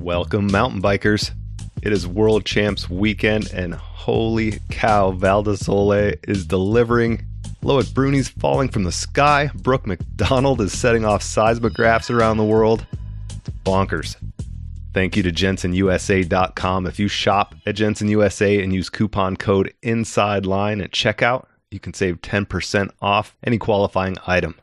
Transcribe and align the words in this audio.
Welcome, 0.00 0.50
mountain 0.50 0.80
bikers. 0.80 1.32
It 1.82 1.92
is 1.92 2.06
World 2.06 2.46
Champs 2.46 2.88
weekend, 2.88 3.52
and 3.52 3.74
holy 3.74 4.58
cow, 4.70 5.10
Val 5.10 5.42
di 5.42 5.54
Sole 5.56 6.14
is 6.26 6.46
delivering. 6.46 7.22
Loic 7.62 7.92
Bruni's 7.92 8.30
falling 8.30 8.70
from 8.70 8.84
the 8.84 8.92
sky. 8.92 9.50
Brook 9.54 9.86
Macdonald 9.86 10.62
is 10.62 10.76
setting 10.76 11.04
off 11.04 11.22
seismographs 11.22 12.08
around 12.08 12.38
the 12.38 12.44
world. 12.44 12.86
It's 13.28 13.50
bonkers. 13.62 14.16
Thank 14.94 15.18
you 15.18 15.22
to 15.22 15.30
JensonUSA.com. 15.30 16.86
If 16.86 16.98
you 16.98 17.06
shop 17.06 17.54
at 17.66 17.74
Jenson 17.74 18.08
USA 18.08 18.62
and 18.62 18.72
use 18.72 18.88
coupon 18.88 19.36
code 19.36 19.74
INSIDELINE 19.82 20.80
at 20.80 20.92
checkout, 20.92 21.44
you 21.70 21.78
can 21.78 21.92
save 21.92 22.22
10% 22.22 22.88
off 23.02 23.36
any 23.44 23.58
qualifying 23.58 24.16
item. 24.26 24.54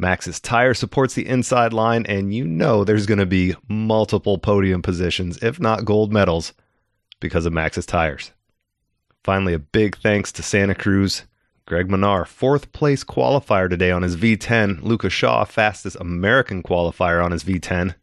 Maxxis 0.00 0.40
Tire 0.40 0.74
supports 0.74 1.14
the 1.14 1.26
inside 1.26 1.72
line, 1.72 2.04
and 2.06 2.34
you 2.34 2.46
know 2.46 2.84
there's 2.84 3.06
going 3.06 3.18
to 3.18 3.26
be 3.26 3.54
multiple 3.68 4.36
podium 4.36 4.82
positions, 4.82 5.38
if 5.42 5.58
not 5.58 5.84
gold 5.84 6.12
medals, 6.12 6.52
because 7.20 7.46
of 7.46 7.52
Maxxis 7.52 7.86
Tires. 7.86 8.32
Finally, 9.24 9.54
a 9.54 9.58
big 9.58 9.96
thanks 9.96 10.30
to 10.32 10.42
Santa 10.42 10.74
Cruz. 10.74 11.24
Greg 11.66 11.88
Minnaar, 11.88 12.26
fourth 12.26 12.70
place 12.72 13.02
qualifier 13.02 13.68
today 13.68 13.90
on 13.90 14.02
his 14.02 14.16
V10. 14.16 14.82
Luca 14.82 15.10
Shaw, 15.10 15.44
fastest 15.44 15.96
American 15.98 16.62
qualifier 16.62 17.24
on 17.24 17.32
his 17.32 17.42
V10. 17.42 17.96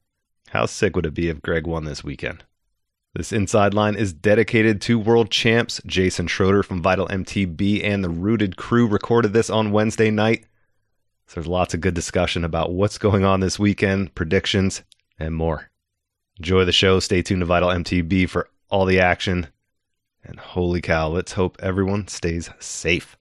How 0.50 0.66
sick 0.66 0.96
would 0.96 1.06
it 1.06 1.14
be 1.14 1.30
if 1.30 1.42
Greg 1.42 1.66
won 1.66 1.86
this 1.86 2.04
weekend? 2.04 2.44
This 3.16 3.32
inside 3.32 3.74
line 3.74 3.96
is 3.96 4.12
dedicated 4.12 4.82
to 4.82 5.00
world 5.00 5.30
champs. 5.30 5.80
Jason 5.86 6.28
Schroeder 6.28 6.64
from 6.64 6.82
Vital 6.82 7.08
MTB 7.08 7.84
and 7.84 8.04
the 8.04 8.10
Rooted 8.10 8.58
crew 8.58 8.88
recorded 8.88 9.32
this 9.32 9.50
on 9.50 9.72
Wednesday 9.72 10.10
night. 10.10 10.46
So 11.28 11.36
there's 11.36 11.48
lots 11.48 11.74
of 11.74 11.82
good 11.82 11.94
discussion 11.94 12.44
about 12.44 12.74
what's 12.74 12.98
going 12.98 13.24
on 13.24 13.40
this 13.40 13.58
weekend, 13.58 14.14
predictions, 14.16 14.84
and 15.18 15.34
more. 15.34 15.70
Enjoy 16.38 16.66
the 16.66 16.72
show. 16.72 17.00
Stay 17.00 17.22
tuned 17.22 17.42
to 17.42 17.46
Vital 17.46 17.70
MTB 17.70 18.30
for 18.30 18.50
all 18.70 18.86
the 18.86 19.00
action. 19.00 19.48
And 20.24 20.40
holy 20.40 20.82
cow, 20.82 21.10
let's 21.10 21.34
hope 21.34 21.58
everyone 21.62 22.08
stays 22.08 22.50
safe. 22.60 23.18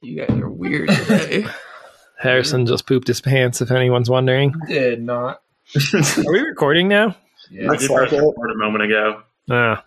You 0.00 0.24
guys 0.24 0.38
are 0.38 0.48
weird 0.48 0.88
today. 0.90 1.46
Harrison 2.18 2.66
just 2.66 2.86
pooped 2.86 3.08
his 3.08 3.20
pants, 3.20 3.60
if 3.60 3.70
anyone's 3.70 4.10
wondering. 4.10 4.54
Did 4.66 5.02
not. 5.02 5.42
Are 5.94 6.32
we 6.32 6.40
recording 6.40 6.88
now? 6.88 7.16
Yeah. 7.50 7.64
I 7.64 7.66
Looks 7.68 7.82
did 7.82 7.90
like 7.90 8.10
record 8.10 8.50
a 8.50 8.56
moment 8.56 8.84
ago. 8.84 9.22
Ah, 9.50 9.84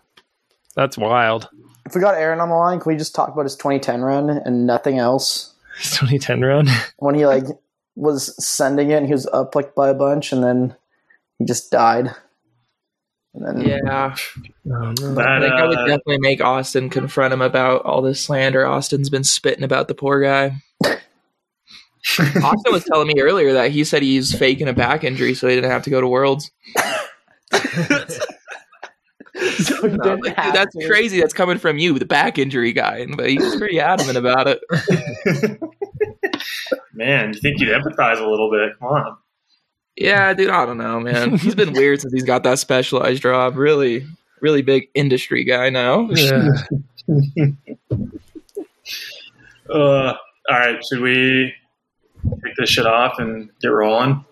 that's 0.74 0.96
wild. 0.96 1.48
If 1.86 1.94
we 1.94 2.00
got 2.00 2.14
Aaron 2.14 2.40
on 2.40 2.48
the 2.48 2.54
line, 2.54 2.80
can 2.80 2.92
we 2.92 2.96
just 2.96 3.14
talk 3.14 3.28
about 3.28 3.44
his 3.44 3.56
2010 3.56 4.00
run 4.00 4.30
and 4.30 4.66
nothing 4.66 4.98
else? 4.98 5.51
His 5.90 5.90
2010 5.92 6.40
run. 6.42 6.66
When 6.98 7.14
he 7.14 7.26
like 7.26 7.44
was 7.94 8.34
sending 8.44 8.90
it, 8.90 8.94
and 8.96 9.06
he 9.06 9.12
was 9.12 9.26
up 9.26 9.54
like 9.54 9.74
by 9.74 9.88
a 9.88 9.94
bunch, 9.94 10.32
and 10.32 10.42
then 10.42 10.76
he 11.38 11.44
just 11.44 11.70
died. 11.70 12.14
And 13.34 13.46
then 13.46 13.60
Yeah. 13.66 14.14
Oh, 14.14 14.20
no. 14.66 14.80
I 14.82 14.92
That, 14.92 15.40
think 15.42 15.54
I 15.54 15.66
would 15.66 15.78
uh, 15.78 15.86
definitely 15.86 16.18
make 16.18 16.40
Austin 16.40 16.90
confront 16.90 17.32
him 17.32 17.42
about 17.42 17.84
all 17.84 18.02
this 18.02 18.20
slander. 18.22 18.66
Austin's 18.66 19.10
been 19.10 19.24
spitting 19.24 19.64
about 19.64 19.88
the 19.88 19.94
poor 19.94 20.22
guy. 20.22 20.56
Austin 22.18 22.72
was 22.72 22.84
telling 22.84 23.06
me 23.08 23.20
earlier 23.20 23.54
that 23.54 23.70
he 23.70 23.84
said 23.84 24.02
he's 24.02 24.36
faking 24.36 24.68
a 24.68 24.72
back 24.72 25.04
injury 25.04 25.34
so 25.34 25.48
he 25.48 25.54
didn't 25.54 25.70
have 25.70 25.84
to 25.84 25.90
go 25.90 26.00
to 26.00 26.08
Worlds. 26.08 26.50
So 29.62 29.82
he 29.82 29.96
didn't 29.96 30.24
like, 30.24 30.36
dude, 30.36 30.54
that's 30.54 30.74
to. 30.76 30.86
crazy. 30.86 31.20
That's 31.20 31.32
coming 31.32 31.58
from 31.58 31.78
you, 31.78 31.98
the 31.98 32.04
back 32.04 32.38
injury 32.38 32.72
guy. 32.72 33.06
But 33.16 33.28
he's 33.30 33.56
pretty 33.56 33.80
adamant 33.80 34.16
about 34.16 34.46
it. 34.48 34.60
Man, 36.94 37.32
you 37.32 37.40
think 37.40 37.60
you'd 37.60 37.70
empathize 37.70 38.20
a 38.20 38.28
little 38.28 38.50
bit? 38.50 38.78
Come 38.78 38.88
on. 38.88 39.16
Yeah, 39.96 40.32
dude, 40.32 40.50
I 40.50 40.64
don't 40.64 40.78
know, 40.78 41.00
man. 41.00 41.36
He's 41.36 41.54
been 41.54 41.74
weird 41.74 42.00
since 42.00 42.14
he's 42.14 42.22
got 42.24 42.44
that 42.44 42.58
specialized 42.58 43.22
job. 43.22 43.56
Really, 43.56 44.06
really 44.40 44.62
big 44.62 44.88
industry 44.94 45.44
guy 45.44 45.68
now. 45.70 46.08
Yeah. 46.10 46.48
Uh, 49.70 50.12
all 50.50 50.58
right, 50.58 50.84
should 50.84 51.00
we 51.00 51.54
take 52.44 52.56
this 52.58 52.68
shit 52.68 52.84
off 52.84 53.18
and 53.18 53.48
get 53.62 53.68
rolling? 53.68 54.24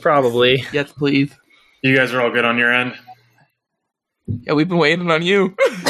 Probably. 0.00 0.64
Yes, 0.72 0.92
please. 0.92 1.32
You 1.82 1.96
guys 1.96 2.12
are 2.12 2.20
all 2.20 2.30
good 2.30 2.44
on 2.44 2.56
your 2.58 2.72
end. 2.72 2.94
Yeah, 4.42 4.52
we've 4.52 4.68
been 4.68 4.78
waiting 4.78 5.10
on 5.10 5.22
you. 5.22 5.56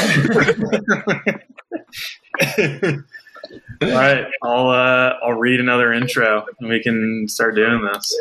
all 3.81 3.89
right, 3.89 4.25
I'll 4.43 4.69
uh, 4.69 5.13
I'll 5.23 5.33
read 5.33 5.59
another 5.59 5.93
intro 5.93 6.45
and 6.59 6.69
we 6.69 6.81
can 6.81 7.27
start 7.27 7.55
doing 7.55 7.87
this. 7.93 8.17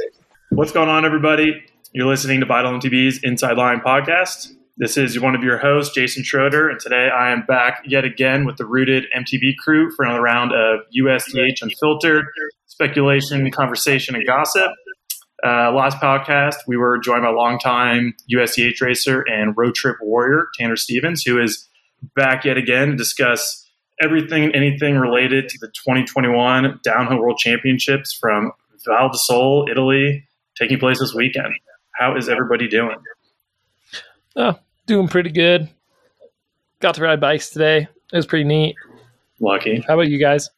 What's 0.50 0.72
going 0.72 0.88
on, 0.88 1.04
everybody? 1.04 1.64
You're 1.92 2.06
listening 2.06 2.40
to 2.40 2.46
Vital 2.46 2.72
MTB's 2.72 3.20
Inside 3.22 3.56
Line 3.56 3.80
podcast. 3.80 4.52
This 4.76 4.96
is 4.96 5.18
one 5.18 5.34
of 5.34 5.42
your 5.42 5.58
hosts, 5.58 5.94
Jason 5.94 6.22
Schroeder, 6.22 6.68
and 6.68 6.78
today 6.78 7.08
I 7.08 7.32
am 7.32 7.44
back 7.46 7.82
yet 7.86 8.04
again 8.04 8.44
with 8.44 8.56
the 8.56 8.66
Rooted 8.66 9.04
MTB 9.16 9.56
crew 9.58 9.90
for 9.90 10.04
another 10.04 10.22
round 10.22 10.52
of 10.52 10.80
USDH 10.96 11.62
Unfiltered 11.62 12.26
speculation, 12.66 13.50
conversation, 13.50 14.14
and 14.14 14.26
gossip. 14.26 14.70
Uh, 15.44 15.72
last 15.72 15.98
podcast, 15.98 16.56
we 16.66 16.76
were 16.76 16.98
joined 16.98 17.22
by 17.22 17.30
longtime 17.30 18.14
USDH 18.32 18.80
racer 18.80 19.22
and 19.22 19.54
road 19.56 19.74
trip 19.74 19.96
warrior 20.02 20.48
Tanner 20.58 20.76
Stephens, 20.76 21.22
who 21.22 21.40
is 21.40 21.68
back 22.14 22.44
yet 22.44 22.56
again 22.56 22.90
to 22.90 22.96
discuss 22.96 23.66
everything 24.02 24.44
and 24.44 24.54
anything 24.54 24.96
related 24.96 25.48
to 25.48 25.58
the 25.60 25.68
2021 25.68 26.80
Downhill 26.82 27.18
World 27.18 27.38
Championships 27.38 28.12
from 28.12 28.52
Val 28.86 29.08
di 29.08 29.18
Sole, 29.18 29.66
Italy, 29.70 30.26
taking 30.58 30.78
place 30.78 30.98
this 30.98 31.14
weekend. 31.14 31.54
How 31.94 32.16
is 32.16 32.28
everybody 32.28 32.68
doing? 32.68 32.96
Oh, 34.36 34.58
doing 34.86 35.08
pretty 35.08 35.30
good. 35.30 35.68
Got 36.80 36.94
to 36.94 37.02
ride 37.02 37.20
bikes 37.20 37.50
today. 37.50 37.88
It 38.12 38.16
was 38.16 38.26
pretty 38.26 38.44
neat. 38.44 38.76
Lucky. 39.38 39.82
How 39.86 39.94
about 39.94 40.08
you 40.08 40.18
guys? 40.18 40.50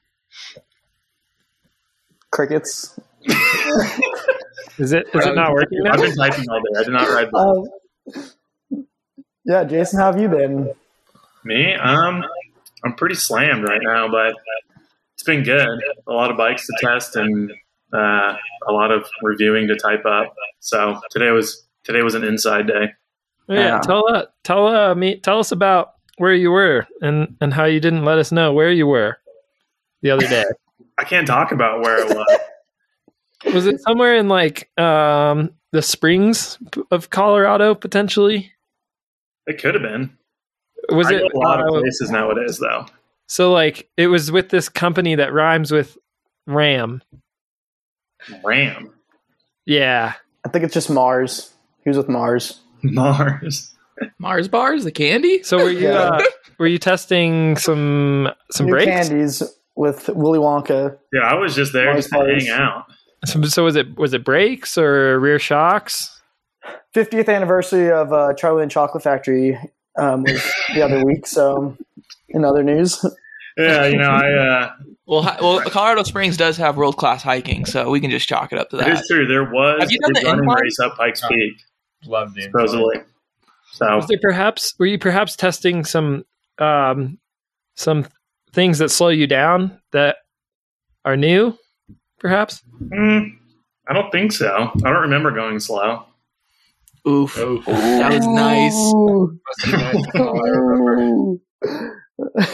crickets. 2.33 2.99
Is 4.83 4.93
it 4.93 5.07
is 5.15 5.25
it 5.25 5.37
not 5.37 5.53
working 5.53 5.79
now? 5.85 5.93
I've 5.93 6.01
been 6.01 6.17
typing 6.17 6.45
all 6.51 6.59
day. 6.59 6.81
I 6.81 6.83
did 6.83 6.93
not 6.93 7.09
ride 7.09 7.31
Um, 8.75 8.85
yeah, 9.45 9.63
Jason, 9.63 10.01
how 10.01 10.07
have 10.13 10.21
you 10.21 10.29
been? 10.29 10.75
me. 11.45 11.75
Um, 11.75 12.25
I'm 12.85 12.95
pretty 12.95 13.15
slammed 13.15 13.63
right 13.63 13.81
now, 13.81 14.09
but 14.09 14.35
it's 15.15 15.23
been 15.23 15.45
good. 15.45 15.81
A 16.09 16.13
lot 16.13 16.33
of 16.33 16.37
bikes 16.37 16.67
to 16.67 16.73
test 16.81 17.15
and 17.15 17.53
uh, 17.93 18.35
a 18.67 18.73
lot 18.73 18.91
of 18.91 19.09
reviewing 19.23 19.69
to 19.69 19.77
type 19.77 20.05
up. 20.05 20.35
So 20.59 21.01
today 21.13 21.31
was 21.31 21.65
today 21.85 22.03
was 22.03 22.17
an 22.17 22.25
inside 22.25 22.67
day. 22.67 22.93
Yeah, 23.49 23.57
Yeah. 23.57 23.81
tell 23.83 24.05
uh, 24.13 24.27
tell 24.43 24.67
uh, 24.67 24.95
me 24.97 25.21
tell 25.21 25.39
us 25.39 25.53
about 25.53 25.93
where 26.19 26.35
you 26.35 26.51
were 26.51 26.89
and 27.01 27.37
and 27.41 27.55
how 27.55 27.67
you 27.67 27.79
didn't 27.79 28.05
let 28.05 28.19
us 28.19 28.33
know 28.33 28.53
where 28.53 28.73
you 28.73 28.89
were 28.89 29.19
the 30.01 30.11
other 30.11 30.27
day. 30.27 30.45
I 30.99 31.05
can't 31.05 31.27
talk 31.27 31.53
about 31.53 31.83
where 31.83 31.99
it 31.99 32.17
was. 32.17 32.39
Was 33.53 33.67
it 33.67 33.81
somewhere 33.81 34.17
in 34.17 34.29
like 34.29 34.71
um 34.79 35.51
the 35.73 35.83
springs 35.83 36.59
of 36.91 37.11
Colorado 37.11 37.75
potentially? 37.75 38.53
it 39.47 39.61
could 39.61 39.75
have 39.75 39.83
been. 39.83 40.17
Was 40.91 41.09
I 41.09 41.15
it 41.15 41.23
a 41.33 41.37
lot 41.39 41.61
of 41.61 41.69
places 41.69 42.11
nowadays, 42.11 42.59
though. 42.59 42.87
so 43.27 43.53
like 43.53 43.89
it 43.97 44.07
was 44.09 44.31
with 44.31 44.51
this 44.51 44.69
company 44.69 45.15
that 45.17 45.33
rhymes 45.33 45.73
with 45.73 45.97
Ram? 46.47 47.03
Ram, 48.45 48.93
Yeah. 49.67 50.15
I 50.45 50.49
think 50.49 50.65
it's 50.65 50.75
just 50.75 50.91
Mars. 50.91 51.53
He 51.85 51.91
was 51.91 51.97
with 51.97 52.09
Mars. 52.09 52.61
Mars. 52.83 53.75
Mars 54.19 54.49
bars, 54.49 54.85
the 54.85 54.91
candy. 54.93 55.43
So 55.43 55.57
were 55.59 55.71
you 55.71 55.89
Yeah. 55.89 55.99
uh, 55.99 56.23
were 56.59 56.67
you 56.67 56.79
testing 56.79 57.57
some 57.57 58.29
some 58.53 58.67
New 58.67 58.73
brakes? 58.73 59.09
candies 59.09 59.43
with 59.77 60.09
Willy 60.09 60.39
Wonka. 60.39 60.99
Yeah, 61.13 61.21
I 61.23 61.35
was 61.35 61.55
just 61.55 61.73
there 61.73 61.87
Mars 61.87 61.97
just 62.05 62.11
to 62.11 62.19
bars. 62.19 62.47
hang 62.49 62.53
out. 62.61 62.85
So, 63.25 63.43
so 63.43 63.65
was 63.65 63.77
it 63.77 63.97
was 63.97 64.13
it 64.15 64.25
brakes 64.25 64.77
or 64.79 65.19
rear 65.21 65.39
shocks? 65.39 66.21
50th 66.95 67.29
anniversary 67.35 67.91
of 67.91 68.13
uh, 68.13 68.35
Charlie 68.35 68.63
and 68.63 68.71
Chocolate 68.71 69.03
Factory 69.03 69.59
um, 69.99 70.23
was 70.25 70.53
the 70.75 70.83
other 70.83 71.05
week. 71.05 71.27
So, 71.27 71.77
in 72.29 72.45
other 72.45 72.63
news, 72.63 73.05
Yeah, 73.59 73.87
you 73.87 73.97
know, 73.99 74.09
I. 74.09 74.33
Uh, 74.33 74.73
Well, 75.07 75.23
hi- 75.23 75.39
well, 75.41 75.61
Colorado 75.63 76.03
Springs 76.05 76.37
does 76.37 76.57
have 76.57 76.77
world 76.77 76.97
class 76.97 77.23
hiking, 77.23 77.65
so 77.67 77.91
we 77.91 78.01
can 78.01 78.11
just 78.11 78.27
chalk 78.29 78.53
it 78.53 78.59
up 78.59 78.71
to 78.71 78.77
that. 78.79 78.87
that. 78.87 79.01
is 79.01 79.07
true. 79.09 79.27
There 79.27 79.45
was 79.45 79.81
Have 79.83 79.91
you 79.91 79.99
done 80.01 80.11
a 80.17 80.21
the 80.21 80.27
running 80.27 80.45
incline? 80.45 80.63
race 80.63 80.79
up 80.81 80.97
Pikes 80.97 81.23
Peak, 81.29 81.55
Love 82.07 82.35
the 82.35 82.43
supposedly. 82.43 82.97
So 83.73 83.97
Was 83.97 84.07
there 84.07 84.19
perhaps 84.23 84.75
were 84.79 84.87
you 84.87 84.99
perhaps 84.99 85.35
testing 85.37 85.85
some 85.85 86.25
um 86.59 87.19
some 87.75 88.07
things 88.53 88.79
that 88.79 88.91
slow 88.91 89.09
you 89.09 89.27
down 89.27 89.79
that 89.93 90.17
are 91.05 91.17
new? 91.17 91.57
Perhaps. 92.23 92.63
mm, 92.81 93.37
I 93.87 93.93
don't 93.93 94.11
think 94.11 94.33
so. 94.33 94.71
I 94.77 94.91
don't 94.91 95.03
remember 95.03 95.31
going 95.31 95.61
slow. 95.61 96.07
Oof, 97.07 97.37
Oh, 97.37 97.59
that 97.67 98.13
was 98.13 98.27
nice. 98.29 98.79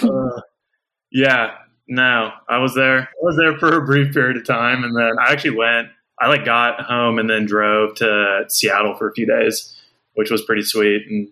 Uh, 0.02 0.40
yeah, 1.12 1.58
no, 1.86 2.32
I 2.48 2.58
was 2.58 2.74
there. 2.74 3.00
I 3.00 3.22
was 3.22 3.36
there 3.36 3.56
for 3.58 3.76
a 3.76 3.84
brief 3.84 4.12
period 4.12 4.38
of 4.38 4.46
time, 4.46 4.82
and 4.84 4.96
then 4.96 5.12
I 5.20 5.30
actually 5.30 5.56
went. 5.56 5.88
I 6.20 6.28
like 6.28 6.44
got 6.44 6.80
home 6.80 7.18
and 7.20 7.30
then 7.30 7.46
drove 7.46 7.94
to 7.96 8.44
Seattle 8.48 8.96
for 8.96 9.08
a 9.08 9.12
few 9.12 9.26
days 9.26 9.78
which 10.18 10.32
was 10.32 10.42
pretty 10.42 10.62
sweet, 10.62 11.06
and 11.08 11.28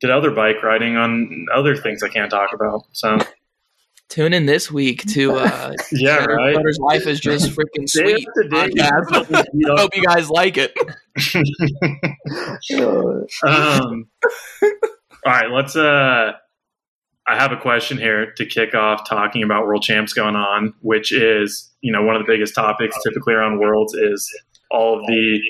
did 0.00 0.10
other 0.10 0.32
bike 0.32 0.64
riding 0.64 0.96
on 0.96 1.46
other 1.54 1.76
things 1.76 2.02
I 2.02 2.08
can't 2.08 2.28
talk 2.28 2.52
about. 2.52 2.82
So 2.90 3.18
Tune 4.10 4.32
in 4.32 4.44
this 4.44 4.72
week 4.72 5.06
to 5.12 5.36
uh, 5.36 5.72
yeah, 5.92 6.24
right. 6.24 6.56
Butter's 6.56 6.80
Life 6.80 7.06
is 7.06 7.20
just 7.20 7.50
freaking 7.50 7.88
sweet. 7.88 8.26
after 8.26 8.48
day, 8.48 8.68
podcast. 8.68 9.46
Hope 9.78 9.96
you 9.96 10.02
guys 10.02 10.28
like 10.28 10.58
it. 10.58 10.76
Um, 13.42 14.06
all 15.26 15.32
right, 15.32 15.50
let's. 15.50 15.76
Uh, 15.76 16.32
I 17.26 17.36
have 17.36 17.52
a 17.52 17.56
question 17.56 17.98
here 17.98 18.32
to 18.36 18.46
kick 18.46 18.74
off 18.74 19.08
talking 19.08 19.42
about 19.42 19.66
World 19.66 19.82
Champs 19.82 20.12
going 20.12 20.36
on, 20.36 20.74
which 20.80 21.12
is 21.12 21.70
you 21.80 21.92
know 21.92 22.02
one 22.02 22.16
of 22.16 22.24
the 22.24 22.32
biggest 22.32 22.54
topics 22.54 22.96
typically 23.04 23.34
around 23.34 23.58
Worlds 23.58 23.94
is 23.94 24.28
all 24.70 24.98
of 24.98 25.06
the 25.06 25.40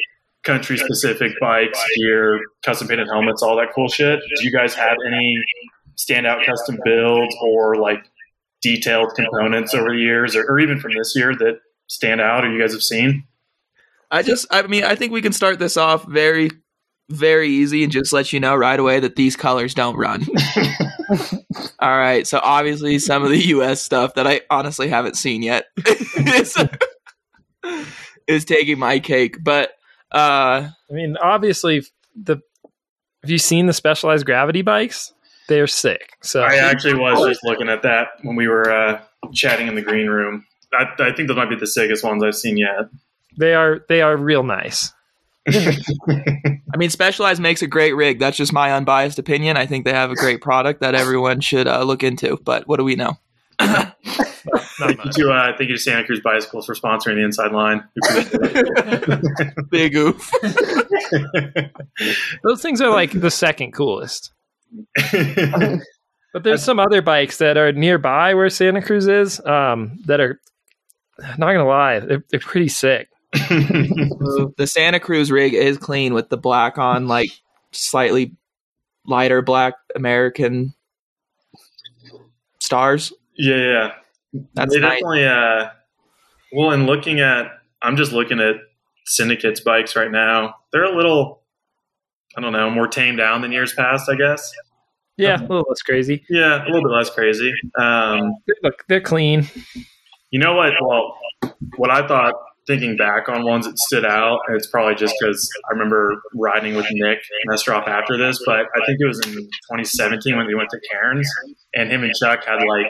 country 0.42 0.76
specific 0.76 1.32
bikes, 1.40 1.82
gear, 1.96 2.40
custom 2.64 2.88
painted 2.88 3.08
helmets, 3.08 3.42
all 3.42 3.56
that 3.56 3.68
cool 3.74 3.88
shit. 3.88 4.20
Do 4.20 4.44
you 4.44 4.52
guys 4.52 4.74
have 4.74 4.96
any 5.06 5.36
standout 5.96 6.44
custom 6.46 6.78
builds 6.84 7.34
or 7.42 7.76
like 7.76 8.09
detailed 8.62 9.14
components 9.14 9.74
over 9.74 9.90
the 9.90 10.00
years, 10.00 10.36
or, 10.36 10.44
or 10.44 10.60
even 10.60 10.80
from 10.80 10.92
this 10.96 11.14
year 11.16 11.34
that 11.34 11.60
stand 11.86 12.20
out, 12.20 12.44
or 12.44 12.52
you 12.52 12.60
guys 12.60 12.72
have 12.72 12.82
seen? 12.82 13.24
I 14.10 14.22
just, 14.22 14.46
I 14.50 14.62
mean, 14.62 14.84
I 14.84 14.94
think 14.94 15.12
we 15.12 15.22
can 15.22 15.32
start 15.32 15.58
this 15.58 15.76
off 15.76 16.04
very, 16.06 16.50
very 17.08 17.48
easy 17.48 17.82
and 17.84 17.92
just 17.92 18.12
let 18.12 18.32
you 18.32 18.40
know 18.40 18.56
right 18.56 18.78
away 18.78 19.00
that 19.00 19.16
these 19.16 19.36
colors 19.36 19.74
don't 19.74 19.96
run. 19.96 20.26
All 21.80 21.96
right. 21.96 22.26
So 22.26 22.40
obviously, 22.42 22.98
some 22.98 23.22
of 23.22 23.30
the 23.30 23.38
U.S. 23.48 23.80
stuff 23.82 24.14
that 24.14 24.26
I 24.26 24.42
honestly 24.50 24.88
haven't 24.88 25.16
seen 25.16 25.42
yet 25.42 25.66
is, 25.86 26.56
is 28.26 28.44
taking 28.44 28.78
my 28.78 28.98
cake. 28.98 29.42
But 29.42 29.70
uh, 30.12 30.68
I 30.68 30.92
mean, 30.92 31.16
obviously, 31.16 31.84
the 32.14 32.40
have 33.22 33.30
you 33.30 33.38
seen 33.38 33.66
the 33.66 33.72
specialized 33.72 34.26
gravity 34.26 34.62
bikes? 34.62 35.12
They're 35.50 35.66
sick. 35.66 36.12
So 36.22 36.42
I 36.42 36.58
actually 36.58 36.94
was 36.94 37.28
just 37.28 37.42
looking 37.42 37.68
at 37.68 37.82
that 37.82 38.10
when 38.22 38.36
we 38.36 38.46
were 38.46 38.70
uh, 38.70 39.00
chatting 39.32 39.66
in 39.66 39.74
the 39.74 39.82
green 39.82 40.06
room. 40.06 40.46
I, 40.72 40.84
I 41.00 41.12
think 41.12 41.26
those 41.26 41.36
might 41.36 41.50
be 41.50 41.56
the 41.56 41.66
sickest 41.66 42.04
ones 42.04 42.22
I've 42.22 42.36
seen 42.36 42.56
yet. 42.56 42.88
they 43.36 43.54
are 43.54 43.84
they 43.88 44.00
are 44.00 44.16
real 44.16 44.44
nice. 44.44 44.92
I 45.48 46.76
mean, 46.76 46.88
Specialized 46.88 47.42
makes 47.42 47.62
a 47.62 47.66
great 47.66 47.96
rig. 47.96 48.20
That's 48.20 48.36
just 48.36 48.52
my 48.52 48.72
unbiased 48.72 49.18
opinion. 49.18 49.56
I 49.56 49.66
think 49.66 49.84
they 49.84 49.92
have 49.92 50.12
a 50.12 50.14
great 50.14 50.40
product 50.40 50.82
that 50.82 50.94
everyone 50.94 51.40
should 51.40 51.66
uh, 51.66 51.82
look 51.82 52.04
into. 52.04 52.38
But 52.44 52.68
what 52.68 52.76
do 52.76 52.84
we 52.84 52.94
know? 52.94 53.18
Not 53.60 53.96
Thank 54.78 54.98
you 54.98 55.04
much. 55.04 55.14
to 55.16 55.32
uh, 55.32 55.56
thank 55.58 55.68
you 55.68 55.76
to 55.76 55.82
Santa 55.82 56.04
Cruz 56.04 56.20
Bicycles 56.20 56.64
for 56.64 56.74
sponsoring 56.74 57.16
the 57.16 57.24
inside 57.24 57.50
line. 57.50 57.82
Big 59.70 59.96
oof. 59.96 60.30
Those 62.44 62.62
things 62.62 62.80
are 62.80 62.90
like 62.90 63.12
the 63.12 63.30
second 63.30 63.72
coolest. 63.72 64.32
Yeah, 65.12 65.76
But 66.32 66.44
there's 66.44 66.62
some 66.62 66.78
other 66.78 67.02
bikes 67.02 67.38
that 67.38 67.56
are 67.56 67.72
nearby 67.72 68.34
where 68.34 68.48
Santa 68.50 68.80
Cruz 68.80 69.08
is 69.08 69.44
um, 69.44 69.98
that 70.06 70.20
are 70.20 70.40
not 71.38 71.52
gonna 71.52 71.66
lie, 71.66 71.98
they're, 71.98 72.24
they're 72.30 72.40
pretty 72.40 72.68
sick. 72.68 73.08
the 73.32 74.66
Santa 74.66 75.00
Cruz 75.00 75.30
rig 75.30 75.54
is 75.54 75.76
clean 75.76 76.14
with 76.14 76.28
the 76.28 76.36
black 76.36 76.78
on, 76.78 77.08
like 77.08 77.30
slightly 77.72 78.36
lighter 79.06 79.42
black 79.42 79.74
American 79.96 80.74
stars. 82.60 83.12
yeah. 83.36 83.92
That's 84.54 84.72
they 84.72 84.80
nice. 84.80 85.00
definitely. 85.00 85.26
Uh, 85.26 85.70
well, 86.52 86.70
in 86.70 86.86
looking 86.86 87.20
at, 87.20 87.46
I'm 87.82 87.96
just 87.96 88.12
looking 88.12 88.40
at 88.40 88.56
Syndicate's 89.06 89.60
bikes 89.60 89.96
right 89.96 90.10
now. 90.10 90.54
They're 90.72 90.84
a 90.84 90.96
little, 90.96 91.39
I 92.36 92.40
don't 92.40 92.52
know, 92.52 92.70
more 92.70 92.86
tamed 92.88 93.18
down 93.18 93.42
than 93.42 93.52
years 93.52 93.72
past, 93.74 94.08
I 94.08 94.14
guess. 94.14 94.52
Yeah, 95.16 95.38
a 95.38 95.42
little 95.42 95.66
less 95.68 95.82
crazy. 95.82 96.24
Yeah, 96.30 96.64
a 96.64 96.66
little 96.66 96.82
bit 96.82 96.92
less 96.94 97.10
crazy. 97.10 97.52
Um, 97.78 98.32
They 98.46 98.54
Look, 98.62 98.84
they're 98.88 99.00
clean. 99.00 99.46
You 100.30 100.38
know 100.38 100.54
what? 100.54 100.72
Well, 100.80 101.18
what 101.76 101.90
I 101.90 102.06
thought, 102.06 102.34
thinking 102.66 102.96
back 102.96 103.28
on 103.28 103.44
ones 103.44 103.66
that 103.66 103.76
stood 103.78 104.06
out, 104.06 104.38
and 104.46 104.56
it's 104.56 104.68
probably 104.68 104.94
just 104.94 105.14
because 105.20 105.46
I 105.68 105.72
remember 105.74 106.22
riding 106.34 106.74
with 106.76 106.86
Nick 106.92 107.18
and 107.42 107.50
Mestrop 107.52 107.86
after 107.88 108.16
this, 108.16 108.40
but 108.46 108.60
I 108.60 108.86
think 108.86 108.98
it 109.00 109.06
was 109.06 109.18
in 109.26 109.32
2017 109.34 110.36
when 110.36 110.46
we 110.46 110.54
went 110.54 110.70
to 110.70 110.80
Cairns, 110.92 111.28
and 111.74 111.90
him 111.90 112.04
and 112.04 112.14
Chuck 112.14 112.44
had 112.46 112.64
like 112.64 112.86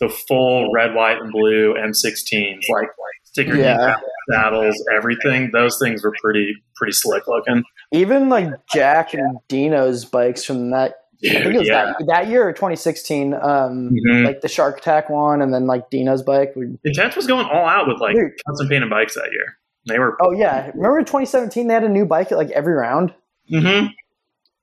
the 0.00 0.08
full 0.08 0.72
red, 0.72 0.94
white, 0.94 1.18
and 1.20 1.30
blue 1.30 1.74
M16s, 1.74 2.60
like 2.72 2.88
sticker 3.24 3.56
Yeah. 3.56 3.96
saddles, 4.32 4.74
everything. 4.96 5.50
Those 5.52 5.78
things 5.78 6.02
were 6.02 6.14
pretty 6.20 6.52
pretty 6.76 6.92
slick 6.94 7.28
looking. 7.28 7.62
Even 7.92 8.28
like 8.28 8.48
Jack 8.72 9.14
and 9.14 9.38
Dino's 9.48 10.04
bikes 10.04 10.44
from 10.44 10.70
that. 10.70 10.94
I 11.22 11.34
think 11.42 11.54
it 11.54 11.58
was 11.58 11.68
yeah. 11.68 11.92
that, 11.98 12.06
that 12.06 12.28
year, 12.28 12.50
2016. 12.52 13.34
Um, 13.34 13.90
Mhm. 13.92 14.24
like 14.24 14.40
the 14.40 14.48
Shark 14.48 14.78
Attack 14.78 15.10
one, 15.10 15.42
and 15.42 15.52
then 15.52 15.66
like 15.66 15.90
Dino's 15.90 16.22
bike. 16.22 16.54
We, 16.56 16.78
Intense 16.84 17.14
was 17.14 17.26
going 17.26 17.44
all 17.46 17.66
out 17.66 17.86
with 17.88 17.98
like 18.00 18.16
Dude. 18.16 18.32
custom 18.46 18.68
painted 18.68 18.88
bikes 18.88 19.14
that 19.16 19.28
year. 19.30 19.58
They 19.86 19.98
were, 19.98 20.16
oh 20.22 20.32
yeah, 20.32 20.70
remember 20.74 21.00
2017 21.00 21.66
they 21.66 21.74
had 21.74 21.84
a 21.84 21.88
new 21.88 22.06
bike 22.06 22.32
at 22.32 22.38
like 22.38 22.50
every 22.50 22.72
round. 22.74 23.12
Mm 23.52 23.60
hmm 23.82 23.86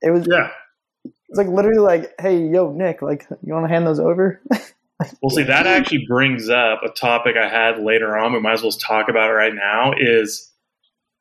It 0.02 0.10
was 0.10 0.26
yeah. 0.30 0.50
it's 1.04 1.38
like 1.38 1.46
literally 1.48 1.78
like, 1.80 2.12
hey, 2.20 2.44
yo, 2.46 2.72
Nick, 2.72 3.02
like 3.02 3.26
you 3.44 3.52
want 3.52 3.66
to 3.66 3.72
hand 3.72 3.86
those 3.86 4.00
over? 4.00 4.40
Well, 5.22 5.30
see, 5.30 5.44
that 5.44 5.64
actually 5.64 6.06
brings 6.08 6.48
up 6.48 6.80
a 6.82 6.88
topic 6.88 7.36
I 7.36 7.48
had 7.48 7.78
later 7.78 8.18
on. 8.18 8.32
We 8.32 8.40
might 8.40 8.54
as 8.54 8.62
well 8.62 8.72
talk 8.72 9.08
about 9.08 9.30
it 9.30 9.34
right 9.34 9.54
now. 9.54 9.92
Is 9.96 10.50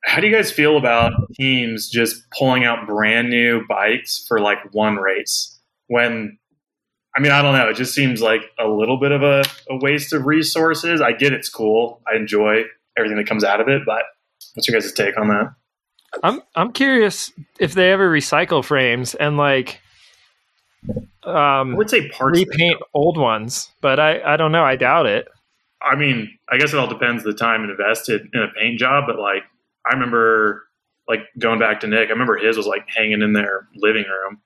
how 0.07 0.21
do 0.21 0.27
you 0.27 0.33
guys 0.33 0.51
feel 0.51 0.77
about 0.77 1.11
teams 1.35 1.89
just 1.89 2.23
pulling 2.31 2.63
out 2.63 2.87
brand 2.87 3.29
new 3.29 3.65
bikes 3.67 4.25
for 4.25 4.39
like 4.39 4.73
one 4.73 4.95
race? 4.95 5.59
When, 5.87 6.39
I 7.15 7.19
mean, 7.19 7.33
I 7.33 7.41
don't 7.41 7.55
know. 7.55 7.67
It 7.67 7.75
just 7.75 7.93
seems 7.93 8.21
like 8.21 8.41
a 8.57 8.67
little 8.67 8.99
bit 8.99 9.11
of 9.11 9.21
a, 9.21 9.43
a 9.69 9.77
waste 9.77 10.13
of 10.13 10.25
resources. 10.25 11.01
I 11.01 11.11
get 11.11 11.33
it's 11.33 11.49
cool. 11.49 12.01
I 12.11 12.15
enjoy 12.15 12.63
everything 12.97 13.17
that 13.17 13.27
comes 13.27 13.43
out 13.43 13.59
of 13.59 13.67
it, 13.67 13.81
but 13.85 14.03
what's 14.53 14.67
your 14.67 14.79
guys' 14.79 14.93
take 14.93 15.17
on 15.19 15.27
that? 15.27 15.53
I'm 16.23 16.41
I'm 16.55 16.71
curious 16.71 17.31
if 17.59 17.73
they 17.73 17.91
ever 17.91 18.09
recycle 18.09 18.63
frames 18.63 19.13
and 19.13 19.35
like 19.35 19.81
I 21.25 21.59
um, 21.59 21.75
would 21.75 21.89
say 21.89 22.07
parts. 22.09 22.39
repaint 22.39 22.77
old 22.93 23.17
ones, 23.17 23.69
but 23.81 23.99
I 23.99 24.21
I 24.21 24.37
don't 24.37 24.53
know. 24.53 24.63
I 24.63 24.77
doubt 24.77 25.05
it. 25.05 25.27
I 25.81 25.95
mean, 25.95 26.31
I 26.49 26.57
guess 26.57 26.73
it 26.73 26.79
all 26.79 26.87
depends 26.87 27.25
the 27.25 27.33
time 27.33 27.65
invested 27.65 28.29
in 28.33 28.41
a 28.41 28.47
paint 28.57 28.79
job, 28.79 29.03
but 29.05 29.19
like 29.19 29.43
I 29.89 29.93
remember 29.93 30.63
like 31.07 31.21
going 31.39 31.59
back 31.59 31.79
to 31.81 31.87
Nick, 31.87 32.09
I 32.09 32.11
remember 32.11 32.37
his 32.37 32.57
was 32.57 32.67
like 32.67 32.87
hanging 32.87 33.21
in 33.21 33.33
their 33.33 33.67
living 33.75 34.03
room, 34.05 34.41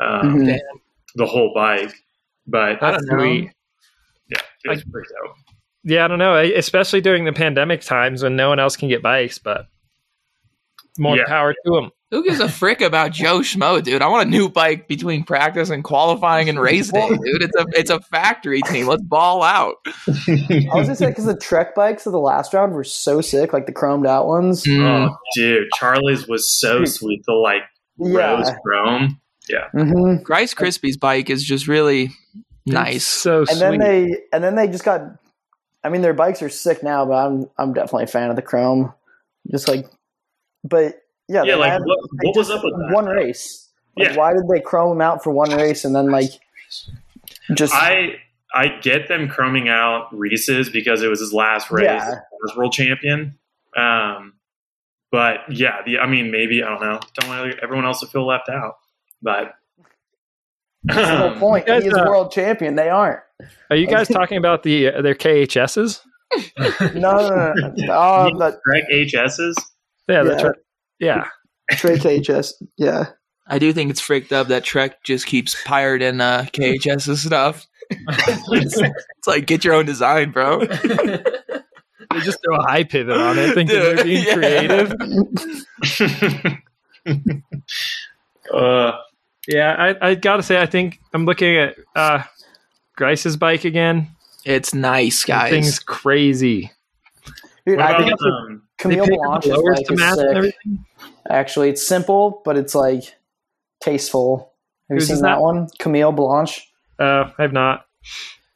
um, 0.00 0.36
Mhm. 0.36 0.58
the 1.14 1.26
whole 1.26 1.52
bike. 1.54 1.92
But 2.46 2.82
I 2.82 2.90
don't 2.92 3.06
know. 3.06 3.18
sweet. 3.18 3.50
yeah, 4.28 4.40
it 4.64 4.84
pretty 4.92 5.08
dope. 5.24 5.36
Yeah, 5.84 6.04
I 6.04 6.08
don't 6.08 6.18
know. 6.18 6.36
Especially 6.36 7.00
during 7.00 7.24
the 7.24 7.32
pandemic 7.32 7.80
times 7.80 8.22
when 8.22 8.36
no 8.36 8.48
one 8.48 8.58
else 8.60 8.76
can 8.76 8.88
get 8.88 9.02
bikes, 9.02 9.38
but 9.38 9.66
more 10.98 11.16
Yeah. 11.16 11.26
power 11.26 11.52
to 11.52 11.70
them. 11.72 11.90
Who 12.12 12.22
gives 12.22 12.40
a 12.40 12.48
frick 12.48 12.82
about 12.82 13.10
Joe 13.12 13.38
Schmo, 13.40 13.82
dude? 13.82 14.02
I 14.02 14.06
want 14.08 14.28
a 14.28 14.30
new 14.30 14.50
bike 14.50 14.86
between 14.86 15.24
practice 15.24 15.70
and 15.70 15.82
qualifying 15.82 16.50
and 16.50 16.60
race 16.60 16.90
day, 16.92 17.08
dude. 17.08 17.42
It's 17.42 17.56
a 17.56 17.64
it's 17.70 17.90
a 17.90 18.00
factory 18.00 18.60
team. 18.62 18.86
Let's 18.86 19.02
ball 19.02 19.42
out. 19.42 19.76
I 19.86 19.96
was 20.74 20.86
gonna 20.88 20.94
say 20.94 21.06
because 21.06 21.24
the 21.24 21.34
Trek 21.36 21.74
bikes 21.74 22.04
of 22.04 22.12
the 22.12 22.20
last 22.20 22.52
round 22.52 22.74
were 22.74 22.84
so 22.84 23.22
sick, 23.22 23.54
like 23.54 23.64
the 23.64 23.72
chromed 23.72 24.06
out 24.06 24.26
ones. 24.28 24.62
Mm. 24.64 25.08
Oh, 25.10 25.16
dude, 25.34 25.68
Charlie's 25.74 26.28
was 26.28 26.52
so 26.60 26.84
sweet. 26.84 27.24
The 27.26 27.32
like 27.32 27.62
rose 27.98 28.46
Yeah. 28.46 28.56
chrome. 28.62 29.20
hmm 29.72 30.16
Rice 30.28 30.52
Krispies 30.54 31.00
bike 31.00 31.30
is 31.30 31.42
just 31.42 31.66
really 31.66 32.10
It's 32.66 32.74
nice. 32.74 33.04
so 33.06 33.38
And 33.38 33.48
sweet. 33.48 33.58
then 33.58 33.78
they 33.78 34.16
and 34.34 34.44
then 34.44 34.54
they 34.54 34.68
just 34.68 34.84
got. 34.84 35.00
I 35.82 35.88
mean, 35.88 36.02
their 36.02 36.12
bikes 36.14 36.42
are 36.42 36.50
sick 36.50 36.82
now, 36.82 37.06
but 37.06 37.14
I'm 37.14 37.48
I'm 37.58 37.72
definitely 37.72 38.04
a 38.04 38.08
fan 38.08 38.28
of 38.28 38.36
the 38.36 38.42
chrome. 38.42 38.92
Just 39.50 39.66
like, 39.66 39.86
but 40.62 41.01
yeah, 41.32 41.42
Yeah, 41.44 41.56
like 41.56 41.72
had, 41.72 41.82
what, 41.82 41.98
they 42.20 42.28
what 42.28 42.36
was 42.36 42.50
up 42.50 42.62
with 42.64 42.74
that? 42.74 42.94
one 42.94 43.06
race? 43.06 43.70
Like, 43.96 44.08
Yeah. 44.10 44.16
why 44.16 44.32
did 44.32 44.48
they 44.48 44.60
chrome 44.60 44.90
them 44.98 45.00
out 45.00 45.22
for 45.24 45.30
one 45.30 45.50
race 45.50 45.84
and 45.84 45.94
then 45.94 46.10
like 46.10 46.30
just 47.54 47.74
I 47.74 48.16
I 48.54 48.68
get 48.80 49.08
them 49.08 49.28
chroming 49.28 49.68
out 49.68 50.12
Reece's 50.12 50.68
because 50.70 51.02
it 51.02 51.08
was 51.08 51.20
his 51.20 51.32
last 51.32 51.70
race 51.70 51.84
Yeah. 51.86 52.14
as 52.48 52.56
world 52.56 52.72
champion. 52.72 53.38
Um, 53.76 54.34
but 55.10 55.40
yeah, 55.50 55.82
the 55.84 55.98
I 55.98 56.06
mean 56.06 56.30
maybe 56.30 56.62
I 56.62 56.68
don't 56.68 56.80
know. 56.80 57.00
Don't 57.14 57.28
want 57.28 57.58
everyone 57.62 57.84
else 57.86 58.00
to 58.00 58.06
feel 58.06 58.26
left 58.26 58.48
out, 58.48 58.76
but 59.20 59.54
that's 60.84 61.08
the 61.08 61.16
whole 61.16 61.38
point. 61.38 61.66
guys, 61.66 61.82
he 61.82 61.88
is 61.88 61.94
uh, 61.94 62.04
world 62.08 62.32
champion. 62.32 62.76
They 62.76 62.88
aren't. 62.88 63.20
Are 63.70 63.76
you 63.76 63.86
guys 63.86 64.08
talking 64.20 64.38
about 64.38 64.62
the 64.62 64.88
uh, 64.88 65.02
their 65.02 65.14
KHSs? 65.14 66.00
No, 66.94 67.28
no, 67.28 67.52
no. 67.54 67.72
no. 67.76 67.86
Oh, 67.92 68.30
the 68.38 68.58
Greg 68.64 68.84
HS's. 68.90 69.54
Yeah, 70.08 70.22
Yeah. 70.22 70.22
that's 70.24 70.42
right. 70.44 70.54
Yeah, 71.02 71.26
Trey 71.72 71.96
KHS. 71.98 72.52
Yeah. 72.78 73.06
I 73.46 73.58
do 73.58 73.72
think 73.72 73.90
it's 73.90 74.00
freaked 74.00 74.32
up 74.32 74.46
that 74.48 74.64
Trek 74.64 75.02
just 75.02 75.26
keeps 75.26 75.60
pirating 75.64 76.20
uh, 76.20 76.46
KHS's 76.52 77.22
stuff. 77.24 77.66
it's, 77.90 78.78
it's 78.80 79.26
like 79.26 79.46
get 79.46 79.64
your 79.64 79.74
own 79.74 79.84
design, 79.84 80.30
bro. 80.30 80.60
they 80.64 82.20
just 82.20 82.38
throw 82.44 82.56
a 82.56 82.62
high 82.62 82.84
pivot 82.84 83.16
on 83.16 83.36
it, 83.38 83.52
thinking 83.54 83.76
they're 83.78 84.04
being 84.04 84.24
yeah. 84.26 84.34
creative. 84.34 84.94
Uh, 88.52 88.92
Yeah, 89.48 89.74
I, 90.00 90.10
I 90.10 90.14
gotta 90.14 90.42
say, 90.42 90.60
I 90.60 90.66
think 90.66 91.00
I'm 91.14 91.24
looking 91.24 91.56
at 91.56 91.76
uh, 91.96 92.22
Grice's 92.96 93.36
bike 93.36 93.64
again. 93.64 94.08
It's 94.44 94.74
nice, 94.74 95.24
That 95.24 95.32
guys. 95.44 95.50
thing's 95.50 95.78
crazy. 95.78 96.70
Dude, 97.66 97.76
what 97.78 97.86
I 97.86 97.90
about 97.90 98.18
think 98.20 98.22
um, 98.22 98.62
Camille 98.82 99.06
Balanche 99.06 99.08
painted 99.08 99.20
Balanche's 99.22 99.50
the 99.50 99.56
lowers 99.56 99.76
bike 99.78 99.86
to 99.86 99.92
is 99.94 99.98
math 100.00 100.18
and 100.18 100.20
sick. 100.28 100.36
everything. 100.36 100.84
Actually, 101.30 101.68
it's 101.70 101.86
simple, 101.86 102.42
but 102.44 102.56
it's 102.56 102.74
like 102.74 103.14
tasteful. 103.80 104.52
Have 104.88 104.96
you 104.96 105.00
seen 105.00 105.16
that? 105.16 105.22
that? 105.22 105.40
one? 105.40 105.68
Camille 105.78 106.12
Balanche. 106.12 106.60
Uh, 106.98 107.30
I've 107.38 107.52
not. 107.52 107.86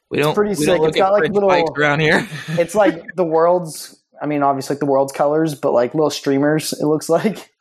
we 0.09 0.19
don't. 0.19 0.35
pretty 0.35 0.49
we 0.51 0.55
sick. 0.55 0.77
Don't 0.77 0.87
It's 0.89 0.97
got, 0.97 1.11
like, 1.13 1.31
little- 1.31 1.49
bikes 1.49 1.71
around 1.77 1.99
here. 2.01 2.27
It's 2.49 2.75
like 2.75 3.03
the 3.15 3.23
world's. 3.25 4.01
I 4.21 4.25
mean, 4.25 4.41
obviously, 4.43 4.75
like 4.75 4.79
the 4.79 4.85
world's 4.87 5.13
colors, 5.13 5.53
but 5.55 5.71
like 5.73 5.93
little 5.93 6.09
streamers. 6.09 6.73
It 6.73 6.85
looks 6.85 7.07
like 7.09 7.51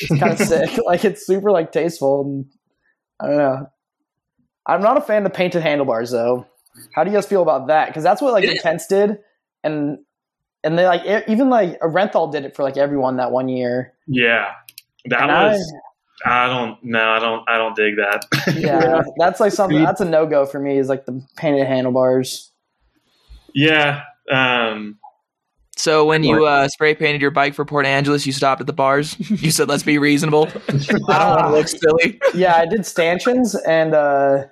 it's 0.00 0.18
kind 0.20 0.32
of 0.32 0.38
sick. 0.46 0.78
Like 0.86 1.04
it's 1.04 1.26
super 1.26 1.50
like 1.50 1.72
tasteful. 1.72 2.22
And, 2.22 2.46
I 3.20 3.26
don't 3.26 3.38
know. 3.38 3.70
I'm 4.66 4.82
not 4.82 4.96
a 4.98 5.00
fan 5.00 5.24
of 5.24 5.32
painted 5.32 5.62
handlebars 5.62 6.10
though. 6.10 6.46
How 6.94 7.02
do 7.04 7.10
you 7.10 7.16
guys 7.16 7.26
feel 7.26 7.42
about 7.42 7.68
that? 7.68 7.86
Because 7.88 8.02
that's 8.02 8.20
what 8.22 8.32
like 8.32 8.44
Yeah. 8.44 8.52
Intense 8.52 8.86
did, 8.86 9.18
and 9.64 9.98
and 10.64 10.78
they 10.78 10.86
like 10.86 11.04
e- 11.04 11.30
even 11.32 11.48
like 11.50 11.78
Renthal 11.80 12.30
did 12.32 12.44
it 12.44 12.54
for 12.56 12.62
like 12.62 12.76
everyone 12.76 13.16
that 13.16 13.30
one 13.32 13.48
year. 13.48 13.92
yeah, 14.06 14.52
that 15.06 15.22
And 15.22 15.30
was. 15.30 15.74
I 16.26 16.48
don't. 16.48 16.82
No, 16.82 17.10
I 17.12 17.18
don't. 17.20 17.48
I 17.48 17.56
don't 17.58 17.76
dig 17.76 17.94
that. 17.96 18.24
yeah, 18.56 19.02
that's 19.18 19.38
like 19.40 19.52
something 19.52 19.82
that's 19.84 20.00
a 20.00 20.04
no 20.04 20.26
go 20.26 20.46
for 20.46 20.58
me. 20.58 20.76
Is 20.78 20.88
like 20.88 21.06
the 21.06 21.24
painted 21.36 21.66
handlebars. 21.66 22.50
yeah. 23.54 24.02
Um, 24.30 24.98
So 25.76 26.04
when 26.04 26.24
you 26.24 26.44
uh, 26.44 26.66
spray 26.68 26.94
painted 26.96 27.22
your 27.22 27.30
bike 27.30 27.54
for 27.54 27.64
Port 27.64 27.86
Angeles, 27.86 28.26
you 28.26 28.32
stopped 28.32 28.60
at 28.60 28.66
the 28.66 28.72
bars. 28.72 29.16
You 29.30 29.52
said, 29.52 29.68
"Let's 29.68 29.84
be 29.84 29.98
reasonable. 29.98 30.48
I 30.68 30.72
don't 30.72 31.08
want 31.08 31.40
to 31.46 31.50
look 31.50 31.68
silly." 31.68 32.20
yeah, 32.34 32.56
I 32.56 32.66
did 32.66 32.84
stanchions 32.84 33.54
and 33.54 33.94
uh, 33.94 34.46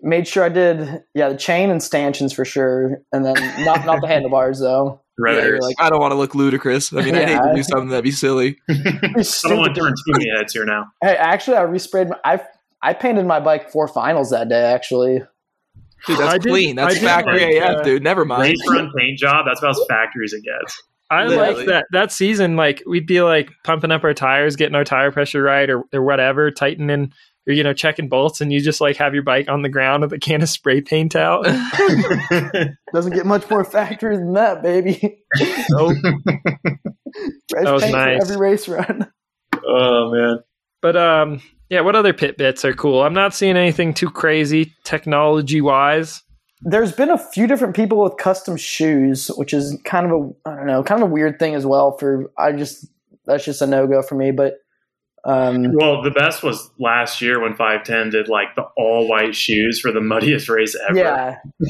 made 0.00 0.28
sure 0.28 0.44
I 0.44 0.48
did 0.48 1.02
yeah 1.12 1.28
the 1.30 1.36
chain 1.36 1.70
and 1.70 1.82
stanchions 1.82 2.32
for 2.32 2.44
sure, 2.44 3.02
and 3.12 3.24
then 3.26 3.34
not 3.64 3.84
not 3.84 4.00
the 4.00 4.06
handlebars 4.06 4.60
though. 4.60 5.02
Yeah, 5.26 5.44
you're 5.44 5.58
like, 5.60 5.76
I 5.78 5.90
don't 5.90 6.00
want 6.00 6.12
to 6.12 6.16
look 6.16 6.34
ludicrous. 6.34 6.92
I 6.92 7.02
mean, 7.02 7.14
I 7.14 7.18
hate 7.26 7.30
Yeah. 7.30 7.40
to 7.40 7.52
do 7.54 7.62
something 7.62 7.88
that'd 7.88 8.04
be 8.04 8.10
silly. 8.26 8.58
I 8.68 8.74
don't 8.74 9.58
want 9.58 9.74
to 9.74 9.80
turn 9.80 9.92
too 9.92 10.12
many 10.12 10.26
heads 10.36 10.52
here 10.52 10.64
now. 10.64 10.86
Hey, 11.02 11.16
actually, 11.16 11.56
I 11.56 11.62
resprayed. 11.62 12.08
My, 12.10 12.16
I 12.24 12.40
I 12.82 12.94
painted 12.94 13.26
my 13.26 13.40
bike 13.40 13.70
for 13.70 13.88
finals 13.88 14.30
that 14.30 14.48
day. 14.48 14.62
Actually, 14.62 15.22
Dude, 16.06 16.18
that's 16.18 16.34
I 16.34 16.38
did- 16.38 16.50
clean. 16.50 16.76
That's 16.76 16.96
I 16.96 16.98
did 17.00 17.04
factory 17.06 17.60
like, 17.60 17.70
AF, 17.70 17.76
uh, 17.78 17.82
dude. 17.82 18.02
Never 18.04 18.24
mind. 18.24 18.42
Race 18.42 18.60
run 18.70 18.90
paint 18.96 19.18
job. 19.18 19.46
That's 19.46 19.58
about 19.60 19.70
as 19.70 19.84
factory 19.88 20.24
as 20.24 20.32
it 20.32 20.44
gets. 20.44 20.82
I 21.10 21.24
Literally. 21.24 21.54
like 21.56 21.66
that 21.66 21.86
that 21.92 22.12
season. 22.12 22.54
Like 22.56 22.82
we'd 22.86 23.06
be 23.06 23.22
like 23.22 23.50
pumping 23.64 23.90
up 23.90 24.04
our 24.04 24.14
tires, 24.14 24.56
getting 24.56 24.74
our 24.74 24.84
tire 24.84 25.10
pressure 25.10 25.42
right, 25.42 25.68
or 25.68 25.82
or 25.92 26.02
whatever, 26.02 26.50
tightening 26.50 27.12
or 27.48 27.52
you 27.52 27.62
know 27.62 27.72
checking 27.72 28.08
bolts, 28.08 28.40
and 28.40 28.52
you 28.52 28.60
just 28.60 28.80
like 28.80 28.96
have 28.96 29.14
your 29.14 29.22
bike 29.22 29.48
on 29.48 29.62
the 29.62 29.68
ground 29.68 30.02
with 30.02 30.12
a 30.12 30.18
can 30.18 30.42
of 30.42 30.48
spray 30.48 30.80
paint 30.80 31.16
out. 31.16 31.44
doesn't 32.92 33.14
get 33.14 33.26
much 33.26 33.48
more 33.50 33.64
factory 33.64 34.16
than 34.16 34.34
that, 34.34 34.62
baby. 34.62 35.24
Nope. 35.70 35.96
Fresh 37.48 37.64
That 37.64 37.72
was 37.72 37.90
nice. 37.90 38.22
every 38.22 38.36
race 38.36 38.68
run. 38.68 39.10
oh 39.66 40.12
man. 40.12 40.38
But 40.80 40.96
um, 40.96 41.42
yeah. 41.70 41.80
What 41.80 41.96
other 41.96 42.12
pit 42.12 42.36
bits 42.36 42.64
are 42.64 42.74
cool? 42.74 43.02
I'm 43.02 43.14
not 43.14 43.34
seeing 43.34 43.56
anything 43.56 43.94
too 43.94 44.10
crazy 44.10 44.74
technology 44.84 45.60
wise. 45.60 46.22
There's 46.60 46.92
been 46.92 47.10
a 47.10 47.18
few 47.18 47.46
different 47.46 47.76
people 47.76 48.02
with 48.02 48.16
custom 48.16 48.56
shoes, 48.56 49.28
which 49.36 49.54
is 49.54 49.78
kind 49.84 50.06
of 50.06 50.12
a 50.12 50.48
I 50.48 50.56
don't 50.56 50.66
know, 50.66 50.82
kind 50.82 51.02
of 51.02 51.08
a 51.08 51.12
weird 51.12 51.38
thing 51.38 51.54
as 51.54 51.64
well. 51.64 51.96
For 51.96 52.30
I 52.36 52.52
just 52.52 52.86
that's 53.24 53.44
just 53.44 53.62
a 53.62 53.66
no 53.66 53.86
go 53.86 54.02
for 54.02 54.16
me. 54.16 54.32
But 54.32 54.58
um, 55.28 55.72
Well, 55.74 56.02
the 56.02 56.10
best 56.10 56.42
was 56.42 56.70
last 56.78 57.20
year 57.20 57.40
when 57.40 57.54
510 57.54 58.10
did 58.10 58.28
like 58.28 58.54
the 58.56 58.62
all 58.76 59.08
white 59.08 59.34
shoes 59.34 59.78
for 59.80 59.92
the 59.92 60.00
muddiest 60.00 60.48
race 60.48 60.76
ever. 60.88 60.98
yeah, 60.98 61.36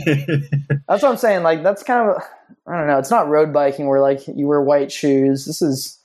That's 0.89 1.03
what 1.03 1.05
I'm 1.05 1.17
saying. 1.17 1.43
Like 1.43 1.63
that's 1.63 1.83
kind 1.83 2.09
of 2.11 2.23
I 2.67 2.77
don't 2.79 2.87
know. 2.87 2.99
It's 2.99 3.11
not 3.11 3.29
road 3.29 3.53
biking 3.53 3.87
where 3.89 4.01
like 4.01 4.21
you 4.29 4.47
wear 4.47 4.63
white 4.63 4.93
shoes. 4.93 5.45
This 5.47 5.61
is 5.63 5.99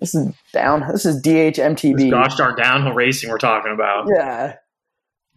this 0.00 0.14
is 0.14 0.34
down. 0.52 0.84
This 0.90 1.06
is 1.06 1.16
It's 1.18 1.26
DHMTB. 1.26 2.10
gosh 2.10 2.36
darn 2.36 2.56
downhill 2.56 2.92
racing 2.92 3.30
we're 3.30 3.38
talking 3.38 3.72
about. 3.72 4.06
Yeah. 4.14 4.56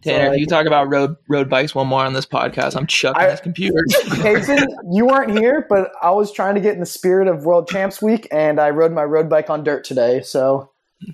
Tanner, 0.02 0.26
So, 0.26 0.32
if 0.34 0.40
you 0.40 0.46
talk 0.46 0.66
about 0.66 0.92
road 0.92 1.16
road 1.28 1.48
bikes 1.48 1.74
one 1.74 1.86
more 1.86 2.04
on 2.04 2.12
this 2.12 2.26
podcast, 2.26 2.76
I'm 2.76 2.86
chucking 2.86 3.22
I- 3.22 3.28
this 3.30 3.40
computer. 3.40 3.82
Payson, 4.20 4.66
you 4.92 5.06
weren't 5.06 5.30
here, 5.38 5.64
but 5.70 5.90
I 6.02 6.10
was 6.10 6.30
trying 6.32 6.54
to 6.56 6.60
get 6.60 6.74
in 6.74 6.80
the 6.80 6.86
spirit 6.86 7.28
of 7.28 7.46
World 7.46 7.68
Champs 7.68 8.02
Week, 8.02 8.28
and 8.30 8.60
I 8.60 8.70
rode 8.70 8.92
my 8.92 9.04
road 9.04 9.30
bike 9.30 9.48
on 9.48 9.64
dirt 9.64 9.84
today. 9.84 10.20
So 10.22 10.70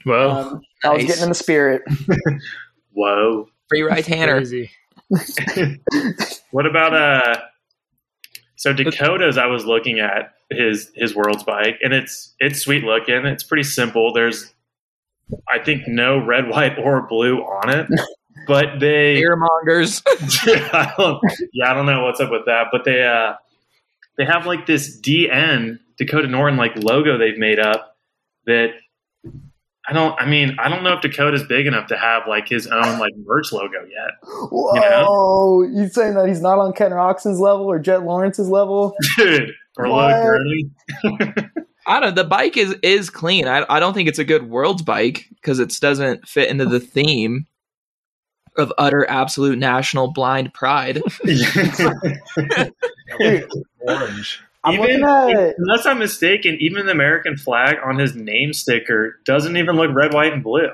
Well, 0.06 0.30
um, 0.30 0.62
I 0.84 0.90
was 0.90 1.04
getting 1.04 1.24
in 1.24 1.28
the 1.28 1.34
spirit. 1.34 1.82
Whoa. 2.92 3.48
Free 3.68 3.82
ride 3.82 4.04
Tanner. 4.04 4.42
What 6.52 6.66
about 6.66 6.94
uh 6.94 7.40
so 8.56 8.72
Dakota's 8.72 9.38
I 9.38 9.46
was 9.46 9.64
looking 9.64 10.00
at 10.00 10.34
his 10.50 10.90
his 10.94 11.14
world's 11.14 11.42
bike 11.42 11.78
and 11.82 11.92
it's 11.92 12.34
it's 12.38 12.60
sweet 12.60 12.84
looking. 12.84 13.26
It's 13.26 13.42
pretty 13.44 13.64
simple. 13.64 14.12
There's 14.12 14.52
I 15.48 15.58
think 15.58 15.86
no 15.86 16.24
red, 16.24 16.48
white, 16.48 16.78
or 16.78 17.06
blue 17.06 17.38
on 17.38 17.70
it. 17.70 17.86
But 18.46 18.80
they 18.80 19.22
Earmongers. 19.22 20.02
I 20.72 20.92
don't, 20.96 21.20
yeah, 21.52 21.70
I 21.70 21.74
don't 21.74 21.84
know 21.84 22.02
what's 22.02 22.18
up 22.18 22.30
with 22.30 22.46
that, 22.46 22.68
but 22.72 22.84
they 22.84 23.04
uh, 23.04 23.34
they 24.16 24.24
have 24.24 24.46
like 24.46 24.66
this 24.66 24.98
DN 25.00 25.78
Dakota 25.98 26.26
Norton 26.26 26.56
like 26.56 26.72
logo 26.76 27.18
they've 27.18 27.38
made 27.38 27.60
up 27.60 27.96
that 28.46 28.70
I 29.88 29.92
don't. 29.92 30.14
I 30.20 30.26
mean, 30.26 30.56
I 30.58 30.68
don't 30.68 30.84
know 30.84 30.92
if 30.92 31.00
Dakota's 31.00 31.42
big 31.42 31.66
enough 31.66 31.88
to 31.88 31.96
have 31.96 32.22
like 32.28 32.48
his 32.48 32.66
own 32.68 32.98
like 33.00 33.12
merch 33.24 33.52
logo 33.52 33.84
yet, 33.84 34.10
Whoa! 34.50 35.62
You 35.62 35.88
saying 35.88 36.14
that 36.14 36.28
he's 36.28 36.40
not 36.40 36.58
on 36.58 36.72
Ken 36.72 36.92
Roczen's 36.92 37.40
level 37.40 37.66
or 37.66 37.78
Jett 37.78 38.04
Lawrence's 38.04 38.48
level? 38.48 38.94
dude. 39.16 39.52
Or 39.76 39.88
What? 39.88 40.14
Loic 40.14 40.22
Gurney. 40.22 40.70
I 41.86 41.98
don't. 41.98 42.14
The 42.14 42.24
bike 42.24 42.56
is 42.56 42.76
is 42.82 43.10
clean. 43.10 43.48
I 43.48 43.64
I 43.68 43.80
don't 43.80 43.94
think 43.94 44.08
it's 44.08 44.20
a 44.20 44.24
good 44.24 44.48
world's 44.48 44.82
bike 44.82 45.28
because 45.34 45.58
it 45.58 45.76
doesn't 45.80 46.28
fit 46.28 46.48
into 46.48 46.64
the 46.66 46.78
theme 46.78 47.46
of 48.56 48.72
utter 48.78 49.08
absolute 49.08 49.58
national 49.58 50.12
blind 50.12 50.54
pride. 50.54 51.02
Orange. 53.80 54.40
I'm 54.64 54.74
Even- 54.74 55.00
looking 55.00 55.38
at 55.38 55.54
Unless 55.58 55.86
I'm 55.86 55.98
mistaken, 55.98 56.56
even 56.60 56.86
the 56.86 56.92
American 56.92 57.36
flag 57.36 57.76
on 57.84 57.98
his 57.98 58.14
name 58.14 58.52
sticker 58.52 59.18
doesn't 59.24 59.56
even 59.56 59.76
look 59.76 59.90
red, 59.92 60.14
white, 60.14 60.32
and 60.32 60.42
blue. 60.42 60.68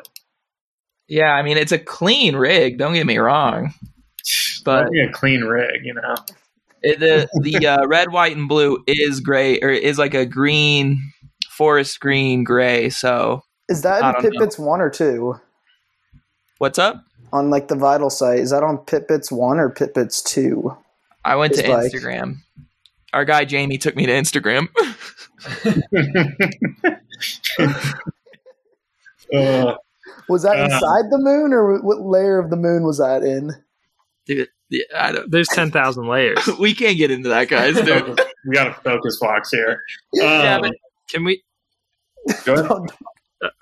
yeah, 1.08 1.32
I 1.34 1.42
mean 1.42 1.56
it's 1.56 1.72
a 1.72 1.78
clean 1.78 2.36
rig. 2.36 2.78
Don't 2.78 2.94
get 2.94 3.06
me 3.06 3.18
wrong, 3.18 3.72
but 4.64 4.84
That'd 4.90 5.08
a 5.08 5.12
clean 5.12 5.42
rig, 5.44 5.84
you 5.84 5.94
know. 5.94 6.14
it, 6.82 7.00
the 7.00 7.28
the 7.40 7.66
uh, 7.66 7.86
red, 7.86 8.12
white, 8.12 8.36
and 8.36 8.48
blue 8.48 8.82
is 8.86 9.20
gray 9.20 9.58
or 9.60 9.70
is 9.70 9.98
like 9.98 10.14
a 10.14 10.26
green 10.26 11.00
forest 11.50 11.98
green 12.00 12.44
gray. 12.44 12.90
So 12.90 13.42
is 13.68 13.82
that 13.82 14.02
I 14.04 14.08
in 14.08 14.14
don't 14.14 14.22
Pit 14.22 14.32
know. 14.34 14.40
Bits 14.40 14.58
one 14.58 14.80
or 14.80 14.90
two 14.90 15.40
what's 16.58 16.78
up? 16.78 17.04
on 17.32 17.50
like 17.50 17.68
the 17.68 17.74
Vital 17.76 18.08
site? 18.10 18.38
Is 18.40 18.50
that 18.50 18.62
on 18.62 18.78
Pit 18.78 19.06
Bits 19.08 19.30
one 19.32 19.58
or 19.58 19.68
Pit 19.70 19.92
Bits 19.94 20.22
two? 20.22 20.76
I 21.24 21.36
went 21.36 21.52
to 21.54 21.62
His 21.62 21.70
bike. 21.70 21.92
Instagram. 21.92 22.36
Our 23.12 23.24
guy 23.24 23.44
Jamie 23.44 23.78
took 23.78 23.96
me 23.96 24.06
to 24.06 24.12
Instagram. 24.12 24.68
Uh, 29.34 29.74
Was 30.28 30.42
that 30.42 30.58
Uh. 30.58 30.64
inside 30.64 31.10
the 31.10 31.18
moon 31.18 31.52
or 31.52 31.80
what 31.82 32.00
layer 32.00 32.38
of 32.38 32.50
the 32.50 32.56
moon 32.56 32.84
was 32.84 32.98
that 32.98 33.22
in? 33.22 33.52
Dude, 34.26 34.48
yeah, 34.70 34.84
I 34.96 35.12
don't, 35.12 35.30
There's 35.30 35.48
ten 35.48 35.70
thousand 35.70 36.08
layers. 36.08 36.38
we 36.58 36.74
can't 36.74 36.96
get 36.96 37.10
into 37.10 37.28
that, 37.28 37.48
guys. 37.48 37.76
Dude. 37.76 38.20
we 38.46 38.54
got 38.54 38.68
a 38.68 38.74
focus 38.74 39.18
box 39.20 39.50
here. 39.50 39.82
Yeah, 40.12 40.56
Um, 40.56 40.62
but- 40.62 40.74
Can 41.10 41.24
we? 41.24 41.42
go 42.44 42.54
ahead. 42.54 43.52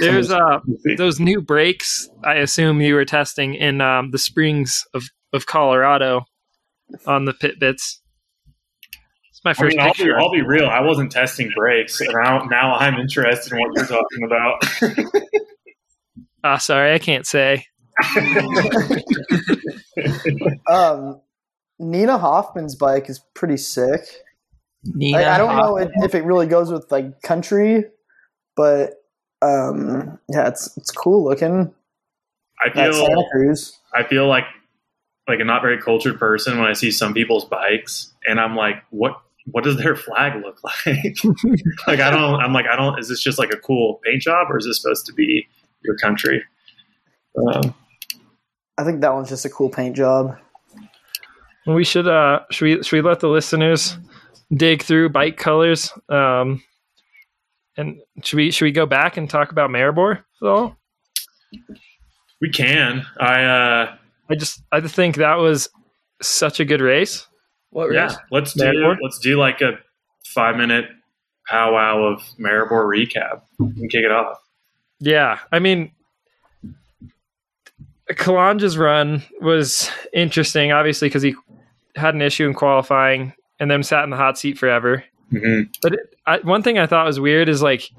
There's 0.00 0.32
uh 0.32 0.58
those 0.96 1.20
new 1.20 1.40
brakes. 1.40 2.08
I 2.24 2.34
assume 2.34 2.80
you 2.80 2.94
were 2.96 3.04
testing 3.04 3.54
in 3.54 3.80
um, 3.80 4.10
the 4.10 4.18
springs 4.18 4.84
of 4.94 5.04
of 5.32 5.46
Colorado 5.46 6.24
on 7.06 7.24
the 7.24 7.32
pit 7.34 7.58
bits. 7.58 8.00
It's 9.30 9.44
my 9.44 9.50
I 9.50 9.54
first 9.54 9.76
mean, 9.76 9.80
I'll, 9.86 9.92
be, 9.92 9.98
picture. 9.98 10.18
I'll 10.18 10.30
be 10.32 10.42
real. 10.42 10.66
I 10.66 10.80
wasn't 10.80 11.12
testing 11.12 11.50
brakes, 11.56 12.00
and 12.00 12.10
now, 12.12 12.44
now 12.50 12.74
I'm 12.74 12.94
interested 12.98 13.52
in 13.52 13.58
what 13.60 13.70
you're 13.76 13.86
talking 13.86 14.24
about. 14.24 15.22
Ah, 16.44 16.58
sorry, 16.58 16.92
I 16.94 17.00
can't 17.00 17.26
say. 17.26 17.66
Um, 20.70 21.20
Nina 21.78 22.18
Hoffman's 22.18 22.74
bike 22.76 23.08
is 23.08 23.20
pretty 23.34 23.56
sick. 23.56 24.00
Nina, 24.84 25.18
Like, 25.18 25.26
I 25.26 25.38
don't 25.38 25.56
know 25.56 25.76
Hoffman. 25.76 25.90
if, 25.96 26.04
if 26.04 26.14
it 26.14 26.24
really 26.24 26.46
goes 26.46 26.70
with 26.70 26.86
like 26.92 27.20
country, 27.22 27.84
but 28.56 28.94
um, 29.42 30.18
yeah, 30.32 30.48
it's 30.48 30.76
it's 30.76 30.90
cool 30.90 31.24
looking. 31.24 31.74
I 32.64 32.70
feel 32.70 33.24
I 33.94 34.04
feel 34.04 34.28
like 34.28 34.44
like 35.28 35.40
a 35.40 35.44
not 35.44 35.62
very 35.62 35.80
cultured 35.80 36.18
person 36.18 36.58
when 36.58 36.68
I 36.68 36.72
see 36.72 36.90
some 36.90 37.14
people's 37.14 37.44
bikes, 37.44 38.14
and 38.28 38.40
I'm 38.40 38.56
like, 38.56 38.82
what 38.90 39.20
what 39.50 39.64
does 39.64 39.76
their 39.76 39.96
flag 39.96 40.42
look 40.42 40.58
like? 40.86 41.16
like 41.86 42.00
I 42.00 42.10
don't. 42.10 42.40
I'm 42.40 42.52
like 42.52 42.66
I 42.66 42.76
don't. 42.76 42.98
Is 42.98 43.08
this 43.08 43.20
just 43.20 43.38
like 43.38 43.52
a 43.52 43.58
cool 43.58 44.00
paint 44.04 44.22
job, 44.22 44.48
or 44.50 44.58
is 44.58 44.66
this 44.66 44.80
supposed 44.80 45.06
to 45.06 45.12
be 45.12 45.46
your 45.86 45.96
country. 45.96 46.44
Um, 47.38 47.74
I 48.78 48.84
think 48.84 49.00
that 49.00 49.14
one's 49.14 49.28
just 49.28 49.44
a 49.44 49.50
cool 49.50 49.70
paint 49.70 49.96
job. 49.96 50.36
We 51.66 51.84
should 51.84 52.06
uh 52.06 52.40
should 52.50 52.64
we 52.64 52.82
should 52.82 52.96
we 52.96 53.00
let 53.00 53.20
the 53.20 53.28
listeners 53.28 53.98
dig 54.54 54.82
through 54.82 55.08
bike 55.08 55.36
colors? 55.36 55.92
Um 56.08 56.62
and 57.76 57.98
should 58.22 58.36
we 58.36 58.50
should 58.50 58.66
we 58.66 58.72
go 58.72 58.86
back 58.86 59.16
and 59.16 59.28
talk 59.28 59.50
about 59.50 59.70
Maribor 59.70 60.22
at 60.42 60.48
all? 60.48 60.76
we 62.40 62.50
can. 62.50 63.04
I 63.18 63.44
uh, 63.44 63.96
I 64.30 64.34
just 64.34 64.62
I 64.72 64.80
think 64.80 65.16
that 65.16 65.36
was 65.36 65.68
such 66.22 66.60
a 66.60 66.64
good 66.64 66.80
race. 66.80 67.26
What 67.70 67.92
yeah. 67.92 68.14
Let's 68.30 68.54
do 68.54 68.64
Maribor? 68.64 68.96
let's 69.02 69.18
do 69.18 69.38
like 69.38 69.60
a 69.60 69.78
five 70.34 70.56
minute 70.56 70.86
powwow 71.48 72.04
of 72.04 72.22
Maribor 72.38 72.86
recap 72.86 73.42
and 73.58 73.90
kick 73.90 74.04
it 74.04 74.10
off. 74.10 74.38
Yeah, 74.98 75.38
I 75.52 75.58
mean, 75.58 75.92
Coulanges's 78.10 78.78
run 78.78 79.22
was 79.40 79.90
interesting, 80.12 80.72
obviously, 80.72 81.08
because 81.08 81.22
he 81.22 81.34
had 81.94 82.14
an 82.14 82.22
issue 82.22 82.46
in 82.46 82.54
qualifying 82.54 83.32
and 83.60 83.70
then 83.70 83.82
sat 83.82 84.04
in 84.04 84.10
the 84.10 84.16
hot 84.16 84.38
seat 84.38 84.58
forever. 84.58 85.04
hmm 85.30 85.62
But 85.82 85.94
it, 85.94 86.14
I, 86.26 86.38
one 86.38 86.62
thing 86.62 86.78
I 86.78 86.86
thought 86.86 87.06
was 87.06 87.20
weird 87.20 87.48
is 87.48 87.62
like 87.62 87.90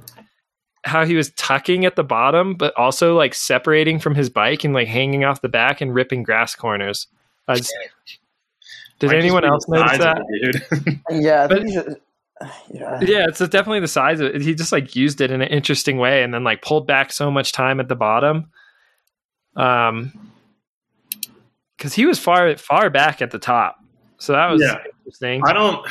how 0.88 1.06
he 1.06 1.16
was 1.16 1.30
tucking 1.32 1.86
at 1.86 1.96
the 1.96 2.04
bottom, 2.04 2.56
but 2.56 2.76
also 2.78 3.16
like 3.16 3.34
separating 3.34 4.00
from 4.00 4.16
his 4.16 4.30
bike 4.30 4.64
and 4.64 4.74
like 4.74 4.88
hanging 4.88 5.24
off 5.24 5.42
the 5.42 5.50
back 5.50 5.82
and 5.82 5.94
ripping 5.94 6.24
grass 6.24 6.56
corners. 6.56 7.08
I 7.48 7.56
just- 7.58 7.74
did 9.00 9.14
anyone 9.14 9.46
else 9.46 9.68
notice 9.68 9.98
that? 10.00 10.22
dude? 10.42 11.00
Yeah, 11.12 11.44
I 11.44 11.48
But- 11.48 11.58
think 11.60 11.68
you 11.74 11.82
should, 11.84 12.02
yeah. 12.72 13.00
Yeah, 13.02 13.26
it's 13.28 13.40
definitely 13.40 13.80
the 13.80 13.88
size 13.88 14.20
of 14.20 14.34
it. 14.36 14.42
He 14.42 14.54
just 14.56 14.72
like 14.72 14.96
used 14.96 15.22
it 15.22 15.30
in 15.32 15.42
an 15.42 15.48
interesting 15.50 15.98
way 15.98 16.24
and 16.24 16.34
then 16.34 16.44
like 16.44 16.62
pulled 16.62 16.88
back 16.88 17.12
so 17.12 17.30
much 17.32 17.52
time 17.52 17.80
at 17.80 17.88
the 17.90 17.96
bottom. 17.96 18.52
Um, 19.56 20.14
because 21.76 21.94
he 21.94 22.06
was 22.06 22.18
far 22.20 22.56
far 22.58 22.90
back 22.90 23.22
at 23.22 23.32
the 23.32 23.40
top, 23.40 23.78
so 24.18 24.34
that 24.34 24.50
was 24.52 24.62
Yeah. 24.62 24.78
interesting. 24.98 25.42
I 25.46 25.54
don't. 25.54 25.86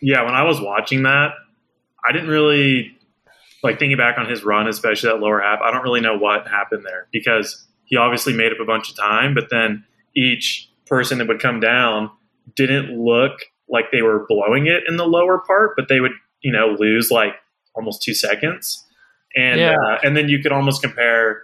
Yeah, 0.00 0.22
when 0.24 0.34
I 0.34 0.42
was 0.42 0.60
watching 0.60 1.02
that, 1.04 1.32
I 2.08 2.12
didn't 2.12 2.28
really 2.28 2.96
like 3.62 3.78
thinking 3.78 3.96
back 3.96 4.18
on 4.18 4.28
his 4.28 4.44
run, 4.44 4.66
especially 4.68 5.10
that 5.10 5.20
lower 5.20 5.40
half. 5.40 5.60
I 5.60 5.70
don't 5.70 5.82
really 5.82 6.00
know 6.00 6.16
what 6.16 6.48
happened 6.48 6.84
there 6.84 7.06
because 7.12 7.66
he 7.84 7.96
obviously 7.96 8.32
made 8.34 8.52
up 8.52 8.58
a 8.60 8.64
bunch 8.64 8.90
of 8.90 8.96
time, 8.96 9.34
but 9.34 9.50
then 9.50 9.84
each 10.16 10.68
person 10.86 11.18
that 11.18 11.28
would 11.28 11.40
come 11.40 11.60
down 11.60 12.10
didn't 12.56 12.90
look 12.98 13.32
like 13.68 13.86
they 13.92 14.02
were 14.02 14.26
blowing 14.28 14.66
it 14.66 14.82
in 14.88 14.96
the 14.96 15.06
lower 15.06 15.38
part, 15.38 15.72
but 15.76 15.88
they 15.88 16.00
would 16.00 16.12
you 16.42 16.52
know 16.52 16.76
lose 16.78 17.10
like 17.10 17.34
almost 17.74 18.02
two 18.02 18.14
seconds, 18.14 18.84
and 19.36 19.60
Yeah. 19.60 19.74
uh, 19.74 19.98
and 20.02 20.16
then 20.16 20.28
you 20.28 20.40
could 20.40 20.52
almost 20.52 20.82
compare 20.82 21.42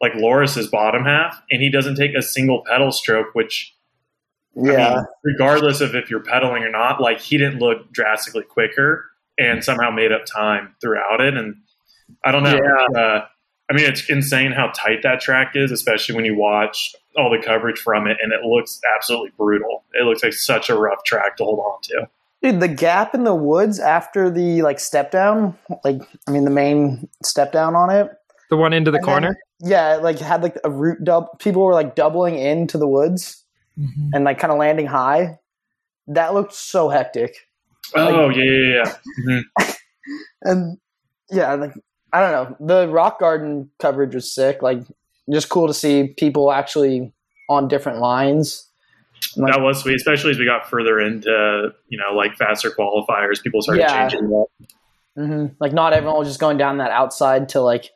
like 0.00 0.14
Loris's 0.14 0.68
bottom 0.68 1.04
half, 1.04 1.40
and 1.50 1.60
he 1.62 1.70
doesn't 1.70 1.96
take 1.96 2.14
a 2.14 2.22
single 2.22 2.62
pedal 2.70 2.92
stroke, 2.92 3.34
which 3.34 3.74
I 4.56 4.60
Yeah. 4.72 4.94
mean, 4.94 5.04
regardless 5.24 5.80
of 5.80 5.94
if 5.94 6.08
you're 6.10 6.22
pedaling 6.22 6.62
or 6.62 6.70
not, 6.70 7.00
like 7.00 7.20
he 7.20 7.36
didn't 7.36 7.58
look 7.58 7.92
drastically 7.92 8.42
quicker 8.44 9.04
and 9.38 9.62
somehow 9.64 9.90
made 9.90 10.12
up 10.12 10.24
time 10.26 10.74
throughout 10.80 11.20
it. 11.20 11.36
And 11.36 11.56
I 12.24 12.32
don't 12.32 12.42
know. 12.42 12.58
Uh, 12.96 13.26
I 13.70 13.74
mean, 13.74 13.84
it's 13.84 14.08
insane 14.08 14.52
how 14.52 14.68
tight 14.76 15.02
that 15.02 15.20
track 15.20 15.52
is, 15.56 15.72
especially 15.72 16.14
when 16.14 16.24
you 16.24 16.36
watch 16.36 16.94
all 17.16 17.30
the 17.30 17.42
coverage 17.44 17.78
from 17.78 18.06
it, 18.06 18.16
and 18.22 18.32
it 18.32 18.42
looks 18.44 18.80
absolutely 18.94 19.32
brutal. 19.36 19.82
It 19.94 20.04
looks 20.04 20.22
like 20.22 20.34
such 20.34 20.70
a 20.70 20.76
rough 20.76 21.02
track 21.04 21.36
to 21.38 21.44
hold 21.44 21.58
on 21.60 21.80
to. 21.82 22.08
Dude, 22.42 22.60
the 22.60 22.68
gap 22.68 23.14
in 23.14 23.24
the 23.24 23.34
woods 23.34 23.80
after 23.80 24.30
the 24.30 24.62
like 24.62 24.78
step 24.78 25.10
down, 25.10 25.56
like 25.82 26.00
I 26.28 26.30
mean 26.30 26.44
the 26.44 26.50
main 26.50 27.08
step 27.24 27.50
down 27.52 27.74
on 27.74 27.90
it. 27.90 28.08
the 28.50 28.56
one 28.56 28.72
into 28.72 28.92
the 28.92 28.98
And 28.98 29.04
then- 29.06 29.12
corner. 29.12 29.38
Yeah, 29.58 29.96
it, 29.96 30.02
like 30.04 30.18
had 30.20 30.42
like 30.42 30.56
a 30.62 30.70
root 30.70 31.02
dub. 31.02 31.38
People 31.40 31.62
were 31.64 31.72
like 31.72 31.96
doubling 31.96 32.38
into 32.38 32.78
the 32.78 32.86
woods 32.86 33.42
Mhm. 33.76 34.10
and 34.14 34.24
like 34.24 34.38
kind 34.38 34.52
of 34.52 34.58
landing 34.58 34.86
high. 34.86 35.38
That 36.06 36.34
looked 36.34 36.52
so 36.52 36.88
hectic. 36.88 37.34
Oh 37.94 38.28
yeah, 38.30 38.44
yeah, 38.44 38.74
yeah. 38.84 38.94
Mhm. 39.28 39.76
And 40.42 40.78
yeah, 41.30 41.54
like 41.54 41.72
I 42.12 42.20
don't 42.20 42.60
know. 42.60 42.66
The 42.66 42.88
rock 42.88 43.20
garden 43.20 43.70
coverage 43.78 44.14
was 44.14 44.32
sick. 44.34 44.62
Like 44.62 44.80
just 45.30 45.48
cool 45.48 45.66
to 45.66 45.74
see 45.74 46.14
people 46.16 46.52
actually 46.52 47.12
on 47.48 47.68
different 47.68 47.98
lines. 48.00 48.68
Like- 49.36 49.52
that 49.54 49.60
was 49.60 49.80
sweet, 49.80 49.96
especially 49.96 50.30
as 50.32 50.38
we 50.38 50.44
got 50.44 50.68
further 50.68 51.00
into 51.00 51.72
you 51.88 51.98
know 51.98 52.14
like 52.14 52.36
faster 52.36 52.70
qualifiers. 52.70 53.42
People 53.42 53.62
started 53.62 53.80
Yeah. 53.82 54.08
changing 54.08 54.30
it 54.30 54.34
up. 54.34 54.48
hmm 55.16 55.46
Like 55.60 55.72
not 55.72 55.92
everyone 55.92 56.18
was 56.18 56.28
just 56.28 56.40
going 56.40 56.58
down 56.58 56.78
that 56.78 56.90
outside 56.90 57.48
to 57.50 57.60
like 57.60 57.90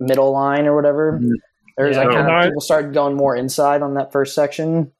middle 0.00 0.32
line 0.32 0.66
or 0.66 0.74
whatever. 0.74 1.18
Mhm. 1.20 1.30
There 1.76 1.86
was 1.86 1.96
Yeah, 1.96 2.04
like 2.04 2.14
kind 2.14 2.26
Minnaar- 2.28 2.38
of 2.40 2.44
people 2.46 2.60
started 2.62 2.94
going 2.94 3.16
more 3.16 3.36
inside 3.36 3.82
on 3.82 3.94
that 3.94 4.10
first 4.12 4.34
section. 4.34 4.92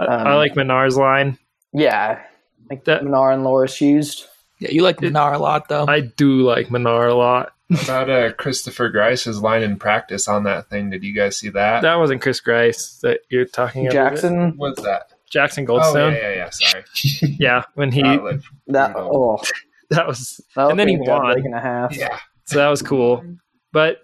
I, 0.00 0.04
I 0.06 0.30
Um, 0.32 0.36
like 0.36 0.54
Minnaar's 0.54 0.96
line. 0.96 1.36
Yeah, 1.72 2.20
like 2.70 2.84
That- 2.84 3.02
Minnaar 3.02 3.32
and 3.34 3.44
Loris 3.44 3.80
used. 3.80 4.26
Yeah, 4.60 4.70
you 4.72 4.82
like 4.82 4.96
Minnaar 4.98 5.34
a 5.34 5.38
lot 5.38 5.68
though. 5.68 5.84
I 5.86 6.00
do 6.00 6.42
like 6.42 6.68
Minnaar 6.68 7.10
a 7.10 7.14
lot. 7.14 7.52
about 7.84 8.08
uh, 8.08 8.32
Christopher 8.32 8.88
Grice's 8.88 9.40
line 9.42 9.62
in 9.62 9.76
practice 9.78 10.26
on 10.26 10.44
that 10.44 10.70
thing. 10.70 10.88
Did 10.90 11.04
you 11.04 11.14
guys 11.14 11.36
see 11.36 11.50
that? 11.50 11.82
That 11.82 11.96
wasn't 11.96 12.22
Chris 12.22 12.40
Grice 12.40 12.98
that 13.02 13.20
you're 13.28 13.44
talking 13.44 13.86
about. 13.86 13.92
Jackson. 13.92 14.54
What's 14.56 14.82
that? 14.82 15.12
Jackson 15.30 15.66
Oh 15.68 15.74
Goldstone. 15.74 16.12
yeah, 16.14 16.30
yeah, 16.30 16.34
yeah. 16.36 16.50
Sorry. 16.50 16.84
yeah. 17.38 17.64
when 17.74 17.92
he 17.92 18.00
That 18.02 18.22
looked 18.24 18.44
That 18.68 18.96
oh, 18.96 19.42
that 19.90 20.06
was 20.08 20.40
that 20.56 20.70
And 20.70 20.80
then 20.80 20.88
he 20.88 20.96
looked 20.96 21.08
like 21.08 21.18
a 21.18 21.40
won. 21.40 21.44
and 21.44 21.54
a 21.54 21.60
half. 21.60 21.94
yeah. 21.94 22.18
so 22.46 22.56
that 22.58 22.68
was 22.68 22.80
cool. 22.82 23.22
But 23.70 23.98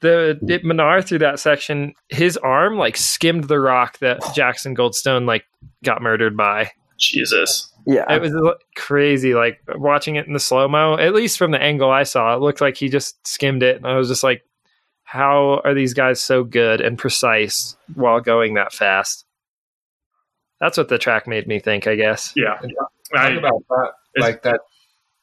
the 0.00 0.38
it, 0.48 0.64
Minnaar 0.64 1.04
through 1.06 1.20
that 1.20 1.38
section, 1.38 1.94
his 2.08 2.36
arm 2.36 2.76
like 2.76 2.96
skimmed 2.96 3.44
the 3.44 3.58
rock 3.60 3.98
that 3.98 4.20
Jackson 4.34 4.74
Goldstone 4.76 5.26
like 5.26 5.44
got 5.84 6.02
murdered 6.02 6.36
by. 6.36 6.72
Jesus. 7.06 7.70
Yeah, 7.86 8.10
It 8.10 8.22
was 8.22 8.32
crazy. 8.76 9.34
Like 9.34 9.60
watching 9.74 10.16
it 10.16 10.26
in 10.26 10.32
the 10.32 10.40
slow 10.40 10.66
mo, 10.68 10.96
at 10.96 11.14
least 11.14 11.36
from 11.36 11.50
the 11.50 11.62
angle 11.62 11.90
I 11.90 12.04
saw, 12.04 12.34
it 12.34 12.40
looked 12.40 12.60
like 12.60 12.76
he 12.76 12.88
just 12.88 13.26
skimmed 13.26 13.62
it, 13.62 13.76
and 13.76 13.86
I 13.86 13.96
was 13.96 14.08
just 14.08 14.22
like, 14.22 14.42
"How 15.02 15.60
are 15.64 15.74
these 15.74 15.92
guys 15.92 16.20
so 16.20 16.44
good 16.44 16.80
and 16.80 16.98
precise 16.98 17.76
while 17.94 18.20
going 18.20 18.54
that 18.54 18.72
fast?" 18.72 19.26
That's 20.60 20.78
what 20.78 20.88
the 20.88 20.98
track 20.98 21.26
made 21.26 21.46
me 21.46 21.58
think. 21.58 21.86
I 21.86 21.94
guess. 21.94 22.32
Yeah. 22.36 22.58
Talk 22.58 22.90
I, 23.14 23.28
about 23.32 23.62
that, 23.68 23.92
like 24.16 24.42
that 24.44 24.60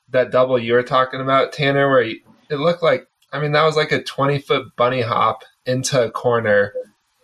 that 0.10 0.32
double 0.32 0.60
you 0.60 0.74
were 0.74 0.84
talking 0.84 1.22
about, 1.22 1.54
Tanner, 1.54 1.90
where 1.90 2.04
he, 2.04 2.24
it 2.50 2.58
looked 2.58 2.84
like. 2.84 3.08
I 3.34 3.40
mean, 3.40 3.54
that 3.54 3.64
was 3.64 3.76
like 3.76 3.92
a 3.92 4.04
twenty 4.04 4.40
foot 4.40 4.76
bunny 4.76 5.02
hop 5.02 5.44
into 5.66 6.04
a 6.04 6.12
corner, 6.12 6.74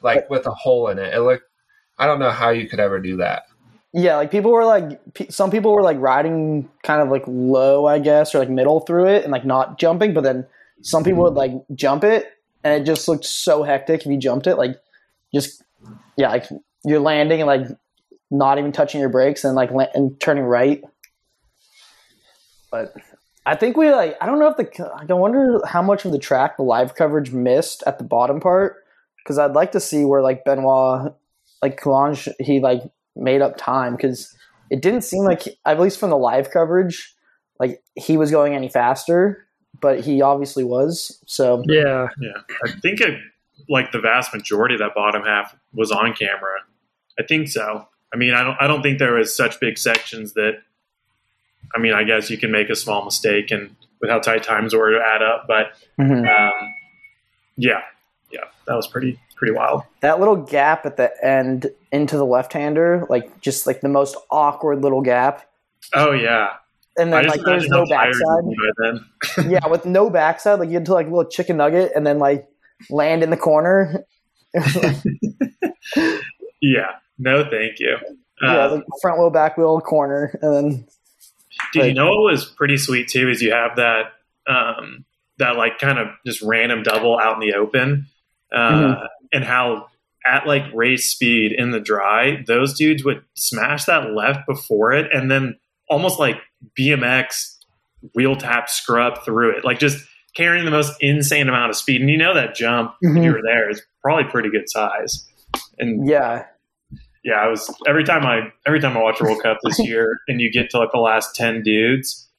like 0.01 0.29
with 0.29 0.47
a 0.47 0.51
hole 0.51 0.87
in 0.87 0.97
it. 0.97 1.13
It 1.13 1.21
looked. 1.21 1.43
I 1.99 2.07
don't 2.07 2.19
know 2.19 2.31
how 2.31 2.49
you 2.49 2.67
could 2.67 2.79
ever 2.79 2.99
do 2.99 3.17
that. 3.17 3.43
Yeah. 3.97 4.17
Like 4.17 4.29
people 4.29 4.51
were 4.51 4.63
like, 4.63 5.01
some 5.29 5.49
people 5.49 5.73
were 5.73 5.81
like 5.81 5.97
riding 5.99 6.69
kind 6.83 7.01
of 7.01 7.09
like 7.09 7.23
low, 7.25 7.87
I 7.87 7.97
guess, 7.97 8.35
or 8.35 8.39
like 8.39 8.49
middle 8.49 8.81
through 8.81 9.07
it 9.07 9.23
and 9.23 9.31
like 9.31 9.43
not 9.43 9.79
jumping. 9.79 10.13
But 10.13 10.23
then 10.23 10.45
some 10.83 11.03
people 11.03 11.23
would 11.23 11.33
like 11.33 11.53
jump 11.73 12.03
it, 12.03 12.31
and 12.63 12.79
it 12.79 12.85
just 12.85 13.07
looked 13.07 13.25
so 13.25 13.63
hectic 13.63 14.01
if 14.01 14.05
you 14.05 14.17
jumped 14.17 14.45
it. 14.45 14.55
Like 14.55 14.79
just 15.33 15.63
yeah, 16.15 16.29
like 16.29 16.45
you're 16.85 16.99
landing 16.99 17.41
and 17.41 17.47
like 17.47 17.67
not 18.29 18.59
even 18.59 18.71
touching 18.71 18.99
your 18.99 19.09
brakes 19.09 19.43
and 19.43 19.55
like 19.55 19.71
and 19.95 20.19
turning 20.21 20.43
right. 20.43 20.83
But 22.69 22.93
I 23.47 23.55
think 23.55 23.77
we 23.77 23.89
like 23.89 24.15
I 24.21 24.27
don't 24.27 24.39
know 24.39 24.49
if 24.49 24.57
the 24.57 24.91
I 24.95 25.11
wonder 25.11 25.59
how 25.65 25.81
much 25.81 26.05
of 26.05 26.11
the 26.11 26.19
track 26.19 26.57
the 26.57 26.63
live 26.63 26.93
coverage 26.93 27.31
missed 27.31 27.83
at 27.87 27.97
the 27.97 28.03
bottom 28.03 28.39
part 28.39 28.75
because 29.23 29.39
I'd 29.39 29.53
like 29.53 29.71
to 29.71 29.79
see 29.79 30.05
where 30.05 30.21
like 30.21 30.45
Benoit 30.45 31.15
like 31.63 31.79
Coulanges 31.79 32.33
he 32.39 32.59
like 32.59 32.83
made 33.17 33.41
up 33.41 33.57
time 33.57 33.95
because 33.95 34.35
it 34.69 34.81
didn't 34.81 35.01
seem 35.01 35.23
like 35.23 35.43
at 35.65 35.79
least 35.79 35.99
from 35.99 36.09
the 36.09 36.17
live 36.17 36.51
coverage 36.51 37.13
like 37.59 37.81
he 37.95 38.17
was 38.17 38.31
going 38.31 38.53
any 38.53 38.69
faster 38.69 39.47
but 39.79 39.99
he 39.99 40.21
obviously 40.21 40.63
was 40.63 41.21
so 41.25 41.63
Yeah. 41.67 42.09
Yeah, 42.19 42.41
I 42.63 42.71
think 42.79 43.01
it, 43.01 43.19
like 43.69 43.91
the 43.91 43.99
vast 43.99 44.33
majority 44.33 44.75
of 44.75 44.79
that 44.79 44.95
bottom 44.95 45.23
half 45.23 45.55
was 45.73 45.91
on 45.91 46.13
camera. 46.13 46.61
I 47.19 47.23
think 47.23 47.47
so. 47.47 47.87
I 48.13 48.17
mean, 48.17 48.33
I 48.33 48.43
don't. 48.43 48.57
I 48.59 48.67
don't 48.67 48.81
think 48.81 48.99
there 48.99 49.15
was 49.15 49.35
such 49.35 49.59
big 49.59 49.77
sections 49.77 50.33
that. 50.33 50.59
I 51.75 51.79
mean, 51.79 51.93
I 51.93 52.03
guess 52.03 52.29
you 52.29 52.37
can 52.37 52.51
make 52.51 52.69
a 52.69 52.75
small 52.75 53.03
mistake, 53.03 53.51
and 53.51 53.75
with 53.99 54.09
how 54.09 54.19
tight 54.19 54.43
times 54.43 54.73
were 54.73 54.91
to 54.91 55.01
add 55.03 55.21
up, 55.21 55.45
but 55.47 55.73
mhm. 55.99 56.25
um, 56.27 56.73
yeah, 57.57 57.81
yeah, 58.31 58.45
that 58.67 58.75
was 58.75 58.87
pretty 58.87 59.19
pretty 59.37 59.53
wild. 59.53 59.83
that 60.01 60.19
little 60.19 60.35
gap 60.35 60.85
at 60.85 60.97
the 60.97 61.11
end 61.25 61.67
into 61.91 62.17
the 62.17 62.25
left 62.25 62.53
hander 62.53 63.05
like 63.09 63.39
just 63.41 63.65
like 63.67 63.81
the 63.81 63.89
most 63.89 64.15
awkward 64.31 64.81
little 64.81 65.01
gap 65.01 65.49
Oh 65.93 66.11
yeah, 66.11 66.53
and 66.97 67.13
then 67.13 67.27
like 67.27 67.41
there's 67.45 67.67
no 67.69 67.85
backside 67.85 68.43
you'd 68.45 68.57
be 68.57 68.71
by 68.81 68.91
then. 69.37 69.51
yeah 69.51 69.67
with 69.67 69.85
no 69.85 70.09
backside 70.09 70.59
like 70.59 70.67
you 70.69 70.75
had 70.75 70.85
to 70.87 70.93
like 70.93 71.07
a 71.07 71.09
little 71.09 71.29
chicken 71.29 71.57
nugget 71.57 71.91
and 71.95 72.05
then 72.05 72.19
like 72.19 72.47
land 72.89 73.23
in 73.23 73.29
the 73.29 73.37
corner 73.37 74.03
Yeah, 76.61 76.91
no, 77.19 77.43
thank 77.49 77.79
you. 77.79 77.97
Yeah 78.41 78.65
like 78.67 78.83
front 79.01 79.19
wheel 79.19 79.29
back 79.29 79.57
wheel 79.57 79.79
corner 79.81 80.37
and 80.41 80.53
then 80.53 80.87
Did 81.73 81.85
you 81.87 81.93
know 81.93 82.05
what 82.07 82.31
was 82.31 82.45
pretty 82.45 82.77
sweet 82.77 83.07
too? 83.07 83.29
Is 83.29 83.41
you 83.41 83.51
have 83.51 83.75
that 83.77 84.13
um, 84.47 85.05
that 85.39 85.55
like 85.57 85.79
kind 85.79 85.97
of 85.99 86.07
just 86.25 86.41
random 86.41 86.83
double 86.83 87.17
out 87.19 87.33
in 87.41 87.47
the 87.47 87.55
open, 87.55 88.05
uh, 88.51 88.57
Mhm. 88.71 89.07
And 89.33 89.43
how 89.43 89.87
at 90.25 90.45
like 90.47 90.63
race 90.73 91.11
speed 91.11 91.51
in 91.53 91.71
the 91.71 91.79
dry, 91.79 92.43
those 92.47 92.73
dudes 92.73 93.03
would 93.03 93.23
smash 93.35 93.85
that 93.85 94.11
left 94.13 94.39
before 94.47 94.91
it, 94.93 95.09
and 95.13 95.31
then 95.31 95.57
almost 95.89 96.19
like 96.19 96.37
BMX 96.77 97.55
wheel 98.13 98.35
tap 98.35 98.69
scrub 98.69 99.23
through 99.23 99.57
it, 99.57 99.63
like 99.65 99.79
just 99.79 100.05
carrying 100.35 100.65
the 100.65 100.71
most 100.71 100.93
insane 101.01 101.47
amount 101.49 101.69
of 101.69 101.75
speed. 101.75 102.01
And 102.01 102.09
you 102.09 102.17
know 102.17 102.33
that 102.33 102.55
jump 102.55 102.93
if 103.01 103.09
Mhm. 103.11 103.23
you 103.23 103.31
were 103.31 103.41
there 103.43 103.69
is 103.69 103.81
probably 104.03 104.25
pretty 104.25 104.49
good 104.49 104.69
size. 104.69 105.27
And 105.79 106.07
Yeah. 106.07 106.43
yeah, 107.23 107.35
I 107.41 107.47
was 107.47 107.73
every 107.87 108.03
time 108.03 108.25
I 108.25 108.51
every 108.65 108.79
time 108.79 108.95
I 108.97 109.01
watch 109.01 109.19
a 109.19 109.23
World 109.23 109.41
Cup 109.41 109.57
this 109.63 109.79
year, 109.87 110.19
and 110.27 110.39
you 110.41 110.51
get 110.51 110.69
to 110.71 110.77
like 110.79 110.91
the 110.91 110.99
last 110.99 111.35
ten 111.35 111.63
dudes, 111.63 112.29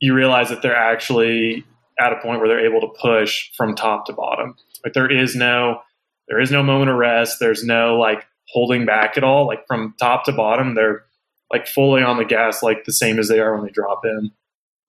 you 0.00 0.12
realize 0.14 0.48
that 0.50 0.60
they're 0.62 0.76
actually 0.76 1.64
at 2.00 2.12
a 2.12 2.16
point 2.16 2.38
where 2.40 2.48
they're 2.48 2.64
able 2.64 2.80
to 2.80 2.88
push 3.00 3.50
from 3.56 3.74
top 3.74 4.06
to 4.06 4.12
bottom. 4.12 4.54
Like 4.84 4.92
there 4.92 5.10
is 5.10 5.34
no 5.34 5.80
there 6.28 6.40
is 6.40 6.50
no 6.50 6.62
moment 6.62 6.90
of 6.90 6.96
rest. 6.96 7.38
There's 7.40 7.64
no 7.64 7.96
like 7.98 8.26
holding 8.48 8.86
back 8.86 9.16
at 9.16 9.24
all. 9.24 9.46
Like 9.46 9.66
from 9.66 9.94
top 9.98 10.24
to 10.24 10.32
bottom, 10.32 10.74
they're 10.74 11.04
like 11.52 11.66
fully 11.66 12.02
on 12.02 12.16
the 12.18 12.24
gas, 12.24 12.62
like 12.62 12.84
the 12.84 12.92
same 12.92 13.18
as 13.18 13.28
they 13.28 13.40
are 13.40 13.54
when 13.54 13.64
they 13.64 13.70
drop 13.72 14.02
in. 14.04 14.30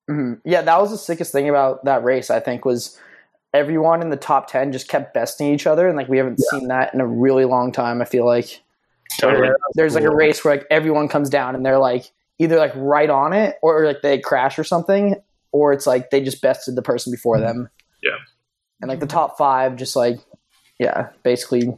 hmm 0.08 0.34
Yeah, 0.44 0.62
that 0.62 0.82
was 0.82 0.92
the 0.92 0.98
sickest 0.98 1.32
thing 1.32 1.50
about 1.50 1.86
that 1.86 2.04
race. 2.04 2.30
I 2.30 2.40
think 2.40 2.66
was 2.66 2.98
everyone 3.54 4.02
in 4.02 4.10
the 4.10 4.18
top 4.18 4.48
ten 4.48 4.72
just 4.72 4.88
kept 4.88 5.14
besting 5.14 5.54
each 5.54 5.66
other, 5.68 5.88
and 5.88 5.96
like 5.98 6.10
we 6.10 6.18
haven't 6.18 6.40
seen 6.52 6.68
that 6.68 6.94
in 6.94 7.02
a 7.02 7.08
really 7.08 7.46
long 7.46 7.72
time. 7.72 8.02
I 8.02 8.06
feel 8.06 8.26
like 8.26 8.62
Totally. 9.20 9.50
there's 9.76 9.96
like 9.96 10.04
a 10.04 10.14
race 10.16 10.44
where 10.46 10.56
like 10.58 10.68
everyone 10.70 11.08
comes 11.08 11.30
down 11.30 11.56
and 11.56 11.66
they're 11.66 11.80
like 11.80 12.12
either 12.38 12.58
like 12.58 12.72
right 12.76 13.10
on 13.10 13.34
it 13.34 13.56
or 13.62 13.86
like 13.86 14.02
they 14.02 14.20
crash 14.20 14.60
or 14.60 14.64
something, 14.64 15.16
or 15.52 15.74
it's 15.74 15.88
like 15.88 16.10
they 16.10 16.22
just 16.22 16.42
bested 16.42 16.76
the 16.76 16.82
person 16.82 17.12
before 17.12 17.40
them. 17.40 17.70
Yeah. 18.04 18.12
and 18.82 18.88
like 18.90 19.00
the 19.00 19.08
top 19.08 19.38
five, 19.38 19.76
just 19.76 19.96
like 19.96 20.20
yeah, 20.80 21.10
basically 21.24 21.78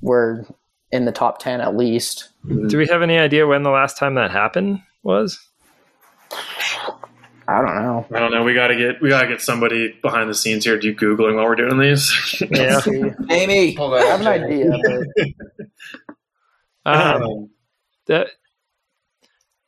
we're 0.00 0.44
in 0.90 1.04
the 1.04 1.12
top 1.12 1.38
ten 1.38 1.60
at 1.60 1.76
least. 1.76 2.30
Do 2.68 2.78
we 2.78 2.86
have 2.86 3.02
any 3.02 3.18
idea 3.18 3.46
when 3.46 3.62
the 3.62 3.70
last 3.70 3.98
time 3.98 4.14
that 4.14 4.30
happened 4.30 4.80
was? 5.02 5.38
I 7.48 7.62
don't 7.62 7.74
know. 7.74 8.06
I 8.14 8.20
don't 8.20 8.30
know. 8.30 8.44
We 8.44 8.54
gotta 8.54 8.76
get 8.76 9.02
we 9.02 9.08
gotta 9.08 9.26
get 9.26 9.40
somebody 9.40 9.92
behind 10.00 10.30
the 10.30 10.34
scenes 10.34 10.64
here. 10.64 10.78
Do 10.78 10.86
you 10.86 10.94
googling 10.94 11.34
while 11.34 11.46
we're 11.46 11.56
doing 11.56 11.78
these. 11.78 12.42
Yeah. 12.48 12.80
Amy. 13.30 13.74
Hold 13.74 13.94
I 13.94 14.04
have 14.04 14.20
an 14.20 14.26
idea. 14.28 14.70
But 14.70 15.26
Um, 16.86 17.22
Um, 17.22 17.50
the, 18.06 18.26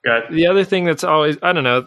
got 0.04 0.30
the 0.32 0.46
other 0.46 0.64
thing 0.64 0.84
that's 0.84 1.04
always 1.04 1.36
I 1.42 1.52
don't 1.52 1.64
know, 1.64 1.86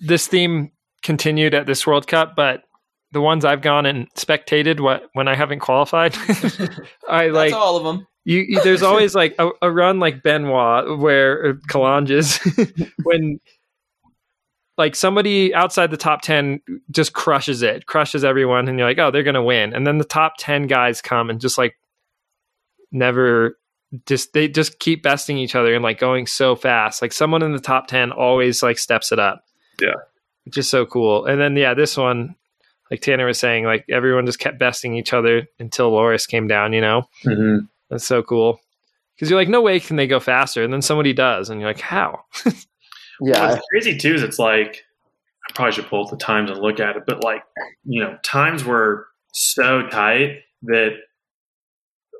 this 0.00 0.26
theme 0.26 0.72
continued 1.02 1.54
at 1.54 1.66
this 1.66 1.86
World 1.86 2.06
Cup, 2.06 2.36
but 2.36 2.64
the 3.12 3.20
ones 3.20 3.44
I've 3.44 3.62
gone 3.62 3.86
and 3.86 4.08
spectated 4.14 4.80
what 4.80 5.04
when 5.12 5.28
I 5.28 5.34
haven't 5.36 5.60
qualified, 5.60 6.16
I 7.08 7.28
like 7.28 7.50
That's 7.50 7.52
all 7.54 7.76
of 7.76 7.84
them. 7.84 8.06
you, 8.24 8.38
you- 8.48 8.62
there's 8.62 8.82
always 8.82 9.14
like 9.14 9.34
a, 9.38 9.50
a 9.62 9.70
run 9.70 10.00
like 10.00 10.22
Benoit 10.22 10.98
where 10.98 11.44
uh, 11.44 11.48
or 11.50 11.54
Coulanges 11.68 12.40
when 13.04 13.38
like 14.78 14.96
somebody 14.96 15.54
outside 15.54 15.90
the 15.90 15.96
top 15.98 16.22
10 16.22 16.60
just 16.90 17.12
crushes 17.12 17.60
it 17.62 17.84
crushes 17.86 18.24
everyone 18.24 18.66
and 18.68 18.78
you're 18.78 18.88
like 18.88 18.98
oh 18.98 19.10
they're 19.10 19.22
gonna 19.22 19.42
win 19.42 19.74
and 19.74 19.86
then 19.86 19.98
the 19.98 20.04
top 20.04 20.34
10 20.38 20.66
guys 20.66 21.02
come 21.02 21.28
and 21.28 21.40
just 21.42 21.58
like 21.58 21.76
never 22.90 23.58
just 24.06 24.32
they 24.32 24.48
just 24.48 24.78
keep 24.78 25.02
besting 25.02 25.36
each 25.36 25.54
other 25.54 25.74
and 25.74 25.82
like 25.84 25.98
going 25.98 26.26
so 26.26 26.56
fast 26.56 27.02
like 27.02 27.12
someone 27.12 27.42
in 27.42 27.52
the 27.52 27.60
top 27.60 27.86
10 27.86 28.12
always 28.12 28.62
like 28.62 28.78
steps 28.78 29.12
it 29.12 29.18
up 29.18 29.44
Yeah. 29.80 29.94
which 30.44 30.56
is 30.56 30.68
so 30.68 30.86
cool 30.86 31.26
and 31.26 31.38
then 31.40 31.54
yeah 31.56 31.74
this 31.74 31.96
one 31.96 32.34
like 32.92 33.00
tanner 33.00 33.26
was 33.26 33.40
saying 33.40 33.64
like 33.64 33.84
everyone 33.90 34.26
just 34.26 34.38
kept 34.38 34.58
besting 34.58 34.94
each 34.94 35.12
other 35.12 35.48
until 35.58 35.90
loris 35.90 36.26
came 36.26 36.46
down 36.46 36.72
you 36.72 36.80
know 36.80 37.08
mhm. 37.24 37.66
that's 37.90 38.06
so 38.06 38.22
cool. 38.22 38.60
Because 39.14 39.30
you're 39.30 39.38
like, 39.38 39.48
no 39.48 39.62
way 39.62 39.78
can 39.78 39.96
they 39.96 40.06
go 40.06 40.18
faster, 40.18 40.62
and 40.64 40.72
then 40.72 40.82
somebody 40.82 41.12
does, 41.12 41.50
and 41.50 41.60
you're 41.60 41.70
like, 41.70 41.80
how? 41.80 42.24
yeah, 43.20 43.50
What's 43.50 43.66
crazy 43.70 43.96
too 43.96 44.14
is 44.14 44.22
it's 44.22 44.38
like 44.38 44.84
I 45.48 45.52
probably 45.54 45.72
should 45.72 45.86
pull 45.86 46.04
up 46.04 46.10
the 46.10 46.16
times 46.16 46.50
and 46.50 46.60
look 46.60 46.80
at 46.80 46.96
it, 46.96 47.04
but 47.06 47.22
like 47.22 47.42
you 47.84 48.02
know, 48.02 48.18
times 48.24 48.64
were 48.64 49.06
so 49.32 49.86
tight 49.88 50.40
that 50.62 50.94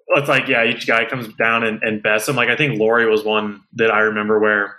it's 0.08 0.28
like 0.28 0.48
yeah, 0.48 0.64
each 0.64 0.86
guy 0.86 1.04
comes 1.04 1.26
down 1.34 1.64
and, 1.64 1.82
and 1.82 2.02
bests 2.02 2.28
him. 2.28 2.36
Like 2.36 2.50
I 2.50 2.56
think 2.56 2.78
Lori 2.78 3.08
was 3.10 3.24
one 3.24 3.62
that 3.72 3.90
I 3.90 4.00
remember 4.00 4.38
where 4.38 4.76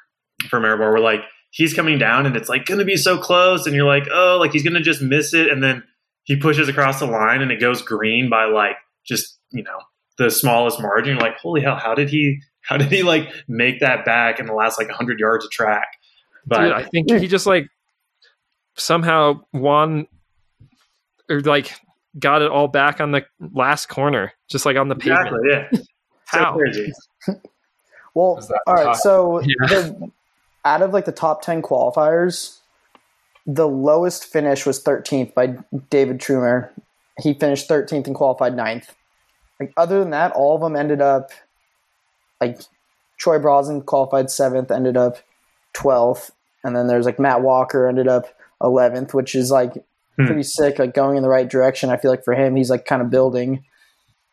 from 0.49 0.65
Airborne 0.65 0.93
where 0.93 1.01
like 1.01 1.23
he's 1.53 1.73
coming 1.73 1.99
down 1.99 2.25
and 2.25 2.35
it's 2.35 2.49
like 2.49 2.65
gonna 2.65 2.83
be 2.83 2.97
so 2.97 3.17
close, 3.17 3.65
and 3.67 3.75
you're 3.75 3.87
like 3.87 4.07
oh 4.11 4.37
like 4.39 4.51
he's 4.51 4.63
gonna 4.63 4.81
just 4.81 5.01
miss 5.01 5.33
it, 5.33 5.49
and 5.49 5.61
then 5.63 5.83
he 6.23 6.35
pushes 6.35 6.67
across 6.67 6.99
the 6.99 7.05
line 7.05 7.41
and 7.41 7.51
it 7.51 7.59
goes 7.59 7.81
green 7.81 8.29
by 8.29 8.45
like 8.45 8.75
just 9.05 9.37
you 9.51 9.61
know 9.63 9.77
the 10.17 10.29
smallest 10.31 10.81
margin. 10.81 11.13
You're 11.15 11.21
like 11.21 11.37
holy 11.37 11.61
hell, 11.61 11.75
how 11.75 11.93
did 11.95 12.09
he? 12.09 12.39
How 12.61 12.77
did 12.77 12.91
he 12.91 13.03
like 13.03 13.29
make 13.47 13.81
that 13.81 14.05
back 14.05 14.39
in 14.39 14.45
the 14.45 14.53
last 14.53 14.79
like 14.79 14.87
100 14.87 15.19
yards 15.19 15.43
of 15.43 15.51
track? 15.51 15.87
But 16.45 16.61
Dude, 16.63 16.71
I 16.71 16.83
think 16.83 17.11
he 17.11 17.27
just 17.27 17.45
like 17.45 17.67
somehow 18.75 19.41
won 19.51 20.07
or 21.29 21.41
like 21.41 21.73
got 22.17 22.41
it 22.41 22.49
all 22.49 22.67
back 22.67 23.01
on 23.01 23.11
the 23.11 23.25
last 23.39 23.87
corner, 23.89 24.31
just 24.49 24.65
like 24.65 24.77
on 24.77 24.87
the 24.87 24.95
pavement. 24.95 25.27
exactly, 25.27 25.49
yeah. 25.51 25.83
So 26.31 26.39
How? 26.39 26.53
crazy. 26.57 26.91
Well, 28.15 28.39
all 28.65 28.73
right. 28.73 28.83
top? 28.85 28.95
So 28.97 29.39
Yeah. 29.43 29.67
the, 29.67 30.11
out 30.65 30.81
of 30.81 30.91
like 30.91 31.05
the 31.05 31.11
top 31.11 31.41
ten 31.41 31.61
qualifiers, 31.61 32.59
the 33.45 33.67
lowest 33.67 34.25
finish 34.25 34.65
was 34.65 34.81
13th 34.83 35.33
by 35.33 35.57
David 35.89 36.19
Trummer. 36.19 36.71
He 37.21 37.33
finished 37.33 37.69
13th 37.69 38.07
and 38.07 38.15
qualified 38.15 38.53
9th. 38.53 38.87
Like 39.59 39.73
other 39.77 39.99
than 39.99 40.11
that, 40.11 40.31
all 40.31 40.55
of 40.55 40.61
them 40.61 40.75
ended 40.75 41.01
up 41.01 41.31
like 42.41 42.59
Troy 43.19 43.39
Brosnan 43.39 43.81
qualified 43.81 44.29
seventh, 44.29 44.71
ended 44.71 44.97
up 44.97 45.17
12th, 45.77 46.31
and 46.63 46.75
then 46.75 46.87
there's 46.87 47.05
like 47.05 47.19
Matt 47.19 47.41
Walker 47.41 47.87
ended 47.87 48.07
up 48.07 48.25
11th, 48.61 49.13
which 49.13 49.35
is 49.35 49.51
like 49.51 49.73
Hmm. 50.15 50.25
pretty 50.27 50.43
sick, 50.43 50.77
like 50.77 50.93
going 50.93 51.17
in 51.17 51.23
the 51.23 51.29
right 51.29 51.49
direction. 51.49 51.89
I 51.89 51.97
feel 51.97 52.11
like 52.11 52.23
for 52.23 52.35
him, 52.35 52.55
he's 52.55 52.69
like 52.69 52.85
kind 52.85 53.01
of 53.01 53.09
building. 53.09 53.63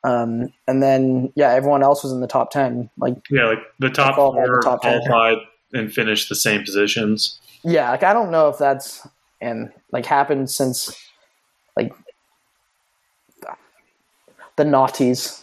Um, 0.04 0.52
and 0.68 0.82
then 0.82 1.32
yeah, 1.36 1.52
everyone 1.52 1.82
else 1.82 2.02
was 2.02 2.12
in 2.12 2.20
the 2.20 2.26
top 2.26 2.50
10. 2.50 2.90
Like 2.98 3.14
Yeah, 3.30 3.46
like 3.46 3.60
the 3.78 3.88
top 3.88 4.14
qualified, 4.16 4.46
four 4.46 4.56
the 4.56 4.62
top 4.62 4.82
ten. 4.82 5.00
qualified 5.00 5.38
and 5.72 5.92
finish 5.92 6.28
the 6.28 6.34
same 6.34 6.62
positions. 6.62 7.40
Yeah, 7.64 7.90
like 7.90 8.02
I 8.02 8.12
don't 8.12 8.30
know 8.30 8.48
if 8.48 8.58
that's 8.58 9.06
and 9.40 9.72
like 9.92 10.06
happened 10.06 10.50
since 10.50 10.94
like 11.76 11.92
the 14.56 14.64
naughties. 14.64 15.42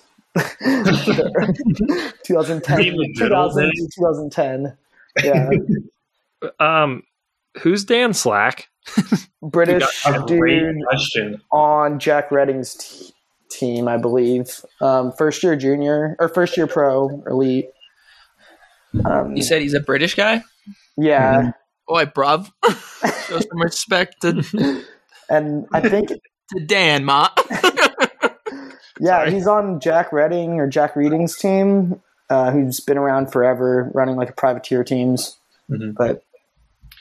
2010, 2.24 2.78
the 2.78 3.14
2000, 3.18 3.72
2010. 3.96 4.78
Yeah, 5.24 5.50
Um, 6.60 7.04
who's 7.62 7.84
Dan 7.84 8.14
Slack? 8.14 8.68
British 9.42 9.84
dude 10.28 10.84
question. 10.88 11.42
on 11.52 12.00
Jack 12.00 12.30
Redding's 12.32 12.76
t- 12.76 13.14
team, 13.50 13.88
I 13.88 13.98
believe. 13.98 14.64
Um, 14.82 15.12
first 15.12 15.44
year 15.44 15.56
junior 15.56 16.16
or 16.20 16.30
first 16.30 16.56
year 16.56 16.68
pro 16.68 17.22
elite. 17.28 17.70
Um, 19.06 19.36
You 19.36 19.44
said 19.44 19.62
he's 19.62 19.74
a 19.74 19.80
British 19.80 20.16
guy? 20.16 20.44
yeah, 20.98 21.52
Boy, 21.88 22.06
bruv. 22.06 22.52
Show 23.28 23.40
some 23.40 23.62
respect 23.62 24.22
to, 24.22 24.84
and 25.30 25.66
I 25.74 25.82
think 25.90 26.10
to 26.54 26.66
Dan, 26.66 27.06
ma. 27.06 27.30
Yeah, 29.00 29.20
Sorry. 29.20 29.32
he's 29.32 29.46
on 29.48 29.80
Jack 29.80 30.12
Redding 30.12 30.60
or 30.60 30.68
Jack 30.68 30.96
Reading's 30.96 31.38
team, 31.38 32.02
uh, 32.32 32.50
who's 32.50 32.80
been 32.80 32.98
around 32.98 33.32
forever, 33.32 33.92
running 33.94 34.16
like 34.16 34.32
a 34.32 34.34
privateer 34.34 34.84
teams. 34.84 35.38
Mhm. 35.70 35.94
But 35.96 36.24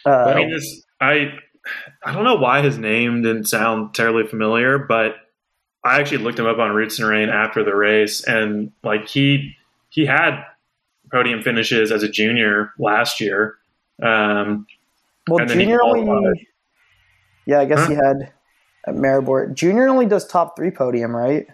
I 0.05 0.11
uh, 0.11 0.35
mean, 0.35 0.51
this 0.51 0.83
I 1.01 1.33
I 2.05 2.13
don't 2.13 2.25
know 2.25 2.35
why 2.35 2.61
his 2.61 2.77
name 2.77 3.23
didn't 3.23 3.47
sound 3.47 3.95
terribly 3.95 4.27
familiar, 4.27 4.79
but 4.79 5.17
I 5.85 5.99
actually 6.01 6.19
looked 6.19 6.39
him 6.39 6.45
up 6.47 6.59
on 6.59 6.73
Roots 6.75 6.99
and 6.99 7.09
Rain 7.09 7.31
after 7.31 7.65
the 7.65 7.75
race, 7.75 8.23
and 8.25 8.73
like 8.85 9.09
he 9.09 9.57
he 9.89 10.05
had 10.05 10.45
podium 11.11 11.43
finishes 11.43 11.93
as 11.93 12.03
a 12.03 12.09
junior 12.09 12.73
last 12.79 13.21
year. 13.21 13.57
Um, 14.03 14.67
well, 15.29 15.41
and 15.41 15.51
then 15.51 15.59
he 15.59 15.65
Junior 15.65 15.83
only. 15.83 16.49
Yeah, 17.47 17.61
I 17.61 17.65
guess 17.65 17.81
Huh? 17.81 17.89
he 17.89 17.95
had 17.95 18.33
at 18.87 18.95
Maribor. 18.95 19.53
Junior 19.55 19.89
only 19.89 20.07
does 20.07 20.27
top 20.27 20.57
three 20.57 20.71
podium, 20.71 21.15
right? 21.15 21.47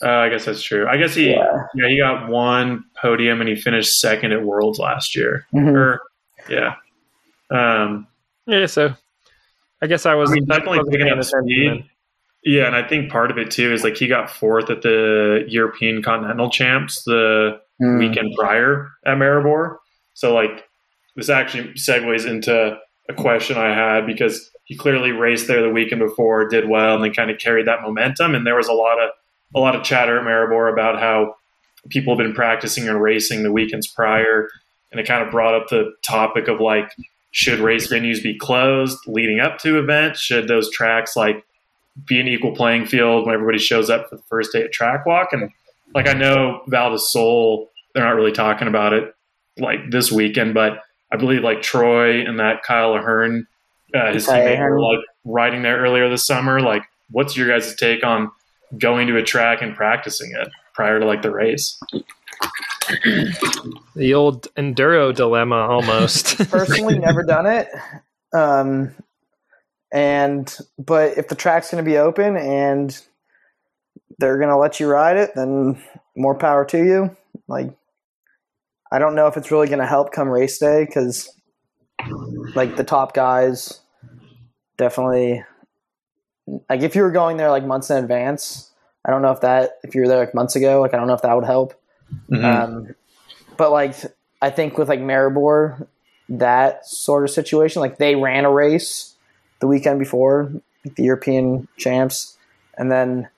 uh, 0.00 0.08
I 0.10 0.28
guess 0.28 0.44
that's 0.44 0.62
true. 0.62 0.86
I 0.88 0.96
guess 0.96 1.14
he 1.16 1.30
Yeah. 1.30 1.64
yeah 1.74 1.88
he 1.88 1.98
got 1.98 2.28
one 2.28 2.84
podium 3.02 3.40
and 3.40 3.48
he 3.48 3.56
finished 3.56 3.98
second 3.98 4.30
at 4.32 4.44
Worlds 4.44 4.78
last 4.78 5.16
year. 5.16 5.44
Mhm. 5.52 5.74
Or 5.74 6.00
yeah. 6.48 6.74
Um, 7.50 8.06
Yeah, 8.46 8.66
so 8.66 8.94
I 9.82 9.86
guess 9.88 10.06
I 10.06 10.14
was 10.14 10.30
I 10.30 10.34
mean, 10.34 10.44
definitely 10.46 10.78
wasn't 10.78 10.92
picking 10.92 11.06
paying 11.08 11.18
up 11.18 11.24
speed. 11.24 11.68
then. 11.70 11.84
Yeah, 12.44 12.66
and 12.68 12.76
I 12.76 12.86
think 12.86 13.10
part 13.10 13.32
of 13.32 13.38
it 13.38 13.50
too 13.50 13.72
is 13.72 13.82
like 13.82 13.96
he 13.96 14.06
got 14.06 14.30
fourth 14.30 14.70
at 14.70 14.82
the 14.82 15.44
European 15.48 16.00
Continental 16.02 16.48
Champs 16.48 17.02
the 17.02 17.60
Mm. 17.80 17.98
weekend 17.98 18.34
prior 18.36 18.90
at 19.06 19.18
Maribor. 19.18 19.76
So 20.14 20.34
like 20.34 20.64
this 21.16 21.28
actually 21.28 21.74
segues 21.74 22.26
into 22.26 22.76
a 23.08 23.14
question 23.14 23.56
I 23.56 23.74
had 23.74 24.06
because 24.06 24.50
he 24.64 24.76
clearly 24.76 25.12
raced 25.12 25.48
there 25.48 25.62
the 25.62 25.70
weekend 25.70 26.00
before, 26.00 26.46
did 26.48 26.68
well, 26.68 26.94
and 26.94 27.02
then 27.02 27.12
kind 27.12 27.30
of 27.30 27.38
carried 27.38 27.66
that 27.66 27.82
momentum. 27.82 28.34
And 28.34 28.46
there 28.46 28.56
was 28.56 28.68
a 28.68 28.72
lot 28.72 29.00
of 29.00 29.10
a 29.54 29.60
lot 29.60 29.74
of 29.74 29.82
chatter 29.82 30.18
at 30.18 30.24
Maribor 30.24 30.70
about 30.70 31.00
how 31.00 31.36
people 31.88 32.14
have 32.14 32.24
been 32.24 32.34
practicing 32.34 32.86
and 32.86 33.00
racing 33.00 33.42
the 33.42 33.52
weekends 33.52 33.86
prior, 33.86 34.48
and 34.92 35.00
it 35.00 35.06
kind 35.06 35.24
of 35.24 35.30
brought 35.30 35.54
up 35.54 35.68
the 35.68 35.92
topic 36.02 36.48
of 36.48 36.60
like, 36.60 36.90
should 37.30 37.60
race 37.60 37.90
venues 37.90 38.22
be 38.22 38.36
closed 38.36 38.98
leading 39.06 39.40
up 39.40 39.58
to 39.58 39.78
events? 39.78 40.20
Should 40.20 40.48
those 40.48 40.70
tracks 40.70 41.16
like 41.16 41.44
be 42.06 42.20
an 42.20 42.28
equal 42.28 42.54
playing 42.54 42.86
field 42.86 43.26
when 43.26 43.34
everybody 43.34 43.58
shows 43.58 43.88
up 43.88 44.08
for 44.08 44.16
the 44.16 44.22
first 44.22 44.52
day 44.52 44.62
at 44.62 44.72
track 44.72 45.06
walk? 45.06 45.32
And 45.32 45.50
like 45.94 46.08
I 46.08 46.12
know 46.12 46.62
Val 46.66 46.90
di 46.90 46.98
Sole, 46.98 47.70
they're 47.94 48.04
not 48.04 48.14
really 48.14 48.32
talking 48.32 48.68
about 48.68 48.92
it 48.92 49.14
like 49.58 49.90
this 49.90 50.12
weekend, 50.12 50.54
but 50.54 50.80
I 51.12 51.16
believe 51.16 51.42
like 51.42 51.62
Troy 51.62 52.20
and 52.20 52.38
that 52.40 52.62
Kyle 52.62 52.94
Ahern, 52.94 53.46
uh, 53.94 54.12
his 54.12 54.26
Kyle 54.26 54.40
teammate, 54.40 54.70
were 54.70 54.80
like 54.80 55.04
riding 55.24 55.62
there 55.62 55.78
earlier 55.78 56.08
this 56.08 56.26
summer. 56.26 56.60
Like, 56.60 56.82
what's 57.10 57.36
your 57.36 57.48
guys' 57.48 57.74
take 57.74 58.04
on 58.04 58.30
going 58.78 59.06
to 59.08 59.16
a 59.16 59.22
track 59.22 59.62
and 59.62 59.74
practicing 59.74 60.30
it 60.32 60.48
prior 60.74 61.00
to 61.00 61.06
like 61.06 61.22
the 61.22 61.30
race? 61.30 61.78
The 63.94 64.14
old 64.14 64.52
enduro 64.54 65.14
dilemma 65.14 65.56
almost. 65.56 66.38
Personally, 66.50 66.98
never 66.98 67.22
done 67.22 67.46
it. 67.46 67.68
Um, 68.32 68.94
and 69.90 70.54
but 70.78 71.16
if 71.16 71.28
the 71.28 71.34
track's 71.34 71.70
going 71.70 71.82
to 71.82 71.90
be 71.90 71.96
open 71.96 72.36
and 72.36 73.00
they're 74.18 74.38
going 74.38 74.48
to 74.48 74.56
let 74.56 74.80
you 74.80 74.88
ride 74.88 75.16
it, 75.16 75.32
then 75.34 75.82
more 76.16 76.34
power 76.34 76.64
to 76.66 76.78
you. 76.78 77.16
Like, 77.46 77.70
I 78.90 78.98
don't 78.98 79.14
know 79.14 79.26
if 79.26 79.36
it's 79.36 79.50
really 79.50 79.66
going 79.66 79.80
to 79.80 79.86
help 79.86 80.12
come 80.12 80.28
race 80.28 80.58
day 80.58 80.84
because, 80.84 81.30
like, 82.54 82.76
the 82.76 82.84
top 82.84 83.14
guys 83.14 83.80
definitely. 84.76 85.44
Like, 86.70 86.80
if 86.80 86.96
you 86.96 87.02
were 87.02 87.10
going 87.10 87.36
there 87.36 87.50
like 87.50 87.66
months 87.66 87.90
in 87.90 88.02
advance, 88.02 88.72
I 89.04 89.10
don't 89.10 89.22
know 89.22 89.32
if 89.32 89.40
that 89.42 89.78
if 89.82 89.94
you 89.94 90.02
were 90.02 90.08
there 90.08 90.18
like 90.18 90.34
months 90.34 90.56
ago, 90.56 90.80
like 90.80 90.94
I 90.94 90.96
don't 90.96 91.06
know 91.06 91.14
if 91.14 91.22
that 91.22 91.34
would 91.34 91.44
help. 91.44 91.74
Um, 92.32 92.94
but 93.56 93.70
like 93.70 93.94
I 94.40 94.50
think 94.50 94.78
with 94.78 94.88
like 94.88 95.00
Maribor, 95.00 95.86
that 96.28 96.86
sort 96.86 97.24
of 97.24 97.30
situation, 97.30 97.80
like 97.80 97.98
they 97.98 98.14
ran 98.16 98.44
a 98.44 98.50
race 98.50 99.14
the 99.60 99.66
weekend 99.66 99.98
before 99.98 100.52
like 100.84 100.94
the 100.94 101.04
European 101.04 101.68
champs, 101.76 102.36
and 102.76 102.90
then 102.90 103.28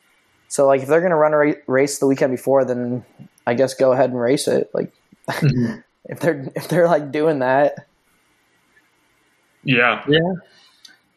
so 0.51 0.67
like 0.67 0.83
if 0.83 0.89
they're 0.89 1.01
gonna 1.01 1.17
run 1.17 1.33
a 1.33 1.39
ra- 1.39 1.53
race 1.69 1.99
the 2.01 2.09
weekend 2.09 2.33
before, 2.33 2.65
then 2.65 3.05
I 3.47 3.55
guess 3.55 3.75
go 3.75 3.93
ahead 3.93 4.11
and 4.11 4.21
race 4.21 4.49
it. 4.49 4.69
Like 4.75 4.93
mm-hmm. 5.29 5.79
if 6.05 6.19
they're 6.19 6.51
if 6.57 6.67
they're 6.67 6.89
like 6.89 7.13
doing 7.13 7.39
that, 7.39 7.87
yeah, 9.63 10.05
Yeah. 10.09 10.33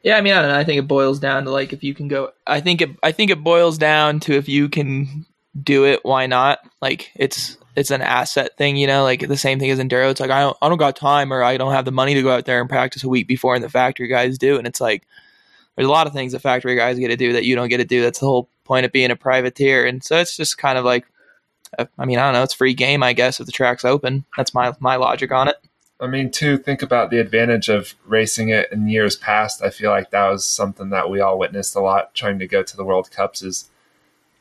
Yeah, 0.04 0.18
I 0.18 0.22
mean, 0.22 0.34
I 0.34 0.42
don't 0.42 0.52
know. 0.52 0.58
I 0.58 0.66
think 0.66 0.80
it 0.80 0.88
boils 0.88 1.20
down 1.20 1.46
to 1.46 1.52
like 1.52 1.72
if 1.72 1.82
you 1.82 1.94
can 1.94 2.10
go. 2.10 2.32
I 2.46 2.60
think 2.60 2.82
it. 2.82 2.92
I 3.02 3.12
think 3.14 3.32
it 3.32 3.42
boils 3.42 3.78
down 3.78 4.20
to 4.22 4.34
if 4.34 4.50
you 4.50 4.68
can 4.68 5.26
do 5.60 5.86
it, 5.86 6.02
why 6.04 6.28
not? 6.28 6.60
Like 6.82 7.10
it's 7.16 7.58
it's 7.76 7.90
an 7.90 8.02
asset 8.02 8.58
thing, 8.58 8.76
you 8.76 8.86
know. 8.86 9.04
Like 9.04 9.28
the 9.28 9.38
same 9.38 9.60
thing 9.60 9.72
as 9.72 9.80
enduro. 9.80 10.12
It's 10.12 10.20
like 10.20 10.30
I 10.30 10.42
don't 10.42 10.58
I 10.62 10.68
don't 10.68 10.78
got 10.78 10.98
time 10.98 11.32
or 11.32 11.42
I 11.42 11.56
don't 11.56 11.72
have 11.72 11.86
the 11.86 11.92
money 11.92 12.16
to 12.16 12.22
go 12.22 12.32
out 12.32 12.44
there 12.44 12.60
and 12.60 12.70
practice 12.70 13.06
a 13.06 13.10
week 13.10 13.28
before, 13.28 13.56
and 13.56 13.64
the 13.64 13.70
factory 13.70 14.10
guys 14.10 14.38
do. 14.38 14.58
And 14.58 14.68
it's 14.68 14.82
like 14.82 15.08
there's 15.78 15.88
a 15.88 15.92
lot 15.92 16.06
of 16.06 16.12
things 16.12 16.34
the 16.34 16.40
factory 16.40 16.76
guys 16.76 17.00
get 17.00 17.08
to 17.08 17.16
do 17.16 17.34
that 17.34 17.46
you 17.46 17.56
don't 17.56 17.70
get 17.70 17.78
to 17.78 17.86
do. 17.86 18.02
That's 18.02 18.20
the 18.20 18.26
whole 18.26 18.50
point 18.64 18.86
of 18.86 18.92
being 18.92 19.12
a 19.12 19.16
privateer. 19.16 19.86
And 19.86 20.04
so 20.04 20.18
it's 20.18 20.38
just 20.38 20.58
kind 20.58 20.78
of 20.78 20.86
like, 20.86 21.06
uh, 21.78 21.86
I 21.98 22.06
mean, 22.06 22.20
I 22.20 22.24
don't 22.26 22.34
know. 22.34 22.44
It's 22.44 22.54
free 22.54 22.74
game, 22.74 23.04
I 23.04 23.14
guess, 23.14 23.40
if 23.40 23.46
the 23.46 23.52
track's 23.52 23.86
open. 23.86 24.26
That's 24.38 24.54
my 24.54 24.74
my 24.80 24.96
logic 24.96 25.32
on 25.32 25.48
it. 25.48 25.58
I 26.00 26.08
mean, 26.08 26.32
to 26.32 26.58
think 26.58 26.82
about 26.82 27.12
the 27.12 27.20
advantage 27.20 27.70
of 27.70 27.94
racing 28.06 28.50
it 28.50 28.70
in 28.72 28.90
years 28.90 29.16
past, 29.16 29.64
I 29.64 29.70
feel 29.70 29.90
like 29.90 30.10
that 30.12 30.28
was 30.28 30.44
something 30.44 30.90
that 30.90 31.10
we 31.10 31.22
all 31.22 31.40
witnessed 31.40 31.76
a 31.76 31.80
lot 31.80 32.14
trying 32.14 32.40
to 32.40 32.48
go 32.48 32.62
to 32.62 32.76
the 32.78 32.84
World 32.84 33.10
Cups 33.12 33.42
is 33.42 33.70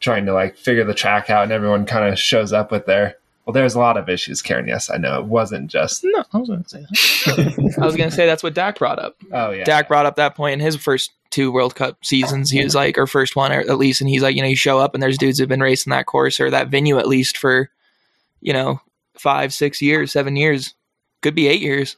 trying 0.01 0.27
to 0.27 0.33
like 0.33 0.57
figure 0.57 0.83
the 0.85 0.95
track 0.95 1.31
out 1.31 1.45
and 1.45 1.53
everyone 1.53 1.87
kind 1.87 2.13
of 2.13 2.19
shows 2.19 2.53
up 2.53 2.73
with 2.73 2.87
their 2.87 3.17
well 3.47 3.53
there's 3.55 3.77
a 3.77 3.79
lot 3.79 3.97
of 3.97 4.09
issues 4.09 4.43
Karen 4.43 4.67
yes 4.67 4.91
I 4.91 4.97
know 4.97 5.21
it 5.21 5.27
wasn't 5.27 5.71
just 5.71 6.03
No, 6.03 6.25
I 6.33 6.39
was 6.39 6.49
going 6.49 6.65
to 6.65 6.69
say 6.69 6.81
that. 6.81 7.79
I 7.81 7.85
was 7.87 7.95
going 7.95 8.11
to 8.11 8.17
say 8.17 8.27
that's 8.27 8.43
what 8.43 8.53
Dak 8.55 8.79
brought 8.81 8.99
up. 8.99 9.15
oh 9.31 9.51
yeah 9.53 9.63
Dak 9.63 9.87
brought 9.87 10.05
up 10.07 10.17
that 10.17 10.35
point 10.35 10.55
in 10.55 10.61
his 10.61 10.75
first 10.75 11.13
two 11.33 11.51
World 11.51 11.75
Cup 11.75 12.05
seasons. 12.05 12.51
He 12.51 12.63
was 12.63 12.75
like, 12.77 12.97
or 12.97 13.07
first 13.09 13.35
one 13.35 13.51
or 13.53 13.61
at 13.61 13.79
least, 13.79 14.01
and 14.01 14.09
he's 14.09 14.23
like, 14.23 14.37
you 14.37 14.43
know, 14.43 14.49
you 14.49 14.55
show 14.57 14.79
up 14.79 14.95
and 14.95 15.03
there's 15.03 15.19
dudes 15.19 15.39
who've 15.39 15.49
been 15.49 15.61
racing 15.61 15.91
that 15.91 16.07
course 16.07 16.39
or 16.39 16.51
that 16.51 16.69
venue 16.69 16.99
at 16.99 17.09
least 17.09 17.37
for, 17.39 17.71
you 18.41 18.53
know, 18.53 18.81
five, 19.19 19.53
six 19.53 19.83
years, 19.83 20.13
seven 20.13 20.37
years, 20.37 20.75
could 21.23 21.35
be 21.35 21.49
eight 21.49 21.61
years, 21.61 21.97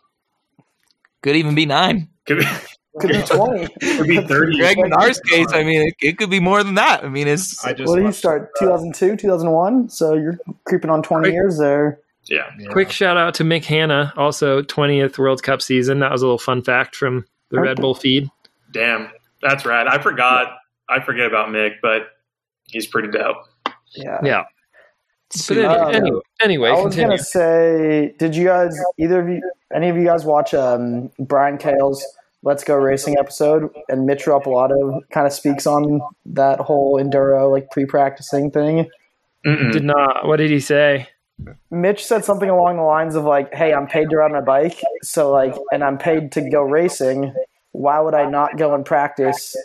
could 1.23 1.37
even 1.37 1.55
be 1.55 1.67
nine. 1.67 2.09
could 2.27 2.39
be, 2.39 2.45
could 3.01 3.11
be 3.11 3.23
twenty. 3.27 3.67
could 3.81 4.07
be 4.07 4.21
thirty. 4.27 4.59
Greg 4.59 4.77
Minnaar's 4.79 5.21
case, 5.21 5.49
I 5.53 5.65
mean, 5.65 5.89
it, 5.89 5.95
it 6.01 6.19
could 6.19 6.31
be 6.31 6.41
more 6.41 6.63
than 6.63 6.75
that. 6.75 7.05
I 7.05 7.09
mean, 7.09 7.29
it's 7.29 7.65
I 7.65 7.73
just 7.73 7.89
What 7.89 7.97
did 7.97 8.01
you 8.03 8.07
watched, 8.07 8.19
start? 8.19 8.51
Two 8.59 8.67
thousand 8.67 8.95
two, 8.95 9.17
two 9.17 9.29
thousand 9.29 9.51
one. 9.51 9.89
So 9.89 10.15
you're 10.15 10.39
creeping 10.65 10.91
on 10.91 11.03
twenty 11.03 11.25
Quick. 11.25 11.35
years 11.35 11.59
there. 11.59 12.01
Yeah, 12.27 12.51
yeah. 12.59 12.69
Quick 12.71 12.91
shout 12.91 13.17
out 13.19 13.35
to 13.35 13.45
Mick 13.45 13.65
Hannah, 13.67 14.11
also 14.17 14.63
20th 14.63 15.19
World 15.19 15.43
Cup 15.43 15.61
season. 15.61 15.99
That 15.99 16.11
was 16.11 16.23
a 16.23 16.25
little 16.25 16.39
fun 16.39 16.63
fact 16.63 16.97
from 16.97 17.27
the 17.51 17.61
Red 17.61 17.77
Bull 17.79 17.95
feed. 17.95 18.31
damn, 18.73 19.11
that's 19.45 19.65
rad. 19.65 19.87
I 19.87 19.99
forgot. 19.99 20.57
I 20.89 21.01
forget 21.01 21.27
about 21.27 21.49
Mick, 21.49 21.75
but 21.81 22.09
he's 22.67 22.87
pretty 22.87 23.09
dope. 23.09 23.37
Yeah. 23.95 24.19
Yeah. 24.25 24.43
But 25.31 25.39
super- 25.41 25.61
Uh, 25.67 25.89
anyway, 25.89 25.97
anyway, 25.99 26.21
anyway 26.43 26.69
I 26.71 26.73
was 26.73 26.83
continue. 26.95 27.09
gonna 27.11 27.19
say, 27.23 28.15
did 28.19 28.35
you 28.35 28.45
guys 28.45 28.77
either 28.99 29.21
of 29.21 29.29
you, 29.29 29.41
any 29.75 29.89
of 29.89 29.97
you 29.97 30.05
guys 30.05 30.25
watch 30.25 30.53
um, 30.55 31.11
Brian 31.19 31.59
Cale's 31.59 32.05
Let's 32.43 32.65
Go 32.65 32.75
Racing 32.77 33.17
episode? 33.19 33.71
And 33.89 34.05
Mitch 34.07 34.25
Ropelato 34.25 35.01
kind 35.11 35.27
of 35.27 35.33
speaks 35.33 35.67
on 35.67 36.01
that 36.27 36.61
whole 36.61 37.01
enduro 37.01 37.51
like 37.51 37.71
pre-practicing 37.71 38.51
thing. 38.51 38.89
Mm-mm. 39.47 39.73
Did 39.73 39.85
not. 39.85 40.27
What 40.27 40.37
did 40.37 40.51
he 40.51 40.61
say? 40.61 41.09
Mitch 41.71 42.05
said 42.05 42.25
something 42.25 42.49
along 42.49 42.77
the 42.77 42.83
lines 42.83 43.15
of 43.17 43.25
like, 43.25 43.53
"Hey, 43.53 43.73
I'm 43.75 43.87
paid 43.89 44.09
to 44.11 44.17
ride 44.17 44.31
my 44.33 44.41
bike, 44.41 44.81
so 45.03 45.31
like, 45.33 45.55
and 45.73 45.83
I'm 45.83 45.99
paid 45.99 46.31
to 46.33 46.49
go 46.49 46.63
racing. 46.63 47.35
Why 47.75 47.99
would 47.99 48.15
I 48.15 48.31
not 48.31 48.57
go 48.57 48.73
and 48.73 48.85
practice 48.87 49.57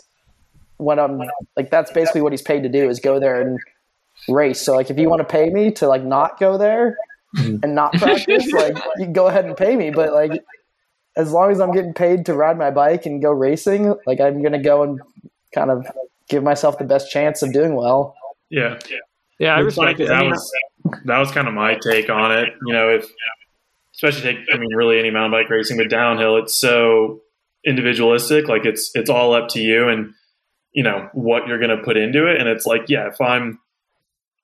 when 0.78 0.98
I'm 0.98 1.22
like? 1.56 1.70
That's 1.70 1.92
basically 1.92 2.22
what 2.22 2.32
he's 2.32 2.42
paid 2.42 2.64
to 2.64 2.68
do 2.68 2.88
is 2.88 2.98
go 2.98 3.20
there 3.20 3.40
and 3.40 3.58
race. 4.28 4.60
So 4.60 4.74
like, 4.74 4.90
if 4.90 4.98
you 4.98 5.08
want 5.08 5.20
to 5.20 5.24
pay 5.24 5.48
me 5.48 5.70
to 5.74 5.86
like 5.86 6.02
not 6.02 6.38
go 6.40 6.58
there 6.58 6.96
mm-hmm. 7.36 7.58
and 7.62 7.74
not 7.76 7.92
practice, 7.92 8.50
like, 8.52 8.76
you 8.96 9.04
can 9.04 9.12
go 9.12 9.28
ahead 9.28 9.44
and 9.44 9.56
pay 9.56 9.76
me. 9.76 9.90
But 9.90 10.12
like, 10.12 10.42
as 11.16 11.30
long 11.30 11.52
as 11.52 11.60
I'm 11.60 11.72
getting 11.72 11.94
paid 11.94 12.26
to 12.26 12.34
ride 12.34 12.58
my 12.58 12.72
bike 12.72 13.06
and 13.06 13.22
go 13.22 13.30
racing, 13.30 13.94
like, 14.06 14.20
I'm 14.20 14.42
gonna 14.42 14.60
go 14.60 14.82
and 14.82 15.00
kind 15.54 15.70
of 15.70 15.86
give 16.28 16.42
myself 16.42 16.78
the 16.78 16.84
best 16.84 17.12
chance 17.12 17.42
of 17.42 17.52
doing 17.52 17.76
well. 17.76 18.16
Yeah, 18.50 18.78
Yeah, 19.38 19.54
I 19.54 19.62
It's 19.62 19.76
funny 19.76 19.92
respect 19.92 19.98
'cause 19.98 20.08
it. 20.08 20.10
That 20.10 20.24
was 20.26 20.52
that 21.04 21.18
was 21.18 21.30
kind 21.30 21.46
of 21.46 21.54
my 21.54 21.76
take 21.76 22.10
on 22.10 22.36
it. 22.36 22.48
You 22.66 22.72
know, 22.72 22.88
if 22.88 23.08
especially 23.94 24.22
take 24.22 24.38
I 24.52 24.58
mean 24.58 24.74
really 24.74 24.98
any 24.98 25.10
mountain 25.10 25.30
bike 25.30 25.48
racing, 25.48 25.76
but 25.76 25.88
downhill, 25.88 26.36
it's 26.38 26.54
so 26.54 27.20
individualistic. 27.64 28.48
Like 28.48 28.64
it's 28.64 28.90
it's 28.94 29.10
all 29.10 29.34
up 29.34 29.48
to 29.50 29.60
you 29.60 29.88
and 29.88 30.14
you 30.72 30.82
know 30.82 31.08
what 31.12 31.46
you're 31.46 31.58
going 31.58 31.76
to 31.76 31.82
put 31.82 31.96
into 31.96 32.26
it. 32.26 32.40
And 32.40 32.48
it's 32.48 32.66
like, 32.66 32.82
yeah, 32.88 33.08
if 33.08 33.20
I'm 33.20 33.58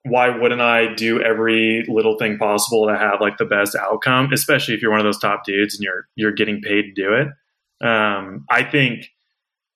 why 0.03 0.29
wouldn't 0.29 0.61
I 0.61 0.93
do 0.93 1.21
every 1.21 1.85
little 1.87 2.17
thing 2.17 2.37
possible 2.37 2.87
to 2.87 2.97
have 2.97 3.19
like 3.19 3.37
the 3.37 3.45
best 3.45 3.75
outcome, 3.75 4.31
especially 4.31 4.73
if 4.73 4.81
you're 4.81 4.91
one 4.91 4.99
of 4.99 5.05
those 5.05 5.19
top 5.19 5.43
dudes 5.45 5.75
and 5.75 5.83
you're 5.83 6.07
you're 6.15 6.31
getting 6.31 6.61
paid 6.61 6.83
to 6.83 6.93
do 6.93 7.13
it. 7.13 7.27
Um, 7.85 8.45
I 8.49 8.63
think 8.63 9.09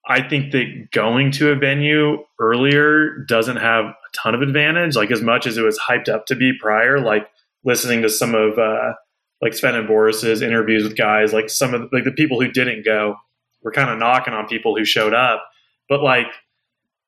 I 0.08 0.28
think 0.28 0.52
that 0.52 0.88
going 0.92 1.32
to 1.34 1.52
a 1.52 1.56
venue 1.56 2.24
earlier 2.40 3.24
doesn't 3.28 3.58
have 3.58 3.86
a 3.86 3.96
ton 4.16 4.34
of 4.34 4.42
advantage. 4.42 4.96
Like 4.96 5.12
as 5.12 5.22
much 5.22 5.46
as 5.46 5.58
it 5.58 5.62
was 5.62 5.80
hyped 5.80 6.10
up 6.10 6.26
to 6.28 6.36
be 6.36 6.54
prior, 6.60 7.00
like 7.00 7.28
listening 7.64 8.02
to 8.02 8.10
some 8.10 8.34
of 8.34 8.58
uh, 8.58 8.94
like 9.42 9.54
Sven 9.54 9.76
and 9.76 9.88
Boris's 9.88 10.42
interviews 10.42 10.84
with 10.84 10.98
guys, 10.98 11.34
like 11.34 11.50
some 11.50 11.74
of 11.74 11.90
like 11.92 12.04
the 12.04 12.12
people 12.12 12.42
who 12.42 12.52
didn't 12.52 12.84
go 12.84 13.16
were 13.64 13.72
kind 13.72 13.90
of 13.90 13.98
knocking 13.98 14.34
on 14.34 14.48
people 14.48 14.76
who 14.76 14.86
showed 14.86 15.14
up. 15.14 15.44
But 15.90 16.02
like, 16.02 16.28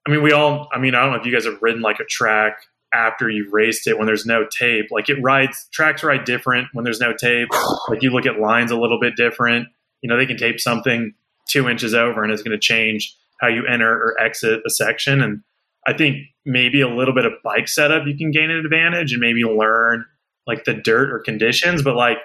I 0.05 0.11
mean, 0.11 0.21
we 0.21 0.31
all, 0.31 0.69
I 0.73 0.79
mean, 0.79 0.95
I 0.95 1.01
don't 1.01 1.13
know 1.13 1.19
if 1.19 1.25
you 1.25 1.31
guys 1.31 1.45
have 1.45 1.61
ridden 1.61 1.81
like 1.81 1.99
a 1.99 2.05
track 2.05 2.57
after 2.93 3.29
you've 3.29 3.51
raced 3.51 3.87
it 3.87 3.97
when 3.97 4.05
there's 4.05 4.25
no 4.25 4.45
tape. 4.45 4.87
Like 4.91 5.09
it 5.09 5.21
rides, 5.21 5.67
tracks 5.71 6.03
ride 6.03 6.25
different 6.25 6.67
when 6.73 6.83
there's 6.83 6.99
no 6.99 7.13
tape. 7.13 7.49
Like 7.89 8.01
you 8.01 8.11
look 8.11 8.25
at 8.25 8.39
lines 8.39 8.71
a 8.71 8.77
little 8.77 8.99
bit 8.99 9.15
different. 9.15 9.67
You 10.01 10.09
know, 10.09 10.17
they 10.17 10.25
can 10.25 10.37
tape 10.37 10.59
something 10.59 11.13
two 11.49 11.69
inches 11.69 11.93
over 11.93 12.23
and 12.23 12.31
it's 12.31 12.41
going 12.41 12.57
to 12.57 12.59
change 12.59 13.15
how 13.41 13.47
you 13.47 13.65
enter 13.67 13.91
or 13.91 14.19
exit 14.19 14.61
a 14.65 14.69
section. 14.69 15.21
And 15.21 15.41
I 15.85 15.93
think 15.93 16.27
maybe 16.45 16.81
a 16.81 16.87
little 16.87 17.13
bit 17.13 17.25
of 17.25 17.33
bike 17.43 17.67
setup 17.67 18.07
you 18.07 18.17
can 18.17 18.31
gain 18.31 18.49
an 18.49 18.57
advantage 18.57 19.11
and 19.11 19.19
maybe 19.19 19.43
learn 19.43 20.05
like 20.47 20.63
the 20.63 20.73
dirt 20.73 21.11
or 21.11 21.19
conditions. 21.19 21.81
But 21.81 21.95
like, 21.95 22.17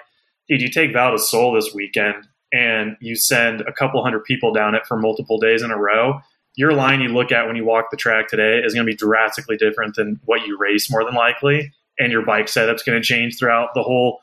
dude, 0.47 0.61
you 0.61 0.69
take 0.69 0.93
Val 0.93 1.11
di 1.11 1.17
Sole 1.17 1.53
this 1.53 1.73
weekend 1.73 2.25
and 2.51 2.97
you 2.99 3.15
send 3.15 3.61
a 3.61 3.73
couple 3.73 4.03
hundred 4.03 4.23
people 4.23 4.51
down 4.53 4.75
it 4.75 4.85
for 4.87 4.97
multiple 4.97 5.39
days 5.39 5.61
in 5.61 5.71
a 5.71 5.77
row. 5.77 6.19
Your 6.55 6.73
line 6.73 7.01
you 7.01 7.09
look 7.09 7.31
at 7.31 7.47
when 7.47 7.55
you 7.55 7.65
walk 7.65 7.91
the 7.91 7.97
track 7.97 8.27
today 8.27 8.59
is 8.59 8.73
going 8.73 8.85
to 8.85 8.91
be 8.91 8.95
drastically 8.95 9.55
different 9.55 9.95
than 9.95 10.19
what 10.25 10.45
you 10.45 10.57
race 10.57 10.89
more 10.91 11.05
than 11.05 11.13
likely, 11.13 11.71
and 11.97 12.11
your 12.11 12.25
bike 12.25 12.47
setup's 12.47 12.83
going 12.83 12.99
to 12.99 13.05
change 13.05 13.37
throughout 13.37 13.69
the 13.73 13.83
whole 13.83 14.19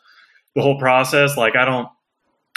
the 0.55 0.62
whole 0.62 0.79
process. 0.79 1.37
Like 1.37 1.57
I 1.57 1.65
don't, 1.65 1.89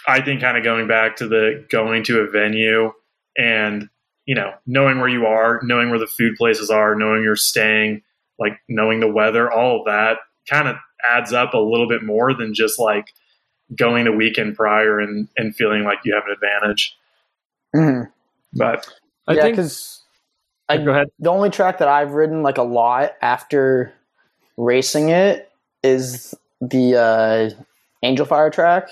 I 0.08 0.22
think 0.22 0.42
kind 0.42 0.58
of 0.58 0.64
going 0.64 0.88
back 0.88 1.18
to 1.18 1.28
the 1.28 1.66
going 1.70 2.04
to 2.06 2.22
a 2.22 2.30
venue 2.30 2.92
and 3.38 3.90
you 4.30 4.36
know, 4.36 4.54
knowing 4.68 5.00
where 5.00 5.10
you 5.10 5.26
are, 5.26 5.60
knowing 5.64 5.90
where 5.90 5.98
the 5.98 6.06
food 6.06 6.36
places 6.38 6.70
are, 6.70 6.94
knowing 6.94 7.24
you're 7.24 7.36
staying, 7.36 8.04
like 8.38 8.60
knowing 8.70 9.00
the 9.00 9.12
weather, 9.12 9.52
all 9.52 9.80
of 9.80 9.86
that 9.86 10.18
kind 10.48 10.68
of 10.68 10.76
adds 11.04 11.34
up 11.34 11.56
a 11.56 11.58
little 11.58 11.88
bit 11.88 12.04
more 12.04 12.36
than 12.36 12.54
just 12.54 12.78
like 12.78 13.06
going 13.76 14.06
the 14.06 14.12
weekend 14.12 14.56
prior 14.56 15.00
and, 15.00 15.28
and 15.38 15.56
feeling 15.56 15.84
like 15.84 16.00
you 16.04 16.14
have 16.14 16.24
an 16.26 16.32
advantage. 16.34 16.98
Mhm. 17.76 18.12
But 18.54 18.88
I 19.28 19.34
yeah, 19.34 19.42
think. 19.44 19.56
because 19.58 20.02
Go 20.70 20.92
ahead. 20.92 21.08
the 21.20 21.30
only 21.30 21.50
track 21.50 21.80
that 21.80 21.88
I've 21.88 22.12
ridden 22.12 22.44
like 22.44 22.58
a 22.58 22.64
lot 22.64 23.14
after 23.22 23.94
racing 24.58 25.10
it 25.10 25.52
is 25.84 26.34
the 26.62 26.96
uh, 26.96 27.50
Angel 28.04 28.26
Fire 28.26 28.50
track, 28.50 28.90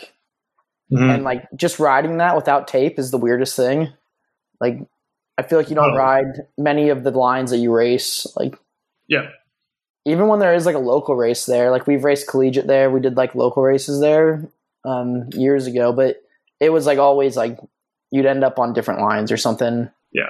mhm. 0.92 1.14
and 1.14 1.24
like 1.24 1.48
just 1.56 1.80
riding 1.80 2.18
that 2.18 2.36
without 2.36 2.68
tape 2.68 2.98
is 3.00 3.12
the 3.12 3.18
weirdest 3.18 3.56
thing. 3.56 3.90
Like, 4.60 4.80
I 5.38 5.44
feel 5.44 5.60
like 5.60 5.70
you 5.70 5.76
don't 5.76 5.94
Oh. 5.94 5.98
ride 5.98 6.48
many 6.58 6.90
of 6.90 7.04
the 7.04 7.12
lines 7.12 7.52
that 7.52 7.58
you 7.58 7.72
race. 7.74 8.26
Like, 8.36 8.56
yeah, 9.08 9.30
even 10.06 10.28
when 10.28 10.40
there 10.40 10.54
is 10.56 10.66
like 10.66 10.76
a 10.76 10.80
local 10.80 11.16
race 11.16 11.46
there, 11.46 11.70
like 11.72 11.86
we've 11.88 12.04
raced 12.04 12.28
collegiate 12.28 12.68
there, 12.68 12.90
we 12.90 13.00
did 13.00 13.18
like 13.18 13.36
local 13.36 13.62
races 13.64 14.00
there 14.00 14.48
um, 14.88 15.30
years 15.34 15.68
ago, 15.68 15.92
but 15.92 16.18
it 16.60 16.70
was 16.70 16.86
like 16.86 16.98
always 16.98 17.36
like 17.36 17.60
you'd 18.12 18.26
end 18.26 18.44
up 18.44 18.58
on 18.58 18.74
different 18.74 19.02
lines 19.02 19.32
or 19.32 19.38
something. 19.38 19.90
Yeah, 20.14 20.30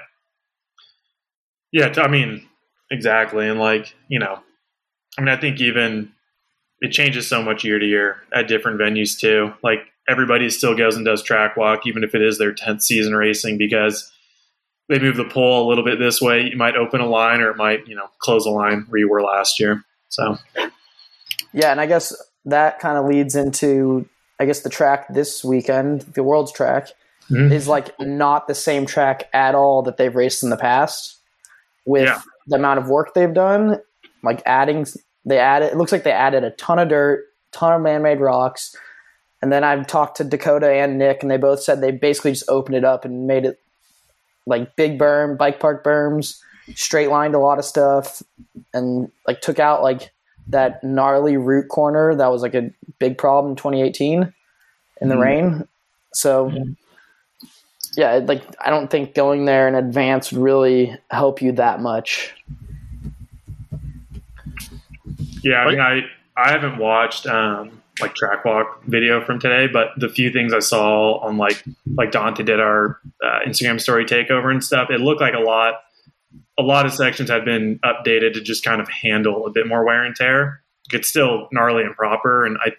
Yeah, 1.72 1.93
I 1.98 2.08
mean, 2.08 2.48
exactly. 2.89 3.48
And 3.48 3.60
like, 3.60 3.93
you 4.08 4.20
know, 4.20 4.39
I 5.17 5.22
mean, 5.22 5.30
I 5.30 5.38
think 5.38 5.62
even 5.62 6.12
it 6.82 6.91
changes 6.91 7.28
so 7.28 7.41
much 7.41 7.63
year 7.63 7.80
to 7.80 7.86
year 7.86 8.17
at 8.34 8.48
different 8.48 8.80
venues 8.80 9.17
too. 9.17 9.54
Like 9.63 9.80
everybody 10.10 10.50
still 10.50 10.76
goes 10.76 10.96
and 10.96 11.06
does 11.06 11.22
track 11.22 11.56
walk, 11.56 11.86
even 11.86 12.04
if 12.04 12.15
it 12.15 12.22
is 12.22 12.38
their 12.38 12.54
10th 12.54 12.82
season 12.82 13.15
racing, 13.15 13.58
because 13.58 14.12
they 14.89 15.00
move 15.00 15.17
the 15.17 15.26
pole 15.26 15.67
a 15.67 15.70
little 15.70 15.84
bit 15.84 16.00
this 16.00 16.20
way. 16.20 16.43
You 16.43 16.58
might 16.58 16.76
open 16.76 17.02
a 17.02 17.08
line 17.08 17.41
or 17.41 17.52
it 17.52 17.58
might, 17.58 17.88
you 17.88 17.96
know, 17.96 18.08
close 18.20 18.46
a 18.46 18.50
line 18.50 18.86
where 18.89 19.00
you 19.00 19.10
were 19.10 19.22
last 19.22 19.60
year. 19.60 19.84
So, 20.10 20.38
Yeah, 21.54 21.72
and 21.72 21.82
I 21.82 21.86
guess 21.86 22.15
that 22.46 22.80
kind 22.80 22.98
of 22.98 23.06
leads 23.06 23.36
into 23.36 24.08
I 24.39 24.45
guess 24.45 24.62
the 24.62 24.69
track 24.69 25.08
this 25.13 25.43
weekend, 25.43 26.02
the 26.02 26.23
World's 26.23 26.52
track, 26.52 26.89
Mhm. 27.30 27.52
is 27.52 27.67
like 27.67 28.00
not 28.00 28.47
the 28.47 28.56
same 28.56 28.86
track 28.86 29.30
at 29.34 29.56
all 29.56 29.82
that 29.84 29.97
they've 29.97 30.15
raced 30.15 30.43
in 30.43 30.50
the 30.50 30.58
past. 30.58 31.17
With 31.86 32.04
Yeah. 32.06 32.21
the 32.47 32.56
amount 32.58 32.80
of 32.80 32.89
work 32.89 33.13
they've 33.13 33.34
done, 33.34 33.82
like 34.23 34.41
adding, 34.45 34.86
they 35.26 35.39
added. 35.39 35.71
It 35.71 35.78
looks 35.78 35.91
like 35.91 36.04
they 36.04 36.12
added 36.12 36.43
a 36.43 36.52
ton 36.52 36.80
of 36.80 36.89
dirt, 36.89 37.26
ton 37.52 37.73
of 37.73 37.82
man-made 37.82 38.19
rocks, 38.19 38.76
and 39.41 39.52
then 39.52 39.63
I've 39.63 39.88
talked 39.88 40.17
to 40.17 40.23
Dakota 40.23 40.69
and 40.69 40.97
Nik, 40.97 41.21
and 41.21 41.32
they 41.32 41.38
both 41.38 41.62
said 41.62 41.80
they 41.82 41.91
basically 41.91 42.32
just 42.32 42.50
opened 42.50 42.76
it 42.76 42.84
up 42.84 43.06
and 43.06 43.26
made 43.28 43.45
it 43.45 43.60
like 44.45 44.76
big 44.76 44.97
berm, 45.00 45.38
bike 45.38 45.60
park 45.60 45.84
berms, 45.84 46.39
straight 46.76 47.10
lined 47.10 47.36
a 47.36 47.39
lot 47.39 47.58
of 47.60 47.65
stuff, 47.65 48.21
and 48.73 49.12
like 49.28 49.41
took 49.41 49.60
out 49.60 49.82
like 49.84 50.12
that 50.50 50.84
gnarly 50.84 51.38
root 51.38 51.68
corner 51.70 52.16
that 52.16 52.28
was 52.32 52.42
like 52.42 52.56
a 52.56 52.72
big 53.00 53.18
problem 53.18 53.52
in 53.52 53.56
2018 53.56 54.34
in 55.02 55.10
the 55.10 55.16
Mhm. 55.16 55.22
rain. 55.22 55.68
So 56.14 56.52
yeah, 57.96 58.16
it- 58.18 58.26
like 58.28 58.44
I 58.64 58.70
don't 58.70 58.90
think 58.90 59.14
going 59.14 59.46
there 59.46 59.68
in 59.68 59.76
advance 59.76 60.32
would 60.32 60.42
really 60.42 60.96
help 61.10 61.42
you 61.42 61.52
that 61.54 61.82
much. 61.82 62.34
yeah, 65.44 65.60
I 65.62 65.70
mean, 65.70 65.80
I, 65.80 66.02
I 66.36 66.52
haven't 66.52 66.78
watched, 66.78 67.26
um, 67.28 67.82
like 68.00 68.14
track 68.14 68.46
walk 68.46 68.84
video 68.86 69.24
from 69.24 69.40
today, 69.40 69.66
but 69.72 69.90
the 69.98 70.08
few 70.08 70.32
things 70.32 70.54
I 70.54 70.60
saw 70.60 71.18
on 71.20 71.38
like, 71.38 71.64
like 71.96 72.12
Dante 72.12 72.44
did 72.44 72.60
our 72.60 73.00
uh, 73.24 73.40
Instagram 73.48 73.82
story 73.82 74.06
takeover 74.06 74.52
and 74.52 74.64
stuff, 74.64 74.90
it 74.92 75.02
looked 75.02 75.22
like 75.22 75.34
a 75.34 75.40
lot, 75.40 75.82
a 76.60 76.63
lot 76.63 76.86
of 76.86 76.93
sections 76.93 77.30
have 77.30 77.46
been 77.46 77.80
updated 77.84 78.34
to 78.34 78.41
just 78.41 78.63
kind 78.63 78.82
of 78.82 78.89
handle 78.89 79.46
a 79.46 79.52
bit 79.52 79.67
more 79.67 79.86
wear 79.86 80.04
and 80.04 80.15
tear. 80.15 80.62
It's 80.91 81.08
still 81.08 81.48
gnarly 81.52 81.84
and 81.84 81.96
proper. 81.96 82.46
And 82.46 82.58
I 82.63 82.72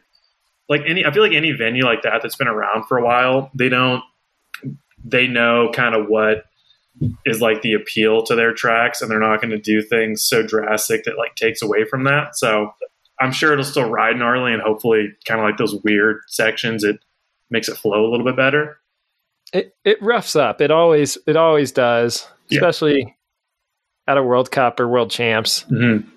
like 0.68 0.82
any, 0.86 1.04
I 1.04 1.12
feel 1.12 1.22
like 1.22 1.32
any 1.32 1.52
venue 1.52 1.84
like 1.84 2.02
that 2.02 2.20
that's 2.22 2.36
been 2.36 2.48
around 2.48 2.86
for 2.86 2.98
a 2.98 3.04
while, 3.04 3.50
they 3.54 3.68
don't, 3.68 4.02
they 5.04 5.26
know 5.26 5.70
kind 5.72 5.94
of 5.94 6.06
what 6.08 6.44
is 7.24 7.40
like 7.40 7.62
the 7.62 7.74
appeal 7.74 8.22
to 8.24 8.34
their 8.34 8.52
tracks 8.52 9.00
and 9.00 9.10
they're 9.10 9.20
not 9.20 9.40
going 9.40 9.50
to 9.50 9.58
do 9.58 9.80
things 9.80 10.22
so 10.22 10.42
drastic 10.42 11.04
that 11.04 11.16
like 11.16 11.36
takes 11.36 11.62
away 11.62 11.84
from 11.84 12.04
that. 12.04 12.36
So 12.36 12.72
I'm 13.20 13.32
sure 13.32 13.52
it'll 13.52 13.64
still 13.64 13.88
ride 13.88 14.16
gnarly 14.16 14.52
and 14.52 14.62
hopefully 14.62 15.14
kind 15.24 15.40
of 15.40 15.46
like 15.46 15.56
those 15.56 15.76
weird 15.84 16.20
sections, 16.26 16.82
it 16.82 16.98
makes 17.50 17.68
it 17.68 17.76
flow 17.76 18.04
a 18.04 18.10
little 18.10 18.26
bit 18.26 18.36
better. 18.36 18.78
It 19.52 19.74
it 19.84 20.02
roughs 20.02 20.36
up. 20.36 20.60
It 20.60 20.70
always 20.70 21.16
it 21.26 21.36
always 21.36 21.72
does, 21.72 22.28
Yeah. 22.50 22.60
Especially 24.08 24.18
at 24.18 24.18
a 24.18 24.22
World 24.22 24.50
Cup 24.50 24.80
or 24.80 24.88
World 24.88 25.10
Champs. 25.10 25.64
Mm-hmm. 25.64 26.08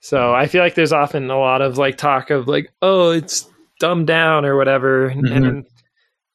So 0.00 0.34
I 0.34 0.46
feel 0.46 0.62
like 0.62 0.74
there's 0.74 0.92
often 0.92 1.30
a 1.30 1.38
lot 1.38 1.62
of 1.62 1.78
like 1.78 1.96
talk 1.96 2.30
of 2.30 2.46
like, 2.46 2.72
oh, 2.82 3.10
it's 3.10 3.48
dumbed 3.80 4.06
down 4.06 4.44
or 4.44 4.56
whatever. 4.56 5.10
Mhm. 5.10 5.36
And 5.36 5.66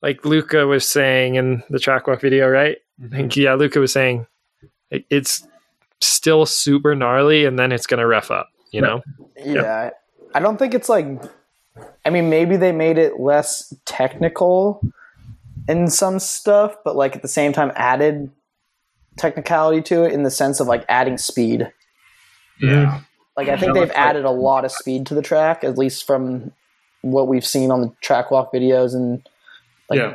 like 0.01 0.25
Luca 0.25 0.65
was 0.67 0.87
saying 0.87 1.35
in 1.35 1.63
the 1.69 1.79
track 1.79 2.07
walk 2.07 2.21
video, 2.21 2.49
right? 2.49 2.77
I 3.03 3.07
think 3.07 3.37
yeah, 3.37 3.53
Luca 3.55 3.79
was 3.79 3.93
saying 3.93 4.25
like, 4.91 5.05
it's 5.09 5.47
still 6.01 6.45
super 6.45 6.95
gnarly, 6.95 7.45
and 7.45 7.57
then 7.57 7.71
it's 7.71 7.87
gonna 7.87 8.07
rough 8.07 8.31
up. 8.31 8.49
You 8.71 8.81
know, 8.81 9.01
Yeah. 9.43 9.91
I 10.33 10.39
don't 10.39 10.57
think 10.57 10.73
it's 10.73 10.89
like 10.89 11.05
I 12.05 12.09
mean 12.09 12.29
maybe 12.29 12.57
they 12.57 12.71
made 12.71 12.97
it 12.97 13.19
less 13.19 13.73
technical 13.85 14.81
in 15.67 15.87
some 15.89 16.19
stuff, 16.19 16.75
but 16.83 16.95
like 16.95 17.15
at 17.15 17.21
the 17.21 17.27
same 17.27 17.53
time 17.53 17.71
added 17.75 18.31
technicality 19.17 19.81
to 19.81 20.03
it 20.03 20.13
in 20.13 20.23
the 20.23 20.31
sense 20.31 20.59
of 20.59 20.67
like 20.67 20.85
adding 20.89 21.17
speed. 21.17 21.71
Yeah. 22.61 23.01
Like 23.37 23.47
I 23.47 23.57
think 23.57 23.73
they've 23.73 23.91
added 23.91 24.25
a 24.25 24.31
lot 24.31 24.65
of 24.65 24.71
speed 24.71 25.07
to 25.07 25.15
the 25.15 25.21
track, 25.21 25.63
at 25.63 25.77
least 25.77 26.05
from 26.05 26.51
what 27.01 27.27
we've 27.27 27.45
seen 27.45 27.71
on 27.71 27.81
the 27.81 27.91
track 28.01 28.29
walk 28.29 28.53
videos 28.53 28.93
and 28.93 29.27
like 29.89 29.99
yeah. 29.99 30.13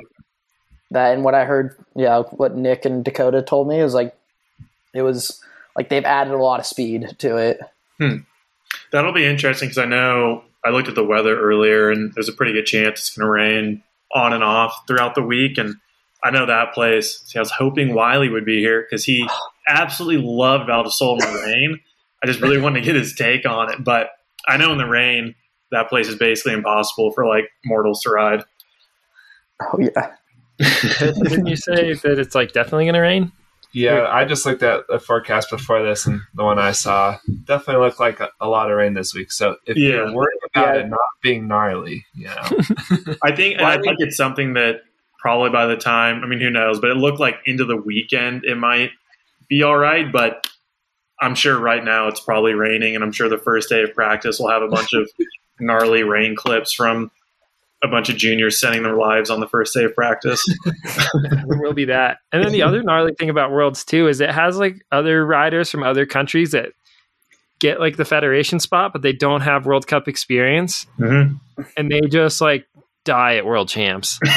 that 0.91 1.15
and 1.15 1.25
what 1.25 1.35
I 1.35 1.45
heard, 1.45 1.77
yeah, 1.95 2.23
what 2.31 2.55
Nik 2.55 2.85
and 2.85 3.05
Dakota 3.05 3.43
told 3.43 3.69
me 3.69 3.81
is 3.81 3.95
like 3.95 4.15
it 4.95 5.03
was 5.03 5.43
like 5.77 5.89
they've 5.89 6.05
added 6.05 6.33
a 6.33 6.39
lot 6.39 6.61
of 6.61 6.67
speed 6.67 7.17
to 7.19 7.37
it. 7.37 7.61
Hmm. 7.99 8.19
That'll 8.93 9.13
be 9.13 9.25
interesting 9.25 9.69
because 9.69 9.79
I 9.79 9.87
know 9.87 10.45
I 10.65 10.71
looked 10.71 10.89
at 10.89 10.95
the 10.95 11.05
weather 11.05 11.39
earlier 11.39 11.91
and 11.91 12.13
there's 12.15 12.29
a 12.29 12.33
pretty 12.33 12.53
good 12.53 12.67
chance 12.67 13.01
it's 13.01 13.17
going 13.17 13.27
to 13.27 13.31
rain 13.31 13.83
on 14.15 14.33
and 14.33 14.45
off 14.45 14.75
throughout 14.87 15.15
the 15.15 15.23
week. 15.23 15.59
And 15.59 15.77
I 16.25 16.31
know 16.31 16.47
that 16.47 16.73
place. 16.73 17.21
See, 17.27 17.39
I 17.39 17.43
was 17.43 17.51
hoping 17.51 17.95
Wiley 17.95 18.29
would 18.29 18.45
be 18.45 18.59
here 18.61 18.83
because 18.83 19.05
he 19.05 19.29
absolutely 19.69 20.23
loved 20.27 20.67
Val 20.67 20.83
di 20.83 20.91
Sole 20.91 21.15
in 21.23 21.33
the 21.33 21.41
rain. 21.47 21.81
I 22.23 22.27
just 22.27 22.41
really 22.41 22.59
wanted 22.61 22.81
to 22.81 22.87
get 22.87 22.95
his 22.95 23.15
take 23.15 23.47
on 23.47 23.73
it. 23.73 23.85
But 23.85 24.09
I 24.49 24.57
know 24.57 24.73
in 24.73 24.79
the 24.79 24.87
rain, 24.87 25.35
that 25.71 25.89
place 25.89 26.09
is 26.09 26.17
basically 26.17 26.53
impossible 26.55 27.13
for 27.13 27.27
like 27.27 27.45
mortals 27.65 28.03
to 28.03 28.11
ride. 28.11 28.45
Oh 29.61 29.79
yeah. 29.79 30.13
didn't 30.59 31.47
you 31.47 31.57
say 31.57 31.93
that 31.95 32.19
it's 32.19 32.35
like 32.35 32.53
definitely 32.53 32.87
gonna 32.87 33.01
rain? 33.01 33.33
Yeah, 33.73 34.07
I 34.09 34.25
just 34.25 34.47
looked 34.47 34.63
at 34.63 34.87
the 34.89 34.99
forecast 34.99 35.51
before 35.51 35.83
this, 35.83 36.07
and 36.07 36.23
the 36.35 36.45
one 36.45 36.59
I 36.59 36.73
saw 36.73 37.19
definitely 37.45 37.85
looked 37.85 38.01
like 38.01 38.21
a, 38.21 38.31
a 38.41 38.49
lot 38.49 38.71
of 38.71 38.77
rain 38.79 38.95
this 38.95 39.13
week. 39.13 39.31
So 39.31 39.57
if 39.67 39.77
Yeah. 39.77 39.89
you're 39.89 40.13
worried 40.15 40.39
about 40.55 40.75
Yeah. 40.77 40.81
it 40.83 40.89
not 40.89 41.01
being 41.23 41.47
gnarly, 41.47 42.07
you 42.15 42.27
know, 42.29 42.35
I 43.23 43.37
think, 43.37 43.59
and 43.59 43.67
I 43.67 43.79
think 43.83 43.97
it's 43.99 44.17
something 44.17 44.55
that 44.55 44.77
probably 45.27 45.51
by 45.51 45.67
the 45.67 45.77
time, 45.77 46.23
I 46.23 46.29
mean, 46.29 46.39
who 46.39 46.51
knows, 46.51 46.79
but 46.79 46.89
it 46.89 46.97
looked 46.97 47.19
like 47.19 47.35
into 47.47 47.65
the 47.65 47.77
weekend 47.77 48.45
it 48.45 48.55
might 48.55 48.93
be 49.49 49.65
all 49.65 49.77
right. 49.77 50.13
But 50.13 50.47
I'm 51.21 51.35
sure 51.35 51.59
right 51.59 51.83
now 51.83 52.07
it's 52.07 52.21
probably 52.21 52.53
raining, 52.55 52.95
and 52.95 53.03
I'm 53.03 53.11
sure 53.11 53.29
the 53.29 53.37
first 53.37 53.69
day 53.69 53.83
of 53.83 53.93
practice 53.93 54.39
will 54.39 54.51
have 54.51 54.63
a 54.63 54.69
bunch 54.69 54.93
of 54.93 55.11
gnarly 55.59 56.05
rain 56.05 56.37
clips 56.37 56.73
from 56.73 57.11
a 57.83 57.89
bunch 57.89 58.09
of 58.09 58.15
juniors 58.17 58.61
sending 58.61 58.85
their 58.85 58.95
lives 58.95 59.29
on 59.29 59.41
the 59.41 59.49
first 59.49 59.75
day 59.75 59.83
of 59.83 59.97
practice. 59.97 60.45
there 60.65 61.59
will 61.59 61.73
be 61.75 61.87
that. 61.87 62.19
And 62.31 62.45
then 62.45 62.53
the 62.53 62.63
other 62.63 62.81
gnarly 62.85 63.13
thing 63.19 63.29
about 63.29 63.51
Worlds 63.51 63.85
too 63.85 64.07
is 64.07 64.21
it 64.21 64.31
has 64.31 64.59
like 64.59 64.77
other 64.93 65.27
riders 65.27 65.73
from 65.73 65.83
other 65.83 66.07
countries 66.07 66.53
that 66.53 66.71
get 67.59 67.81
like 67.81 67.97
the 67.97 68.05
federation 68.05 68.61
spot, 68.61 68.93
but 68.93 69.03
they 69.03 69.13
don't 69.13 69.41
have 69.41 69.67
World 69.67 69.89
Cup 69.89 70.07
experience, 70.07 70.87
Mhm. 71.01 71.41
and 71.77 71.91
they 71.91 72.03
just 72.03 72.41
like 72.41 72.69
die 73.05 73.39
at 73.39 73.45
World 73.45 73.69
Champs. 73.69 74.21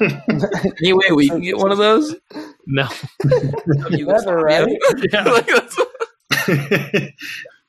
Anyway, 0.82 1.10
we 1.14 1.28
can 1.28 1.40
get 1.40 1.56
one 1.58 1.72
of 1.72 1.78
those. 1.78 2.14
No, 2.66 2.88
Never, 3.90 4.36
right? 4.42 4.68
yeah. 5.12 5.24
Like, 5.24 5.46
that's- 5.46 5.76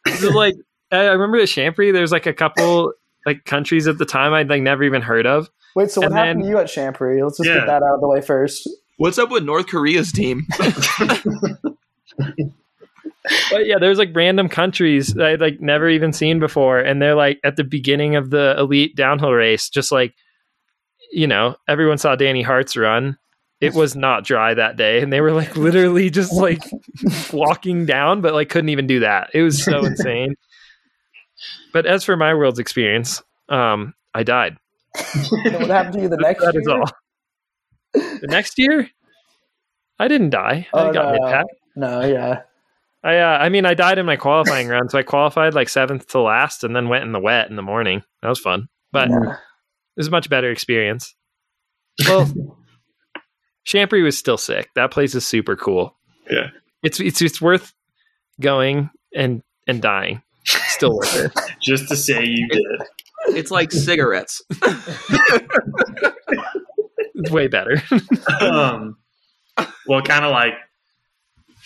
This 0.05 0.23
is 0.23 0.33
like 0.33 0.55
I 0.91 1.05
remember 1.05 1.37
at 1.37 1.49
Champery, 1.49 1.91
there's 1.91 2.11
like 2.11 2.25
a 2.25 2.33
couple 2.33 2.93
like 3.25 3.45
countries 3.45 3.87
at 3.87 3.97
the 3.97 4.05
time 4.05 4.33
I'd 4.33 4.49
like 4.49 4.61
never 4.61 4.83
even 4.83 5.01
heard 5.01 5.25
of. 5.27 5.49
Wait, 5.75 5.91
so 5.91 6.01
what 6.01 6.07
And 6.07 6.15
happened 6.15 6.39
then- 6.41 6.45
to 6.45 6.49
you 6.51 6.57
at 6.59 6.67
Champery? 6.67 7.21
Let's 7.23 7.37
just 7.37 7.47
Yeah. 7.49 7.55
get 7.59 7.67
that 7.67 7.83
out 7.83 7.95
of 7.95 8.01
the 8.01 8.07
way 8.07 8.21
first. 8.21 8.69
What's 8.97 9.17
up 9.17 9.29
with 9.31 9.43
North 9.43 9.67
Korea's 9.67 10.11
team? 10.11 10.45
But 13.51 13.67
yeah, 13.67 13.77
there's 13.79 13.97
like 13.99 14.09
random 14.15 14.49
countries 14.49 15.13
that 15.13 15.25
I'd 15.25 15.41
like 15.41 15.59
never 15.61 15.87
even 15.89 16.13
seen 16.13 16.39
before, 16.39 16.79
and 16.79 17.01
they're 17.01 17.15
like 17.15 17.39
at 17.43 17.55
the 17.57 17.63
beginning 17.63 18.15
of 18.15 18.29
the 18.31 18.55
elite 18.57 18.95
downhill 18.95 19.31
race, 19.33 19.69
just 19.69 19.91
like 19.91 20.15
you 21.11 21.27
know, 21.27 21.55
everyone 21.67 21.97
saw 21.97 22.15
Danny 22.15 22.41
Hart's 22.41 22.75
run, 22.77 23.17
it 23.61 23.73
was 23.73 23.95
not 23.95 24.23
dry 24.23 24.53
that 24.53 24.77
day, 24.77 25.01
and 25.01 25.11
they 25.11 25.21
were 25.21 25.31
like 25.33 25.55
literally 25.57 26.09
just 26.09 26.33
like 26.33 26.63
walking 27.33 27.85
down, 27.85 28.21
but 28.21 28.33
like 28.33 28.49
couldn't 28.49 28.69
even 28.69 28.87
do 28.87 29.01
that. 29.01 29.29
It 29.33 29.41
was 29.41 29.63
so 29.63 29.79
insane. 29.85 30.35
But 31.73 31.85
as 31.85 32.03
for 32.03 32.15
my 32.17 32.33
world's 32.33 32.59
experience, 32.59 33.21
um, 33.49 33.93
I 34.13 34.23
died. 34.23 34.57
What 35.43 35.69
happened 35.69 35.93
to 35.95 36.01
you 36.01 36.09
the 36.09 36.17
next 36.17 36.41
That 36.43 36.53
year? 36.53 36.61
is 36.61 36.67
all. 36.67 36.85
The 37.93 38.27
next 38.27 38.57
year, 38.57 38.89
I 39.99 40.07
didn't 40.07 40.29
die. 40.31 40.67
I 40.73 40.79
Oh, 40.89 40.93
got 40.93 41.05
no. 41.05 41.11
hit 41.13 41.21
back. 41.31 41.45
No, 41.75 42.01
yeah. 42.05 42.41
I 43.03 43.17
uh, 43.17 43.37
I 43.37 43.49
mean 43.49 43.65
I 43.65 43.73
died 43.75 43.97
in 43.97 44.05
my 44.05 44.15
qualifying 44.17 44.67
round, 44.67 44.91
so 44.91 44.97
I 44.99 45.03
qualified 45.03 45.53
like 45.53 45.69
seventh 45.69 46.07
to 46.09 46.19
last, 46.19 46.63
and 46.63 46.75
then 46.75 46.89
went 46.89 47.03
in 47.05 47.11
the 47.13 47.19
wet 47.19 47.49
in 47.49 47.55
the 47.55 47.61
morning. 47.61 48.03
That 48.21 48.27
was 48.29 48.39
fun, 48.39 48.67
but 48.91 49.09
Yeah. 49.09 49.35
Was 49.99 50.07
a 50.07 50.11
much 50.11 50.29
better 50.29 50.49
experience. 50.51 51.13
Well, 52.07 52.31
Champery 53.65 54.01
was 54.03 54.17
still 54.17 54.37
sick. 54.37 54.69
That 54.75 54.89
place 54.89 55.13
is 55.13 55.27
super 55.27 55.55
cool. 55.57 55.95
Yeah. 56.31 56.47
it's 56.81 56.99
it's 57.01 57.21
it's 57.21 57.41
worth 57.41 57.73
going 58.39 58.89
and 59.13 59.43
and 59.67 59.81
dying. 59.81 60.23
Still 60.45 60.95
worth 60.95 61.15
it. 61.15 61.31
Just 61.61 61.89
to 61.89 61.97
say 61.97 62.23
you 62.25 62.47
did. 62.47 62.65
It's 63.35 63.51
like 63.51 63.71
cigarettes. 63.71 64.41
It's 67.21 67.31
way 67.31 67.47
better. 67.47 67.81
um, 68.39 68.97
well, 69.87 70.01
kind 70.01 70.23
of 70.23 70.31
like 70.31 70.53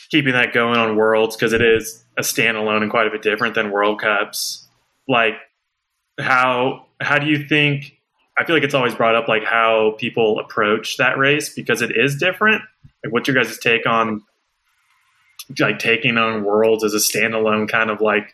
keeping 0.09 0.33
that 0.33 0.51
going 0.51 0.79
on 0.79 0.95
Worlds 0.95 1.35
because 1.35 1.53
it 1.53 1.61
is 1.61 2.03
a 2.17 2.21
standalone 2.21 2.81
and 2.81 2.89
quite 2.89 3.05
a 3.05 3.11
bit 3.11 3.21
different 3.21 3.53
than 3.53 3.69
World 3.69 4.01
Cups. 4.01 4.67
Like, 5.07 5.35
how 6.19 6.87
how 6.99 7.19
do 7.19 7.27
you 7.27 7.45
think? 7.47 7.99
I 8.37 8.45
feel 8.45 8.55
like 8.55 8.63
it's 8.63 8.73
always 8.73 8.95
brought 8.95 9.15
up 9.15 9.27
like 9.27 9.43
how 9.43 9.95
people 9.99 10.39
approach 10.39 10.97
that 10.97 11.17
race 11.17 11.53
because 11.53 11.81
it 11.81 11.95
is 11.95 12.17
different. 12.17 12.63
Like, 13.03 13.13
what's 13.13 13.27
your 13.27 13.35
guys' 13.35 13.57
take 13.59 13.85
on 13.85 14.23
like 15.59 15.77
taking 15.79 16.17
on 16.17 16.43
Worlds 16.43 16.83
as 16.83 16.93
a 16.93 16.97
standalone 16.97 17.69
kind 17.69 17.89
of 17.89 18.01
like 18.01 18.33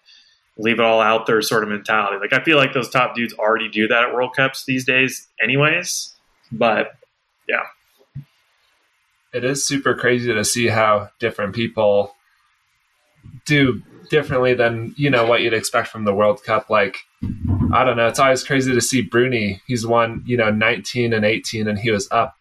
leave 0.57 0.79
it 0.79 0.85
all 0.85 1.01
out 1.01 1.25
there 1.25 1.41
sort 1.41 1.63
of 1.63 1.69
mentality? 1.69 2.17
Like, 2.19 2.33
I 2.33 2.43
feel 2.43 2.57
like 2.57 2.73
those 2.73 2.89
top 2.89 3.15
dudes 3.15 3.33
already 3.33 3.69
do 3.69 3.87
that 3.87 4.03
at 4.05 4.13
World 4.13 4.35
Cups 4.35 4.65
these 4.65 4.85
days, 4.85 5.27
anyways. 5.41 6.13
But 6.51 6.93
yeah, 7.47 7.65
it 9.33 9.43
is 9.43 9.67
super 9.67 9.93
crazy 9.95 10.33
to 10.33 10.45
see 10.45 10.67
how 10.67 11.09
different 11.19 11.55
people 11.55 12.15
do 13.45 13.81
differently 14.09 14.53
than 14.53 14.93
you 14.97 15.09
know 15.09 15.25
what 15.25 15.41
you'd 15.41 15.53
expect 15.53 15.89
from 15.89 16.05
the 16.05 16.13
World 16.13 16.43
Cup. 16.43 16.69
Like 16.69 16.97
I 17.73 17.83
don't 17.83 17.97
know, 17.97 18.07
it's 18.07 18.19
always 18.19 18.43
crazy 18.43 18.73
to 18.73 18.81
see 18.81 19.01
Bruni. 19.01 19.61
He's 19.67 19.85
won 19.85 20.23
you 20.25 20.37
know 20.37 20.49
19 20.51 21.13
and 21.13 21.25
18, 21.25 21.67
and 21.67 21.77
he 21.79 21.91
was 21.91 22.07
up 22.11 22.35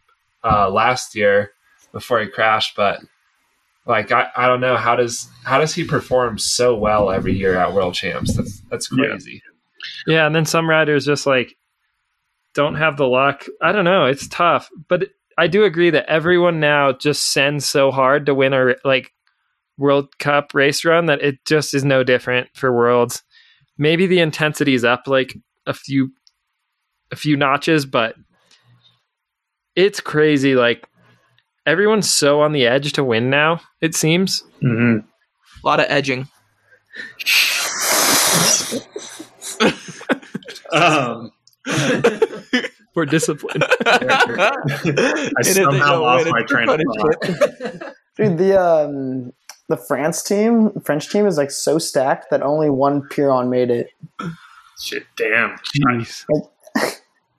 uh, 0.44 0.70
last 0.70 1.14
year 1.14 1.52
before 1.92 2.20
he 2.20 2.28
crashed. 2.28 2.76
But 2.76 3.00
like 3.86 4.12
I, 4.12 4.28
I 4.36 4.46
don't 4.46 4.60
know 4.60 4.76
how 4.76 4.96
does 4.96 5.28
how 5.44 5.58
does 5.58 5.74
he 5.74 5.84
perform 5.84 6.38
so 6.38 6.76
well 6.76 7.10
every 7.10 7.32
year 7.34 7.56
at 7.56 7.72
World 7.74 7.94
Champs? 7.94 8.36
That's 8.36 8.60
that's 8.70 8.88
Yeah. 8.92 9.06
crazy. 9.08 9.42
yeah, 10.06 10.26
and 10.26 10.34
then 10.34 10.44
some 10.44 10.68
riders 10.68 11.04
just 11.06 11.26
like 11.26 11.56
don't 12.54 12.74
have 12.76 12.96
the 12.96 13.06
luck. 13.06 13.44
I 13.62 13.72
don't 13.72 13.84
know. 13.84 14.06
It's 14.06 14.26
tough, 14.28 14.68
but 14.88 15.08
I 15.36 15.46
do 15.46 15.64
agree 15.64 15.90
that 15.90 16.06
everyone 16.08 16.58
now 16.60 16.92
just 16.92 17.32
sends 17.32 17.64
so 17.68 17.90
hard 17.90 18.26
to 18.26 18.34
win 18.34 18.52
a 18.52 18.74
like 18.84 19.12
World 19.76 20.18
Cup 20.18 20.52
race 20.54 20.84
run 20.84 21.06
that 21.06 21.22
it 21.22 21.44
just 21.44 21.72
is 21.74 21.84
no 21.84 22.02
different 22.02 22.48
for 22.54 22.72
Worlds. 22.72 23.22
Maybe 23.78 24.06
the 24.06 24.18
intensity 24.20 24.74
is 24.74 24.84
up 24.84 25.04
like 25.06 25.36
a 25.66 25.72
few 25.72 26.12
a 27.10 27.16
few 27.16 27.36
notches, 27.36 27.86
but 27.86 28.16
it's 29.76 30.00
crazy. 30.00 30.54
Like 30.54 30.86
everyone's 31.64 32.10
so 32.10 32.40
on 32.40 32.52
the 32.52 32.66
edge 32.66 32.92
to 32.94 33.04
win 33.04 33.30
now. 33.30 33.60
It 33.80 33.94
seems. 33.94 34.42
mhm. 34.62 35.04
A 35.64 35.66
lot 35.66 35.80
of 35.80 35.86
edging. 35.88 36.28
um, 40.72 41.32
We're 42.94 43.06
disciplined. 43.06 43.64
I 43.86 45.42
somehow 45.42 46.00
lost 46.02 46.28
my 46.30 46.42
train 46.42 46.68
of 46.68 46.80
thought. 46.80 47.94
Dude, 48.16 48.38
the 48.38 48.60
um 48.60 49.32
the 49.68 49.76
France 49.76 50.22
team, 50.22 50.72
French 50.84 51.10
team 51.10 51.26
is 51.26 51.36
like 51.36 51.50
so 51.50 51.78
stacked 51.78 52.30
that 52.30 52.42
only 52.42 52.70
one 52.70 53.02
Pierron 53.02 53.48
made 53.48 53.70
it. 53.70 53.90
Shit, 54.80 55.04
damn. 55.16 55.56
Jeez. 55.76 56.24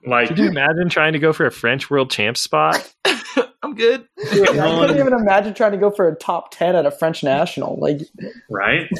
Like, 0.06 0.28
Could 0.28 0.38
you 0.38 0.48
imagine 0.48 0.88
trying 0.88 1.12
to 1.12 1.18
go 1.18 1.32
for 1.32 1.46
a 1.46 1.50
French 1.50 1.90
world 1.90 2.10
champ 2.10 2.36
spot? 2.36 2.92
I'm 3.62 3.74
good. 3.74 4.06
I 4.18 4.30
couldn't 4.30 4.98
even 4.98 5.12
imagine 5.12 5.52
trying 5.52 5.72
to 5.72 5.78
go 5.78 5.90
for 5.90 6.08
a 6.08 6.16
top 6.16 6.50
ten 6.50 6.74
at 6.74 6.86
a 6.86 6.90
French 6.90 7.22
national. 7.22 7.78
Like, 7.78 8.00
right? 8.48 8.88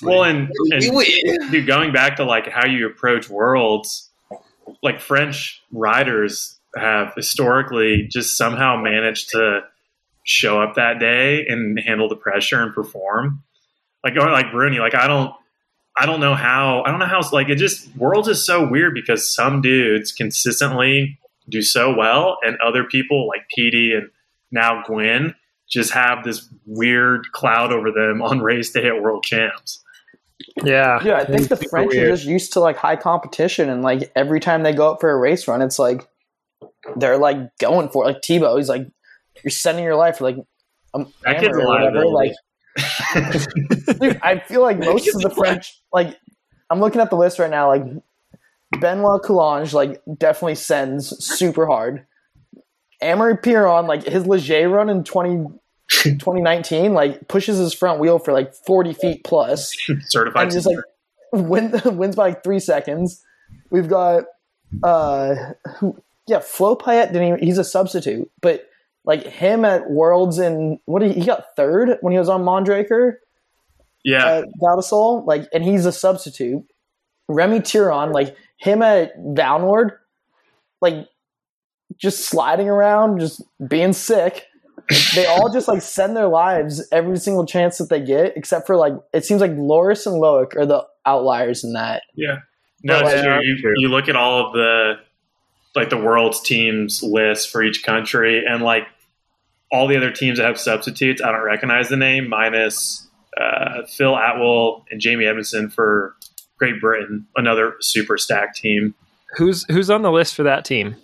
Well, 0.00 0.22
and, 0.22 0.48
and 0.70 0.80
dude, 1.50 1.66
going 1.66 1.92
back 1.92 2.16
to 2.16 2.24
like 2.24 2.48
how 2.48 2.68
you 2.68 2.86
approach 2.86 3.28
worlds, 3.28 4.10
like 4.80 5.00
French 5.00 5.60
riders 5.72 6.60
have 6.76 7.12
historically 7.16 8.08
just 8.08 8.36
somehow 8.36 8.76
managed 8.76 9.30
to 9.30 9.62
show 10.24 10.60
up 10.60 10.74
that 10.76 10.98
day 10.98 11.46
and 11.46 11.78
handle 11.80 12.08
the 12.08 12.16
pressure 12.16 12.62
and 12.62 12.74
perform. 12.74 13.42
Like 14.04 14.14
going 14.14 14.30
like 14.30 14.50
Bruni, 14.50 14.78
like 14.78 14.94
I 14.94 15.06
don't 15.06 15.32
I 15.96 16.06
don't 16.06 16.20
know 16.20 16.34
how 16.34 16.82
I 16.84 16.90
don't 16.90 16.98
know 16.98 17.06
how 17.06 17.18
it's 17.18 17.32
like 17.32 17.48
it 17.48 17.56
just 17.56 17.94
worlds 17.96 18.28
is 18.28 18.44
so 18.44 18.68
weird 18.68 18.94
because 18.94 19.32
some 19.32 19.60
dudes 19.60 20.12
consistently 20.12 21.18
do 21.48 21.62
so 21.62 21.94
well 21.94 22.38
and 22.42 22.56
other 22.64 22.84
people 22.84 23.28
like 23.28 23.42
Peaty 23.54 23.92
and 23.94 24.08
now 24.50 24.82
Gwin 24.86 25.34
just 25.68 25.92
have 25.92 26.22
this 26.22 26.48
weird 26.66 27.30
cloud 27.32 27.72
over 27.72 27.90
them 27.90 28.22
on 28.22 28.40
race 28.40 28.70
day 28.70 28.86
at 28.86 29.02
world 29.02 29.24
champs. 29.24 29.82
Yeah. 30.62 31.02
yeah, 31.02 31.16
I 31.16 31.24
think 31.24 31.48
the 31.48 31.56
Super 31.56 31.68
French 31.68 31.94
are 31.94 32.08
just 32.08 32.24
used 32.24 32.52
to 32.54 32.60
like 32.60 32.76
high 32.76 32.96
competition, 32.96 33.70
and 33.70 33.82
like 33.82 34.10
every 34.14 34.40
time 34.40 34.62
they 34.62 34.72
go 34.72 34.92
up 34.92 35.00
for 35.00 35.10
a 35.10 35.16
race 35.16 35.48
run, 35.48 35.62
it's 35.62 35.78
like 35.78 36.06
they're 36.96 37.18
like 37.18 37.38
going 37.58 37.88
for 37.88 38.04
it. 38.04 38.08
Like 38.08 38.24
Thibaut, 38.24 38.58
he's 38.58 38.68
like, 38.68 38.86
you're 39.44 39.50
sending 39.50 39.84
your 39.84 39.96
life 39.96 40.20
like 40.20 40.36
a 40.94 41.04
That 41.24 41.40
kid's 41.40 41.56
or 41.56 41.66
whatever. 41.66 42.06
Like, 42.06 42.32
dude, 44.00 44.20
I 44.22 44.42
feel 44.46 44.62
like 44.62 44.78
most 44.80 45.08
of 45.14 45.20
the 45.20 45.30
French, 45.30 45.80
like, 45.92 46.18
I'm 46.70 46.80
looking 46.80 47.00
at 47.00 47.10
the 47.10 47.16
list 47.16 47.38
right 47.38 47.50
now. 47.50 47.68
Like, 47.68 47.84
Benoit 48.80 49.22
Coulanges, 49.22 49.72
like, 49.72 50.00
definitely 50.18 50.54
sends 50.54 51.08
super 51.24 51.66
hard. 51.66 52.06
Amaury 53.02 53.42
Pierron, 53.42 53.88
like, 53.88 54.04
his 54.04 54.26
Leger 54.26 54.68
run 54.68 54.88
in 54.88 55.04
20, 55.04 55.44
2019, 55.88 56.94
like, 56.94 57.28
pushes 57.28 57.58
his 57.58 57.74
front 57.74 58.00
wheel 58.00 58.18
for 58.18 58.32
like 58.32 58.54
40 58.54 58.92
feet 58.94 59.24
plus 59.24 59.74
Certified. 60.08 60.44
and 60.44 60.52
just 60.52 60.66
like 60.66 60.78
win, 61.32 61.72
wins 61.84 62.16
by 62.16 62.28
like 62.28 62.44
three 62.44 62.60
seconds. 62.60 63.22
We've 63.70 63.88
got, 63.88 64.24
uh, 64.82 65.34
who, 65.78 65.96
yeah, 66.26 66.38
Flo 66.40 66.76
Payet 66.76 67.08
didn't 67.08 67.28
even, 67.28 67.38
he's 67.40 67.58
a 67.58 67.64
substitute, 67.64 68.30
but 68.40 68.66
like 69.04 69.26
him 69.26 69.64
at 69.64 69.90
Worlds 69.90 70.38
and 70.38 70.78
what 70.84 71.02
he, 71.02 71.12
he 71.12 71.26
got 71.26 71.56
third 71.56 71.98
when 72.00 72.12
he 72.12 72.18
was 72.18 72.28
on 72.28 72.42
Mondraker 72.42 73.14
yeah. 74.04 74.38
at 74.38 74.44
Val 74.60 74.76
di 74.76 74.82
Sole, 74.82 75.24
like, 75.26 75.48
and 75.52 75.64
he's 75.64 75.86
a 75.86 75.92
substitute. 75.92 76.62
Remy 77.28 77.60
Thirion, 77.60 78.12
like 78.12 78.36
him 78.58 78.82
at 78.82 79.12
Downward, 79.34 79.92
like 80.80 81.08
just 81.96 82.26
sliding 82.26 82.68
around, 82.68 83.20
just 83.20 83.42
being 83.66 83.92
sick. 83.92 84.46
They 85.14 85.26
all 85.26 85.50
just 85.50 85.68
like 85.68 85.80
send 85.80 86.16
their 86.16 86.28
lives 86.28 86.86
every 86.90 87.16
single 87.16 87.46
chance 87.46 87.78
that 87.78 87.88
they 87.88 88.00
get, 88.00 88.36
except 88.36 88.66
for 88.66 88.76
like 88.76 88.94
it 89.14 89.24
seems 89.24 89.40
like 89.40 89.52
Loris 89.54 90.06
and 90.06 90.16
Loic 90.16 90.56
are 90.56 90.66
the 90.66 90.84
outliers 91.06 91.62
in 91.64 91.72
that. 91.74 92.02
Yeah. 92.16 92.38
No, 92.82 93.00
But, 93.00 93.06
it's 93.06 93.14
like, 93.14 93.24
true. 93.24 93.44
You, 93.44 93.58
true. 93.60 93.72
you 93.76 93.88
look 93.88 94.08
at 94.08 94.16
all 94.16 94.46
of 94.46 94.52
the 94.52 94.94
like 95.74 95.90
the 95.90 95.96
world's 95.98 96.40
teams 96.40 97.02
list 97.02 97.50
for 97.50 97.62
each 97.62 97.82
country, 97.84 98.44
and 98.46 98.62
like 98.62 98.86
all 99.70 99.86
the 99.86 99.96
other 99.96 100.10
teams 100.10 100.38
that 100.38 100.46
have 100.46 100.58
substitutes, 100.60 101.22
I 101.22 101.32
don't 101.32 101.42
recognize 101.42 101.88
the 101.88 101.96
name, 101.96 102.28
minus 102.28 103.08
uh, 103.40 103.82
Phil 103.86 104.14
Atwell 104.14 104.84
and 104.90 105.00
Jamie 105.00 105.24
Edmondson 105.24 105.70
for 105.70 106.14
Great 106.58 106.80
Britain, 106.80 107.26
another 107.36 107.76
super 107.80 108.18
stacked 108.18 108.56
team. 108.58 108.94
Who's 109.36 109.64
who's 109.64 109.88
on 109.90 110.02
the 110.02 110.12
list 110.12 110.34
for 110.34 110.42
that 110.42 110.64
team? 110.64 110.96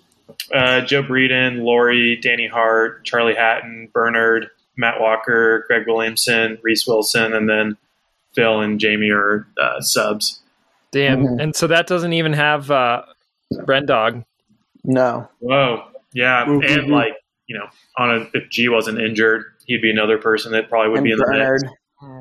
Uh, 0.53 0.83
Joe 0.83 1.03
Breeden, 1.03 1.63
Laurie, 1.63 2.17
Danny 2.17 2.47
Hart, 2.47 3.05
Charlie 3.05 3.35
Hatton, 3.35 3.89
Bernard, 3.93 4.49
Matt 4.77 5.01
Walker, 5.01 5.65
Greg 5.67 5.85
Williamson, 5.87 6.59
Reece 6.63 6.87
Wilson, 6.87 7.33
and 7.33 7.49
then 7.49 7.79
Phil 8.35 8.61
and 8.61 8.79
Jamie 8.79 9.11
are 9.11 9.47
uh, 9.61 9.81
subs. 9.81 10.41
Damn. 10.93 11.25
Mhm. 11.25 11.43
And 11.43 11.57
so 11.57 11.67
that 11.67 11.87
doesn't 11.87 12.13
even 12.13 12.35
have 12.35 12.71
uh 12.71 13.03
Brendog. 13.53 14.25
No, 14.89 15.29
Whoa, 15.41 15.85
yeah, 16.15 16.49
Ooh, 16.49 16.61
and 16.63 16.81
ooh, 16.81 16.85
ooh. 16.87 16.95
like 16.97 17.13
you 17.47 17.57
know, 17.59 17.67
on 17.97 18.11
a 18.11 18.27
if 18.37 18.49
G 18.51 18.69
wasn't 18.69 18.99
injured, 19.01 19.45
he'd 19.67 19.83
be 19.83 19.91
another 19.91 20.19
person 20.19 20.51
that 20.53 20.69
probably 20.69 20.89
would 20.91 20.99
and 20.99 21.05
be 21.05 21.13
in 21.13 21.19
the 21.19 21.25
Bernard. 21.25 21.63
mix. 21.63 21.75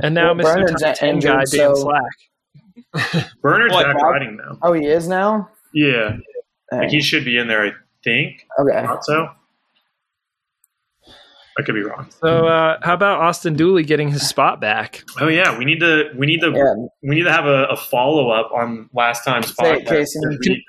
And 0.04 0.14
now 0.16 0.34
Well, 0.34 0.36
Mr. 0.36 0.54
Bernard's 0.56 0.82
Top 0.82 0.96
10 0.96 1.20
guy 1.20 1.42
injured, 1.42 1.58
Dan 1.60 1.76
so- 1.76 1.82
Slack. 2.94 3.26
Bernard's 3.42 3.74
What, 3.74 3.86
back 3.86 3.96
Bob? 3.96 4.04
riding 4.04 4.38
now. 4.38 4.58
Oh, 4.62 4.74
he 4.74 4.86
is 4.86 5.08
now. 5.08 5.50
Yeah, 5.74 6.18
like 6.72 6.90
he 6.90 7.00
should 7.02 7.24
be 7.26 7.38
in 7.38 7.48
there. 7.48 7.66
I 7.68 7.72
think. 8.04 8.46
Okay. 8.60 8.86
Thought 8.86 9.06
so. 9.06 9.30
I 11.60 11.64
could 11.64 11.74
be 11.76 11.82
wrong. 11.82 12.08
So 12.22 12.46
uh, 12.48 12.78
how 12.84 12.94
about 12.94 13.20
Austin 13.20 13.56
Dooley 13.56 13.84
getting 13.84 14.10
his 14.12 14.28
spot 14.28 14.62
back? 14.62 15.04
Oh 15.20 15.28
yeah, 15.28 15.58
we 15.58 15.66
need 15.66 15.80
to 15.80 16.10
we 16.16 16.26
need 16.28 16.42
to 16.42 16.52
Yeah. 16.52 16.74
we 17.02 17.16
need 17.16 17.24
to 17.24 17.32
have 17.32 17.46
a, 17.48 17.66
a 17.66 17.76
follow 17.78 18.30
up 18.30 18.52
on 18.52 18.90
last 18.94 19.24
time's 19.26 19.56
Say 19.56 19.78
it. 19.78 19.88
Casey. 19.88 20.20
We- 20.24 20.64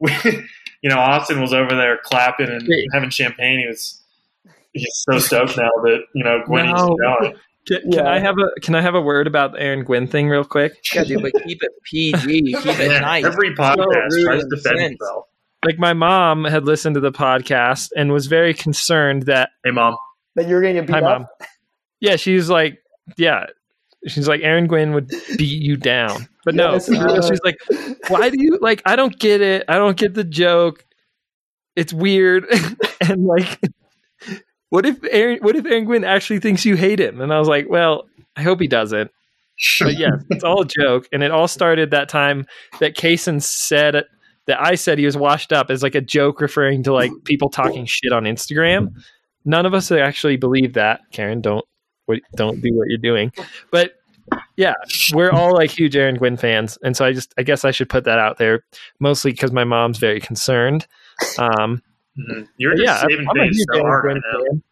we- 0.24 0.44
you 0.84 0.90
know, 0.90 0.98
Austin 0.98 1.40
was 1.40 1.54
over 1.54 1.74
there 1.74 1.98
clapping 2.04 2.50
and 2.50 2.62
Wait. 2.68 2.86
having 2.92 3.08
champagne. 3.08 3.60
He 3.60 3.66
was 3.66 4.02
he's 4.74 4.86
so 5.08 5.18
stoked 5.18 5.56
now 5.56 5.70
that 5.82 6.00
you 6.14 6.22
know 6.22 6.42
Gwinny's 6.46 6.74
No. 6.74 6.94
going. 6.96 7.34
Can, 7.66 7.80
can 7.80 7.92
Yeah. 7.92 8.08
I 8.10 8.18
have 8.18 8.36
a 8.38 8.60
Can 8.60 8.74
I 8.74 8.82
have 8.82 8.94
a 8.94 9.00
word 9.00 9.26
about 9.26 9.52
the 9.52 9.60
Aaron 9.62 9.84
Gwin 9.84 10.06
thing 10.06 10.28
real 10.28 10.44
quick? 10.44 10.74
Yeah, 10.94 11.04
dude, 11.04 11.22
but 11.22 11.32
keep 11.44 11.62
it 11.62 11.72
PG. 11.84 12.52
Keep 12.52 12.66
it 12.66 12.78
Yeah, 12.92 13.00
nice. 13.00 13.24
every 13.24 13.54
podcast 13.54 14.10
rude 14.10 14.24
tries 14.26 14.42
to 14.42 14.48
defend 14.50 14.78
sense. 14.78 14.88
himself. 14.90 15.26
Like 15.64 15.78
my 15.78 15.94
mom 15.94 16.44
had 16.44 16.66
listened 16.66 16.94
to 16.96 17.00
the 17.00 17.12
podcast 17.12 17.88
and 17.96 18.12
was 18.12 18.26
very 18.26 18.52
concerned 18.52 19.22
that 19.22 19.50
Hey 19.64 19.70
mom, 19.70 19.96
That 20.34 20.46
you're 20.46 20.60
going 20.60 20.74
to 20.74 20.82
get 20.82 20.88
beat 20.88 20.92
Hi, 20.92 20.98
up. 21.00 21.20
mom. 21.22 21.28
Yeah, 22.00 22.16
she's 22.16 22.50
like, 22.50 22.82
yeah, 23.16 23.46
she's 24.06 24.28
like, 24.28 24.42
Aaron 24.42 24.66
Gwin 24.66 24.92
would 24.92 25.08
beat 25.38 25.62
you 25.62 25.78
down, 25.78 26.28
but 26.44 26.54
no, 26.54 26.72
Yes, 26.72 26.88
uh, 26.88 27.22
she's 27.28 27.40
like, 27.44 27.56
why 28.08 28.30
do 28.30 28.36
you 28.38 28.58
like? 28.60 28.82
I 28.84 28.96
don't 28.96 29.18
get 29.18 29.40
it. 29.40 29.64
I 29.68 29.76
don't 29.76 29.96
get 29.96 30.14
the 30.14 30.24
joke. 30.24 30.84
It's 31.76 31.92
weird, 31.92 32.46
and 33.00 33.24
like, 33.24 33.60
what 34.70 34.86
if 34.86 34.98
Aaron? 35.10 35.38
What 35.42 35.56
if 35.56 35.66
Aaron 35.66 35.84
Gwin 35.84 36.04
actually 36.04 36.40
thinks 36.40 36.64
you 36.64 36.76
hate 36.76 37.00
him? 37.00 37.20
And 37.20 37.32
I 37.32 37.38
was 37.38 37.48
like, 37.48 37.68
well, 37.68 38.08
I 38.36 38.42
hope 38.42 38.60
he 38.60 38.68
doesn't. 38.68 39.10
But 39.80 39.98
yeah, 39.98 40.16
it's 40.30 40.44
all 40.44 40.62
a 40.62 40.66
joke, 40.66 41.08
and 41.12 41.22
it 41.22 41.30
all 41.30 41.48
started 41.48 41.90
that 41.92 42.08
time 42.08 42.46
that 42.80 42.96
Kaysen 42.96 43.42
said 43.42 44.04
that 44.46 44.60
I 44.60 44.74
said 44.74 44.98
he 44.98 45.06
was 45.06 45.16
washed 45.16 45.52
up 45.52 45.70
as 45.70 45.82
like 45.82 45.94
a 45.94 46.00
joke, 46.00 46.40
referring 46.40 46.82
to 46.84 46.92
like 46.92 47.12
people 47.24 47.48
talking 47.48 47.86
shit 47.86 48.12
on 48.12 48.24
Instagram. 48.24 48.88
None 49.44 49.66
of 49.66 49.74
us 49.74 49.90
actually 49.90 50.36
believe 50.36 50.74
that. 50.74 51.00
Karen, 51.12 51.40
don't 51.40 51.64
don't 52.36 52.60
do 52.60 52.74
what 52.74 52.88
you're 52.88 52.98
doing. 52.98 53.32
But 53.70 53.94
yeah, 54.56 54.74
we're 55.12 55.30
all 55.30 55.52
like 55.54 55.70
huge 55.70 55.96
Aaron 55.96 56.16
Gwin 56.16 56.36
fans, 56.36 56.78
and 56.82 56.96
so 56.96 57.04
I 57.04 57.12
just 57.12 57.34
I 57.38 57.42
guess 57.42 57.64
I 57.64 57.70
should 57.70 57.88
put 57.88 58.04
that 58.04 58.18
out 58.18 58.38
there, 58.38 58.64
mostly 59.00 59.32
because 59.32 59.52
my 59.52 59.64
mom's 59.64 59.98
very 59.98 60.20
concerned. 60.20 60.86
Um, 61.38 61.82
Mhm. 62.18 62.46
you're 62.58 62.76
yeah, 62.80 63.00
I'm, 63.02 63.10
saving 63.10 63.26
I'm 63.28 63.36
a 63.40 63.44
huge 63.46 63.56
so 63.72 63.74
Aaron 63.74 63.86
hard 63.86 64.02
Gwin 64.04 64.14
right 64.16 64.46
fan. 64.50 64.62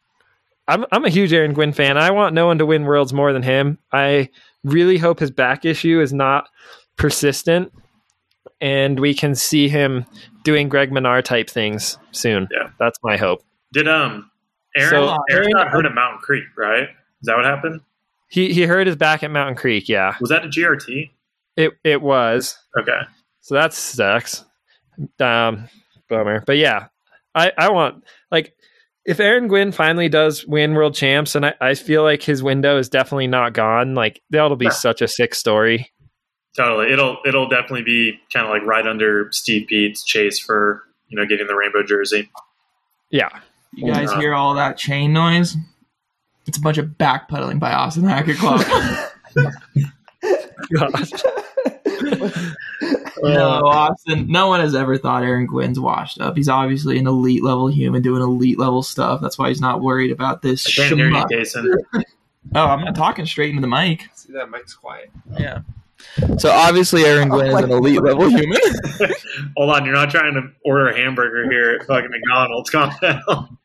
I'm 0.69 0.87
I'm 0.93 1.05
a 1.05 1.09
huge 1.11 1.33
Aaron 1.33 1.53
Gwin 1.55 1.73
fan. 1.73 1.99
I 1.99 2.11
want 2.13 2.35
no 2.35 2.47
one 2.47 2.59
to 2.59 2.67
win 2.67 2.85
worlds 2.85 3.13
more 3.13 3.33
than 3.33 3.43
him. 3.43 3.79
I 3.93 4.29
really 4.63 4.97
hope 4.99 5.19
his 5.19 5.31
back 5.33 5.65
issue 5.65 6.01
is 6.01 6.13
not 6.13 6.49
persistent, 6.97 7.73
and 8.61 9.01
we 9.01 9.13
can 9.15 9.35
see 9.35 9.69
him 9.69 10.07
doing 10.45 10.69
Greg 10.69 10.91
Minnaar 10.91 11.23
type 11.23 11.51
things 11.51 11.99
soon. 12.13 12.47
Yeah. 12.53 12.71
that's 12.79 12.99
my 13.03 13.17
hope. 13.17 13.41
Did 13.73 13.89
um 13.89 14.31
Aaron 14.77 14.91
So, 14.91 15.05
Aaron 15.09 15.19
Aaron- 15.31 15.51
got 15.53 15.69
hurt 15.69 15.85
at 15.87 15.95
Mountain 15.95 16.21
Creek, 16.21 16.45
right? 16.57 16.85
Is 16.85 17.27
that 17.27 17.37
what 17.37 17.45
happened? 17.45 17.81
He 18.33 18.53
he 18.55 18.63
hurt 18.63 18.87
his 18.87 18.97
back 18.97 19.23
at 19.23 19.31
Mountain 19.31 19.57
Creek. 19.57 19.89
Yeah, 19.91 20.17
Was 20.21 20.31
that 20.31 20.45
a 20.45 20.49
GRT? 20.49 21.11
it 21.57 21.73
it 21.85 22.01
was. 22.01 22.57
Okay. 22.81 22.99
So 23.43 23.55
that 23.57 23.75
sucks. 23.75 24.45
Um, 25.21 25.69
bummer. 26.09 26.43
But 26.47 26.57
yeah, 26.57 26.87
I, 27.35 27.53
I 27.59 27.71
want 27.71 28.05
like 28.31 28.55
if 29.05 29.21
Aaron 29.21 29.49
Gwin 29.49 29.71
finally 29.73 30.09
does 30.09 30.47
win 30.47 30.75
world 30.75 30.95
champs, 30.95 31.35
and 31.35 31.45
I, 31.45 31.55
I 31.61 31.75
feel 31.75 32.03
like 32.05 32.23
his 32.23 32.43
window 32.43 32.79
is 32.79 32.89
definitely 32.89 33.27
not 33.27 33.53
gone. 33.53 33.95
Like 33.95 34.23
that'll 34.31 34.57
be 34.57 34.67
Yeah. 34.67 34.71
such 34.71 35.03
a 35.03 35.09
sick 35.09 35.35
story. 35.35 35.93
Totally. 36.57 36.91
It'll 36.93 37.19
it'll 37.27 37.49
definitely 37.49 37.83
be 37.83 38.19
kind 38.33 38.47
of 38.47 38.51
like 38.51 38.63
right 38.63 38.87
under 38.87 39.29
Steve 39.33 39.67
Peat's 39.69 40.05
chase 40.05 40.39
for, 40.39 40.83
you 41.09 41.19
know, 41.19 41.27
getting 41.27 41.47
the 41.49 41.55
rainbow 41.57 41.83
jersey. 41.83 42.31
Yeah. 43.11 43.29
You 43.75 43.93
guys 43.93 44.13
hear 44.15 44.35
all 44.35 44.55
that 44.55 44.77
chain 44.79 45.13
noise? 45.13 45.57
It's 46.47 46.59
a 46.59 46.61
bunch 46.61 46.79
of 46.79 46.87
backpedaling 46.87 47.61
by 47.61 47.73
Austin 47.73 48.05
Hacker 48.05 48.35
Club. 48.35 48.61
Gosh. 50.79 51.11
no, 53.23 53.49
uh, 53.49 53.63
Austin. 53.65 54.27
No 54.29 54.49
one 54.49 54.61
has 54.61 54.75
ever 54.75 54.99
thought 54.99 55.23
Aaron 55.23 55.47
Gwin's 55.47 55.79
washed 55.79 56.21
up. 56.21 56.37
He's 56.37 56.49
obviously 56.49 56.99
an 56.99 57.07
elite 57.07 57.43
level 57.43 57.69
human 57.69 58.03
doing 58.03 58.23
elite 58.23 58.59
level 58.59 58.83
stuff. 58.83 59.21
That's 59.21 59.39
why 59.39 59.49
he's 59.49 59.61
not 59.61 59.83
worried 59.83 60.11
about 60.11 60.43
this. 60.43 60.67
I 60.67 60.71
can't 60.71 60.97
hear 60.97 61.09
you, 61.09 61.15
schmuck. 61.15 61.31
Jason. 61.31 61.77
Oh, 62.57 62.67
I'm 62.67 62.85
not 62.85 62.97
talking 62.97 63.25
straight 63.25 63.51
into 63.51 63.61
the 63.61 63.69
mic. 63.69 64.11
See 64.15 64.33
that 64.33 64.51
mic's 64.51 64.75
quiet. 64.75 65.13
Yeah. 65.39 65.61
So 66.37 66.51
obviously 66.51 67.05
Aaron 67.05 67.29
Gwin 67.29 67.47
is 67.47 67.55
an 67.55 67.71
elite 67.71 68.03
level 68.03 68.29
human. 68.29 68.59
Hold 69.57 69.71
on, 69.71 69.85
you're 69.85 69.95
not 69.95 70.11
trying 70.11 70.35
to 70.35 70.51
order 70.65 70.89
a 70.89 70.97
hamburger 70.97 71.49
here 71.49 71.71
at 71.71 71.87
fucking 71.87 72.11
McDonald's. 72.11 72.69
Calm 72.69 72.93
down. 73.01 73.57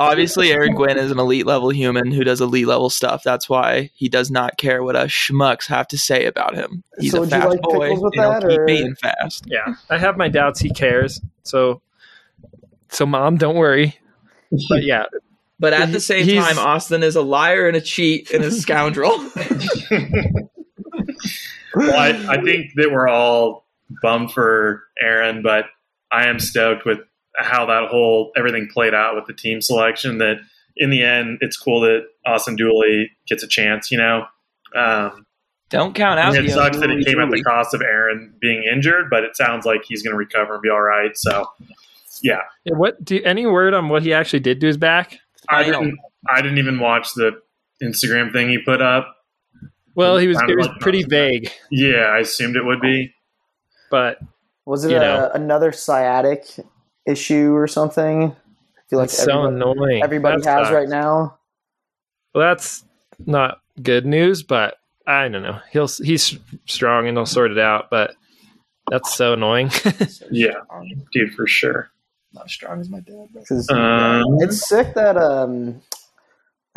Obviously 0.00 0.50
Aaron 0.52 0.74
Gwin 0.74 0.98
is 0.98 1.10
an 1.10 1.18
elite 1.18 1.46
level 1.46 1.70
human 1.70 2.10
who 2.10 2.24
does 2.24 2.40
elite 2.40 2.66
level 2.66 2.90
stuff. 2.90 3.22
That's 3.22 3.48
why 3.48 3.90
he 3.94 4.08
does 4.08 4.30
not 4.30 4.56
care 4.56 4.82
what 4.82 4.96
us 4.96 5.10
schmucks 5.10 5.66
have 5.68 5.86
to 5.88 5.98
say 5.98 6.24
about 6.24 6.54
him. 6.56 6.82
He's 6.98 7.12
So 7.12 7.22
a 7.22 7.26
fast 7.26 7.48
like 7.48 7.60
boy. 7.62 7.90
with 7.92 8.02
and 8.02 8.14
he'll 8.14 8.40
that, 8.40 8.48
keep 8.48 8.66
being 8.66 8.94
fast. 8.96 9.44
Yeah. 9.46 9.74
I 9.90 9.98
have 9.98 10.16
my 10.16 10.28
doubts 10.28 10.58
he 10.60 10.70
cares. 10.70 11.20
So 11.44 11.82
so 12.88 13.06
mom, 13.06 13.36
don't 13.36 13.56
worry. 13.56 13.96
But 14.68 14.82
yeah, 14.82 15.04
But 15.60 15.74
at 15.74 15.92
the 15.92 16.00
same 16.00 16.24
He's- 16.24 16.44
time, 16.44 16.58
Austin 16.58 17.02
is 17.04 17.14
a 17.14 17.22
liar 17.22 17.68
and 17.68 17.76
a 17.76 17.80
cheat 17.80 18.30
and 18.32 18.42
a 18.42 18.50
scoundrel. 18.62 19.12
Well, 21.74 21.94
I, 21.96 22.08
I 22.34 22.42
think 22.42 22.72
that 22.74 22.90
we're 22.90 23.06
all 23.08 23.64
bummed 24.02 24.32
for 24.32 24.82
Aaron, 25.00 25.42
but 25.42 25.66
I 26.10 26.26
am 26.26 26.40
stoked 26.40 26.84
with 26.84 26.98
how 27.36 27.66
that 27.66 27.88
whole 27.88 28.32
everything 28.36 28.68
played 28.72 28.94
out 28.94 29.14
with 29.16 29.26
the 29.26 29.32
team 29.34 29.60
selection. 29.60 30.18
That 30.18 30.36
in 30.76 30.90
the 30.90 31.02
end, 31.02 31.38
it's 31.40 31.56
cool 31.56 31.80
that 31.82 32.06
Austin 32.26 32.56
Dooley 32.56 33.10
gets 33.28 33.42
a 33.42 33.46
chance. 33.48 33.90
You 33.90 33.98
know, 33.98 34.26
um, 34.76 35.26
Don't 35.68 35.94
count 35.94 36.18
out. 36.20 36.34
it 36.34 36.50
sucks 36.50 36.78
that 36.78 36.84
it 36.90 36.90
unruly 36.90 37.04
came 37.04 37.20
at 37.20 37.30
the 37.30 37.42
cost 37.42 37.74
of 37.74 37.82
Aaron 37.82 38.34
being 38.40 38.62
injured, 38.64 39.10
but 39.10 39.24
it 39.24 39.36
sounds 39.36 39.64
like 39.66 39.82
he's 39.84 40.02
going 40.02 40.12
to 40.12 40.18
recover 40.18 40.54
and 40.54 40.62
be 40.62 40.68
all 40.70 40.80
right. 40.80 41.16
So, 41.16 41.44
yeah, 42.22 42.40
Yeah, 42.64 42.74
what 42.76 43.02
do 43.04 43.20
any 43.24 43.46
word 43.46 43.74
on 43.74 43.88
what 43.88 44.02
he 44.02 44.12
actually 44.12 44.40
did 44.40 44.60
to 44.60 44.66
his 44.66 44.76
back? 44.76 45.18
I 45.48 45.64
Final. 45.64 45.80
didn't. 45.82 45.98
I 46.28 46.42
didn't 46.42 46.58
even 46.58 46.78
watch 46.78 47.14
the 47.14 47.40
Instagram 47.82 48.32
thing 48.32 48.48
he 48.50 48.58
put 48.58 48.82
up. 48.82 49.16
Well, 49.94 50.18
he 50.18 50.28
was 50.28 50.36
Sounded 50.38 50.52
it 50.52 50.56
was 50.56 50.66
like 50.68 50.80
pretty 50.80 51.00
nothing. 51.02 51.10
vague, 51.10 51.50
Yeah, 51.70 52.02
I 52.06 52.18
assumed 52.18 52.56
it 52.56 52.64
would 52.64 52.80
be. 52.80 53.12
but 53.90 54.18
Was 54.66 54.84
it 54.84 54.90
You 54.92 54.98
a, 54.98 55.00
know. 55.00 55.30
another 55.34 55.72
sciatic 55.72 56.44
issue 57.06 57.52
or 57.54 57.66
something? 57.66 58.24
I 58.32 58.80
feel 58.90 58.98
like 58.98 59.06
it's 59.06 59.18
so 59.22 59.44
everybody, 59.46 59.56
annoying. 59.56 60.02
everybody 60.02 60.42
That 60.42 60.58
has 60.58 60.66
sucks. 60.68 60.74
right 60.74 60.88
now. 60.88 61.38
Well, 62.34 62.48
that's 62.48 62.84
not 63.26 63.60
good 63.82 64.06
news, 64.06 64.42
but 64.42 64.76
I 65.06 65.28
don't 65.28 65.42
know. 65.42 65.58
He'll 65.72 65.88
he's 65.88 66.38
strong 66.66 67.06
and 67.08 67.16
he'll 67.16 67.26
sort 67.26 67.50
it 67.52 67.58
out, 67.58 67.90
but 67.90 68.14
that's 68.90 69.14
so 69.14 69.32
annoying. 69.34 69.70
Yeah, 70.30 70.52
dude, 71.12 71.34
for 71.34 71.46
sure. 71.46 71.90
Not 72.32 72.44
as 72.46 72.52
strong 72.52 72.80
as 72.80 72.88
my 72.88 73.00
dad. 73.00 73.28
but- 73.34 73.46
'Cause 73.48 73.68
Um, 73.70 74.24
it's 74.40 74.68
sick 74.68 74.94
that 74.94 75.16
um, 75.16 75.80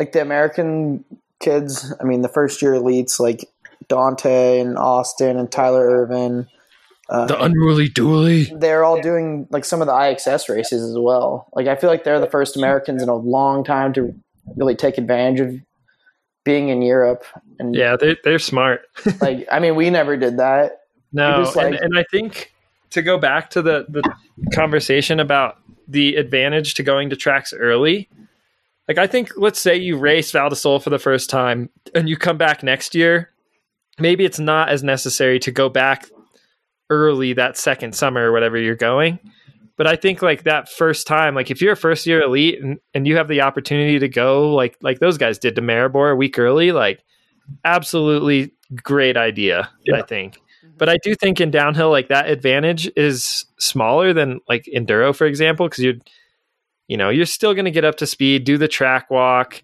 like 0.00 0.10
the 0.12 0.20
American 0.22 1.04
kids. 1.40 1.94
I 2.00 2.04
mean, 2.04 2.22
the 2.22 2.28
first 2.28 2.60
year 2.62 2.72
elites 2.72 3.20
like 3.20 3.48
Dante 3.88 4.58
and 4.60 4.76
Austin 4.78 5.36
and 5.38 5.50
Tyler 5.52 5.86
Irvin. 5.86 6.48
Uh, 7.10 7.26
unruly 7.38 7.88
dually. 7.88 8.48
they're 8.60 8.82
all 8.82 9.00
doing 9.00 9.46
like 9.50 9.64
some 9.64 9.82
of 9.82 9.86
the 9.86 9.92
IXS 9.92 10.48
races 10.48 10.82
as 10.88 10.96
well. 10.98 11.48
Like 11.52 11.66
I 11.66 11.76
feel 11.76 11.90
like 11.90 12.04
they're 12.04 12.20
the 12.20 12.30
first 12.30 12.56
Americans 12.56 13.02
in 13.02 13.08
a 13.10 13.14
long 13.14 13.62
time 13.62 13.92
to 13.94 14.14
really 14.56 14.74
take 14.74 14.96
advantage 14.96 15.40
of 15.40 15.60
being 16.44 16.68
in 16.70 16.80
Europe. 16.82 17.24
And 17.58 17.74
Yeah, 17.74 17.96
they're 17.98 18.16
they're 18.24 18.38
smart. 18.38 18.82
like 19.20 19.46
I 19.52 19.58
mean, 19.60 19.74
we 19.74 19.90
never 19.90 20.16
did 20.16 20.38
that. 20.38 20.80
No, 21.12 21.44
just, 21.44 21.56
and, 21.56 21.72
like- 21.74 21.80
and 21.82 21.98
I 21.98 22.04
think 22.10 22.52
to 22.90 23.02
go 23.02 23.18
back 23.18 23.50
to 23.50 23.60
the 23.62 23.84
the 23.88 24.02
conversation 24.54 25.20
about 25.20 25.58
the 25.86 26.16
advantage 26.16 26.74
to 26.74 26.82
going 26.82 27.10
to 27.10 27.16
tracks 27.16 27.52
early. 27.52 28.08
Like 28.88 28.98
I 28.98 29.06
think, 29.06 29.32
let's 29.36 29.58
say 29.60 29.76
you 29.76 29.96
race 29.98 30.30
Val 30.30 30.48
di 30.48 30.56
Sole 30.56 30.78
for 30.80 30.90
the 30.90 30.98
first 30.98 31.28
time 31.30 31.70
and 31.94 32.08
you 32.08 32.16
come 32.16 32.38
back 32.38 32.62
next 32.62 32.94
year. 32.94 33.30
Maybe 33.98 34.24
it's 34.24 34.38
not 34.38 34.70
as 34.70 34.82
necessary 34.82 35.38
to 35.40 35.50
go 35.50 35.68
back 35.68 36.06
early 36.90 37.32
that 37.34 37.56
second 37.56 37.94
summer 37.94 38.28
or 38.28 38.32
whatever 38.32 38.58
you're 38.58 38.74
going. 38.74 39.18
But 39.76 39.86
I 39.88 39.96
think 39.96 40.22
like 40.22 40.44
that 40.44 40.68
first 40.68 41.06
time, 41.06 41.34
like 41.34 41.50
if 41.50 41.60
you're 41.60 41.72
a 41.72 41.76
first 41.76 42.06
year 42.06 42.22
elite 42.22 42.62
and, 42.62 42.78
and 42.94 43.08
you 43.08 43.16
have 43.16 43.26
the 43.26 43.40
opportunity 43.40 43.98
to 43.98 44.08
go 44.08 44.54
like 44.54 44.76
like 44.82 45.00
those 45.00 45.18
guys 45.18 45.38
did 45.38 45.56
to 45.56 45.62
Maribor 45.62 46.12
a 46.12 46.16
week 46.16 46.38
early, 46.38 46.70
like 46.70 47.02
absolutely 47.64 48.52
great 48.82 49.16
idea, 49.16 49.70
I 49.92 50.02
think. 50.02 50.38
But 50.76 50.88
I 50.88 50.96
do 51.02 51.14
think 51.14 51.40
in 51.40 51.50
downhill, 51.50 51.90
like 51.90 52.08
that 52.08 52.28
advantage 52.28 52.90
is 52.96 53.46
smaller 53.58 54.12
than 54.12 54.40
like 54.48 54.68
enduro, 54.74 55.14
for 55.14 55.26
example, 55.26 55.68
because 55.68 55.84
you're, 55.84 55.94
you 56.88 56.96
know, 56.96 57.10
you're 57.10 57.26
still 57.26 57.54
going 57.54 57.64
to 57.64 57.70
get 57.70 57.84
up 57.84 57.96
to 57.96 58.06
speed, 58.06 58.44
do 58.44 58.58
the 58.58 58.68
track 58.68 59.10
walk. 59.10 59.62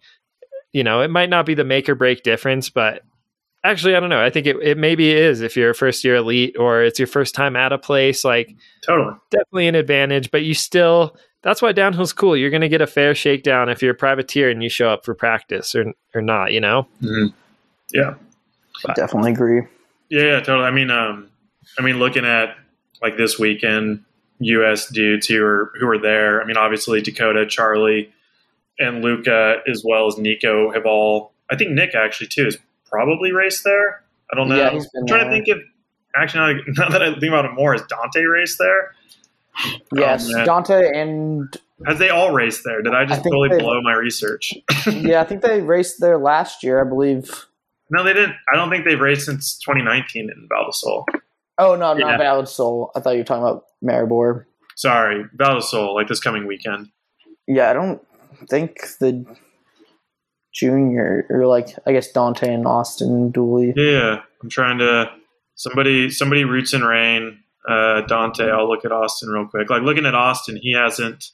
You 0.72 0.84
know, 0.84 1.00
it 1.00 1.10
might 1.10 1.30
not 1.30 1.46
be 1.46 1.54
the 1.54 1.64
make 1.64 1.88
or 1.88 1.96
break 1.96 2.22
difference, 2.22 2.70
but 2.70 3.02
actually, 3.64 3.94
I 3.96 4.00
don't 4.00 4.11
know. 4.11 4.22
I 4.22 4.30
think 4.30 4.46
it, 4.46 4.56
it 4.62 4.78
maybe 4.78 5.11
is 5.11 5.40
if 5.40 5.56
you're 5.56 5.70
a 5.70 5.74
first 5.74 6.04
year 6.04 6.16
elite 6.16 6.56
or 6.58 6.82
it's 6.82 6.98
your 6.98 7.08
first 7.08 7.34
time 7.34 7.56
at 7.56 7.72
a 7.72 7.78
place, 7.78 8.24
like 8.24 8.56
totally. 8.82 9.14
definitely 9.30 9.68
an 9.68 9.74
advantage, 9.74 10.30
but 10.30 10.42
you 10.42 10.54
still 10.54 11.16
that's 11.42 11.62
why 11.62 11.72
downhill's 11.72 12.12
cool. 12.12 12.36
You're 12.36 12.50
going 12.50 12.61
to 12.61 12.68
get 12.68 12.82
a 12.82 12.86
fair 12.86 13.14
shakedown 13.14 13.68
if 13.68 13.82
you're 13.82 13.92
a 13.92 13.96
privateer 13.96 14.50
and 14.50 14.62
you 14.62 14.68
show 14.68 14.90
up 14.90 15.04
for 15.04 15.14
practice 15.14 15.74
or 15.74 15.92
or 16.14 16.22
not. 16.22 16.52
You 16.52 16.61
know. 16.61 16.86
Mhm. 17.02 17.32
Yeah. 17.92 18.14
I 18.86 18.92
definitely 18.94 19.32
agree. 19.32 19.62
Yeah, 20.08 20.22
yeah, 20.22 20.40
totally. 20.40 20.64
I 20.64 20.70
mean, 20.70 20.90
um, 20.90 21.28
I 21.78 21.82
mean, 21.82 21.98
looking 21.98 22.24
at 22.24 22.56
like 23.02 23.16
this 23.16 23.38
weekend, 23.38 24.04
U.S. 24.40 24.88
dudes 24.88 25.26
who 25.26 25.44
are 25.44 25.72
who 25.78 25.88
are 25.88 25.98
there. 25.98 26.42
I 26.42 26.46
mean, 26.46 26.56
obviously 26.56 27.00
Dakota, 27.02 27.46
Charlie, 27.46 28.12
and 28.78 29.02
Luca, 29.02 29.58
as 29.68 29.84
well 29.84 30.06
as 30.06 30.14
Neko, 30.14 30.74
have 30.74 30.86
all. 30.86 31.32
I 31.50 31.56
think 31.56 31.72
Nik 31.72 31.94
actually 31.94 32.28
too 32.28 32.46
is 32.46 32.58
probably 32.91 33.32
raced 33.32 33.64
there. 33.64 34.03
I 34.32 34.36
don't 34.36 34.49
know. 34.49 34.57
Yeah, 34.57 34.68
I'm 34.70 35.07
trying 35.07 35.07
there. 35.07 35.24
to 35.24 35.30
think 35.30 35.49
if 35.49 35.59
actually 36.14 36.61
now, 36.78 36.88
that 36.88 37.03
I 37.03 37.11
think 37.12 37.24
about 37.32 37.45
it 37.47 37.53
more, 37.55 37.74
is 37.74 37.82
Dante 37.82 38.22
raced 38.24 38.59
there? 38.59 38.95
Yes, 39.95 40.28
oh, 40.28 40.36
man. 40.36 40.47
Dante 40.47 40.91
and 40.99 41.57
Has 41.86 41.99
they 41.99 42.09
all 42.09 42.32
raced 42.32 42.62
there? 42.64 42.82
Did 42.82 42.95
I 42.95 43.05
just 43.05 43.20
I 43.20 43.24
totally 43.24 43.49
they- 43.51 43.59
blow 43.59 43.80
my 43.82 43.95
research? 43.95 44.55
yeah, 44.86 45.20
I 45.20 45.24
think 45.24 45.43
they 45.43 45.61
raced 45.61 46.01
there 46.01 46.18
last 46.18 46.62
year, 46.62 46.80
I 46.84 46.88
believe. 46.88 47.47
no, 47.91 48.05
they 48.05 48.12
didn't. 48.12 48.34
I 48.53 48.57
don't 48.57 48.70
think 48.70 48.84
they've 48.84 49.01
raced 49.01 49.26
since 49.26 49.59
2019 49.59 50.30
in 50.30 50.49
Val 50.49 50.64
di 50.66 50.70
Sol. 50.72 51.07
Oh 51.59 51.74
no, 51.74 51.95
Yeah. 51.97 52.07
not 52.12 52.18
Val 52.18 52.41
di 52.43 52.47
Sol. 52.47 52.93
I 52.95 53.01
thought 53.01 53.11
you 53.12 53.18
were 53.18 53.24
talking 53.24 53.43
about 53.43 53.64
Maribor. 53.84 54.45
Sorry, 54.76 55.24
Val 55.34 55.57
di 55.57 55.61
Sol, 55.61 55.95
like 55.95 56.09
this 56.09 56.20
coming 56.20 56.47
weekend. 56.47 56.88
Yeah, 57.47 57.68
I 57.70 57.72
don't 57.72 58.01
think 58.49 58.78
the 59.01 59.26
junior 60.53 61.26
or 61.30 61.46
like 61.46 61.68
I 61.86 61.92
guess 61.92 62.11
Dante 62.11 62.53
and 62.53 62.66
Austin 62.66 63.30
Dooley. 63.30 63.72
Yeah, 63.76 64.22
I'm 64.42 64.51
trying 64.51 64.78
to 64.78 65.11
somebody 65.55 66.11
somebody 66.11 66.44
roots 66.44 66.72
in 66.72 66.82
rain. 66.82 67.38
Uh, 67.68 68.01
Dante, 68.03 68.51
I'll 68.51 68.68
look 68.68 68.84
at 68.84 68.92
Austin 68.92 69.28
real 69.28 69.46
quick. 69.46 69.68
Like 69.70 69.82
looking 69.82 70.07
at 70.07 70.14
Austin, 70.14 70.57
he 70.57 70.72
hasn't 70.72 71.30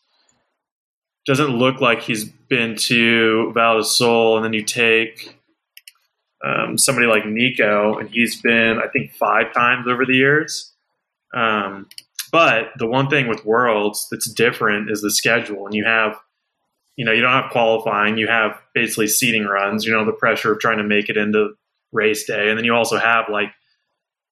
doesn't 1.26 1.56
look 1.56 1.80
like 1.80 2.02
he's 2.02 2.24
been 2.24 2.76
to 2.76 3.52
Val 3.52 3.78
di 3.78 3.84
Sol, 3.84 4.36
and 4.36 4.44
then 4.44 4.52
you 4.52 4.62
take 4.62 5.38
um, 6.44 6.78
somebody 6.78 7.06
like 7.06 7.24
Neko, 7.24 8.00
and 8.00 8.10
he's 8.10 8.40
been 8.40 8.78
I 8.78 8.88
think 8.88 9.12
five 9.12 9.52
times 9.52 9.86
over 9.88 10.04
the 10.04 10.14
years. 10.14 10.72
Um, 11.34 11.88
but 12.32 12.70
the 12.78 12.86
one 12.86 13.08
thing 13.08 13.28
with 13.28 13.44
Worlds 13.44 14.08
that's 14.10 14.30
different 14.32 14.90
is 14.90 15.00
the 15.00 15.10
schedule, 15.10 15.66
and 15.66 15.74
you 15.74 15.84
have 15.84 16.18
you 16.96 17.04
know 17.04 17.12
you 17.12 17.22
don't 17.22 17.32
have 17.32 17.50
qualifying, 17.50 18.18
you 18.18 18.28
have 18.28 18.58
basically 18.74 19.06
seating 19.06 19.44
runs. 19.44 19.84
You 19.84 19.92
know 19.92 20.04
the 20.04 20.12
pressure 20.12 20.52
of 20.52 20.60
trying 20.60 20.78
to 20.78 20.84
make 20.84 21.08
it 21.08 21.16
into 21.16 21.50
race 21.92 22.24
day, 22.24 22.48
and 22.48 22.58
then 22.58 22.64
you 22.64 22.74
also 22.74 22.98
have 22.98 23.26
like 23.30 23.52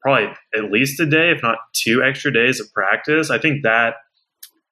probably 0.00 0.34
at 0.56 0.70
least 0.70 1.00
a 1.00 1.06
day, 1.06 1.30
if 1.30 1.42
not 1.42 1.58
two 1.72 2.02
extra 2.02 2.32
days 2.32 2.60
of 2.60 2.72
practice. 2.72 3.30
I 3.30 3.38
think 3.38 3.62
that 3.62 3.96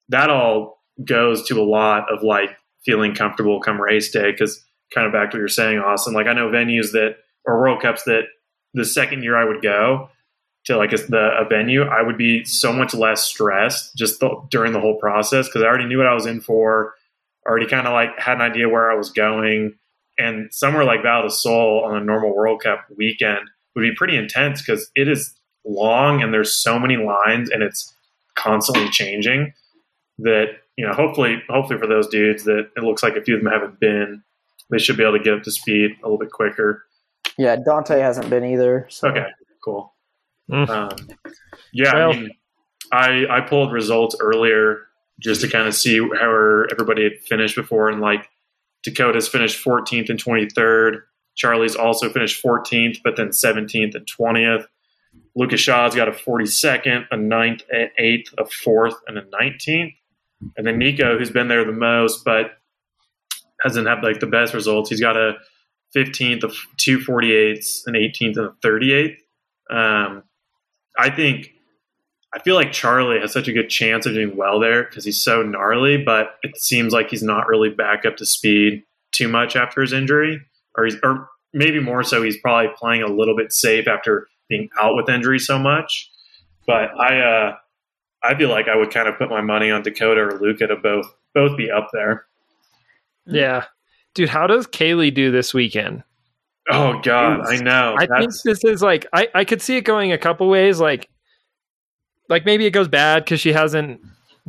that 0.09 0.29
all 0.29 0.79
goes 1.03 1.47
to 1.47 1.59
a 1.59 1.63
lot 1.63 2.11
of 2.11 2.23
like 2.23 2.55
feeling 2.85 3.15
comfortable 3.15 3.59
come 3.59 3.81
race 3.81 4.11
day 4.11 4.31
because 4.31 4.63
kind 4.93 5.07
of 5.07 5.13
back 5.13 5.31
to 5.31 5.37
what 5.37 5.39
you're 5.39 5.47
saying, 5.47 5.79
Austin. 5.79 6.13
Like 6.13 6.27
I 6.27 6.33
know 6.33 6.49
venues 6.49 6.91
that 6.91 7.17
or 7.45 7.59
World 7.59 7.81
Cups 7.81 8.03
that 8.03 8.23
the 8.73 8.85
second 8.85 9.23
year 9.23 9.35
I 9.35 9.45
would 9.45 9.61
go 9.61 10.09
to 10.65 10.77
like 10.77 10.93
a, 10.93 10.97
the 10.97 11.31
a 11.39 11.47
venue, 11.47 11.83
I 11.83 12.01
would 12.01 12.17
be 12.17 12.45
so 12.45 12.71
much 12.71 12.93
less 12.93 13.23
stressed 13.23 13.95
just 13.95 14.23
during 14.49 14.71
the 14.71 14.79
whole 14.79 14.97
process 14.97 15.47
because 15.47 15.61
I 15.61 15.65
already 15.65 15.85
knew 15.85 15.97
what 15.97 16.07
I 16.07 16.13
was 16.13 16.25
in 16.25 16.41
for, 16.41 16.93
already 17.45 17.67
kind 17.67 17.87
of 17.87 17.93
like 17.93 18.17
had 18.19 18.35
an 18.35 18.41
idea 18.41 18.69
where 18.69 18.91
I 18.91 18.95
was 18.95 19.11
going. 19.11 19.75
And 20.17 20.53
somewhere 20.53 20.83
like 20.85 21.01
Val 21.03 21.23
di 21.23 21.29
Sol 21.29 21.83
on 21.85 21.97
a 21.97 22.03
normal 22.03 22.35
World 22.35 22.61
Cup 22.61 22.85
weekend 22.97 23.49
would 23.75 23.81
be 23.81 23.93
pretty 23.95 24.15
intense 24.15 24.61
because 24.61 24.89
it 24.95 25.07
is 25.07 25.33
long 25.65 26.21
and 26.21 26.33
there's 26.33 26.53
so 26.53 26.77
many 26.77 26.97
lines 26.97 27.49
and 27.49 27.63
it's 27.63 27.93
constantly 28.35 28.89
changing 28.89 29.53
that 30.19 30.47
you 30.77 30.85
know 30.85 30.93
hopefully 30.93 31.41
hopefully 31.49 31.79
for 31.79 31.87
those 31.87 32.07
dudes 32.07 32.43
that 32.43 32.69
it 32.75 32.83
looks 32.83 33.01
like 33.01 33.15
a 33.15 33.21
few 33.21 33.35
of 33.37 33.43
them 33.43 33.51
haven't 33.51 33.79
been 33.79 34.21
they 34.69 34.77
should 34.77 34.97
be 34.97 35.03
able 35.03 35.17
to 35.17 35.23
get 35.23 35.33
up 35.33 35.41
to 35.43 35.51
speed 35.51 35.91
a 36.03 36.05
little 36.05 36.17
bit 36.17 36.31
quicker 36.31 36.83
Yeah, 37.37 37.55
Dante 37.65 37.99
hasn't 37.99 38.29
been 38.29 38.43
either. 38.43 38.87
So. 38.89 39.07
okay 39.09 39.25
cool 39.63 39.93
Mm. 40.51 40.69
um, 40.69 40.89
yeah 41.71 41.93
Well- 41.95 42.11
i 42.11 42.15
mean 42.19 42.29
i 42.91 43.25
i 43.29 43.39
pulled 43.41 43.71
results 43.71 44.15
earlier 44.19 44.79
just 45.19 45.41
to 45.41 45.47
kind 45.47 45.67
of 45.67 45.75
see 45.75 45.99
how 45.99 46.63
everybody 46.71 47.03
had 47.03 47.19
finished 47.19 47.55
before 47.55 47.89
and 47.89 48.01
like 48.01 48.29
dakota's 48.83 49.27
finished 49.27 49.63
14th 49.63 50.09
and 50.09 50.23
23rd 50.23 51.01
charlie's 51.35 51.75
also 51.75 52.09
finished 52.09 52.43
14th 52.43 52.97
but 53.03 53.15
then 53.15 53.29
17th 53.29 53.95
and 53.95 54.07
20th 54.07 54.65
lucas 55.35 55.61
shaw's 55.61 55.95
got 55.95 56.07
a 56.07 56.11
42nd 56.11 57.05
a 57.11 57.15
9th 57.15 57.61
an 57.69 57.89
8th 57.99 58.33
a 58.37 58.43
4th 58.43 58.95
and 59.07 59.17
a 59.17 59.23
19th 59.23 59.93
and 60.57 60.67
then 60.67 60.79
neko 60.79 61.17
who's 61.17 61.31
been 61.31 61.47
there 61.47 61.65
the 61.65 61.71
most 61.71 62.25
but 62.25 62.57
hasn't 63.63 63.87
had 63.87 64.03
like 64.03 64.19
the 64.19 64.27
best 64.27 64.53
results. 64.53 64.89
He's 64.89 64.99
got 64.99 65.17
a 65.17 65.37
15th 65.95 66.43
of 66.43 66.55
two 66.77 66.99
48ths 66.99 67.87
an 67.87 67.93
18th 67.93 68.37
and 68.37 68.47
a 68.47 68.67
38th 68.67 69.17
um, 69.69 70.23
i 70.97 71.09
think 71.09 71.52
I 72.33 72.39
feel 72.39 72.55
like 72.55 72.71
Charlie 72.71 73.19
has 73.19 73.31
such 73.31 73.47
a 73.47 73.53
good 73.53 73.69
chance 73.69 74.05
of 74.05 74.13
doing 74.13 74.35
well 74.35 74.59
there 74.59 74.83
because 74.83 75.05
he's 75.05 75.23
so 75.23 75.43
gnarly, 75.43 75.97
but 75.97 76.35
it 76.41 76.57
seems 76.57 76.91
like 76.91 77.09
he's 77.09 77.23
not 77.23 77.47
really 77.47 77.69
back 77.69 78.05
up 78.05 78.17
to 78.17 78.25
speed 78.25 78.83
too 79.11 79.27
much 79.27 79.55
after 79.55 79.81
his 79.81 79.93
injury, 79.93 80.41
or 80.75 80.85
he's, 80.85 80.95
or 81.03 81.29
maybe 81.53 81.79
more 81.79 82.03
so, 82.03 82.23
he's 82.23 82.37
probably 82.37 82.71
playing 82.75 83.03
a 83.03 83.07
little 83.07 83.35
bit 83.35 83.53
safe 83.53 83.87
after 83.87 84.27
being 84.49 84.69
out 84.81 84.95
with 84.95 85.09
injury 85.09 85.37
so 85.37 85.59
much. 85.59 86.09
But 86.65 86.89
I, 86.99 87.19
uh, 87.19 87.55
I 88.23 88.35
feel 88.35 88.49
like 88.49 88.67
I 88.67 88.75
would 88.75 88.89
kind 88.89 89.07
of 89.07 89.17
put 89.17 89.29
my 89.29 89.41
money 89.41 89.69
on 89.69 89.83
Dakota 89.83 90.21
or 90.21 90.39
Luca 90.39 90.67
to 90.67 90.75
both 90.77 91.13
both 91.33 91.57
be 91.57 91.69
up 91.69 91.89
there. 91.91 92.25
Yeah, 93.25 93.65
dude. 94.13 94.29
How 94.29 94.47
does 94.47 94.65
Kaylee 94.65 95.13
do 95.13 95.31
this 95.31 95.53
weekend? 95.53 96.03
Oh 96.69 96.99
God, 97.01 97.41
I 97.45 97.57
know. 97.57 97.95
I 97.97 98.07
think 98.07 98.31
this 98.43 98.63
is 98.63 98.81
like 98.81 99.05
I, 99.11 99.27
I 99.35 99.43
could 99.43 99.61
see 99.61 99.75
it 99.75 99.81
going 99.81 100.13
a 100.13 100.17
couple 100.17 100.47
ways. 100.47 100.79
Like, 100.79 101.09
like 102.33 102.45
maybe 102.45 102.65
it 102.65 102.71
goes 102.71 102.87
bad 102.87 103.23
because 103.23 103.39
she 103.39 103.53
hasn't 103.53 104.01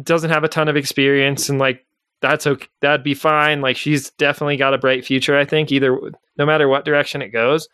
doesn't 0.02 0.30
have 0.30 0.42
a 0.42 0.48
ton 0.48 0.68
of 0.68 0.76
experience, 0.76 1.48
and 1.48 1.58
like 1.58 1.84
that's 2.20 2.46
okay. 2.46 2.66
That'd 2.80 3.04
be 3.04 3.14
fine. 3.14 3.60
Like 3.60 3.76
she's 3.76 4.10
definitely 4.12 4.56
got 4.56 4.72
a 4.72 4.78
bright 4.78 5.04
future. 5.04 5.36
I 5.38 5.44
think 5.44 5.70
either 5.70 5.98
no 6.38 6.46
matter 6.46 6.66
what 6.66 6.84
direction 6.84 7.20
it 7.20 7.28
goes. 7.28 7.68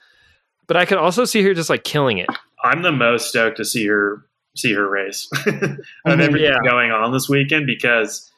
But 0.66 0.76
I 0.76 0.84
could 0.84 0.98
also 0.98 1.24
see 1.24 1.42
her 1.42 1.54
just 1.54 1.70
like 1.70 1.84
killing 1.84 2.18
it. 2.18 2.28
I'm 2.62 2.82
the 2.82 2.92
most 2.92 3.28
stoked 3.28 3.56
to 3.58 3.64
see 3.64 3.86
her 3.86 4.24
see 4.56 4.72
her 4.72 4.88
race 4.88 5.28
of 5.32 5.40
mm-hmm. 5.44 5.80
everything 6.06 6.42
Yeah. 6.42 6.58
going 6.68 6.90
on 6.90 7.12
this 7.12 7.28
weekend 7.28 7.66
because 7.66 8.30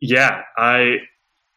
yeah, 0.00 0.42
I 0.56 0.96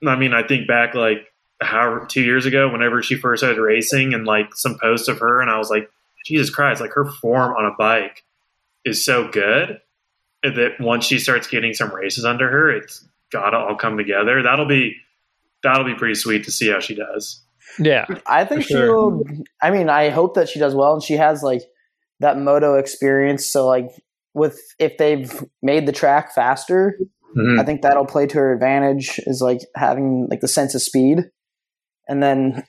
I 0.06 0.16
mean 0.16 0.34
I 0.34 0.44
think 0.44 0.68
back 0.68 0.94
like 0.94 1.28
how 1.62 2.06
two 2.08 2.22
years 2.22 2.46
ago 2.46 2.70
whenever 2.70 3.02
she 3.02 3.16
first 3.16 3.42
started 3.42 3.62
racing 3.62 4.14
and 4.14 4.26
like 4.26 4.56
some 4.56 4.78
posts 4.80 5.08
of 5.08 5.20
her 5.20 5.42
and 5.42 5.50
I 5.50 5.58
was 5.58 5.70
like 5.70 5.90
Jesus 6.26 6.50
Christ 6.50 6.82
like 6.82 6.94
her 6.94 7.06
form 7.06 7.56
on 7.56 7.66
a 7.66 7.76
bike 7.78 8.24
is 8.86 9.04
so 9.06 9.30
good 9.30 9.80
that 10.44 10.72
once 10.80 11.06
she 11.06 11.20
starts 11.20 11.48
getting 11.48 11.74
some 11.74 11.94
races 11.94 12.26
under 12.26 12.50
her 12.50 12.72
it's 12.72 13.08
gotta 13.32 13.58
all 13.58 13.76
come 13.76 13.98
together 13.98 14.42
that'll 14.42 14.68
be 14.68 14.96
that'll 15.64 15.86
be 15.86 15.96
pretty 15.96 16.16
sweet 16.16 16.44
to 16.44 16.52
see 16.52 16.70
how 16.70 16.80
she 16.80 16.96
does 16.96 17.44
Yeah, 17.80 18.06
I 18.28 18.46
think 18.46 18.64
sure. 18.64 18.86
she'll. 18.86 19.24
I 19.62 19.72
mean, 19.72 19.90
I 19.90 20.10
hope 20.10 20.36
that 20.36 20.50
she 20.50 20.60
does 20.60 20.76
well, 20.76 20.94
and 20.94 21.04
she 21.04 21.14
has 21.14 21.44
like 21.44 21.62
that 22.20 22.38
moto 22.38 22.76
experience. 22.76 23.48
So, 23.48 23.68
like, 23.68 23.90
with 24.34 24.60
if 24.80 24.98
they've 24.98 25.32
made 25.62 25.86
the 25.86 25.92
track 25.92 26.34
faster, 26.34 26.98
mm-hmm. 27.36 27.60
I 27.60 27.64
think 27.64 27.82
that'll 27.82 28.06
play 28.06 28.28
to 28.28 28.38
her 28.38 28.54
advantage. 28.54 29.20
Is 29.26 29.42
like 29.42 29.62
having 29.76 30.28
like 30.30 30.42
the 30.42 30.48
sense 30.48 30.76
of 30.76 30.82
speed, 30.82 31.30
and 32.08 32.22
then 32.22 32.64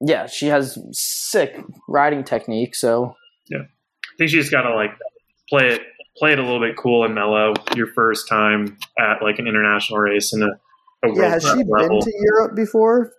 yeah, 0.00 0.26
she 0.26 0.46
has 0.46 0.78
sick 0.92 1.60
riding 1.88 2.24
technique. 2.24 2.74
So 2.74 3.16
yeah, 3.48 3.62
I 3.62 4.16
think 4.18 4.30
she's 4.30 4.50
got 4.50 4.62
to 4.62 4.74
like 4.74 4.90
play 5.48 5.70
it, 5.74 5.82
play 6.16 6.32
it 6.32 6.38
a 6.38 6.42
little 6.42 6.60
bit 6.60 6.76
cool 6.76 7.04
and 7.04 7.14
mellow. 7.14 7.54
Your 7.74 7.86
first 7.88 8.28
time 8.28 8.78
at 8.98 9.22
like 9.22 9.38
an 9.38 9.46
international 9.46 9.98
race 9.98 10.32
and 10.32 10.42
a, 10.42 10.46
a 11.04 11.08
World 11.08 11.18
yeah, 11.18 11.28
has 11.30 11.42
she 11.42 11.64
level. 11.64 12.00
been 12.00 12.00
to 12.00 12.12
Europe 12.20 12.54
before? 12.56 13.12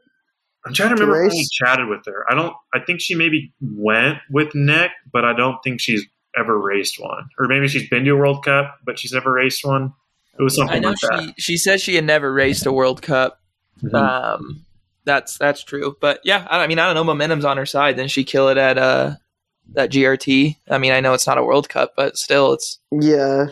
I'm 0.66 0.74
trying 0.74 0.90
to 0.90 0.96
to 0.96 1.02
remember 1.02 1.28
when 1.28 1.32
we 1.32 1.48
chatted 1.52 1.88
with 1.88 2.06
her. 2.08 2.26
I 2.30 2.34
don't. 2.34 2.56
I 2.74 2.80
think 2.80 3.00
she 3.00 3.14
maybe 3.16 3.54
went 3.62 4.18
with 4.32 4.56
Nick, 4.56 4.92
but 5.12 5.24
I 5.24 5.34
don't 5.34 5.58
think 5.64 5.80
she's 5.80 6.04
ever 6.38 6.60
raced 6.60 7.00
one. 7.00 7.30
Or 7.38 7.48
maybe 7.48 7.68
she's 7.68 7.88
been 7.88 8.04
to 8.06 8.12
a 8.12 8.16
World 8.16 8.44
Cup, 8.44 8.78
but 8.84 8.98
she's 8.98 9.14
never 9.14 9.32
raced 9.32 9.64
one. 9.66 9.94
It 10.38 10.44
was 10.44 10.56
something 10.56 10.76
I 10.76 10.80
know 10.80 10.90
like 10.90 10.98
that. 11.02 11.34
she 11.38 11.42
she 11.42 11.58
said 11.58 11.80
she 11.82 11.96
had 11.96 12.04
never 12.04 12.34
raced 12.34 12.66
a 12.66 12.72
World 12.72 13.02
Cup. 13.02 13.40
Mhm. 13.84 13.94
Um, 13.94 14.66
that's 15.06 15.38
that's 15.38 15.64
true. 15.64 15.96
But 16.02 16.20
yeah, 16.24 16.48
I, 16.50 16.64
I 16.64 16.68
mean, 16.68 16.80
I 16.80 16.86
don't 16.88 16.96
know. 16.96 17.04
Momentum's 17.04 17.46
on 17.46 17.58
her 17.58 17.66
side. 17.66 17.96
Then 17.96 18.08
she 18.08 18.24
kill 18.24 18.50
it 18.50 18.58
at 18.58 18.78
uh 18.78 19.16
that 19.74 19.92
GRT. 19.92 20.56
I 20.70 20.78
mean, 20.78 20.92
I 20.94 21.00
know 21.00 21.14
it's 21.14 21.28
not 21.28 21.38
a 21.38 21.44
World 21.44 21.70
Cup, 21.70 21.94
but 21.96 22.18
still, 22.18 22.54
it's 22.54 22.80
Yeah, 22.92 23.48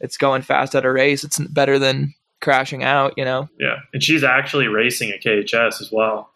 it's 0.00 0.16
going 0.16 0.42
fast 0.42 0.74
at 0.74 0.84
a 0.84 0.92
race. 0.92 1.24
It's 1.24 1.38
better 1.38 1.78
than 1.78 2.14
crashing 2.40 2.84
out. 2.84 3.14
You 3.16 3.24
know. 3.24 3.48
yeah, 3.58 3.76
and 3.92 4.02
she's 4.02 4.22
actually 4.24 4.68
racing 4.68 5.10
at 5.10 5.22
KHS 5.22 5.80
as 5.80 5.90
well. 5.92 6.30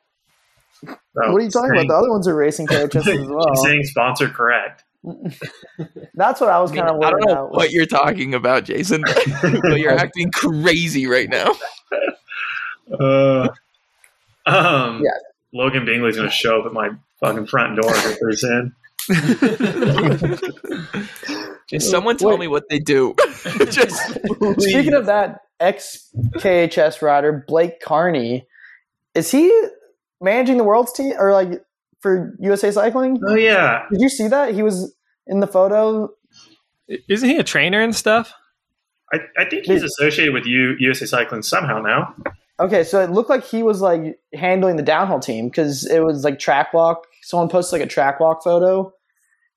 So, 0.83 0.97
what 1.15 1.41
are 1.41 1.41
you 1.41 1.51
talking 1.51 1.73
about? 1.73 1.89
The 1.89 1.95
other 1.95 2.11
ones 2.11 2.27
are 2.27 2.35
racing 2.35 2.67
KHS 2.67 3.07
as 3.07 3.07
well. 3.29 3.55
She's 3.55 3.63
saying 3.65 3.85
sponsor 3.85 4.29
correct. 4.29 4.85
That's 6.15 6.41
what 6.41 6.51
I 6.51 6.61
was 6.61 6.73
I, 6.73 6.75
mean, 6.75 6.85
kind 6.85 6.97
of 6.97 7.03
I 7.03 7.11
don't 7.11 7.21
know 7.27 7.33
about. 7.33 7.51
what 7.53 7.59
was- 7.65 7.73
you're 7.73 7.87
talking 7.87 8.35
about, 8.35 8.65
Jason, 8.65 9.03
but 9.63 9.79
you're 9.79 9.93
acting 9.93 10.31
crazy 10.31 11.07
right 11.07 11.29
now. 11.29 11.55
Uh, 12.99 13.49
um, 14.47 15.03
Yeah. 15.03 15.11
Logan 15.53 15.85
Binggeli's 15.85 16.17
going 16.17 16.29
to 16.29 16.35
show 16.35 16.61
up 16.61 16.67
at 16.67 16.73
my 16.73 16.91
fucking 17.21 17.47
front 17.47 17.81
door 17.81 17.95
here 17.95 18.17
pretty 18.21 18.37
soon. 18.37 18.75
Just 21.69 21.91
someone 21.91 22.17
tell 22.17 22.31
Wait. 22.31 22.41
me 22.41 22.49
what 22.49 22.69
they 22.69 22.79
do. 22.79 23.15
Just 23.71 23.97
Speaking 24.59 24.95
of 24.95 25.07
that, 25.07 25.41
ex 25.59 26.11
KHS 26.37 27.03
rider 27.03 27.45
Blake 27.47 27.81
Carney, 27.81 28.47
is 29.15 29.31
he 29.31 29.51
managing 30.21 30.57
the 30.57 30.65
world's 30.65 30.93
team 30.93 31.15
or 31.19 31.33
like 31.33 31.63
for 32.01 32.35
USA 32.41 32.71
Cycling? 32.71 33.21
Oh 33.27 33.35
yeah, 33.35 33.85
Did 33.91 34.01
you 34.01 34.09
see 34.09 34.29
that? 34.29 34.55
He 34.55 34.63
was 34.63 34.95
in 35.27 35.41
the 35.41 35.47
photo. 35.47 36.11
Isn't 37.09 37.29
he 37.29 37.37
a 37.37 37.45
trainer 37.45 37.81
and 37.81 37.95
stuff? 37.95 38.33
I, 39.13 39.19
I 39.39 39.45
think 39.45 39.65
he's 39.65 39.83
associated 39.83 40.35
with 40.35 40.47
U, 40.47 40.77
USA 40.79 41.07
Cycling 41.07 41.43
somehow 41.43 41.81
now. 41.81 42.15
Okay, 42.61 42.85
so 42.85 43.01
it 43.01 43.11
looked 43.11 43.31
like 43.31 43.45
he 43.45 43.63
was 43.63 43.81
like 43.81 44.21
handling 44.35 44.77
the 44.77 44.83
downhill 44.83 45.19
team 45.19 45.49
because 45.49 45.87
it 45.87 46.01
was 46.01 46.25
like 46.25 46.39
track 46.39 46.75
walk. 46.75 47.07
Someone 47.23 47.49
posted 47.49 47.81
like 47.81 47.87
a 47.87 47.91
track 47.91 48.21
walk 48.21 48.45
photo, 48.45 48.93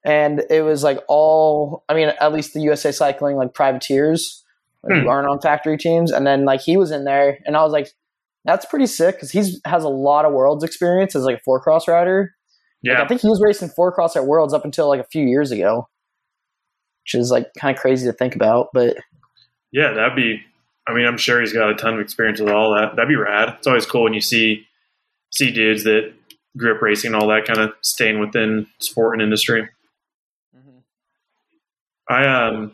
and 0.03 0.43
it 0.49 0.61
was 0.63 0.83
like 0.83 0.99
all. 1.07 1.83
I 1.89 1.93
mean, 1.93 2.11
at 2.19 2.33
least 2.33 2.53
the 2.53 2.61
USA 2.61 2.91
Cycling 2.91 3.35
like 3.37 3.53
privateers 3.53 4.43
like, 4.83 4.97
Hmm. 4.97 5.03
who 5.03 5.09
aren't 5.09 5.29
on 5.29 5.39
factory 5.41 5.77
teams, 5.77 6.11
and 6.11 6.25
then 6.27 6.45
like 6.45 6.61
he 6.61 6.75
was 6.77 6.91
in 6.91 7.03
there, 7.05 7.39
and 7.45 7.55
I 7.55 7.63
was 7.63 7.71
like, 7.71 7.87
that's 8.45 8.65
pretty 8.65 8.87
sick 8.87 9.15
because 9.15 9.31
he's 9.31 9.61
has 9.65 9.83
a 9.83 9.89
lot 9.89 10.25
of 10.25 10.33
worlds 10.33 10.63
experience 10.63 11.15
as 11.15 11.23
like 11.23 11.37
a 11.37 11.41
four 11.45 11.59
cross 11.61 11.87
rider. 11.87 12.33
Like, 12.83 12.97
Yeah, 12.97 13.01
I 13.03 13.07
think 13.07 13.21
he 13.21 13.29
was 13.29 13.41
racing 13.41 13.69
four 13.69 13.93
cross 13.93 14.17
at 14.17 14.25
Worlds 14.25 14.53
up 14.53 14.65
until 14.65 14.89
like 14.89 14.99
a 14.99 15.05
few 15.05 15.25
years 15.25 15.51
ago, 15.51 15.87
which 17.05 17.15
is 17.15 17.31
like 17.31 17.47
kind 17.57 17.73
of 17.75 17.81
crazy 17.81 18.05
to 18.07 18.11
think 18.13 18.35
about. 18.35 18.67
But 18.73 18.97
yeah, 19.71 19.93
that'd 19.93 20.15
be. 20.17 20.41
I 20.85 20.93
mean, 20.93 21.05
I'm 21.05 21.17
sure 21.17 21.39
he's 21.39 21.53
got 21.53 21.69
a 21.69 21.75
ton 21.75 21.93
of 21.93 22.01
experience 22.01 22.41
with 22.41 22.49
all 22.51 22.75
that. 22.75 22.97
That'd 22.97 23.07
be 23.07 23.15
rad. 23.15 23.55
It's 23.57 23.67
always 23.67 23.85
cool 23.85 24.03
when 24.03 24.13
you 24.13 24.19
see 24.19 24.67
see 25.29 25.49
dudes 25.49 25.85
that 25.85 26.11
grew 26.57 26.75
up 26.75 26.81
racing 26.81 27.13
and 27.13 27.21
all 27.21 27.29
that 27.29 27.45
kind 27.45 27.59
of 27.59 27.71
staying 27.81 28.19
within 28.19 28.67
sport 28.79 29.13
and 29.15 29.21
industry. 29.21 29.69
I 32.09 32.25
um 32.25 32.73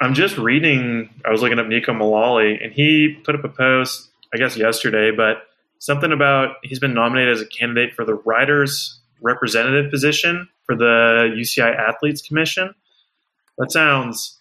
I'm 0.00 0.14
just 0.14 0.36
reading 0.36 1.10
I 1.24 1.30
was 1.30 1.42
looking 1.42 1.58
up 1.58 1.66
Neko 1.66 1.90
Mulally 1.90 2.62
and 2.62 2.72
he 2.72 3.16
put 3.24 3.34
up 3.34 3.44
a 3.44 3.48
post, 3.48 4.10
I 4.34 4.38
guess 4.38 4.56
yesterday, 4.56 5.10
but 5.14 5.44
something 5.78 6.12
about 6.12 6.56
he's 6.62 6.78
been 6.78 6.94
nominated 6.94 7.34
as 7.34 7.40
a 7.40 7.46
candidate 7.46 7.94
for 7.94 8.04
the 8.04 8.14
riders 8.14 9.00
representative 9.20 9.90
position 9.90 10.48
for 10.64 10.74
the 10.76 11.32
UCI 11.36 11.76
Athletes 11.76 12.22
Commission. 12.22 12.74
That 13.58 13.70
sounds 13.70 14.40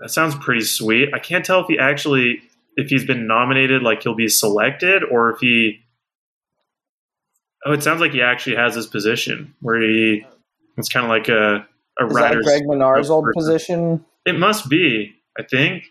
that 0.00 0.10
sounds 0.10 0.34
pretty 0.34 0.62
sweet. 0.62 1.10
I 1.14 1.18
can't 1.18 1.44
tell 1.44 1.60
if 1.60 1.66
he 1.66 1.78
actually 1.78 2.42
if 2.76 2.88
he's 2.88 3.04
been 3.04 3.26
nominated 3.26 3.82
like 3.82 4.02
he'll 4.02 4.14
be 4.14 4.28
selected 4.28 5.02
or 5.04 5.30
if 5.30 5.40
he 5.40 5.80
Oh, 7.66 7.72
it 7.72 7.82
sounds 7.82 8.00
like 8.00 8.12
he 8.12 8.22
actually 8.22 8.56
has 8.56 8.74
his 8.74 8.86
position 8.86 9.54
where 9.60 9.80
he 9.80 10.26
it's 10.76 10.88
kind 10.88 11.04
of 11.04 11.10
like 11.10 11.28
a 11.28 11.66
a 12.00 12.06
is 12.06 12.14
that 12.14 12.34
Greg 12.42 12.62
Minnaar's 12.64 13.10
old 13.10 13.26
position? 13.34 14.04
it 14.26 14.38
must 14.38 14.68
be, 14.68 15.12
I 15.38 15.42
think. 15.42 15.84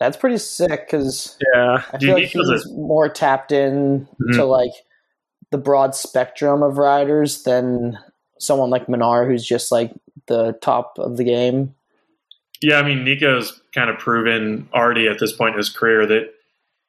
That's 0.00 0.16
pretty 0.16 0.38
sick 0.38 0.86
because 0.86 1.36
Yeah. 1.54 1.82
I 1.92 1.98
feel 1.98 2.14
like 2.14 2.34
it 2.34 2.38
was 2.38 2.68
more 2.72 3.08
tapped 3.08 3.52
in 3.52 4.08
Mhm. 4.20 4.34
to 4.36 4.44
like 4.44 4.72
the 5.50 5.58
broad 5.58 5.94
spectrum 5.94 6.62
of 6.62 6.78
riders 6.78 7.42
than 7.42 7.98
someone 8.38 8.70
like 8.70 8.88
Minar, 8.88 9.26
who's 9.26 9.44
just 9.46 9.70
like 9.70 9.92
the 10.26 10.52
top 10.62 10.98
of 10.98 11.16
the 11.18 11.24
game. 11.24 11.74
Yeah, 12.62 12.78
I 12.78 12.82
mean, 12.82 13.04
Neko's 13.04 13.60
kind 13.74 13.90
of 13.90 13.98
proven 13.98 14.68
already 14.74 15.06
at 15.08 15.18
this 15.18 15.32
point 15.32 15.54
in 15.54 15.58
his 15.58 15.70
career 15.70 16.06
that 16.06 16.30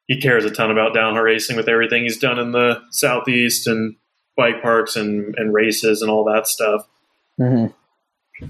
he 0.07 0.19
cares 0.19 0.43
a 0.45 0.49
ton 0.51 0.71
about 0.71 0.93
downhill 0.93 1.23
racing 1.23 1.55
with 1.57 1.69
everything 1.69 2.03
he's 2.03 2.17
done 2.19 2.39
in 2.39 2.51
the 2.51 2.81
southeast 2.91 3.67
and 3.67 3.95
bike 4.37 4.61
parks 4.61 4.95
and, 4.95 5.35
and 5.37 5.53
races 5.53 6.01
and 6.01 6.09
all 6.11 6.23
that 6.25 6.47
stuff. 6.47 6.87
Mm-hmm. 7.39 7.73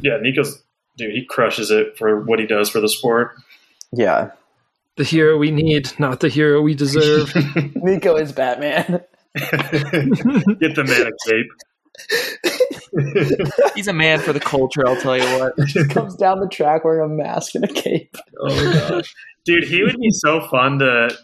Yeah, 0.01 0.17
Neko's 0.19 0.61
dude, 0.97 1.11
he 1.13 1.25
crushes 1.25 1.71
it 1.71 1.97
for 1.97 2.21
what 2.21 2.39
he 2.39 2.45
does 2.47 2.69
for 2.69 2.79
the 2.79 2.89
sport. 2.89 3.35
Yeah, 3.91 4.31
The 4.97 5.03
hero 5.03 5.37
we 5.37 5.51
need, 5.51 5.91
not 5.99 6.19
the 6.21 6.29
hero 6.29 6.61
we 6.61 6.73
deserve. 6.75 7.29
Neko 7.33 8.19
is 8.21 8.31
Batman. 8.31 9.01
Get 9.35 10.75
the 10.75 10.83
man 10.85 11.07
a 11.07 11.11
cape. 11.29 11.51
he's 13.75 13.87
a 13.87 13.93
man 13.93 14.19
for 14.19 14.33
the 14.33 14.39
culture. 14.39 14.87
I'll 14.87 14.95
tell 14.99 15.17
you 15.17 15.23
what. 15.39 15.53
Comes 15.89 16.15
down 16.15 16.39
the 16.39 16.47
track 16.47 16.83
wearing 16.83 17.09
a 17.11 17.13
mask 17.13 17.55
and 17.55 17.63
a 17.65 17.67
cape. 17.67 18.15
Oh 18.39 18.47
my 18.47 18.73
gosh. 18.73 19.13
Dude, 19.45 19.63
he 19.65 19.83
would 19.83 19.97
be 19.99 20.09
so 20.11 20.41
fun 20.47 20.79
to. 20.79 21.15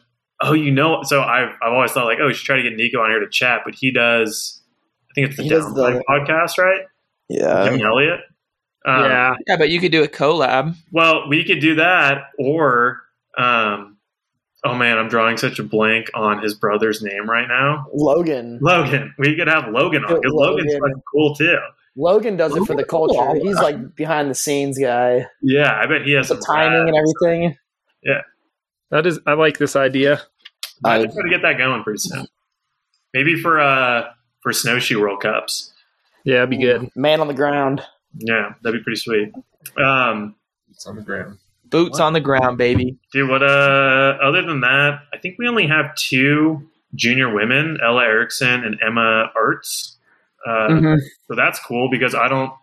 Oh, 0.42 0.54
you 0.54 0.72
know, 0.72 1.02
so 1.04 1.22
I've 1.22 1.50
I've 1.62 1.74
always 1.74 1.92
thought 1.92 2.06
like, 2.06 2.20
oh, 2.22 2.28
we 2.28 2.34
should 2.34 2.46
try 2.46 2.58
to 2.58 2.64
get 2.64 2.74
Neko 2.78 3.00
on 3.04 3.10
here 3.10 3.20
to 3.20 3.30
chat, 3.30 3.62
but 3.66 3.74
he 3.76 3.92
does. 3.92 4.62
I 5.10 5.14
think 5.16 5.28
it's 5.30 5.38
the 5.38 5.44
He 5.44 5.50
does 5.50 5.66
the- 5.74 6.04
podcast, 6.10 6.58
right? 6.58 6.82
Yeah, 7.30 7.64
Kevin 7.66 7.82
Elliott. 7.82 8.20
Um, 8.88 9.04
yeah. 9.04 9.36
Yeah, 9.48 9.58
but 9.58 9.70
you 9.70 9.80
could 9.80 9.92
do 9.92 10.04
a 10.04 10.08
collab. 10.08 10.76
Well, 10.92 11.28
we 11.28 11.44
could 11.44 11.60
do 11.60 11.76
that, 11.76 12.30
or 12.40 13.02
um, 13.38 13.98
oh 14.64 14.74
man, 14.76 14.98
I'm 14.98 15.10
drawing 15.10 15.36
such 15.38 15.60
a 15.60 15.64
blank 15.64 16.10
on 16.14 16.42
his 16.42 16.54
brother's 16.54 17.02
name 17.04 17.30
right 17.30 17.48
now. 17.48 17.86
Logan. 17.94 18.60
Logan. 18.62 19.14
We 19.18 19.36
could 19.36 19.48
have 19.48 19.68
Logan 19.70 20.06
on 20.06 20.16
because 20.16 20.32
Logan's 20.34 20.68
Logan. 20.74 20.80
fucking 20.82 21.04
cool 21.14 21.36
too. 21.36 21.58
Logan 21.98 22.38
does 22.38 22.56
it 22.56 22.60
for 22.66 22.76
the 22.76 22.86
Logan's 22.88 22.88
cool. 22.90 23.08
culture. 23.14 23.40
He's 23.44 23.56
like 23.56 23.96
behind 23.96 24.30
the 24.30 24.36
scenes 24.36 24.78
guy. 24.80 25.26
Yeah, 25.42 25.74
I 25.78 25.86
bet 25.88 26.04
he 26.04 26.14
has 26.14 26.30
The 26.30 26.36
some 26.36 26.44
timing 26.56 26.80
rad- 26.86 26.88
and 26.90 26.96
everything. 26.98 27.58
Yeah. 28.04 28.22
That 28.92 29.06
is 29.06 29.20
I 29.26 29.34
like 29.34 29.58
this 29.58 29.76
idea. 29.76 30.22
I 30.86 30.96
I- 30.96 31.02
should 31.02 31.12
try 31.12 31.24
to 31.24 31.30
get 31.30 31.42
that 31.42 31.58
going 31.58 31.84
pretty 31.84 32.00
soon. 32.00 32.28
Maybe 33.14 33.36
for 33.42 33.60
uh 33.60 34.12
for 34.42 34.54
snowshoe 34.54 35.02
World 35.02 35.22
Cups. 35.22 35.74
Yeah, 36.24 36.38
it'd 36.38 36.52
be 36.52 36.58
good. 36.58 36.90
Man 36.96 37.20
on 37.20 37.28
the 37.28 37.34
ground. 37.34 37.82
Yeah, 38.20 38.54
that'd 38.62 38.80
be 38.80 38.84
pretty 38.84 39.00
sweet. 39.00 39.32
Um, 39.78 40.36
It's 40.72 40.86
on 40.86 40.96
the 40.96 41.02
ground. 41.02 41.38
Boots 41.66 42.00
on 42.00 42.14
the 42.14 42.22
ground, 42.22 42.58
baby. 42.58 42.98
dude, 43.12 43.30
what? 43.30 43.44
Uh, 43.44 44.18
other 44.22 44.42
than 44.42 44.62
that, 44.62 45.02
I 45.14 45.18
think 45.18 45.38
we 45.38 45.48
only 45.48 45.68
have 45.68 45.94
two 45.96 46.70
junior 46.96 47.34
women: 47.34 47.78
Ella 47.84 48.04
Erickson 48.04 48.64
and 48.64 48.78
Emma 48.82 49.30
Arts. 49.36 49.98
Uh, 50.46 50.68
Mhm. 50.70 50.98
So 51.28 51.36
that's 51.36 51.60
cool 51.60 51.90
because 51.90 52.16
I 52.16 52.28
don't. 52.30 52.54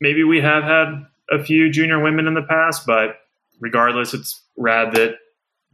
Maybe 0.00 0.24
we 0.24 0.40
have 0.40 0.62
had 0.64 1.04
a 1.30 1.42
few 1.44 1.70
junior 1.70 2.00
women 2.02 2.26
in 2.26 2.32
the 2.34 2.42
past, 2.42 2.86
but 2.86 3.18
regardless, 3.60 4.14
it's 4.14 4.42
rad 4.56 4.94
that 4.94 5.16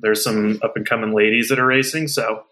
there's 0.01 0.23
some 0.25 0.59
up 0.63 0.77
and 0.77 0.85
coming 0.85 1.15
ladies 1.15 1.49
that 1.49 1.59
are 1.61 1.67
racing. 1.67 2.09
So 2.09 2.45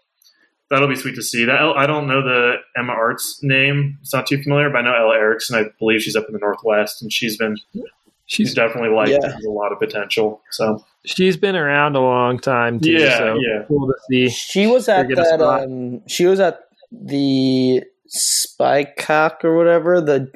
that'll 0.75 0.87
be 0.87 0.95
sweet 0.95 1.15
to 1.15 1.23
see. 1.23 1.45
That 1.45 1.59
I 1.61 1.85
don't 1.87 2.07
know 2.07 2.21
the 2.21 2.55
Emma 2.77 2.93
Arts 2.93 3.39
name; 3.41 3.97
it's 4.01 4.13
not 4.13 4.27
too 4.27 4.41
familiar, 4.41 4.69
but 4.69 4.79
I 4.79 4.81
know 4.83 4.95
Ella 4.95 5.15
Erickson. 5.15 5.57
I 5.57 5.65
believe 5.79 6.01
she's 6.01 6.15
up 6.15 6.25
in 6.27 6.33
the 6.33 6.39
Northwest, 6.39 7.01
and 7.01 7.11
she's 7.11 7.37
been 7.37 7.55
she's 7.73 7.83
She's 8.27 8.53
definitely 8.55 8.89
like 8.89 9.09
Yeah. 9.09 9.19
has 9.33 9.45
a 9.45 9.49
lot 9.51 9.71
of 9.71 9.79
potential. 9.79 10.41
So 10.51 10.83
she's 11.05 11.37
been 11.37 11.55
around 11.55 11.95
a 11.95 11.99
long 12.01 12.39
time 12.39 12.79
too. 12.79 12.91
Yeah, 12.93 13.17
so 13.17 13.35
yeah. 13.35 13.63
cool 13.67 13.87
to 13.87 13.93
see. 14.09 14.29
She 14.29 14.65
was 14.67 14.89
at 14.89 15.07
that. 15.09 15.41
Um, 15.41 16.01
she 16.07 16.25
was 16.25 16.39
at 16.39 16.59
the 16.91 17.83
Spicak 18.09 19.43
or 19.43 19.55
whatever 19.55 20.01
the 20.01 20.31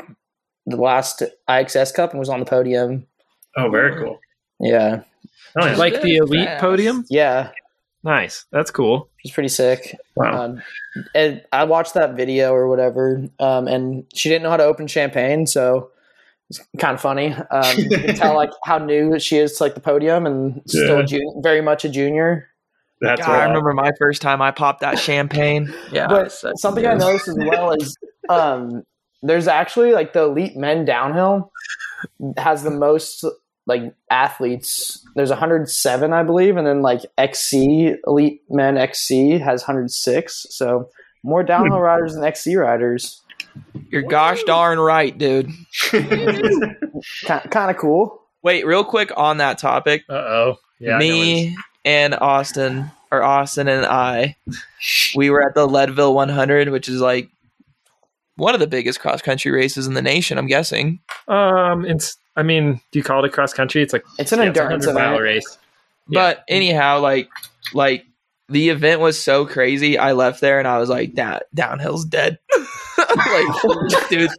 the 0.65 0.75
last 0.77 1.23
IXS 1.49 1.93
Cup 1.93 2.11
and 2.11 2.19
was 2.19 2.29
on 2.29 2.39
the 2.39 2.45
podium. 2.45 3.07
oh, 3.57 3.69
very 3.71 3.99
cool. 4.03 4.19
Yeah, 4.59 5.01
Oh 5.57 5.65
yeah, 5.65 5.75
Like 5.77 6.01
the 6.03 6.17
elite 6.17 6.45
Fast. 6.45 6.61
podium. 6.61 7.05
yeah, 7.09 7.49
Nice. 8.03 8.45
That's 8.51 8.71
cool. 8.71 9.09
she's 9.17 9.31
pretty 9.33 9.49
sick. 9.49 9.95
wow. 10.15 10.43
Um, 10.45 10.61
and 11.13 11.43
I 11.51 11.65
watched 11.65 11.93
that 11.95 12.15
video 12.15 12.53
or 12.53 12.67
whatever, 12.69 13.23
um, 13.39 13.67
and 13.67 14.05
she 14.13 14.29
didn't 14.29 14.43
know 14.43 14.49
how 14.49 14.57
to 14.57 14.63
open 14.63 14.87
champagne, 14.87 15.45
so 15.45 15.91
it's 16.49 16.59
kind 16.79 16.95
of 16.95 17.01
funny. 17.01 17.33
Um, 17.51 17.77
you 17.77 17.89
can 17.89 18.15
tell 18.15 18.35
like 18.35 18.51
how 18.65 18.77
new 18.77 19.19
she 19.19 19.37
is 19.37 19.57
to 19.57 19.63
like 19.63 19.75
the 19.75 19.81
podium, 19.81 20.25
and 20.25 20.61
still 20.67 20.97
Yeah. 20.97 21.03
a 21.03 21.05
jun- 21.05 21.41
very 21.43 21.61
much 21.61 21.83
a 21.85 21.89
junior. 21.89 22.47
That's 23.01 23.21
God, 23.25 23.29
I 23.39 23.45
remember 23.47 23.73
my 23.73 23.91
first 23.99 24.21
time 24.21 24.41
I 24.41 24.51
popped 24.51 24.81
that 24.81 24.97
champagne. 24.99 25.73
Yeah, 25.91 26.07
but 26.07 26.31
something 26.57 26.85
I 26.85 26.95
noticed 26.95 27.27
as 27.29 27.37
well 27.37 27.71
is 27.73 27.95
um, 28.29 28.83
there's 29.21 29.47
actually 29.47 29.91
like 29.93 30.13
the 30.13 30.23
elite 30.23 30.57
men 30.57 30.83
downhill 30.85 31.51
has 32.37 32.63
the 32.63 32.71
most 32.71 33.25
like 33.69 33.93
athletes. 34.09 35.05
There's 35.15 35.29
107, 35.29 36.11
I 36.11 36.23
believe, 36.23 36.57
and 36.57 36.67
then 36.67 36.81
like 36.81 37.01
XC 37.17 37.95
elite 38.05 38.41
men 38.49 38.77
XC 38.77 39.37
has 39.37 39.61
106. 39.61 40.47
So 40.49 40.89
more 41.23 41.43
downhill 41.43 41.79
riders 41.79 42.15
than 42.15 42.23
XC 42.25 42.57
riders. 42.57 43.21
You're 43.89 44.01
gosh 44.01 44.43
darn 44.43 44.79
right, 44.79 45.17
dude. 45.17 45.51
Kind 45.91 47.51
kind 47.51 47.71
of 47.71 47.77
cool. 47.77 48.21
Wait, 48.41 48.65
real 48.65 48.83
quick 48.83 49.11
on 49.15 49.37
that 49.37 49.57
topic. 49.57 50.03
Uh 50.09 50.13
oh. 50.13 50.55
Yeah. 50.79 50.97
me 50.97 51.55
and 51.85 52.15
Austin, 52.15 52.91
or 53.11 53.21
Austin 53.23 53.67
and 53.67 53.85
I, 53.85 54.35
we 55.15 55.29
were 55.29 55.45
at 55.45 55.55
the 55.55 55.67
Leadville 55.67 56.13
100, 56.13 56.69
which 56.69 56.89
is 56.89 57.01
like 57.01 57.29
one 58.35 58.53
of 58.53 58.59
the 58.59 58.67
biggest 58.67 58.99
cross 58.99 59.21
country 59.21 59.51
races 59.51 59.87
in 59.87 59.93
the 59.93 60.01
nation. 60.01 60.37
I'm 60.37 60.47
guessing. 60.47 60.99
Um, 61.27 61.85
it's. 61.85 62.17
I 62.39 62.43
mean, 62.43 62.79
do 62.91 62.99
you 62.99 63.03
call 63.03 63.23
it 63.23 63.27
a 63.27 63.31
cross 63.31 63.53
country? 63.53 63.81
It's 63.81 63.93
like 63.93 64.03
It's 64.17 64.31
an 64.31 64.39
yeah, 64.39 64.45
endurance 64.45 64.85
100 64.85 64.99
mile 64.99 65.13
event. 65.19 65.23
race. 65.23 65.57
But 66.07 66.43
anyhow, 66.47 66.99
like 66.99 67.29
like 67.73 68.05
the 68.47 68.69
event 68.69 68.99
was 69.01 69.21
so 69.21 69.45
crazy. 69.45 69.97
I 69.97 70.13
left 70.13 70.41
there 70.41 70.57
and 70.57 70.67
I 70.67 70.79
was 70.79 70.89
like, 70.89 71.13
"Down 71.13 71.39
downhill's 71.55 72.05
dead." 72.05 72.39
like, 72.97 74.09
dude, 74.09 74.31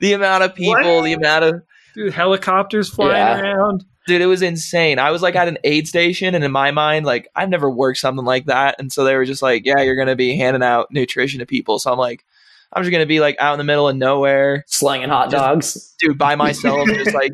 the 0.00 0.12
amount 0.14 0.44
of 0.44 0.54
people, 0.54 1.02
the 1.02 1.12
amount 1.12 1.44
of 1.44 1.62
Dude, 1.94 2.12
helicopters 2.14 2.88
flying 2.88 3.12
Yeah. 3.16 3.40
around. 3.40 3.84
dude, 4.06 4.20
it 4.22 4.26
was 4.26 4.40
insane. 4.42 4.98
I 4.98 5.10
was 5.10 5.20
like 5.20 5.34
at 5.36 5.48
an 5.48 5.58
aid 5.64 5.86
station, 5.88 6.34
and 6.34 6.44
in 6.44 6.52
my 6.52 6.70
mind, 6.70 7.04
like 7.04 7.28
I've 7.36 7.48
never 7.50 7.68
worked 7.68 7.98
something 7.98 8.24
like 8.24 8.46
that, 8.46 8.76
and 8.78 8.90
so 8.92 9.04
they 9.04 9.14
were 9.16 9.24
just 9.26 9.42
like, 9.42 9.66
"Yeah, 9.66 9.80
you're 9.82 9.96
gonna 9.96 10.16
be 10.16 10.36
handing 10.36 10.62
out 10.62 10.90
nutrition 10.92 11.40
to 11.40 11.46
people." 11.46 11.78
So 11.78 11.92
I'm 11.92 11.98
like, 11.98 12.24
I'm 12.72 12.82
just 12.82 12.92
gonna 12.92 13.04
be 13.06 13.20
like 13.20 13.36
out 13.38 13.52
in 13.54 13.58
the 13.58 13.64
middle 13.64 13.88
of 13.88 13.96
nowhere, 13.96 14.64
Slinging 14.66 15.08
hot 15.10 15.30
Just- 15.30 15.42
dogs. 15.44 15.94
dude, 15.98 16.16
by 16.18 16.36
myself, 16.36 16.88
just 16.88 17.14
like. 17.14 17.32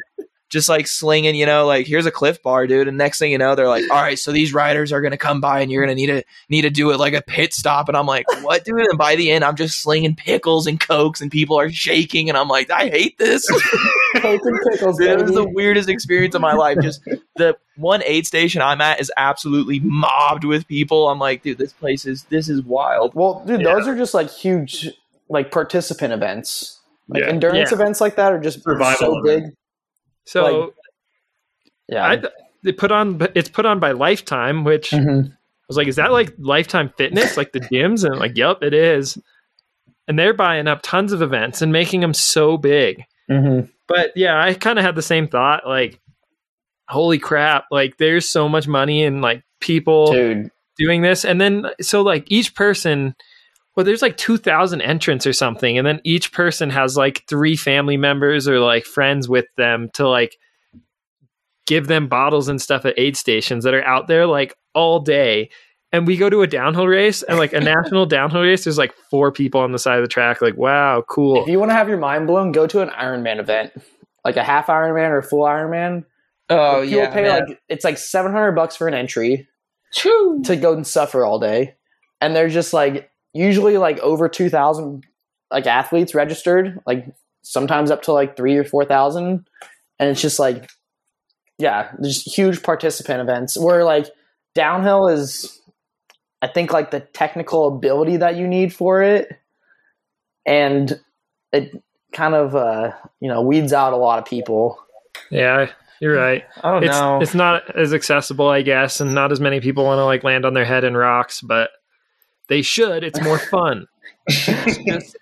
Just 0.54 0.68
like 0.68 0.86
slinging, 0.86 1.34
you 1.34 1.46
know, 1.46 1.66
like 1.66 1.84
here's 1.84 2.06
a 2.06 2.12
cliff 2.12 2.40
bar, 2.40 2.68
dude. 2.68 2.86
And 2.86 2.96
next 2.96 3.18
thing 3.18 3.32
you 3.32 3.38
know, 3.38 3.56
they're 3.56 3.66
like, 3.66 3.82
"All 3.90 4.00
right, 4.00 4.16
so 4.16 4.30
these 4.30 4.54
riders 4.54 4.92
are 4.92 5.00
gonna 5.00 5.16
come 5.18 5.40
by, 5.40 5.58
and 5.60 5.68
you're 5.72 5.82
gonna 5.82 5.96
need 5.96 6.06
to 6.06 6.22
need 6.48 6.62
to 6.62 6.70
do 6.70 6.92
it 6.92 6.98
like 6.98 7.12
a 7.12 7.22
pit 7.22 7.52
stop." 7.52 7.88
And 7.88 7.96
I'm 7.96 8.06
like, 8.06 8.24
"What, 8.42 8.64
dude?" 8.64 8.78
And 8.88 8.96
by 8.96 9.16
the 9.16 9.32
end, 9.32 9.42
I'm 9.44 9.56
just 9.56 9.82
slinging 9.82 10.14
pickles 10.14 10.68
and 10.68 10.78
cokes, 10.78 11.20
and 11.20 11.28
people 11.28 11.58
are 11.58 11.68
shaking, 11.70 12.28
and 12.28 12.38
I'm 12.38 12.46
like, 12.46 12.70
"I 12.70 12.88
hate 12.88 13.18
this." 13.18 13.44
Coke 14.18 14.40
and 14.44 14.60
pickles, 14.70 14.96
Dude, 14.98 15.08
it 15.10 15.22
was 15.22 15.32
the 15.32 15.42
weirdest 15.48 15.88
experience 15.88 16.36
of 16.36 16.40
my 16.40 16.52
life. 16.54 16.78
Just 16.80 17.02
the 17.36 17.56
one 17.76 18.00
aid 18.06 18.24
station 18.28 18.62
I'm 18.62 18.80
at 18.80 19.00
is 19.00 19.10
absolutely 19.16 19.80
mobbed 19.80 20.44
with 20.44 20.68
people. 20.68 21.08
I'm 21.08 21.18
like, 21.18 21.42
dude, 21.42 21.58
this 21.58 21.72
place 21.72 22.06
is 22.06 22.22
this 22.30 22.48
is 22.48 22.62
wild. 22.62 23.12
Well, 23.16 23.42
dude, 23.44 23.60
Yeah. 23.60 23.74
those 23.74 23.88
are 23.88 23.96
just 23.96 24.14
like 24.14 24.30
huge, 24.30 24.88
like 25.28 25.50
participant 25.50 26.12
events. 26.12 26.78
Like 27.08 27.22
Yeah. 27.24 27.28
endurance 27.30 27.72
Yeah. 27.72 27.74
events 27.78 28.00
like 28.00 28.14
that 28.16 28.32
are 28.32 28.38
just 28.38 28.62
Survival 28.62 28.98
so 28.98 29.18
event. 29.18 29.44
big. 29.46 29.54
So 30.26 30.44
Like- 30.60 30.74
Yeah. 31.88 32.06
I, 32.06 32.22
they 32.62 32.72
put 32.72 32.90
on. 32.92 33.20
It's 33.34 33.48
put 33.48 33.66
on 33.66 33.78
by 33.80 33.92
Lifetime, 33.92 34.64
which 34.64 34.90
Mhm. 34.90 35.30
I 35.30 35.36
was 35.68 35.76
like, 35.76 35.86
is 35.88 35.96
that 35.96 36.12
like 36.12 36.32
Lifetime 36.38 36.90
Fitness, 36.96 37.36
like 37.36 37.52
the 37.52 37.60
gyms? 37.60 38.04
And 38.04 38.14
I'm 38.14 38.20
like, 38.20 38.36
yep, 38.36 38.62
it 38.62 38.72
is. 38.74 39.18
And 40.08 40.18
they're 40.18 40.34
buying 40.34 40.66
up 40.66 40.80
tons 40.82 41.12
of 41.12 41.20
events 41.22 41.60
and 41.62 41.72
making 41.72 42.00
them 42.00 42.14
so 42.14 42.56
big. 42.56 43.04
Mhm. 43.30 43.70
But 43.86 44.12
yeah, 44.16 44.40
I 44.42 44.54
kind 44.54 44.78
of 44.78 44.84
had 44.84 44.94
the 44.96 45.02
same 45.02 45.28
thought. 45.28 45.66
Like, 45.66 46.00
holy 46.88 47.18
crap! 47.18 47.66
Like, 47.70 47.96
there's 47.98 48.28
so 48.28 48.48
much 48.48 48.66
money 48.66 49.02
in 49.02 49.20
like 49.20 49.42
people 49.60 50.12
Dude, 50.12 50.50
doing 50.78 51.02
this, 51.02 51.24
and 51.24 51.38
then 51.40 51.66
so 51.82 52.00
like 52.02 52.24
each 52.30 52.54
person. 52.54 53.14
Well, 53.76 53.84
there's 53.84 54.02
like 54.02 54.16
2,000 54.16 54.80
entrants 54.80 55.26
or 55.26 55.32
something, 55.32 55.76
and 55.76 55.86
then 55.86 56.00
each 56.04 56.32
person 56.32 56.70
has 56.70 56.96
like 56.96 57.24
three 57.28 57.56
family 57.56 57.96
members 57.96 58.46
or 58.46 58.60
like 58.60 58.84
friends 58.84 59.28
with 59.28 59.46
them 59.56 59.90
to 59.94 60.08
like 60.08 60.36
give 61.66 61.86
them 61.86 62.08
bottles 62.08 62.48
and 62.48 62.60
stuff 62.60 62.84
at 62.84 62.98
aid 62.98 63.16
stations 63.16 63.64
that 63.64 63.74
are 63.74 63.84
out 63.84 64.06
there 64.06 64.26
like 64.26 64.54
all 64.74 65.00
day. 65.00 65.50
And 65.92 66.06
we 66.06 66.16
go 66.16 66.28
to 66.28 66.42
a 66.42 66.46
downhill 66.46 66.86
race 66.88 67.22
and 67.22 67.38
like 67.38 67.52
a 67.52 67.60
national 67.60 68.06
downhill 68.06 68.42
race, 68.42 68.64
there's 68.64 68.78
like 68.78 68.94
four 69.10 69.32
people 69.32 69.60
on 69.60 69.72
the 69.72 69.78
side 69.78 69.98
of 69.98 70.04
the 70.04 70.08
track. 70.08 70.42
Like, 70.42 70.56
wow, 70.56 71.02
cool. 71.08 71.42
if 71.42 71.48
you 71.48 71.58
want 71.58 71.70
to 71.70 71.74
have 71.74 71.88
your 71.88 71.98
mind 71.98 72.26
blown, 72.26 72.52
go 72.52 72.66
to 72.66 72.80
an 72.80 72.90
Ironman 72.90 73.38
event, 73.38 73.72
like 74.24 74.36
a 74.36 74.44
half 74.44 74.66
Ironman 74.66 75.10
or 75.10 75.18
a 75.18 75.22
full 75.22 75.44
Ironman. 75.44 76.04
Oh 76.50 76.82
People 76.82 76.98
yeah, 76.98 77.10
pay 77.10 77.22
man. 77.22 77.46
like 77.46 77.60
it's 77.68 77.84
like 77.84 77.96
seven 77.96 78.30
hundred 78.32 78.52
bucks 78.52 78.76
for 78.76 78.86
an 78.86 78.92
entry 78.92 79.48
Choo. 79.92 80.42
to 80.44 80.56
go 80.56 80.74
and 80.74 80.86
suffer 80.86 81.24
all 81.24 81.38
day, 81.38 81.74
and 82.20 82.36
they're 82.36 82.50
just 82.50 82.74
like 82.74 83.10
usually 83.34 83.76
like 83.76 83.98
over 83.98 84.28
two 84.28 84.48
thousand 84.48 85.04
like 85.50 85.66
athletes 85.66 86.14
registered, 86.14 86.80
like 86.86 87.06
sometimes 87.42 87.90
up 87.90 88.02
to 88.02 88.12
like 88.12 88.36
three 88.36 88.56
or 88.56 88.64
four 88.64 88.84
thousand, 88.84 89.46
and 89.98 90.08
it's 90.10 90.22
just 90.22 90.38
like 90.38 90.70
yeah, 91.58 91.92
there's 91.98 92.22
huge 92.22 92.62
participant 92.62 93.20
events 93.20 93.56
where 93.56 93.84
like 93.84 94.06
downhill 94.54 95.06
is, 95.08 95.60
I 96.42 96.48
think 96.48 96.72
like 96.72 96.90
the 96.90 97.00
technical 97.00 97.68
ability 97.68 98.16
that 98.16 98.36
you 98.36 98.48
need 98.48 98.74
for 98.74 99.02
it, 99.02 99.28
and 100.46 100.98
it 101.52 101.82
kind 102.12 102.34
of 102.34 102.54
uh 102.54 102.92
you 103.20 103.28
know 103.28 103.42
weeds 103.42 103.72
out 103.72 103.92
a 103.92 103.96
lot 103.96 104.18
of 104.18 104.24
people. 104.24 104.78
Yeah, 105.30 105.70
you're 106.00 106.16
right. 106.16 106.44
I 106.62 106.70
don't 106.72 106.84
It's 106.84 106.92
know. 106.92 107.18
it's 107.20 107.34
not 107.34 107.76
as 107.76 107.94
accessible, 107.94 108.48
I 108.48 108.62
guess, 108.62 109.00
and 109.00 109.14
not 109.14 109.32
as 109.32 109.40
many 109.40 109.60
people 109.60 109.84
want 109.84 109.98
to 109.98 110.04
like 110.04 110.24
land 110.24 110.44
on 110.44 110.54
their 110.54 110.64
head 110.64 110.84
in 110.84 110.96
rocks, 110.96 111.40
but 111.40 111.70
they 112.48 112.62
should. 112.62 113.04
It's 113.04 113.20
more 113.22 113.38
fun. 113.38 113.86
this, 114.26 115.14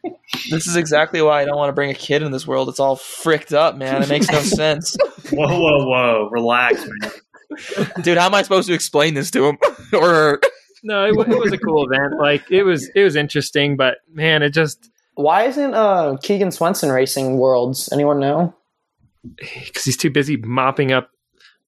this 0.50 0.66
is 0.66 0.76
exactly 0.76 1.20
why 1.22 1.42
I 1.42 1.44
don't 1.44 1.56
want 1.56 1.68
to 1.70 1.72
bring 1.72 1.90
a 1.90 1.94
kid 1.94 2.22
in 2.22 2.30
this 2.30 2.46
world. 2.46 2.68
It's 2.68 2.78
all 2.80 2.96
fricked 2.96 3.52
up, 3.52 3.76
man. 3.76 4.02
It 4.02 4.08
makes 4.08 4.30
no 4.30 4.40
sense, 4.40 4.96
Whoa, 5.30 5.46
whoa, 5.48 5.86
whoa! 5.86 6.28
Relax, 6.30 6.84
man. 6.86 7.90
dude. 8.02 8.18
How 8.18 8.26
am 8.26 8.34
I 8.34 8.42
supposed 8.42 8.68
to 8.68 8.74
explain 8.74 9.14
this 9.14 9.30
to 9.32 9.46
him? 9.46 9.58
or 9.92 10.40
No, 10.84 11.04
it, 11.06 11.28
it 11.28 11.38
was 11.38 11.52
a 11.52 11.58
cool 11.58 11.86
event. 11.90 12.18
Like 12.18 12.50
it 12.50 12.62
was 12.62 12.88
it 12.94 13.02
was 13.02 13.16
interesting, 13.16 13.76
but 13.76 13.98
man, 14.12 14.42
it 14.42 14.50
just 14.50 14.90
Why 15.14 15.44
isn't 15.44 15.74
uh 15.74 16.16
Keegan 16.22 16.50
Swenson 16.50 16.90
racing 16.90 17.38
worlds? 17.38 17.88
Anyone 17.92 18.20
know? 18.20 18.54
because 19.36 19.84
he's 19.84 19.96
too 19.96 20.10
busy 20.10 20.36
mopping 20.36 20.92
up. 20.92 21.10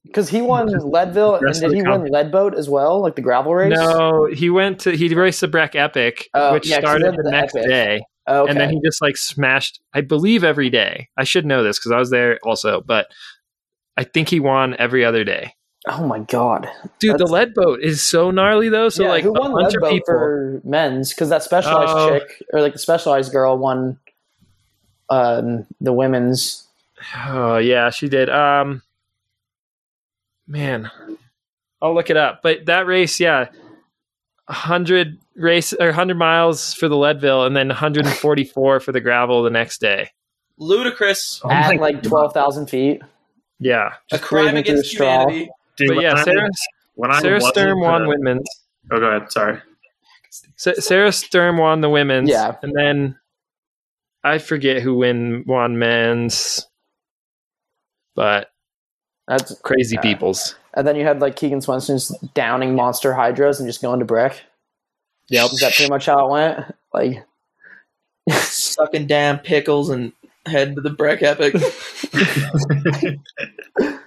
Because 0.04 0.28
he 0.28 0.42
won 0.42 0.66
Leadville, 0.68 1.36
and 1.36 1.52
did 1.58 1.72
he 1.72 1.82
comp- 1.82 2.02
win 2.04 2.12
Leadboat 2.12 2.54
as 2.56 2.68
well, 2.68 3.00
like 3.00 3.16
the 3.16 3.22
gravel 3.22 3.54
race? 3.54 3.72
No, 3.76 4.26
he 4.26 4.50
went 4.50 4.80
to 4.80 4.92
he 4.92 5.12
raced 5.14 5.40
the 5.40 5.48
Breck 5.48 5.74
Epic, 5.74 6.28
Oh, 6.34 6.52
which 6.52 6.68
yeah, 6.68 6.76
'cause 6.80 6.92
he 6.94 6.98
started 7.00 7.18
the, 7.18 7.22
the 7.22 7.30
Breck 7.30 7.50
Epic. 7.54 7.66
day, 7.68 8.02
Oh, 8.26 8.42
okay. 8.42 8.50
and 8.50 8.60
then 8.60 8.70
he 8.70 8.80
just 8.84 9.00
like 9.02 9.16
smashed. 9.16 9.80
I 9.94 10.02
believe 10.02 10.44
every 10.44 10.70
day. 10.70 11.08
I 11.16 11.24
should 11.24 11.46
know 11.46 11.62
this 11.64 11.78
because 11.78 11.90
I 11.92 11.98
was 11.98 12.10
there 12.10 12.38
also, 12.44 12.80
but 12.86 13.06
I 13.96 14.04
think 14.04 14.28
he 14.28 14.40
won 14.40 14.76
every 14.78 15.04
other 15.04 15.24
day. 15.24 15.54
oh 15.88 16.06
my 16.06 16.18
god, 16.20 16.68
Dude, 16.98 17.14
the 17.14 17.18
That's- 17.24 17.30
lead 17.30 17.54
boat 17.54 17.80
is 17.82 18.02
so 18.02 18.30
gnarly 18.30 18.68
though. 18.68 18.88
So 18.90 19.02
yeah, 19.04 19.08
like 19.10 19.24
who 19.24 19.34
a 19.34 19.40
bunch 19.50 19.74
of 19.74 19.82
people. 19.90 20.04
for 20.06 20.60
men's? 20.64 21.12
Because 21.14 21.28
that 21.30 21.42
specialized 21.42 21.92
Oh. 21.96 22.18
chick 22.18 22.42
or 22.52 22.60
like 22.60 22.72
the 22.74 22.78
specialized 22.78 23.32
girl 23.32 23.56
won 23.58 23.98
um, 25.10 25.66
the 25.80 25.92
women's. 25.92 26.66
Oh 27.26 27.56
yeah, 27.58 27.90
she 27.90 28.08
did. 28.08 28.30
Um, 28.30 28.80
man, 30.46 30.90
I'll 31.82 31.94
look 31.94 32.10
it 32.10 32.16
up. 32.16 32.40
But 32.42 32.66
that 32.66 32.86
race, 32.86 33.18
yeah, 33.20 33.48
hundred 34.48 35.18
race 35.36 35.72
or 35.72 35.92
hundred 35.92 36.16
miles 36.18 36.74
for 36.74 36.88
the 36.88 36.96
Leadville, 36.96 37.44
and 37.44 37.56
then 37.56 37.68
144 37.68 38.80
for 38.80 38.92
the 38.92 39.00
gravel 39.00 39.42
the 39.42 39.50
next 39.50 39.80
day. 39.80 40.10
ludicrous, 40.58 41.40
Oh 41.44 41.50
at 41.50 41.76
like 41.80 41.96
God. 42.02 42.04
twelve 42.04 42.32
thousand 42.34 42.66
feet. 42.68 43.00
Yeah, 43.60 43.94
a 44.12 44.18
crime 44.18 44.56
against 44.56 44.84
a 44.84 44.88
straw. 44.88 45.20
humanity. 45.26 45.50
Dude, 45.76 45.88
but 45.88 46.00
yeah, 46.02 46.22
Sarah 46.22 46.48
when 46.94 47.10
I 47.10 47.20
Sarah 47.20 47.34
wasn't, 47.36 47.54
Sturm 47.54 47.80
won 47.80 48.08
women's. 48.08 48.48
Oh, 48.92 49.00
go 49.00 49.06
ahead. 49.06 49.32
Sorry. 49.32 49.58
Sa- 50.56 50.74
Sarah 50.78 51.12
Sturm 51.12 51.56
won 51.58 51.80
the 51.80 51.88
women's. 51.90 52.28
Yeah. 52.30 52.56
and 52.62 52.72
then 52.76 53.18
I 54.22 54.38
forget 54.38 54.82
who 54.82 54.94
win 54.96 55.44
won 55.46 55.78
men's, 55.78 56.66
but 58.14 58.48
That's 59.28 59.58
crazy 59.60 59.96
Yeah. 59.96 60.02
peoples. 60.02 60.54
and 60.74 60.86
then 60.86 60.96
you 60.96 61.04
had 61.04 61.20
like 61.20 61.36
Keegan 61.36 61.60
Swenson's 61.60 62.08
downing 62.34 62.74
monster 62.74 63.12
hydros 63.12 63.58
and 63.58 63.68
just 63.68 63.80
going 63.82 64.00
to 64.00 64.04
Breck. 64.04 64.42
Yep. 65.30 65.52
Is 65.52 65.60
that 65.60 65.72
pretty 65.74 65.88
much 65.90 66.06
how 66.06 66.26
it 66.26 66.30
went? 66.30 66.74
Like, 66.92 67.24
Sucking 68.30 69.06
damn 69.06 69.38
pickles 69.38 69.88
and 69.90 70.12
head 70.46 70.74
to 70.74 70.80
the 70.80 70.90
Breck 70.90 71.22
Epic. 71.22 71.54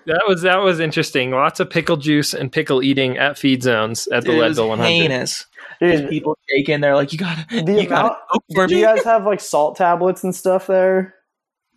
That 0.05 0.23
was 0.25 0.41
that 0.43 0.59
was 0.61 0.79
interesting. 0.79 1.31
Lots 1.31 1.59
of 1.59 1.69
pickle 1.69 1.97
juice 1.97 2.33
and 2.33 2.49
pickle 2.49 2.81
eating 2.81 3.17
at 3.17 3.37
feed 3.37 3.61
zones 3.61 4.07
at 4.07 4.23
the 4.23 4.29
Dude, 4.29 4.35
it 4.37 4.39
was 4.39 4.49
Leadville 4.57 4.69
100. 4.69 4.87
heinous. 4.89 5.45
dude, 5.81 6.07
People 6.09 6.37
shaking. 6.49 6.79
They're 6.79 6.95
like, 6.95 7.11
"You 7.11 7.19
gotta, 7.19 7.45
the 7.49 7.73
you 7.73 7.85
gotta 7.89 8.05
amount. 8.07 8.17
cook 8.31 8.43
for 8.55 8.67
Do 8.67 8.77
you 8.77 8.85
guys 8.85 9.03
have 9.03 9.25
like 9.25 9.41
salt 9.41 9.75
tablets 9.75 10.23
and 10.23 10.33
stuff 10.33 10.67
there? 10.67 11.13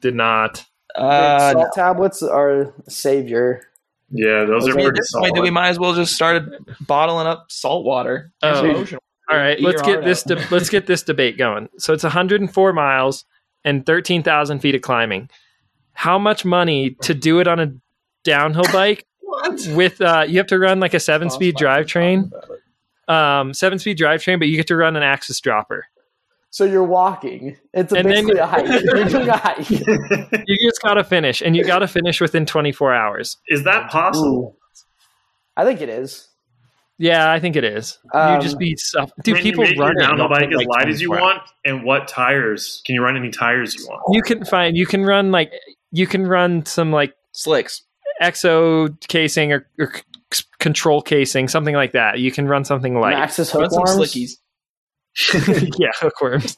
Did 0.00 0.14
not. 0.14 0.64
Dude, 0.96 1.04
Uh, 1.04 1.52
salt 1.52 1.72
tablets 1.74 2.22
are 2.22 2.72
savior. 2.88 3.62
yeah, 4.10 4.44
those 4.44 4.66
I 4.66 4.72
are 4.72 4.74
mean, 4.74 4.80
at 4.80 4.88
pretty 4.88 5.00
this 5.00 5.12
point, 5.12 5.26
solid. 5.36 5.42
we 5.42 5.50
might 5.50 5.68
as 5.68 5.78
well 5.78 5.94
just 5.94 6.14
started 6.14 6.50
bottling 6.80 7.26
up 7.26 7.46
salt 7.50 7.84
water. 7.84 8.32
Oh. 8.42 8.66
Ocean 8.66 8.98
All 9.30 9.36
right, 9.36 9.58
Eat 9.58 9.64
let's 9.64 9.82
get 9.82 10.02
this 10.02 10.22
de- 10.24 10.44
let's 10.50 10.68
get 10.70 10.86
this 10.86 11.02
debate 11.02 11.38
going. 11.38 11.68
So 11.78 11.92
it's 11.92 12.02
104 12.02 12.72
miles 12.72 13.24
and 13.64 13.84
13,000 13.86 14.58
feet 14.60 14.74
of 14.74 14.82
climbing. 14.82 15.30
How 15.92 16.18
much 16.18 16.44
money 16.44 16.96
to 17.02 17.14
do 17.14 17.38
it 17.40 17.46
on 17.46 17.60
a 17.60 17.72
downhill 18.24 18.64
bike 18.72 19.06
What? 19.20 19.64
with 19.74 20.00
uh 20.00 20.24
you 20.26 20.38
have 20.38 20.46
to 20.48 20.58
run 20.58 20.80
like 20.80 20.94
a 20.94 20.98
7-speed 20.98 21.56
drivetrain. 21.56 22.32
Um 23.06 23.52
7-speed 23.52 23.98
drivetrain, 23.98 24.38
but 24.40 24.48
you 24.48 24.56
get 24.56 24.66
to 24.68 24.76
run 24.76 24.96
an 24.96 25.02
AXS 25.02 25.40
dropper. 25.40 25.86
So 26.50 26.64
you're 26.64 26.84
walking. 26.84 27.56
It's 27.72 27.92
a 27.92 27.96
And 27.96 28.06
then- 28.10 28.24
basically 28.26 28.38
a 28.40 28.46
hike. 28.46 28.66
You're 28.84 29.04
doing 29.04 29.28
a 29.28 29.36
hike. 29.36 29.70
You 29.70 30.68
just 30.68 30.82
got 30.82 30.94
to 30.94 31.04
finish 31.04 31.40
and 31.42 31.54
you 31.56 31.64
got 31.64 31.78
to 31.78 31.86
finish 31.88 32.20
within 32.20 32.44
24 32.44 32.92
hours. 32.92 33.36
Is 33.48 33.62
that 33.64 33.88
possible? 33.90 34.56
Ooh. 34.56 34.82
I 35.56 35.64
think 35.64 35.80
it 35.80 35.88
is. 35.88 36.26
Yeah, 36.98 37.30
I 37.32 37.38
think 37.40 37.56
it 37.56 37.64
is. 37.64 37.98
Um, 38.12 38.34
you 38.36 38.42
just 38.42 38.58
be 38.58 38.74
stuff. 38.76 39.10
Dude, 39.22 39.36
Can 39.36 39.42
people 39.44 39.64
you 39.64 39.80
run 39.80 39.92
your 39.92 40.00
it 40.02 40.02
downhill 40.06 40.24
up 40.26 40.32
to, 40.32 40.40
bike 40.40 40.48
as 40.50 40.56
like, 40.56 40.68
light 40.68 40.88
as 40.88 41.00
you 41.00 41.06
24 41.06 41.16
hours. 41.28 41.36
want, 41.38 41.50
and 41.64 41.84
what 41.84 42.08
tires? 42.08 42.82
Can 42.84 42.94
you 42.94 43.02
run 43.02 43.16
any 43.16 43.30
tires 43.30 43.74
you 43.74 43.86
want? 43.86 44.02
You 44.14 44.20
can 44.22 44.44
find. 44.44 44.76
You 44.76 44.86
can 44.86 45.04
run 45.04 45.30
like. 45.30 45.52
You 45.92 46.06
can 46.06 46.26
run 46.26 46.66
some 46.66 46.90
like 46.92 47.14
Slicks. 47.32 47.82
exo 48.22 48.94
casing 49.08 49.52
or, 49.52 49.66
or 49.78 49.92
c- 50.32 50.44
control 50.58 51.00
casing, 51.00 51.48
something 51.48 51.74
like 51.74 51.92
that. 51.92 52.18
You 52.18 52.30
can 52.32 52.46
run 52.48 52.64
something 52.64 52.94
like 53.00 53.16
Maxxis 53.16 53.54
Run 53.54 53.70
some 53.70 53.80
hookworms. 53.82 54.12
slickies. 54.14 54.32
yeah, 55.78 55.90
hookworms. 55.94 56.56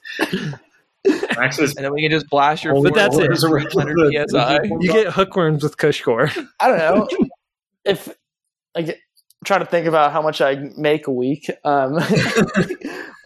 Max 1.36 1.59
is 1.59 1.74
And 1.74 1.84
then 1.84 1.92
we 1.92 2.03
can 2.03 2.11
just 2.11 2.28
blast 2.28 2.62
your 2.64 2.80
But 2.82 2.94
that's 2.94 3.16
it. 3.18 3.30
300 3.36 4.28
PSI. 4.30 4.61
You 4.80 4.92
get 4.92 5.12
hookworms 5.12 5.62
with 5.62 5.76
Cushcore. 5.76 6.30
I 6.61 6.68
don't 6.68 6.78
know 6.78 7.09
if 7.84 8.09
like 8.74 8.88
I'm 8.88 8.94
trying 9.44 9.61
to 9.61 9.66
think 9.66 9.86
about 9.86 10.12
how 10.12 10.22
much 10.22 10.40
I 10.40 10.55
make 10.76 11.09
a 11.09 11.12
week. 11.12 11.50
Um, 11.64 11.98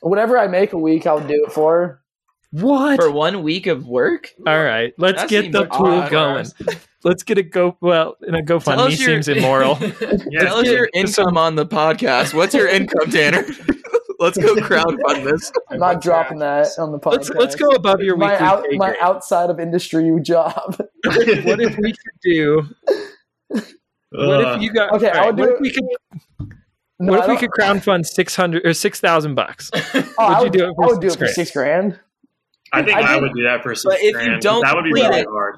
whatever 0.00 0.38
I 0.38 0.46
make 0.48 0.72
a 0.72 0.78
week, 0.78 1.06
I'll 1.06 1.20
do 1.26 1.44
it 1.46 1.52
for. 1.52 2.02
What? 2.52 2.96
For 2.98 3.10
one 3.10 3.42
week 3.42 3.66
of 3.66 3.86
work? 3.86 4.30
All 4.46 4.62
right, 4.64 4.94
let's 4.96 5.20
That 5.22 5.28
get 5.28 5.52
the 5.52 5.60
like 5.62 5.70
pool 5.70 6.08
going. 6.08 6.46
Let's 7.04 7.22
get 7.22 7.36
a 7.36 7.42
go. 7.42 7.76
Well, 7.82 8.16
in 8.26 8.34
a 8.34 8.42
Tell 8.44 8.58
GoFundMe 8.60 8.86
us 8.86 8.98
your- 8.98 9.22
seems 9.22 9.28
immoral. 9.28 9.76
yeah, 10.30 10.40
Tell 10.44 10.58
us 10.58 10.66
your 10.66 10.88
income 10.94 11.36
on 11.36 11.54
the 11.56 11.66
podcast. 11.66 12.32
What's 12.32 12.54
your 12.54 12.68
income, 12.68 13.10
Tanner? 13.10 13.44
Let's 14.18 14.38
go 14.38 14.54
crowdfund 14.56 15.24
this. 15.24 15.52
I'm 15.70 15.78
not 15.78 16.00
dropping 16.00 16.38
that 16.38 16.68
on 16.78 16.92
the 16.92 16.98
podcast. 16.98 17.12
let's 17.12 17.30
let's 17.30 17.54
go 17.56 17.68
above 17.70 18.00
your 18.00 18.16
my 18.16 18.32
weekly 18.32 18.46
out, 18.46 18.64
pay 18.70 18.76
my 18.76 18.86
grade. 18.90 18.98
outside 19.02 19.50
of 19.50 19.60
industry 19.60 20.10
job. 20.22 20.76
What 21.04 21.60
if 21.60 21.76
we 21.78 21.92
could 21.92 22.20
do? 22.22 22.68
What 24.10 24.40
if 24.40 24.46
uh, 24.46 24.58
you 24.60 24.72
got? 24.72 24.92
Okay, 24.94 25.10
all 25.10 25.26
I'll 25.26 25.32
do 25.32 25.42
what 25.42 25.50
it- 25.50 25.54
if 25.56 25.60
we 25.60 25.70
could? 25.72 25.84
No, 26.98 27.12
what 27.12 27.20
if 27.24 27.28
we 27.28 27.36
could 27.36 27.50
crowdfund 27.50 28.06
six 28.06 28.34
hundred 28.34 28.64
or 28.66 28.72
six 28.72 29.00
thousand 29.00 29.34
bucks? 29.34 29.70
Oh, 30.18 30.28
would 30.28 30.36
I 30.38 30.42
you 30.44 30.50
do 30.50 30.64
it 30.70 30.74
for 30.76 30.84
I 30.84 30.86
would 30.88 31.00
do 31.02 31.08
it 31.08 31.10
six 31.10 31.14
for 31.16 31.18
grand? 31.24 31.34
six 31.34 31.50
grand. 31.50 32.00
I 32.72 32.82
think 32.82 32.96
I 32.96 33.00
I, 33.02 33.12
did- 33.14 33.22
would 33.22 33.32
do 33.34 33.42
that 33.42 33.62
for 33.62 33.74
six 33.74 33.84
But 33.84 33.98
if 34.00 34.16
you 34.26 34.40
don't 34.40 34.62
that 34.62 34.74
would 34.74 34.84
be 34.84 34.90
complete 34.92 35.08
really 35.08 35.20
it- 35.20 35.26
hard. 35.28 35.56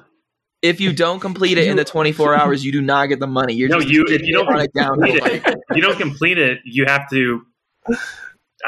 If 0.61 0.81
you 0.81 0.91
don't 0.91 1.21
complete 1.21 1.57
it 1.57 1.69
in 1.69 1.77
the 1.77 1.85
24 1.85 2.35
hours, 2.35 2.65
you 2.65 2.73
do 2.73 2.81
not 2.81 3.05
get 3.05 3.21
the 3.21 3.27
money. 3.27 3.53
You're 3.53 3.69
No, 3.69 3.79
just 3.79 3.89
you- 3.93 4.05
if 4.09 4.21
you 4.23 4.33
don't 4.33 4.49
it 4.49 4.53
on 4.53 4.59
a 4.59 4.67
downhill 4.67 5.55
you 5.73 5.81
don't 5.81 5.97
complete 5.97 6.37
it, 6.37 6.59
you 6.65 6.83
have 6.85 7.09
to. 7.11 7.41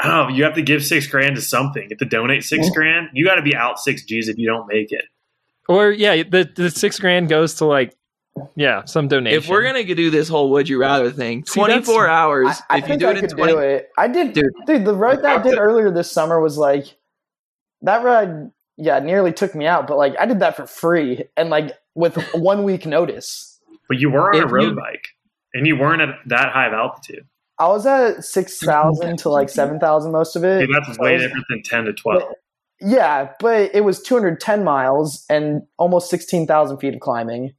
I 0.00 0.06
don't 0.08 0.28
know. 0.30 0.34
You 0.36 0.44
have 0.44 0.54
to 0.54 0.62
give 0.62 0.84
six 0.84 1.06
grand 1.06 1.36
to 1.36 1.42
something. 1.42 1.82
You 1.82 1.88
have 1.90 1.98
to 1.98 2.04
donate 2.04 2.44
six 2.44 2.70
grand. 2.70 3.08
You 3.12 3.24
got 3.24 3.34
to 3.34 3.42
be 3.42 3.54
out 3.54 3.78
six 3.78 4.04
G's 4.04 4.28
if 4.28 4.38
you 4.38 4.46
don't 4.48 4.66
make 4.68 4.90
it. 4.92 5.04
Or 5.68 5.90
yeah, 5.90 6.22
the 6.22 6.50
the 6.54 6.70
six 6.70 6.98
grand 6.98 7.28
goes 7.28 7.54
to 7.54 7.66
like 7.66 7.94
yeah 8.56 8.84
some 8.86 9.08
donation. 9.08 9.38
If 9.38 9.48
we're 9.48 9.62
gonna 9.62 9.84
do 9.84 10.10
this 10.10 10.28
whole 10.28 10.50
would 10.50 10.68
you 10.68 10.78
rather 10.80 11.10
thing, 11.10 11.42
24 11.44 12.08
hours. 12.08 12.48
I, 12.70 12.76
I 12.76 12.78
if 12.78 12.82
you 12.84 12.88
think 12.88 13.00
do 13.00 13.06
I 13.06 13.10
it 13.10 13.16
in 13.18 13.20
could 13.28 13.36
20, 13.36 13.52
do 13.52 13.58
it. 13.58 13.88
I 13.98 14.08
did, 14.08 14.32
Dude. 14.32 14.44
dude. 14.66 14.84
The 14.84 14.94
ride 14.94 15.22
that 15.22 15.40
I 15.40 15.42
did 15.42 15.58
earlier 15.58 15.90
this 15.90 16.10
summer 16.10 16.40
was 16.40 16.56
like 16.58 16.96
that 17.82 18.02
ride. 18.02 18.50
Yeah, 18.78 18.98
nearly 19.00 19.32
took 19.32 19.54
me 19.54 19.66
out, 19.66 19.86
but 19.86 19.98
like 19.98 20.14
I 20.18 20.24
did 20.26 20.40
that 20.40 20.56
for 20.56 20.66
free 20.66 21.24
and 21.36 21.50
like 21.50 21.72
with 21.94 22.16
one 22.34 22.64
week 22.64 22.86
notice. 22.86 23.60
But 23.88 23.98
you 23.98 24.10
were 24.10 24.34
on 24.34 24.36
If 24.42 24.44
a 24.44 24.48
road 24.48 24.62
you- 24.70 24.74
bike, 24.76 25.06
and 25.54 25.66
you 25.66 25.76
weren't 25.76 26.00
at 26.00 26.16
that 26.26 26.50
high 26.52 26.66
of 26.66 26.72
altitude. 26.72 27.26
I 27.58 27.68
was 27.68 27.86
at 27.86 28.24
six 28.24 28.58
thousand 28.58 29.18
to 29.20 29.28
like 29.28 29.48
seven 29.48 29.78
thousand 29.78 30.12
most 30.12 30.36
of 30.36 30.44
it. 30.44 30.66
Dude, 30.66 30.70
that's 30.74 30.98
way 30.98 31.14
was- 31.14 31.22
different 31.22 31.44
than 31.50 31.62
ten 31.62 31.84
to 31.84 31.92
twelve. 31.92 32.22
Yeah, 32.84 33.30
but 33.38 33.72
it 33.74 33.84
was 33.84 34.02
210 34.02 34.64
miles 34.64 35.24
and 35.30 35.62
almost 35.78 36.10
16,000 36.10 36.78
feet 36.78 36.94
of 36.94 37.00
climbing. 37.00 37.52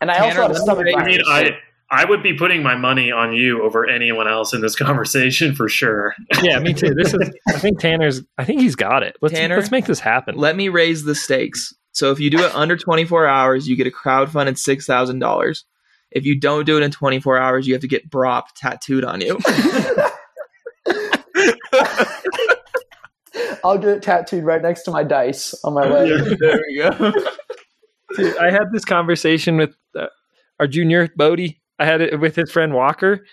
And 0.00 0.10
I 0.10 0.14
Tanner, 0.14 0.26
also 0.26 0.42
had 0.42 0.50
a 0.52 0.54
stomach 0.54 0.86
I 0.96 1.04
mean. 1.04 1.20
I 1.26 1.50
I 1.90 2.04
would 2.06 2.22
be 2.22 2.32
putting 2.32 2.62
my 2.62 2.76
money 2.76 3.12
on 3.12 3.32
you 3.34 3.62
over 3.62 3.86
anyone 3.86 4.26
else 4.26 4.54
in 4.54 4.62
this 4.62 4.74
conversation 4.76 5.54
for 5.54 5.68
sure. 5.68 6.14
yeah, 6.42 6.58
me 6.58 6.72
too. 6.72 6.94
This 6.94 7.12
is 7.12 7.30
I 7.48 7.58
think 7.58 7.78
Tanner's. 7.78 8.22
I 8.38 8.44
think 8.44 8.60
he's 8.62 8.74
got 8.74 9.02
it. 9.02 9.16
Let's 9.20 9.34
Tanner? 9.34 9.56
let's 9.56 9.70
make 9.70 9.84
this 9.84 10.00
happen. 10.00 10.36
let 10.36 10.56
me 10.56 10.70
raise 10.70 11.04
the 11.04 11.14
stakes. 11.14 11.74
So 11.92 12.10
if 12.10 12.18
you 12.18 12.30
do 12.30 12.42
it 12.42 12.54
under 12.54 12.76
24 12.76 13.26
hours, 13.26 13.68
you 13.68 13.76
get 13.76 13.86
a 13.86 13.90
crowdfunded 13.90 14.56
six 14.58 14.86
thousand 14.86 15.18
dollars. 15.18 15.66
If 16.16 16.24
you 16.24 16.40
don't 16.40 16.64
do 16.64 16.78
it 16.78 16.82
in 16.82 16.90
24 16.90 17.36
hours, 17.36 17.66
you 17.66 17.74
have 17.74 17.82
to 17.82 17.88
get 17.88 18.08
Brop 18.08 18.44
tattooed 18.54 19.04
on 19.04 19.20
you. 19.20 19.38
I'll 23.62 23.76
get 23.76 23.90
it 23.90 24.02
tattooed 24.02 24.44
right 24.44 24.62
next 24.62 24.84
to 24.84 24.92
my 24.92 25.04
dice 25.04 25.54
on 25.62 25.74
my 25.74 25.86
leg. 25.86 26.38
there 26.40 26.58
we 26.66 26.78
go. 26.78 27.12
Dude, 28.16 28.38
I 28.38 28.50
had 28.50 28.72
this 28.72 28.86
conversation 28.86 29.58
with 29.58 29.76
uh, 29.94 30.06
our 30.58 30.66
junior 30.66 31.06
Bodie. 31.14 31.60
I 31.78 31.84
had 31.84 32.00
it 32.00 32.18
with 32.18 32.34
his 32.34 32.50
friend 32.50 32.72
Walker. 32.72 33.26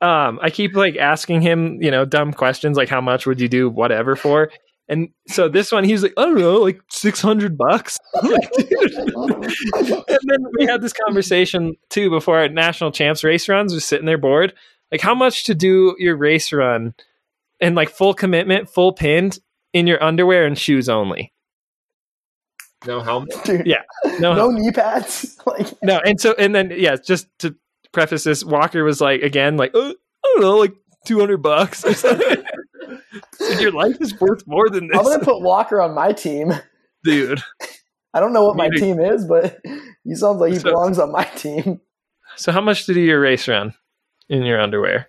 Um, 0.00 0.38
I 0.40 0.48
keep 0.48 0.74
like 0.74 0.96
asking 0.96 1.42
him, 1.42 1.82
you 1.82 1.90
know, 1.90 2.06
dumb 2.06 2.32
questions 2.32 2.78
like 2.78 2.88
how 2.88 3.02
much 3.02 3.26
would 3.26 3.42
you 3.42 3.48
do 3.48 3.68
whatever 3.68 4.16
for? 4.16 4.50
And 4.88 5.08
so 5.26 5.48
this 5.48 5.72
one, 5.72 5.84
he's 5.84 6.02
like, 6.02 6.14
I 6.16 6.22
don't 6.22 6.38
know, 6.38 6.58
like 6.58 6.80
six 6.90 7.20
hundred 7.20 7.58
bucks. 7.58 7.98
Like, 8.22 8.50
and 10.08 10.20
then 10.24 10.44
we 10.58 10.66
had 10.66 10.80
this 10.80 10.92
conversation 10.92 11.76
too 11.90 12.08
before 12.10 12.38
our 12.38 12.48
national 12.48 12.92
champs 12.92 13.22
race 13.22 13.48
runs. 13.48 13.72
We're 13.72 13.80
sitting 13.80 14.06
there 14.06 14.18
bored. 14.18 14.54
Like, 14.90 15.00
how 15.00 15.14
much 15.14 15.44
to 15.44 15.54
do 15.54 15.94
your 15.98 16.16
race 16.16 16.52
run 16.52 16.94
and 17.60 17.74
like 17.74 17.90
full 17.90 18.14
commitment, 18.14 18.68
full 18.70 18.92
pinned 18.92 19.38
in 19.72 19.86
your 19.86 20.02
underwear 20.02 20.46
and 20.46 20.56
shoes 20.58 20.88
only? 20.88 21.32
No 22.86 23.00
helmet. 23.00 23.32
Dude, 23.44 23.66
Yeah. 23.66 23.82
No, 24.18 24.34
no 24.34 24.50
knee 24.50 24.70
pads. 24.70 25.38
like, 25.46 25.72
no, 25.82 26.00
and 26.04 26.20
so 26.20 26.34
and 26.38 26.54
then 26.54 26.72
yeah, 26.74 26.96
just 26.96 27.26
to 27.40 27.54
preface 27.92 28.24
this, 28.24 28.44
Walker 28.44 28.84
was 28.84 29.00
like 29.00 29.22
again 29.22 29.56
like 29.56 29.74
uh, 29.74 29.92
I 30.24 30.32
don't 30.34 30.40
know, 30.40 30.56
like 30.56 30.74
two 31.06 31.18
hundred 31.18 31.42
bucks. 31.42 31.84
or 31.84 31.94
something. 31.94 32.44
Said, 33.34 33.60
Your 33.60 33.72
life 33.72 33.96
is 34.00 34.18
worth 34.20 34.46
more 34.46 34.68
than 34.68 34.88
this. 34.88 34.96
I'm 34.98 35.04
gonna 35.04 35.24
put 35.24 35.40
Walker 35.42 35.80
on 35.80 35.94
my 35.94 36.12
team. 36.12 36.52
dude. 37.04 37.42
I 38.14 38.20
don't 38.20 38.32
know 38.32 38.44
what 38.44 38.56
my 38.56 38.68
Maybe- 38.68 38.80
team 38.80 39.00
is, 39.00 39.24
but 39.26 39.60
he 40.04 40.14
sounds 40.14 40.40
like 40.40 40.52
he 40.52 40.58
So- 40.58 40.70
belongs 40.70 40.98
on 40.98 41.12
my 41.12 41.24
team. 41.24 41.80
So 42.36 42.52
how 42.52 42.60
much 42.60 42.86
to 42.86 42.94
do 42.94 43.00
your 43.00 43.20
race 43.20 43.46
run 43.48 43.74
in 44.28 44.42
your 44.42 44.60
underwear? 44.60 45.08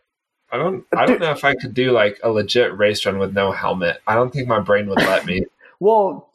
I 0.52 0.58
don't. 0.58 0.86
I 0.96 1.06
don't 1.06 1.20
know 1.20 1.32
if 1.32 1.44
I 1.44 1.56
could 1.56 1.74
do 1.74 1.92
like 1.92 2.20
a 2.24 2.30
legit 2.30 2.78
race 2.78 3.06
run 3.06 3.20
with 3.20 3.34
no 3.34 3.52
helmet. 3.52 4.00
I 4.08 4.16
don't 4.16 4.32
think 4.32 4.48
my 4.48 4.60
brain 4.62 4.88
would 4.88 5.00
let 5.00 5.26
me. 5.26 5.46
Well, 5.80 6.32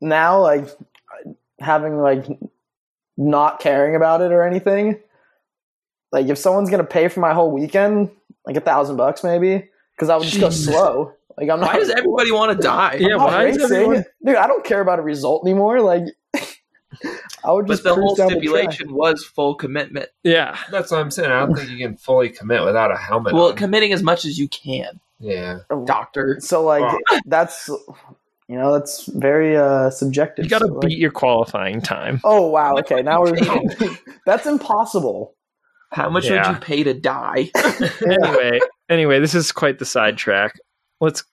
now 0.00 0.40
like 0.42 0.66
having 1.58 1.98
like 1.98 2.24
not 3.16 3.58
caring 3.60 3.96
about 3.96 4.20
it 4.20 4.30
or 4.30 4.42
anything. 4.44 5.00
Like 6.12 6.26
if 6.28 6.38
someone's 6.38 6.70
gonna 6.70 6.84
pay 6.84 7.08
for 7.08 7.20
my 7.20 7.32
whole 7.32 7.50
weekend, 7.50 8.10
like 8.46 8.56
a 8.56 8.60
thousand 8.60 8.96
bucks 8.96 9.24
maybe, 9.24 9.69
because 10.00 10.08
I 10.08 10.16
would 10.16 10.24
just 10.26 10.40
go 10.40 10.48
slow. 10.48 11.12
Like 11.36 11.50
I'm 11.50 11.60
not. 11.60 11.74
Why 11.74 11.78
does 11.78 11.90
everybody 11.90 12.32
want 12.32 12.56
to 12.58 12.62
die? 12.66 12.96
Yeah, 13.00 13.08
I'm 13.12 13.18
not 13.18 13.26
why 13.28 13.46
is 13.48 13.62
everyone- 13.62 14.04
Dude, 14.24 14.36
I 14.36 14.46
don't 14.46 14.64
care 14.64 14.80
about 14.80 14.98
a 14.98 15.02
result 15.02 15.44
anymore. 15.44 15.80
Like 15.82 16.04
I 17.44 17.52
would 17.52 17.66
just. 17.66 17.68
But 17.68 17.68
just 17.68 17.82
the 17.84 17.94
whole 17.94 18.14
down 18.14 18.28
the 18.28 18.32
stipulation 18.36 18.94
was 18.94 19.22
full 19.24 19.54
commitment. 19.54 20.08
Yeah, 20.22 20.56
That's 20.70 20.90
what 20.90 21.00
I'm 21.00 21.10
saying. 21.10 21.30
I 21.30 21.40
don't 21.40 21.54
think 21.54 21.68
you 21.70 21.76
can 21.78 21.96
fully 21.96 22.30
commit 22.30 22.64
without 22.64 22.90
a 22.90 22.96
helmet. 22.96 23.34
Well, 23.34 23.48
on. 23.50 23.56
committing 23.56 23.92
as 23.92 24.02
much 24.02 24.24
as 24.24 24.38
you 24.38 24.48
can, 24.48 25.00
yeah. 25.18 25.58
doctor. 25.84 26.38
So 26.40 26.64
like 26.64 26.82
Wow. 26.82 26.98
that's 27.26 27.68
you 28.48 28.56
know 28.56 28.72
that's 28.72 29.04
very 29.06 29.54
uh 29.56 29.90
subjective. 29.90 30.44
you 30.46 30.50
got 30.50 30.60
to 30.60 30.66
So, 30.66 30.74
like- 30.74 30.88
beat 30.88 30.98
your 30.98 31.10
qualifying 31.12 31.80
time. 31.82 32.20
Oh 32.24 32.48
wow. 32.48 32.76
Okay, 32.78 33.02
now 33.02 33.20
we're 33.22 33.36
that's 34.26 34.46
impossible. 34.46 35.34
How 35.92 36.08
much 36.08 36.26
Yeah. 36.26 36.46
would 36.48 36.56
you 36.56 36.60
pay 36.62 36.82
to 36.84 36.94
die? 36.94 37.50
Anyway, 38.06 38.60
anyway, 38.90 39.20
this 39.20 39.34
is 39.34 39.52
quite 39.52 39.78
the 39.78 39.86
sidetrack. 39.86 40.58
Let's 41.00 41.24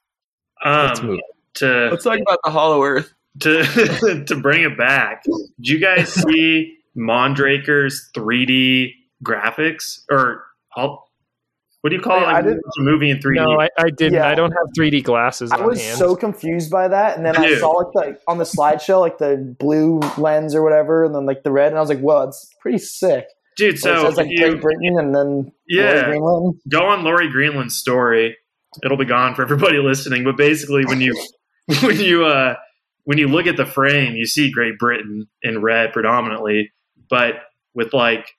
let's 0.66 1.00
Um, 1.02 1.08
move. 1.08 1.20
to 1.56 1.90
Let's 1.92 2.04
talk 2.06 2.20
about 2.20 2.40
the 2.46 2.52
Hollow 2.52 2.84
Earth. 2.84 3.14
to 3.42 3.64
to 4.28 4.36
bring 4.36 4.64
it 4.64 4.78
back, 4.78 5.24
did 5.60 5.68
you 5.70 5.80
guys 5.80 6.14
see 6.28 6.78
Mondraker's 6.96 8.10
3D 8.16 8.92
graphics 9.24 10.00
or 10.10 10.44
all, 10.76 11.12
what 11.82 11.90
do 11.92 11.96
you 11.96 12.02
call 12.02 12.18
Wait, 12.18 12.24
it? 12.24 12.28
I 12.28 12.34
Like, 12.34 12.44
didn't- 12.46 12.62
it's 12.66 12.78
a 12.80 12.82
movie 12.82 13.10
in 13.12 13.18
3D. 13.20 13.36
No, 13.36 13.60
I, 13.62 13.70
I 13.78 13.90
didn't. 13.90 14.14
Yeah. 14.16 14.28
I 14.28 14.34
don't 14.36 14.52
have 14.52 14.66
3D 14.78 15.04
glasses 15.04 15.52
I 15.52 15.58
on 15.58 15.66
was 15.68 15.82
hand. 15.82 15.98
so 15.98 16.16
confused 16.16 16.72
by 16.72 16.88
that, 16.88 17.18
and 17.18 17.26
then 17.26 17.36
I 17.38 17.56
saw 17.60 17.70
like 17.70 17.94
the 17.94 18.20
on 18.28 18.38
the 18.40 18.44
slideshow 18.46 19.00
like 19.00 19.18
the 19.20 19.56
blue 19.60 20.00
lens 20.18 20.56
or 20.56 20.64
whatever, 20.64 21.04
and 21.06 21.14
then 21.14 21.26
like 21.26 21.44
the 21.44 21.52
red, 21.52 21.68
and 21.68 21.78
I 21.78 21.82
was 21.82 21.90
like, 21.90 22.00
"Whoa, 22.00 22.24
it's 22.28 22.52
pretty 22.62 22.80
sick." 22.80 23.26
Dude, 23.58 23.80
So 23.80 23.92
it 23.94 23.98
so 23.98 24.06
says 24.10 24.18
like 24.18 24.28
you 24.30 24.38
Great 24.38 24.62
Britain, 24.62 24.98
and 25.00 25.16
then 25.16 25.52
Yeah. 25.68 26.02
Roy 26.02 26.06
Greenland. 26.06 26.62
go 26.70 26.86
on 26.88 27.04
Laurie 27.04 27.30
Greenland's 27.30 27.76
story, 27.76 28.38
it'll 28.84 28.98
be 28.98 29.06
gone 29.06 29.36
for 29.36 29.42
everybody 29.42 29.78
listening. 29.84 30.24
But 30.24 30.38
basically, 30.38 30.86
when 30.86 31.02
you 31.02 31.14
when 31.82 32.00
you 32.00 32.26
uh, 32.26 32.56
when 33.06 33.18
you 33.18 33.28
look 33.28 33.48
at 33.48 33.58
the 33.58 33.66
frame, 33.66 34.16
you 34.16 34.26
see 34.26 34.52
Great 34.52 34.78
Britain 34.78 35.28
in 35.42 35.62
red 35.62 35.92
predominantly, 35.94 36.72
but 37.10 37.36
with 37.74 37.94
like 37.94 38.30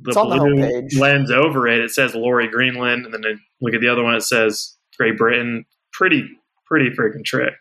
the 0.00 0.10
It's 0.10 0.16
on 0.16 0.28
the 0.28 0.36
blue 0.36 0.56
homepage. 0.56 0.98
lens 0.98 1.30
over 1.30 1.66
it, 1.66 1.80
it 1.80 1.90
says 1.90 2.14
Laurie 2.14 2.48
Greenland, 2.48 3.06
and 3.06 3.14
then 3.14 3.24
I 3.24 3.34
look 3.62 3.74
at 3.74 3.80
the 3.80 3.88
other 3.88 4.02
one, 4.04 4.14
it 4.14 4.22
says 4.22 4.76
Great 4.98 5.16
Britain. 5.16 5.64
Pretty 5.92 6.28
pretty 6.66 6.90
freaking 6.90 7.24
trick. 7.24 7.54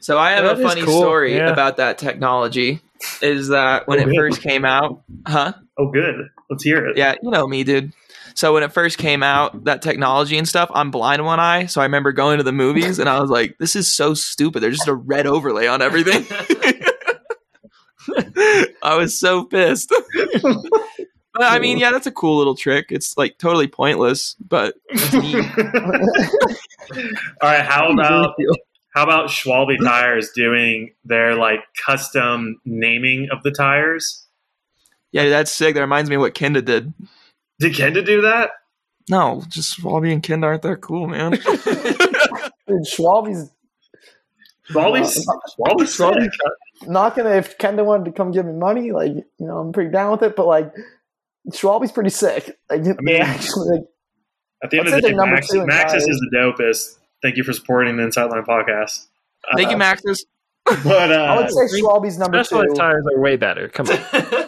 So 0.00 0.18
I 0.18 0.32
have 0.32 0.44
That 0.44 0.58
a 0.60 0.68
funny 0.68 0.82
cool, 0.82 1.00
story 1.00 1.36
yeah. 1.36 1.50
about 1.50 1.76
that 1.76 1.98
technology. 1.98 2.80
Is 3.22 3.48
that 3.48 3.86
when 3.88 3.98
Oh, 3.98 4.02
it 4.02 4.06
good. 4.06 4.16
first 4.16 4.42
came 4.42 4.64
out? 4.64 5.02
Huh? 5.26 5.52
Oh, 5.78 5.90
good. 5.90 6.28
Let's 6.50 6.64
hear 6.64 6.86
it. 6.86 6.96
Yeah, 6.96 7.14
you 7.22 7.30
know 7.30 7.46
me, 7.46 7.64
dude. 7.64 7.92
So 8.34 8.54
when 8.54 8.62
it 8.62 8.72
first 8.72 8.98
came 8.98 9.22
out, 9.22 9.64
that 9.64 9.82
technology 9.82 10.38
and 10.38 10.46
stuff, 10.48 10.70
I'm 10.72 10.90
blind 10.90 11.20
in 11.20 11.26
one 11.26 11.40
eye. 11.40 11.66
So 11.66 11.80
I 11.80 11.84
remember 11.84 12.12
going 12.12 12.38
to 12.38 12.44
the 12.44 12.52
movies 12.52 12.98
and 13.00 13.08
I 13.08 13.20
was 13.20 13.30
like, 13.30 13.58
this 13.58 13.74
is 13.74 13.92
so 13.92 14.14
stupid. 14.14 14.62
There's 14.62 14.76
just 14.76 14.88
a 14.88 14.94
red 14.94 15.26
overlay 15.26 15.66
on 15.66 15.82
everything. 15.82 16.24
I 18.82 18.96
was 18.96 19.18
so 19.18 19.44
pissed. 19.44 19.92
but 20.42 21.42
I 21.42 21.58
mean, 21.58 21.78
yeah, 21.78 21.90
that's 21.90 22.06
a 22.06 22.12
cool 22.12 22.38
little 22.38 22.54
trick. 22.54 22.86
It's 22.90 23.16
like 23.18 23.38
totally 23.38 23.66
pointless, 23.66 24.36
but 24.40 24.76
it's 24.88 25.12
neat. 25.12 25.34
All 27.42 27.50
right, 27.50 27.64
how 27.64 27.90
about 27.92 28.34
how 28.98 29.04
about 29.04 29.30
Schwalbe 29.30 29.76
Tires 29.78 30.30
doing 30.34 30.90
their 31.04 31.36
like 31.36 31.60
custom 31.86 32.60
naming 32.64 33.28
of 33.30 33.44
the 33.44 33.52
tires? 33.52 34.26
yeah, 35.12 35.28
that's 35.28 35.52
sick. 35.52 35.76
That 35.76 35.80
reminds 35.82 36.10
me 36.10 36.16
of 36.16 36.20
what 36.20 36.34
Kenda 36.34 36.64
did. 36.64 36.92
Did 37.60 37.74
Kenda 37.74 38.04
do 38.04 38.22
that? 38.22 38.50
No, 39.08 39.44
just 39.48 39.78
Schwalbe 39.78 40.12
and 40.12 40.20
Kenda 40.20 40.44
aren't 40.44 40.62
that 40.62 40.80
cool, 40.80 41.06
man. 41.06 41.30
Dude, 41.30 41.42
Schwalbe's 42.84 43.52
Schwalbe's 44.68 45.24
Schwalbe's 45.56 45.96
Schwalbe- 45.96 46.28
not 46.88 47.14
gonna. 47.14 47.30
If 47.36 47.56
Kenda 47.56 47.84
wanted 47.84 48.06
to 48.06 48.12
come 48.12 48.32
give 48.32 48.46
me 48.46 48.52
money, 48.52 48.90
like 48.90 49.12
you 49.12 49.24
know, 49.38 49.58
I'm 49.58 49.72
pretty 49.72 49.92
down 49.92 50.10
with 50.10 50.22
it. 50.24 50.34
But 50.34 50.46
like, 50.46 50.74
Schwalbe's 51.52 51.92
pretty 51.92 52.10
sick. 52.10 52.58
Like, 52.68 52.82
they 52.82 52.94
mean- 52.98 53.16
actually, 53.22 53.76
like, 53.78 53.84
At 54.64 54.70
the 54.70 54.78
end 54.80 54.88
of 54.88 54.94
the 54.94 55.00
day, 55.02 55.12
they're 55.12 55.24
Max, 55.24 55.52
Maxxis 55.52 56.08
is 56.08 56.18
the 56.18 56.36
dopest. 56.36 56.96
Thank 57.22 57.36
you 57.36 57.44
for 57.44 57.52
supporting 57.52 57.96
the 57.96 58.04
Inside 58.04 58.26
Line 58.30 58.44
podcast. 58.44 59.06
Thank 59.56 59.70
you, 59.70 59.76
Uh, 59.76 59.80
Maxxis. 59.80 60.18
But 60.84 61.10
I 61.10 61.34
uh, 61.34 61.40
would 61.42 61.50
say 61.50 61.80
Schwalbe's 61.80 62.18
number 62.18 62.44
Specialized 62.44 62.74
two. 62.74 62.80
tires 62.80 63.02
are 63.14 63.18
way 63.20 63.36
better. 63.36 63.68
Come 63.68 63.86
on. 63.88 63.98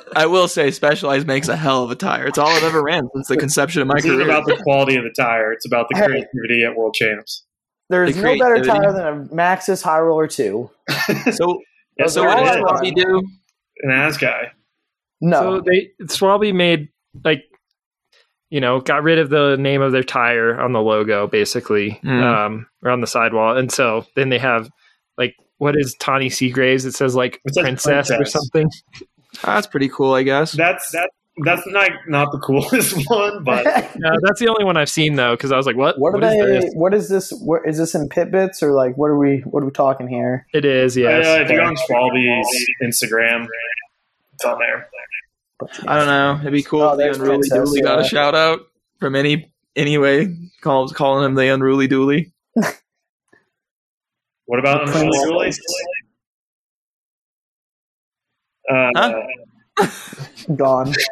I 0.17 0.27
will 0.27 0.49
say 0.49 0.71
Specialized 0.71 1.27
makes 1.27 1.49
a 1.49 1.57
hell 1.57 1.83
of 1.83 1.91
a 1.91 1.95
tire. 1.95 2.27
It's 2.27 2.37
all 2.37 2.49
I've 2.49 2.63
ever 2.63 2.83
ran 2.83 3.09
since 3.15 3.29
the 3.29 3.39
conception 3.39 3.81
of 3.81 3.89
my 3.89 3.95
this 3.95 4.05
isn't 4.05 4.17
career. 4.19 4.29
about 4.29 4.45
the 4.47 4.57
quality 4.63 4.97
of 4.97 5.05
the 5.05 5.15
tire; 5.17 5.51
it's 5.51 5.65
about 5.65 5.87
the 5.89 5.97
Hey. 5.97 6.07
creativity 6.07 6.63
at 6.65 6.77
World 6.77 6.93
Champs. 6.93 7.47
There's 7.89 8.15
The 8.17 8.23
no 8.23 8.39
better 8.39 8.63
tire 8.63 8.93
than 8.93 9.07
a 9.07 9.35
Maxxis 9.35 9.83
High 9.83 10.01
Roller 10.01 10.27
Two. 10.27 10.71
so, 11.33 11.59
Yes, 11.99 12.13
so 12.13 12.25
what 12.25 12.39
all 12.39 12.45
does 12.45 12.57
is. 12.57 12.63
I 12.65 12.91
Schwalbe 12.91 12.95
do? 12.97 13.23
An 13.85 13.91
Assegai. 13.91 14.51
No, 15.23 15.41
So 15.41 15.61
they 15.63 15.91
Schwalbe 16.05 16.55
made 16.55 16.89
like 17.25 17.45
you 18.51 18.61
know 18.61 18.81
got 18.81 19.03
rid 19.03 19.19
of 19.19 19.31
the 19.31 19.57
name 19.59 19.81
of 19.81 19.93
their 19.93 20.03
tire 20.03 20.61
on 20.61 20.73
the 20.73 20.81
logo 20.83 21.27
basically 21.27 21.99
Mm. 22.05 22.23
um 22.23 22.67
or 22.83 22.91
on 22.91 23.01
the 23.01 23.07
sidewall 23.07 23.57
and 23.57 23.71
so 23.73 24.05
then 24.17 24.29
they 24.29 24.39
have 24.39 24.69
like 25.17 25.35
what 25.59 25.77
is 25.77 25.97
Tahnee 25.97 26.27
Seagrave's 26.33 26.85
it 26.85 26.93
says 26.95 27.15
like 27.15 27.41
It 27.45 27.55
says 27.55 27.63
princess, 27.63 28.11
or 28.11 28.25
something 28.25 28.69
that's 29.45 29.67
pretty 29.69 29.89
cool, 29.89 30.15
I 30.15 30.25
guess. 30.25 30.53
That's 30.53 30.91
that. 30.91 31.09
That's 31.45 31.63
not 31.69 31.89
not 32.09 32.33
the 32.33 32.39
coolest 32.41 32.97
one, 33.09 33.45
but 33.45 33.65
no, 33.97 34.11
that's 34.23 34.41
the 34.41 34.49
only 34.49 34.65
one 34.65 34.77
I've 34.77 34.91
seen 34.91 35.15
though 35.15 35.35
because 35.37 35.53
I 35.53 35.57
was 35.57 35.65
like 35.65 35.77
what 35.77 35.99
what 35.99 36.09
are 36.15 36.19
What 36.19 36.25
is 36.25 36.33
they? 36.33 36.47
this? 36.61 36.73
What 36.75 36.93
is 36.95 37.09
this? 37.09 37.31
What 37.41 37.63
is 37.65 37.79
this 37.79 37.95
in 37.95 38.09
pit 38.09 38.31
bits 38.33 38.63
or 38.63 38.73
like? 38.73 38.97
What 38.99 39.07
are 39.07 39.17
we? 39.17 39.39
What 39.47 39.63
are 39.63 39.67
we 39.67 39.73
talking 39.73 40.09
here? 40.09 40.47
it 40.53 40.65
is 40.65 40.97
yes 40.97 41.25
uh, 41.27 41.43
if 41.43 41.49
you 41.51 41.57
go 41.57 41.65
on 41.65 41.77
Schwalbe's 41.77 42.49
Instagram, 42.83 43.47
it's 44.35 44.45
on 44.45 44.59
there. 44.59 44.89
I 45.87 45.97
don't 45.99 46.07
know. 46.07 46.39
It'd 46.41 46.53
be 46.53 46.63
cool 46.63 46.83
Oh, 46.83 46.93
if 46.93 46.99
the 46.99 47.11
Unruly 47.23 47.39
Princess, 47.49 47.69
Dooley 47.69 47.83
got 47.83 48.01
a 48.01 48.05
shout 48.05 48.35
out 48.35 48.61
from 48.99 49.15
any 49.17 49.53
anyway. 49.77 50.35
Call, 50.61 50.89
calling 50.89 51.25
him 51.25 51.35
the 51.35 51.53
Unruly 51.53 51.87
Dooley. 51.89 52.33
What 54.47 54.59
about 54.59 54.85
The 54.89 54.99
Unruly 55.03 55.53
Dooley? 55.53 55.53
Uh, 58.69 58.91
Huh? 59.79 59.87
Gone. 60.57 60.93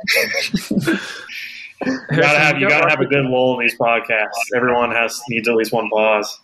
You 1.86 1.94
gotta 2.10 2.38
have 2.40 2.58
you 2.58 2.68
gotta 2.68 2.90
have 2.90 2.98
a 2.98 3.06
good 3.06 3.24
lull 3.26 3.54
in 3.54 3.64
these 3.64 3.78
podcasts. 3.78 4.26
Everyone 4.56 4.90
has 4.90 5.20
needs 5.28 5.48
at 5.48 5.54
least 5.54 5.72
one 5.72 5.88
pause. 5.90 6.40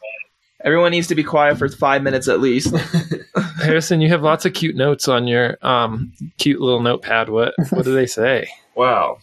Everyone 0.64 0.90
needs 0.90 1.06
to 1.08 1.14
be 1.14 1.22
quiet 1.22 1.58
for 1.58 1.68
five 1.68 2.02
minutes 2.02 2.26
at 2.26 2.40
least. 2.40 2.74
Harrison 3.62 4.00
you 4.00 4.08
have 4.08 4.22
lots 4.22 4.44
of 4.44 4.54
cute 4.54 4.76
notes 4.76 5.08
on 5.08 5.26
your 5.26 5.58
um 5.62 6.12
cute 6.38 6.60
little 6.60 6.80
notepad 6.80 7.28
what 7.28 7.54
what 7.70 7.84
do 7.84 7.94
they 7.94 8.06
say 8.06 8.48
Well, 8.74 9.20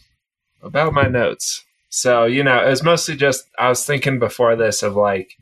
about 0.62 0.94
my 0.94 1.08
notes. 1.08 1.66
So, 1.90 2.26
you 2.26 2.44
know, 2.44 2.66
it 2.66 2.70
was 2.70 2.84
mostly 2.84 3.16
just, 3.16 3.50
I 3.60 3.68
was 3.68 3.86
thinking 3.86 4.18
before 4.18 4.56
this 4.56 4.82
of 4.82 4.96
like, 4.96 5.38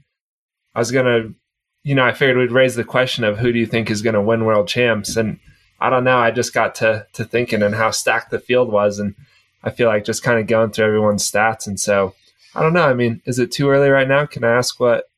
I 0.74 0.80
was 0.80 0.92
going 0.92 1.06
to, 1.06 1.36
you 1.84 1.94
know, 1.94 2.04
I 2.06 2.12
figured 2.12 2.38
we'd 2.38 2.52
raise 2.52 2.76
the 2.76 2.84
question 2.84 3.24
of 3.24 3.38
who 3.38 3.52
do 3.54 3.60
you 3.60 3.68
think 3.68 3.90
is 3.92 4.02
going 4.02 4.16
to 4.16 4.22
win 4.22 4.46
world 4.46 4.68
champs? 4.68 5.16
And 5.16 5.40
I 5.80 5.90
don't 5.90 6.04
know. 6.04 6.18
I 6.18 6.32
just 6.32 6.54
got 6.54 6.76
to, 6.76 7.06
to 7.14 7.24
thinking 7.24 7.62
and 7.62 7.76
how 7.76 7.92
stacked 7.92 8.32
the 8.32 8.40
field 8.40 8.72
was. 8.72 8.98
And 8.98 9.16
I 9.64 9.70
feel 9.70 9.88
like 9.88 10.06
just 10.06 10.24
kind 10.24 10.40
of 10.40 10.48
going 10.48 10.72
through 10.72 10.86
everyone's 10.86 11.30
stats. 11.30 11.68
And 11.68 11.80
so 11.80 12.16
I 12.56 12.64
don't 12.64 12.74
know. 12.74 12.88
I 12.88 12.94
mean, 12.94 13.22
is 13.26 13.38
it 13.38 13.52
too 13.52 13.70
early 13.70 13.90
right 13.90 14.08
now? 14.08 14.26
Can 14.26 14.44
I 14.44 14.52
ask 14.52 14.80
what, 14.80 15.09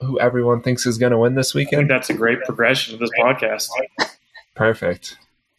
who 0.00 0.18
everyone 0.20 0.60
thinks 0.62 0.86
is 0.86 0.98
going 0.98 1.12
to 1.12 1.18
win 1.18 1.34
this 1.34 1.50
I 1.54 1.60
think 1.60 1.70
weekend? 1.72 1.90
that's 1.90 2.10
a 2.10 2.14
great 2.14 2.40
progression 2.42 2.94
of 2.94 3.00
this 3.00 3.10
podcast. 3.18 3.68
Perfect. 4.54 5.16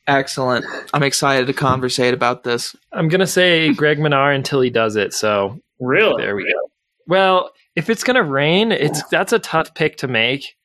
Excellent. 0.08 0.66
I'm 0.94 1.04
excited 1.04 1.48
to 1.48 1.54
conversate 1.54 2.14
about 2.14 2.44
this. 2.44 2.76
I'm 2.94 3.10
gonna 3.10 3.28
say 3.28 3.74
Greg 3.74 3.98
Minnaar 3.98 4.34
until 4.34 4.62
he 4.62 4.70
does 4.70 4.96
it 4.96 5.14
so 5.14 5.60
Really? 5.80 6.24
There 6.24 6.36
we 6.36 6.44
go. 6.44 6.70
Well, 7.08 7.52
if 7.76 7.90
it's 7.90 8.04
gonna 8.06 8.24
rain, 8.24 8.72
it's 8.72 9.04
that's 9.10 9.34
a 9.34 9.40
tough 9.40 9.74
pick 9.76 9.98
to 9.98 10.08
make. 10.08 10.56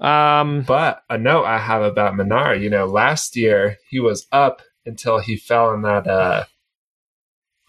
Um, 0.00 0.62
But 0.62 1.02
a 1.10 1.18
note 1.18 1.44
I 1.44 1.58
have 1.58 1.82
about 1.82 2.14
Minnaar, 2.14 2.58
you 2.60 2.70
know, 2.70 2.86
last 2.86 3.36
year 3.36 3.76
he 3.90 4.00
was 4.00 4.26
up 4.32 4.62
until 4.86 5.18
he 5.18 5.36
fell 5.36 5.74
in 5.74 5.82
that 5.82 6.06
uh 6.06 6.44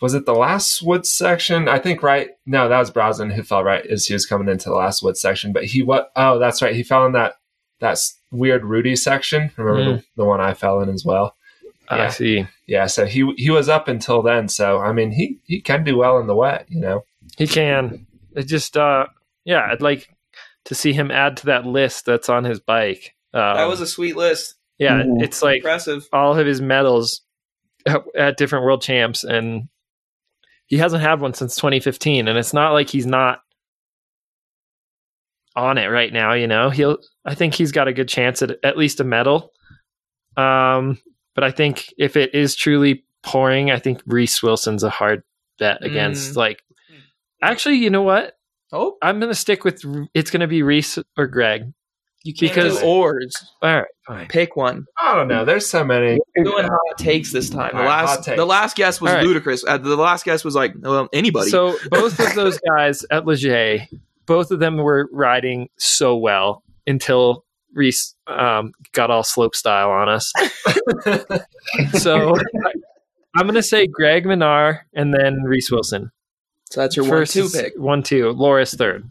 was 0.01 0.13
it 0.13 0.25
the 0.25 0.33
last 0.35 0.81
wood 0.81 1.05
section? 1.05 1.67
I 1.67 1.79
think 1.79 2.01
right. 2.03 2.29
No, 2.45 2.67
that 2.67 2.79
was 2.79 2.91
Brosnan 2.91 3.29
who 3.29 3.43
fell 3.43 3.63
right 3.63 3.85
as 3.85 4.05
he 4.07 4.13
was 4.13 4.25
coming 4.25 4.49
into 4.49 4.69
the 4.69 4.75
last 4.75 5.03
wood 5.03 5.15
section. 5.17 5.53
But 5.53 5.65
he 5.65 5.83
what? 5.83 6.11
Oh, 6.15 6.39
that's 6.39 6.61
right. 6.61 6.75
He 6.75 6.83
fell 6.83 7.05
in 7.05 7.11
that 7.13 7.35
that 7.79 7.97
weird 8.31 8.63
Rudy 8.65 8.95
section. 8.95 9.51
Remember 9.57 9.97
the, 9.97 10.03
the 10.17 10.25
one 10.25 10.39
I 10.41 10.53
fell 10.53 10.81
in 10.81 10.89
as 10.89 11.03
well. 11.05 11.35
I 11.89 11.97
Yeah. 11.97 12.09
see. 12.09 12.47
Yeah. 12.67 12.85
So 12.87 13.05
he 13.05 13.31
he 13.37 13.49
was 13.49 13.69
up 13.69 13.87
until 13.87 14.21
then. 14.21 14.47
So 14.47 14.79
I 14.79 14.91
mean, 14.93 15.11
he 15.11 15.39
he 15.45 15.61
can 15.61 15.83
do 15.83 15.97
well 15.97 16.17
in 16.19 16.27
the 16.27 16.35
wet. 16.35 16.65
You 16.69 16.79
know. 16.79 17.05
He 17.37 17.47
can. 17.47 18.07
It 18.35 18.43
just, 18.43 18.77
uh, 18.77 19.07
yeah, 19.45 19.67
I'd 19.71 19.81
like 19.81 20.09
to 20.65 20.75
see 20.75 20.93
him 20.93 21.11
add 21.11 21.37
to 21.37 21.45
that 21.47 21.65
list 21.65 22.05
that's 22.05 22.29
on 22.29 22.43
his 22.45 22.59
bike. 22.59 23.13
Um, 23.33 23.55
That 23.57 23.67
was 23.67 23.81
a 23.81 23.87
sweet 23.87 24.15
list. 24.15 24.55
yeah. 24.77 25.01
Mhm. 25.03 25.21
It's 25.23 25.41
like 25.41 25.57
Impressive. 25.57 26.07
all 26.13 26.37
of 26.37 26.45
his 26.45 26.61
medals 26.61 27.21
at, 27.85 28.03
at 28.15 28.37
different 28.37 28.63
world 28.65 28.81
champs, 28.81 29.23
and 29.23 29.67
he 30.71 30.77
hasn't 30.77 31.03
had 31.03 31.19
one 31.19 31.33
since 31.33 31.57
2015. 31.57 32.29
And 32.29 32.37
it's 32.37 32.53
not 32.53 32.71
like 32.71 32.89
he's 32.89 33.05
not 33.05 33.41
on 35.53 35.77
it 35.77 35.87
right 35.87 36.13
now. 36.13 36.31
You 36.31 36.47
know, 36.47 36.69
he'll. 36.69 36.97
I 37.25 37.35
think 37.35 37.53
he's 37.53 37.73
got 37.73 37.89
a 37.89 37.93
good 37.93 38.07
chance 38.07 38.41
at 38.41 38.51
at 38.63 38.77
least 38.77 39.01
a 39.01 39.03
medal. 39.03 39.51
Um, 40.37 40.97
but 41.35 41.43
I 41.43 41.51
think 41.51 41.93
if 41.97 42.15
it 42.15 42.33
is 42.33 42.55
truly 42.55 43.03
pouring, 43.21 43.69
I 43.69 43.79
think 43.79 44.01
Reece 44.05 44.41
Wilson's 44.41 44.83
a 44.83 44.89
hard 44.89 45.23
bet 45.59 45.83
against. 45.83 46.31
Mm. 46.31 46.37
Like, 46.37 46.63
actually, 47.41 47.75
you 47.75 47.89
know 47.89 48.03
what? 48.03 48.37
Oh, 48.71 48.95
I'm 49.01 49.19
gonna 49.19 49.35
stick 49.35 49.65
with 49.65 49.83
it's 50.13 50.31
gonna 50.31 50.47
be 50.47 50.63
Reece 50.63 50.97
or 51.17 51.27
Greg. 51.27 51.63
You 52.23 52.33
can't 52.33 52.53
Because- 52.53 52.79
do 52.79 52.85
oars. 52.85 53.33
All 53.61 53.75
right, 53.77 53.85
fine. 54.05 54.27
Pick 54.27 54.55
one. 54.55 54.85
I 54.99 55.15
don't 55.15 55.27
know. 55.27 55.43
There's 55.43 55.67
so 55.67 55.83
many. 55.83 56.19
We're 56.37 56.43
doing 56.43 56.65
hot 56.65 56.97
takes 56.97 57.31
this 57.31 57.49
time. 57.49 57.71
The 57.73 57.79
All 57.79 57.83
right, 57.85 57.89
hot 58.01 58.05
last, 58.17 58.23
takes. 58.25 58.37
the 58.37 58.45
last 58.45 58.75
guess 58.75 59.01
was 59.01 59.09
All 59.09 59.17
right. 59.17 59.25
ludicrous. 59.25 59.63
Uh, 59.67 59.77
the 59.79 59.95
last 59.95 60.23
guess 60.25 60.43
was 60.43 60.53
like, 60.55 60.73
well, 60.79 61.09
anybody. 61.13 61.49
So 61.49 61.75
both 61.89 62.19
of 62.19 62.35
those 62.35 62.59
guys 62.59 63.03
at 63.09 63.25
Les 63.25 63.41
Gets, 63.41 63.91
both 64.27 64.51
of 64.51 64.59
them 64.59 64.77
were 64.77 65.09
riding 65.11 65.69
so 65.77 66.15
well 66.15 66.63
until 66.85 67.43
Reece 67.73 68.13
um, 68.27 68.73
got 68.93 69.09
all 69.09 69.23
slope 69.23 69.55
style 69.55 69.89
on 69.89 70.07
us. 70.09 70.31
so 71.93 72.35
I'm 73.35 73.47
gonna 73.47 73.63
say 73.63 73.87
Greg 73.87 74.25
Minnaar 74.25 74.81
and 74.93 75.13
then 75.13 75.41
Reece 75.43 75.71
Wilson. 75.71 76.11
So 76.69 76.81
that's 76.81 76.95
your 76.95 77.05
First 77.05 77.35
one-two 77.35 77.57
pick. 77.57 77.73
One 77.77 78.03
two. 78.03 78.29
Loris 78.31 78.73
third. 78.73 79.09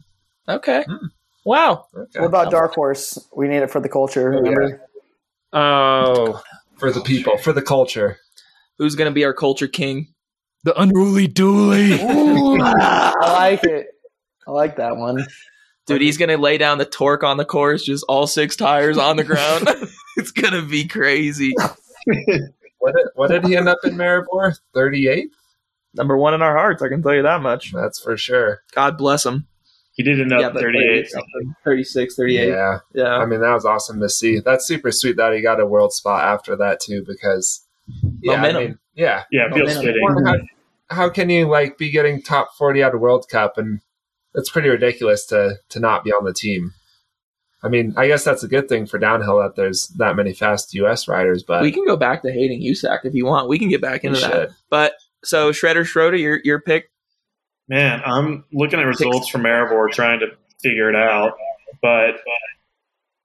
Okay. 0.48 0.84
Hmm. 0.88 1.06
Wow. 1.44 1.86
Okay. 1.96 2.20
What 2.20 2.26
about 2.26 2.50
Dark 2.50 2.74
Horse? 2.74 3.18
We 3.34 3.48
need 3.48 3.62
it 3.62 3.70
for 3.70 3.80
the 3.80 3.88
culture. 3.88 4.32
Oh, 4.34 4.38
remember? 4.38 4.88
Oh, 5.52 6.42
For 6.78 6.92
the 6.92 7.00
people, 7.00 7.38
for 7.38 7.52
the 7.52 7.62
culture. 7.62 8.18
Who's 8.78 8.94
going 8.94 9.10
to 9.10 9.14
be 9.14 9.24
our 9.24 9.34
culture 9.34 9.68
king? 9.68 10.08
the 10.64 10.78
unruly 10.80 11.26
Dooley. 11.26 11.94
I 12.00 13.12
like 13.32 13.64
it. 13.64 13.88
I 14.46 14.50
like 14.50 14.76
that 14.76 14.96
one. 14.96 15.26
Dude, 15.86 16.02
he's 16.02 16.18
going 16.18 16.28
to 16.28 16.38
lay 16.38 16.58
down 16.58 16.78
the 16.78 16.84
torque 16.84 17.24
on 17.24 17.36
the 17.36 17.44
course, 17.44 17.84
just 17.84 18.04
all 18.08 18.26
six 18.26 18.56
tires 18.56 18.98
on 18.98 19.16
the 19.16 19.24
ground. 19.24 19.68
it's 20.16 20.32
going 20.32 20.54
to 20.54 20.62
be 20.62 20.86
crazy. 20.86 21.52
What 22.78 22.94
did, 22.96 23.06
what 23.14 23.30
did 23.30 23.44
he 23.44 23.56
end 23.56 23.68
up 23.68 23.78
in 23.84 23.94
Maribor? 23.94 24.58
38? 24.74 25.30
Number 25.94 26.16
one 26.16 26.34
in 26.34 26.42
our 26.42 26.56
hearts, 26.56 26.82
I 26.82 26.88
can 26.88 27.02
tell 27.02 27.14
you 27.14 27.22
that 27.22 27.42
much. 27.42 27.72
That's 27.72 28.00
for 28.00 28.16
sure. 28.16 28.62
God 28.72 28.96
bless 28.96 29.26
him. 29.26 29.46
He 30.00 30.04
did 30.04 30.18
end 30.18 30.32
up 30.32 30.54
but 30.54 30.62
38. 30.62 31.08
36, 31.62 32.16
38. 32.16 32.48
Yeah. 32.48 32.78
Yeah. 32.94 33.16
I 33.16 33.26
mean, 33.26 33.40
that 33.40 33.52
was 33.52 33.66
awesome 33.66 34.00
to 34.00 34.08
see. 34.08 34.40
That's 34.40 34.66
super 34.66 34.90
sweet 34.90 35.18
that 35.18 35.34
he 35.34 35.42
got 35.42 35.60
a 35.60 35.66
world 35.66 35.92
spot 35.92 36.24
after 36.24 36.56
that, 36.56 36.80
too, 36.80 37.04
because. 37.06 37.66
Yeah, 38.22 38.42
I 38.42 38.52
mean, 38.52 38.78
yeah. 38.94 39.24
Yeah, 39.30 39.48
it 39.50 39.54
feels 39.54 39.76
fitting. 39.76 40.02
How, 40.24 40.36
how 40.88 41.08
can 41.10 41.28
you 41.28 41.48
like 41.48 41.76
be 41.76 41.90
getting 41.90 42.22
top 42.22 42.56
forty 42.56 42.82
out 42.82 42.94
of 42.94 43.00
World 43.00 43.26
Cup 43.28 43.58
and 43.58 43.80
it's 44.34 44.48
pretty 44.48 44.70
ridiculous 44.70 45.26
to 45.26 45.56
to 45.68 45.80
not 45.80 46.02
be 46.02 46.12
on 46.12 46.24
the 46.24 46.32
team. 46.32 46.72
I 47.62 47.68
mean, 47.68 47.92
I 47.96 48.06
guess 48.06 48.24
that's 48.24 48.42
a 48.42 48.48
good 48.48 48.68
thing 48.68 48.86
for 48.86 48.98
downhill 48.98 49.38
that 49.38 49.54
there's 49.54 49.88
that 49.98 50.16
many 50.16 50.32
fast 50.32 50.72
US 50.74 51.08
riders, 51.08 51.42
but 51.42 51.60
we 51.60 51.72
can 51.72 51.84
go 51.84 51.96
back 51.96 52.22
to 52.22 52.32
hating 52.32 52.62
USAC 52.62 53.00
if 53.04 53.14
you 53.14 53.26
want. 53.26 53.48
We 53.48 53.58
can 53.58 53.68
get 53.68 53.82
back 53.82 54.02
into 54.02 54.20
that. 54.20 54.50
But 54.70 54.94
so 55.22 55.50
Shredder 55.50 55.84
Schroeder, 55.84 56.16
your 56.16 56.40
your 56.42 56.60
pick. 56.60 56.90
Man, 57.70 58.02
I'm 58.04 58.44
looking 58.52 58.80
at 58.80 58.82
results 58.82 59.28
from 59.28 59.42
Airboard 59.44 59.92
trying 59.92 60.18
to 60.20 60.26
figure 60.60 60.90
it 60.90 60.96
out. 60.96 61.34
But, 61.80 62.16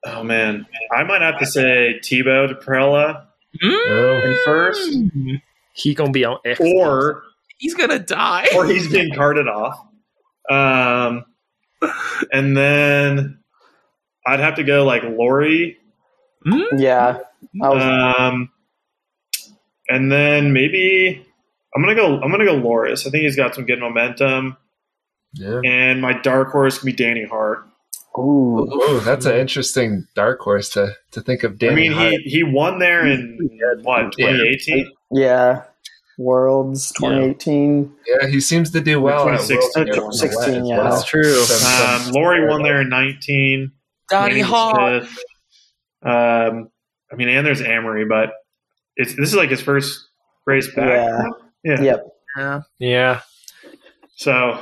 oh 0.05 0.23
man, 0.23 0.67
I 0.95 1.03
might 1.03 1.21
have 1.23 1.39
to 1.39 1.45
say 1.47 1.99
Thibaut 2.03 2.51
Daprela 2.51 3.25
Oh. 3.63 4.21
in 4.23 4.37
first, 4.45 4.89
He 5.73 5.95
gonna 5.95 6.11
be 6.11 6.25
on 6.25 6.37
X. 6.45 6.59
or 6.61 7.23
He's 7.57 7.73
gonna 7.73 7.97
die. 7.99 8.47
or 8.55 8.65
he's 8.65 8.89
being 8.91 9.13
carted 9.15 9.47
off. 9.47 9.79
Um, 10.49 11.25
and 12.31 12.55
then 12.55 13.39
I'd 14.27 14.39
have 14.41 14.55
to 14.55 14.63
go 14.63 14.85
like 14.85 15.01
Lori. 15.03 15.77
Yeah, 16.77 17.17
was, 17.55 18.15
Um, 18.19 18.51
and 19.89 20.11
then 20.11 20.53
maybe 20.53 21.24
I'm 21.75 21.81
gonna 21.81 21.95
go. 21.95 22.19
I'm 22.21 22.31
gonna 22.31 22.45
go 22.45 22.53
Loris. 22.55 23.05
I 23.05 23.09
think 23.09 23.23
he's 23.23 23.35
got 23.35 23.53
some 23.55 23.65
good 23.65 23.79
momentum. 23.79 24.57
Yeah. 25.33 25.59
And 25.65 26.01
my 26.01 26.13
dark 26.13 26.51
horse 26.51 26.77
can 26.79 26.85
be 26.85 26.93
Danny 26.93 27.25
Hart. 27.25 27.59
ooh, 28.17 28.67
Oh, 28.71 28.99
that's 29.03 29.25
an 29.25 29.35
interesting 29.35 30.07
dark 30.15 30.39
horse 30.39 30.69
to, 30.69 30.93
to 31.11 31.19
think 31.21 31.43
of 31.43 31.57
Danny 31.59 31.73
I 31.73 31.75
mean, 31.75 31.91
Hart. 31.91 32.11
he 32.23 32.29
he 32.29 32.43
won 32.43 32.79
there 32.79 33.05
in 33.05 33.37
what 33.83 34.13
2018. 34.13 34.89
yeah. 35.11 35.63
Worlds 36.17 36.93
2018. 36.93 37.93
yeah, 38.07 38.27
he 38.29 38.39
seems 38.39 38.71
to 38.71 38.79
do 38.79 39.01
well 39.01 39.27
at 39.27 39.41
2016, 39.41 39.83
World 39.83 39.95
Cup 39.95 40.03
on 40.05 40.09
the 40.11 40.17
16, 40.17 40.65
yeah. 40.65 40.77
well. 40.77 40.91
That's 40.91 41.03
true. 41.03 41.23
Some- 41.33 41.57
some- 41.57 42.07
Um, 42.07 42.11
Lori 42.13 42.47
won 42.47 42.63
there 42.63 42.79
in 42.79 42.87
19. 42.87 43.71
Donnie 44.09 44.29
Danny 44.29 44.41
was 44.43 44.49
Hall. 44.49 45.01
Um, 46.03 46.69
I 47.11 47.15
mean, 47.15 47.27
and 47.29 47.45
there's 47.45 47.61
Amaury, 47.61 48.07
but 48.07 48.31
it's 48.95 49.13
this 49.15 49.29
is 49.29 49.35
like 49.35 49.49
his 49.49 49.61
first 49.61 50.07
race 50.45 50.73
back. 50.73 50.87
Yeah. 50.87 51.21
Yeah. 51.65 51.81
Yep. 51.81 52.07
Yeah. 52.37 52.61
Yeah, 52.79 53.21
So 54.15 54.61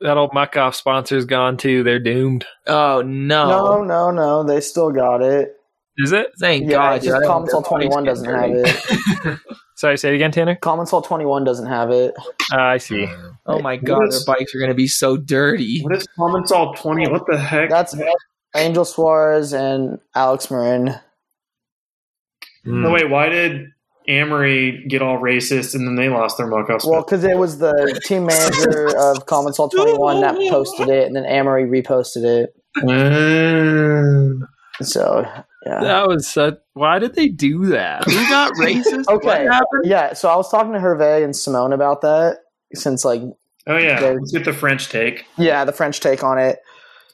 that 0.00 0.16
old 0.16 0.32
Muc-Off 0.32 0.74
sponsor's 0.74 1.24
gone 1.24 1.56
too. 1.56 1.82
They're 1.82 1.98
doomed. 2.00 2.46
Oh 2.66 3.00
no. 3.02 3.48
No, 3.48 3.82
no, 3.84 4.10
no. 4.10 4.42
They 4.44 4.60
still 4.60 4.90
got 4.92 5.22
it. 5.22 5.56
Is 5.98 6.12
it? 6.12 6.28
Thank 6.40 6.64
Yeah, 6.64 6.76
God. 6.76 6.96
it's 6.96 7.04
just 7.06 7.14
dude. 7.16 7.24
I 7.24 7.26
don't 7.28 7.46
Commencal 7.46 7.52
think 7.52 7.66
21 7.66 8.04
doesn't 8.04 8.28
have 8.34 8.50
it. 8.52 9.38
Sorry, 9.76 9.96
say 9.98 10.10
it 10.12 10.14
again, 10.16 10.30
Tanner. 10.30 10.56
Commencal 10.56 11.04
21 11.04 11.44
doesn't 11.44 11.66
have 11.66 11.90
it. 11.90 12.14
Uh, 12.52 12.56
I 12.60 12.76
see. 12.78 13.08
Oh 13.46 13.60
my 13.60 13.76
God, 13.76 13.98
What 13.98 14.10
their 14.10 14.20
bikes 14.26 14.54
are 14.54 14.60
gonna 14.60 14.74
be 14.74 14.86
so 14.88 15.16
dirty. 15.16 15.80
what 15.82 15.96
is 15.96 16.06
Commencal 16.18 16.76
20? 16.76 17.08
What 17.10 17.22
the 17.30 17.38
heck? 17.38 17.70
That's 17.70 17.94
Angel 18.56 18.84
Suarez 18.84 19.52
and 19.54 19.98
Alex 20.14 20.50
Marin. 20.50 20.94
Hmm. 22.64 22.82
no, 22.82 22.90
wait, 22.90 23.08
why 23.08 23.28
did 23.28 23.68
Amaury 24.10 24.88
get 24.88 25.02
all 25.02 25.18
racist 25.18 25.74
and 25.74 25.86
then 25.86 25.94
they 25.94 26.08
lost 26.08 26.36
their 26.36 26.46
mock-ups? 26.46 26.84
Well, 26.84 27.02
because 27.02 27.24
it 27.24 27.38
was 27.38 27.58
the 27.58 28.00
team 28.04 28.26
manager 28.26 28.86
of 28.98 29.26
Commencal 29.26 29.70
21 29.74 30.20
that 30.20 30.36
posted 30.50 30.88
it, 30.88 31.06
and 31.06 31.14
then 31.16 31.24
Amaury 31.24 31.68
reposted 31.68 32.24
it. 32.24 32.54
Uh, 32.82 34.46
So, 34.82 35.26
yeah. 35.66 35.80
That 35.80 36.08
was 36.08 36.36
uh, 36.36 36.52
why 36.72 36.98
did 36.98 37.14
they 37.14 37.28
do 37.28 37.66
that? 37.66 38.04
Who 38.04 38.14
got 38.28 38.52
racist? 38.60 39.08
Okay. 39.08 39.46
Yeah, 39.84 40.14
so 40.14 40.28
I 40.28 40.36
was 40.36 40.50
talking 40.50 40.72
to 40.72 40.78
Hervé 40.78 41.22
and 41.22 41.36
Simone 41.36 41.72
about 41.72 42.00
that 42.00 42.38
since, 42.74 43.04
like, 43.04 43.20
oh 43.66 43.76
yeah, 43.76 44.00
let's 44.00 44.32
get 44.32 44.44
the 44.44 44.52
French 44.54 44.88
take. 44.88 45.26
Yeah, 45.36 45.64
the 45.64 45.72
French 45.72 46.00
take 46.00 46.24
on 46.24 46.38
it. 46.38 46.58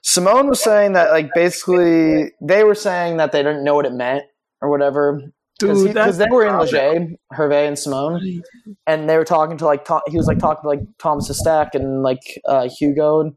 Simone 0.02 0.46
was 0.48 0.62
saying 0.62 0.92
that 0.92 1.10
like 1.10 1.30
basically 1.34 2.30
they 2.40 2.62
were 2.62 2.76
saying 2.76 3.16
that 3.16 3.32
they 3.32 3.42
didn't 3.42 3.64
know 3.64 3.74
what 3.74 3.86
it 3.86 3.92
meant 3.92 4.22
or 4.62 4.70
whatever 4.70 5.20
Dude, 5.58 5.88
because 5.88 6.18
they 6.18 6.26
were 6.30 6.46
in 6.46 6.58
Les 6.58 6.70
Gets, 6.70 7.12
Hervé 7.32 7.66
and 7.66 7.78
Simone, 7.78 8.42
and 8.86 9.08
they 9.08 9.16
were 9.16 9.24
talking 9.24 9.56
to 9.56 9.64
like 9.64 9.86
he 10.06 10.16
was 10.16 10.26
like 10.26 10.38
talking 10.38 10.62
to 10.62 10.68
like 10.68 10.80
Thomas 10.98 11.30
Estaque 11.30 11.74
and 11.74 12.02
like 12.02 12.40
uh, 12.46 12.68
Hugo 12.68 13.34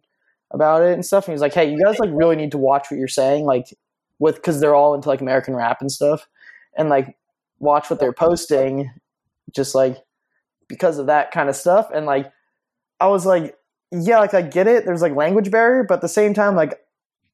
about 0.51 0.81
it 0.81 0.93
and 0.93 1.05
stuff. 1.05 1.25
And 1.25 1.31
he 1.31 1.33
was 1.33 1.41
like, 1.41 1.53
"Hey, 1.53 1.71
you 1.71 1.81
guys 1.81 1.97
like 1.97 2.09
really 2.11 2.35
need 2.35 2.51
to 2.51 2.57
watch 2.57 2.91
what 2.91 2.97
you're 2.97 3.07
saying, 3.07 3.45
like 3.45 3.73
with 4.19 4.35
because 4.35 4.59
they're 4.59 4.75
all 4.75 4.95
into 4.95 5.07
like 5.07 5.21
American 5.21 5.55
rap 5.55 5.77
and 5.79 5.89
stuff, 5.89 6.27
and 6.77 6.89
like 6.89 7.15
watch 7.59 7.89
what 7.89 8.01
they're 8.01 8.11
posting, 8.11 8.91
just 9.55 9.73
like 9.73 9.97
because 10.67 10.97
of 10.97 11.05
that 11.05 11.31
kind 11.31 11.47
of 11.47 11.55
stuff." 11.55 11.89
And 11.93 12.05
like 12.05 12.29
I 12.99 13.07
was 13.07 13.25
like, 13.25 13.55
"Yeah, 13.93 14.19
like 14.19 14.33
I 14.33 14.41
get 14.41 14.67
it. 14.67 14.83
There's 14.83 15.01
like 15.01 15.15
language 15.15 15.51
barrier, 15.51 15.85
but 15.87 15.95
at 15.95 16.01
the 16.01 16.09
same 16.09 16.33
time, 16.33 16.55
like 16.55 16.81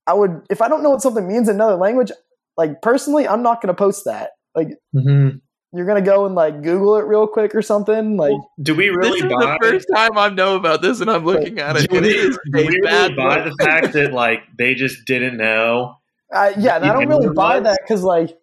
I 0.05 0.13
would 0.13 0.45
if 0.51 0.61
I 0.61 0.67
don't 0.67 0.83
know 0.83 0.91
what 0.91 1.01
something 1.01 1.27
means 1.27 1.49
in 1.49 1.55
another 1.55 1.75
language, 1.75 2.11
like 2.55 2.83
personally, 2.83 3.27
I'm 3.27 3.41
not 3.41 3.61
gonna 3.61 3.73
post 3.73 4.05
that. 4.05 4.31
Like 4.55 4.69
Mm-hmm. 4.95 5.37
you're 5.77 5.85
gonna 5.85 6.01
go 6.01 6.25
and 6.25 6.35
like 6.35 6.61
Google 6.61 6.95
it 6.97 7.05
real 7.05 7.27
quick 7.27 7.53
or 7.55 7.61
something. 7.61 8.17
Like 8.17 8.33
Do 8.61 8.73
we 8.75 8.89
really? 8.89 9.21
This 9.21 9.23
really 9.23 9.35
is 9.35 9.45
buy? 9.45 9.57
the 9.61 9.67
first 9.69 9.87
time 9.93 10.17
I 10.17 10.29
know 10.29 10.55
about 10.55 10.81
this, 10.81 11.01
and 11.01 11.09
I'm 11.09 11.25
looking 11.25 11.59
at 11.59 11.75
it. 11.77 11.89
do 11.89 11.97
and 11.97 12.05
we, 12.05 12.11
it 12.11 12.15
is 12.29 12.39
do 12.53 12.59
a 12.61 12.65
we 12.65 12.79
bad 12.81 13.11
really 13.11 13.15
buy 13.15 13.41
the 13.41 13.55
fact 13.63 13.93
that 13.93 14.13
like 14.13 14.39
they 14.57 14.73
just 14.75 15.05
didn't 15.05 15.37
know? 15.37 15.95
I, 16.33 16.53
yeah, 16.57 16.77
and 16.77 16.85
I 16.85 16.93
don't 16.93 17.07
really 17.07 17.33
buy 17.33 17.59
that 17.59 17.79
because 17.83 18.03
like 18.03 18.37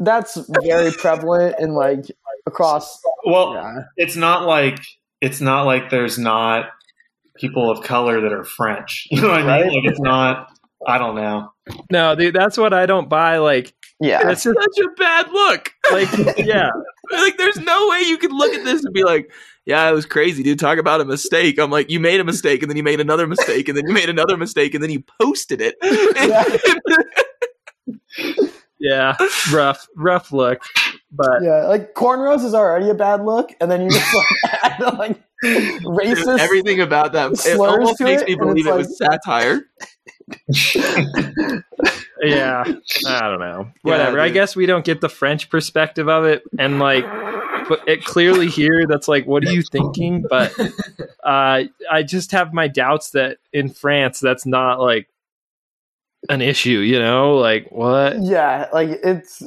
that's 0.00 0.36
very 0.64 0.92
prevalent 0.92 1.56
and 1.58 1.74
like 1.74 2.04
across. 2.46 3.00
Well, 3.24 3.54
Yeah. 3.54 3.74
it's 3.96 4.16
not 4.16 4.46
like 4.46 4.78
it's 5.20 5.40
not 5.40 5.64
like 5.66 5.90
there's 5.90 6.18
not 6.18 6.66
people 7.36 7.70
of 7.70 7.82
color 7.84 8.20
that 8.20 8.32
are 8.32 8.44
French. 8.44 9.06
You 9.10 9.22
know 9.22 9.28
what 9.28 9.40
I 9.40 9.42
mean? 9.42 9.46
Right. 9.48 9.64
Like 9.66 9.84
it's 9.90 10.00
not. 10.00 10.48
I 10.86 10.98
don't 10.98 11.16
know. 11.16 11.52
no, 11.90 12.14
dude. 12.14 12.34
That's 12.34 12.56
what 12.58 12.72
I 12.74 12.86
don't 12.86 13.08
buy. 13.08 13.38
Like, 13.38 13.74
Yeah, 14.00 14.30
it's 14.30 14.44
just 14.44 14.56
Such 14.58 14.84
a 14.84 14.88
bad 14.98 15.30
look. 15.32 15.72
like, 15.90 16.36
yeah, 16.38 16.70
Like, 17.12 17.38
there's 17.38 17.58
no 17.58 17.88
way 17.88 18.00
you 18.00 18.18
could 18.18 18.32
look 18.32 18.52
at 18.52 18.64
this 18.64 18.84
and 18.84 18.92
be 18.92 19.04
like, 19.04 19.30
"Yeah, 19.64 19.88
it 19.88 19.92
was 19.92 20.06
crazy, 20.06 20.42
dude." 20.42 20.58
Talk 20.58 20.78
about 20.78 21.00
a 21.00 21.04
mistake. 21.04 21.58
I'm 21.58 21.70
like, 21.70 21.90
you 21.90 22.00
made 22.00 22.20
a 22.20 22.24
mistake, 22.24 22.62
and 22.62 22.70
then 22.70 22.76
you 22.76 22.82
made 22.82 23.00
another 23.00 23.26
mistake, 23.26 23.68
and 23.68 23.78
then 23.78 23.86
you 23.86 23.94
made 23.94 24.08
another 24.08 24.36
mistake, 24.36 24.74
and 24.74 24.82
then 24.82 24.90
you 24.90 25.04
posted 25.20 25.60
it. 25.62 25.76
yeah. 28.80 29.16
Rough, 29.52 29.86
rough 29.96 30.32
look. 30.32 30.62
But 31.12 31.42
yeah, 31.42 31.66
like 31.66 31.94
cornrows 31.94 32.44
is 32.44 32.54
already 32.54 32.90
a 32.90 32.94
bad 32.94 33.24
look, 33.24 33.52
and 33.60 33.70
then 33.70 33.82
you 33.82 33.90
just 33.90 34.14
like 34.14 34.26
add 34.64 34.80
like 34.98 35.20
racist. 35.42 36.38
Everything 36.38 36.80
about 36.80 37.12
that 37.12 37.32
it 37.32 37.38
slurs 37.38 37.72
almost 37.72 38.00
makes 38.00 38.22
it, 38.22 38.28
me 38.28 38.34
believe 38.34 38.66
it 38.66 38.70
it's 38.70 38.88
was 38.88 38.98
satire. 38.98 39.62
Yeah, 42.22 42.64
I 43.06 43.20
don't 43.28 43.40
know. 43.40 43.70
Whatever. 43.82 44.20
I 44.20 44.28
guess 44.28 44.56
we 44.56 44.66
don't 44.66 44.84
get 44.84 45.00
the 45.00 45.08
French 45.08 45.50
perspective 45.50 46.08
of 46.08 46.24
it, 46.24 46.42
and 46.58 46.78
like, 46.78 47.04
but 47.68 47.86
it 47.86 48.04
clearly 48.04 48.48
here 48.48 48.86
that's 48.88 49.08
like, 49.08 49.26
what 49.26 49.44
are 49.44 49.52
you 49.52 49.62
thinking? 49.62 50.24
But 50.28 50.52
uh, 51.24 51.64
I 51.90 52.02
just 52.04 52.32
have 52.32 52.52
my 52.52 52.68
doubts 52.68 53.10
that 53.10 53.38
in 53.52 53.68
France 53.70 54.20
that's 54.20 54.46
not 54.46 54.80
like 54.80 55.08
an 56.28 56.42
issue. 56.42 56.78
You 56.78 56.98
know, 56.98 57.34
like 57.36 57.70
what? 57.70 58.22
yeah, 58.22 58.68
like 58.72 58.90
it's 59.02 59.42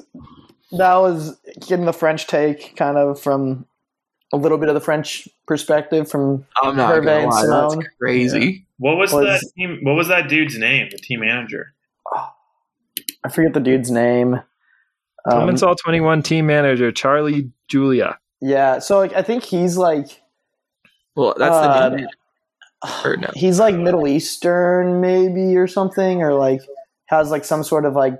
that 0.71 0.95
was 0.95 1.37
getting 1.67 1.85
the 1.85 1.93
French 1.93 2.27
take 2.27 2.75
kind 2.75 2.97
of 2.97 3.19
from 3.19 3.65
a 4.31 4.37
little 4.37 4.57
bit 4.59 4.69
of 4.69 4.75
the 4.75 4.81
French 4.81 5.27
perspective 5.47 6.09
from 6.09 6.45
I'm 6.61 6.75
not 6.75 6.93
Hervé 6.93 7.05
gonna 7.05 7.11
and 7.17 7.31
lie, 7.31 7.41
Simone. 7.41 7.79
that's 7.79 7.89
crazy. 7.99 8.65
What 8.77 8.97
was, 8.97 9.11
Was- 9.11 9.25
that 9.25 9.51
team? 9.57 9.79
What 9.81 9.93
was 9.95 10.07
that 10.09 10.29
dude's 10.29 10.57
name? 10.57 10.89
The 10.91 10.97
team 10.97 11.21
manager. 11.21 11.73
I 13.25 13.29
forget 13.29 13.53
the 13.53 13.59
dude's 13.59 13.91
name. 13.91 14.35
Um, 14.35 14.43
Commencal 15.49 15.75
twenty 15.77 15.99
one 15.99 16.23
team 16.23 16.47
manager 16.47 16.91
Charlie 16.91 17.51
Julia. 17.67 18.17
yeah, 18.41 18.79
so 18.79 18.97
like 18.99 19.13
I 19.13 19.21
think 19.21 19.43
he's 19.43 19.77
like 19.77 20.21
Well, 21.15 21.35
that's 21.37 21.55
Uh, 21.55 21.89
the 21.89 21.95
name. 21.97 22.07
Or 23.03 23.17
no. 23.17 23.27
he's 23.35 23.59
like 23.59 23.75
Middle 23.75 24.07
Eastern 24.07 25.01
maybe 25.01 25.57
or 25.57 25.67
something, 25.67 26.21
or 26.23 26.33
like 26.33 26.61
has 27.07 27.29
like 27.29 27.43
some 27.43 27.61
sort 27.63 27.83
of 27.85 27.93
like 27.93 28.17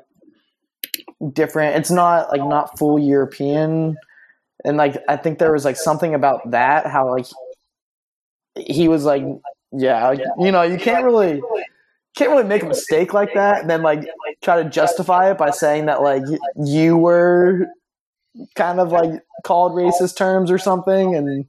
different. 1.32 1.78
It's 1.78 1.92
not 1.92 2.30
like 2.30 2.44
not 2.44 2.78
full 2.78 3.00
European, 3.00 3.96
and 4.66 4.76
like 4.76 4.98
I 5.08 5.16
think 5.16 5.40
there 5.40 5.54
was 5.54 5.64
like 5.64 5.78
something 5.78 6.14
about 6.14 6.52
that 6.52 6.88
how 6.88 7.10
like 7.10 7.26
he 8.58 8.90
was 8.90 9.06
like 9.06 9.24
yeah, 9.72 10.10
like, 10.10 10.20
you 10.38 10.52
know 10.52 10.64
you 10.64 10.78
can't 10.78 11.06
really 11.06 11.42
can't 12.16 12.32
really 12.32 12.44
make 12.44 12.64
a 12.64 12.68
mistake 12.68 13.14
like 13.14 13.34
that 13.36 13.62
and 13.62 13.70
then 13.70 13.82
like 13.82 14.06
try 14.42 14.62
to 14.62 14.70
justify 14.70 15.32
it 15.32 15.38
by 15.38 15.52
saying 15.52 15.86
that 15.86 16.02
like 16.02 16.24
you 16.66 16.98
were 16.98 17.68
kind 18.56 18.80
of 18.80 18.92
like 18.92 19.22
called 19.46 19.74
racist 19.74 20.16
terms 20.18 20.52
or 20.52 20.58
something 20.58 21.16
and 21.16 21.46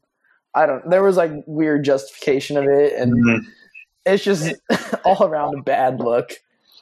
I 0.55 0.67
don't 0.67 0.89
there 0.89 1.03
was 1.03 1.17
like 1.17 1.33
weird 1.47 1.85
justification 1.85 2.57
of 2.57 2.65
it 2.65 2.93
and 2.95 3.13
Mhm. 3.13 3.41
it's 4.07 4.25
just 4.25 4.55
all 5.05 5.25
around 5.25 5.59
a 5.59 5.63
bad 5.63 5.99
look. 6.01 6.33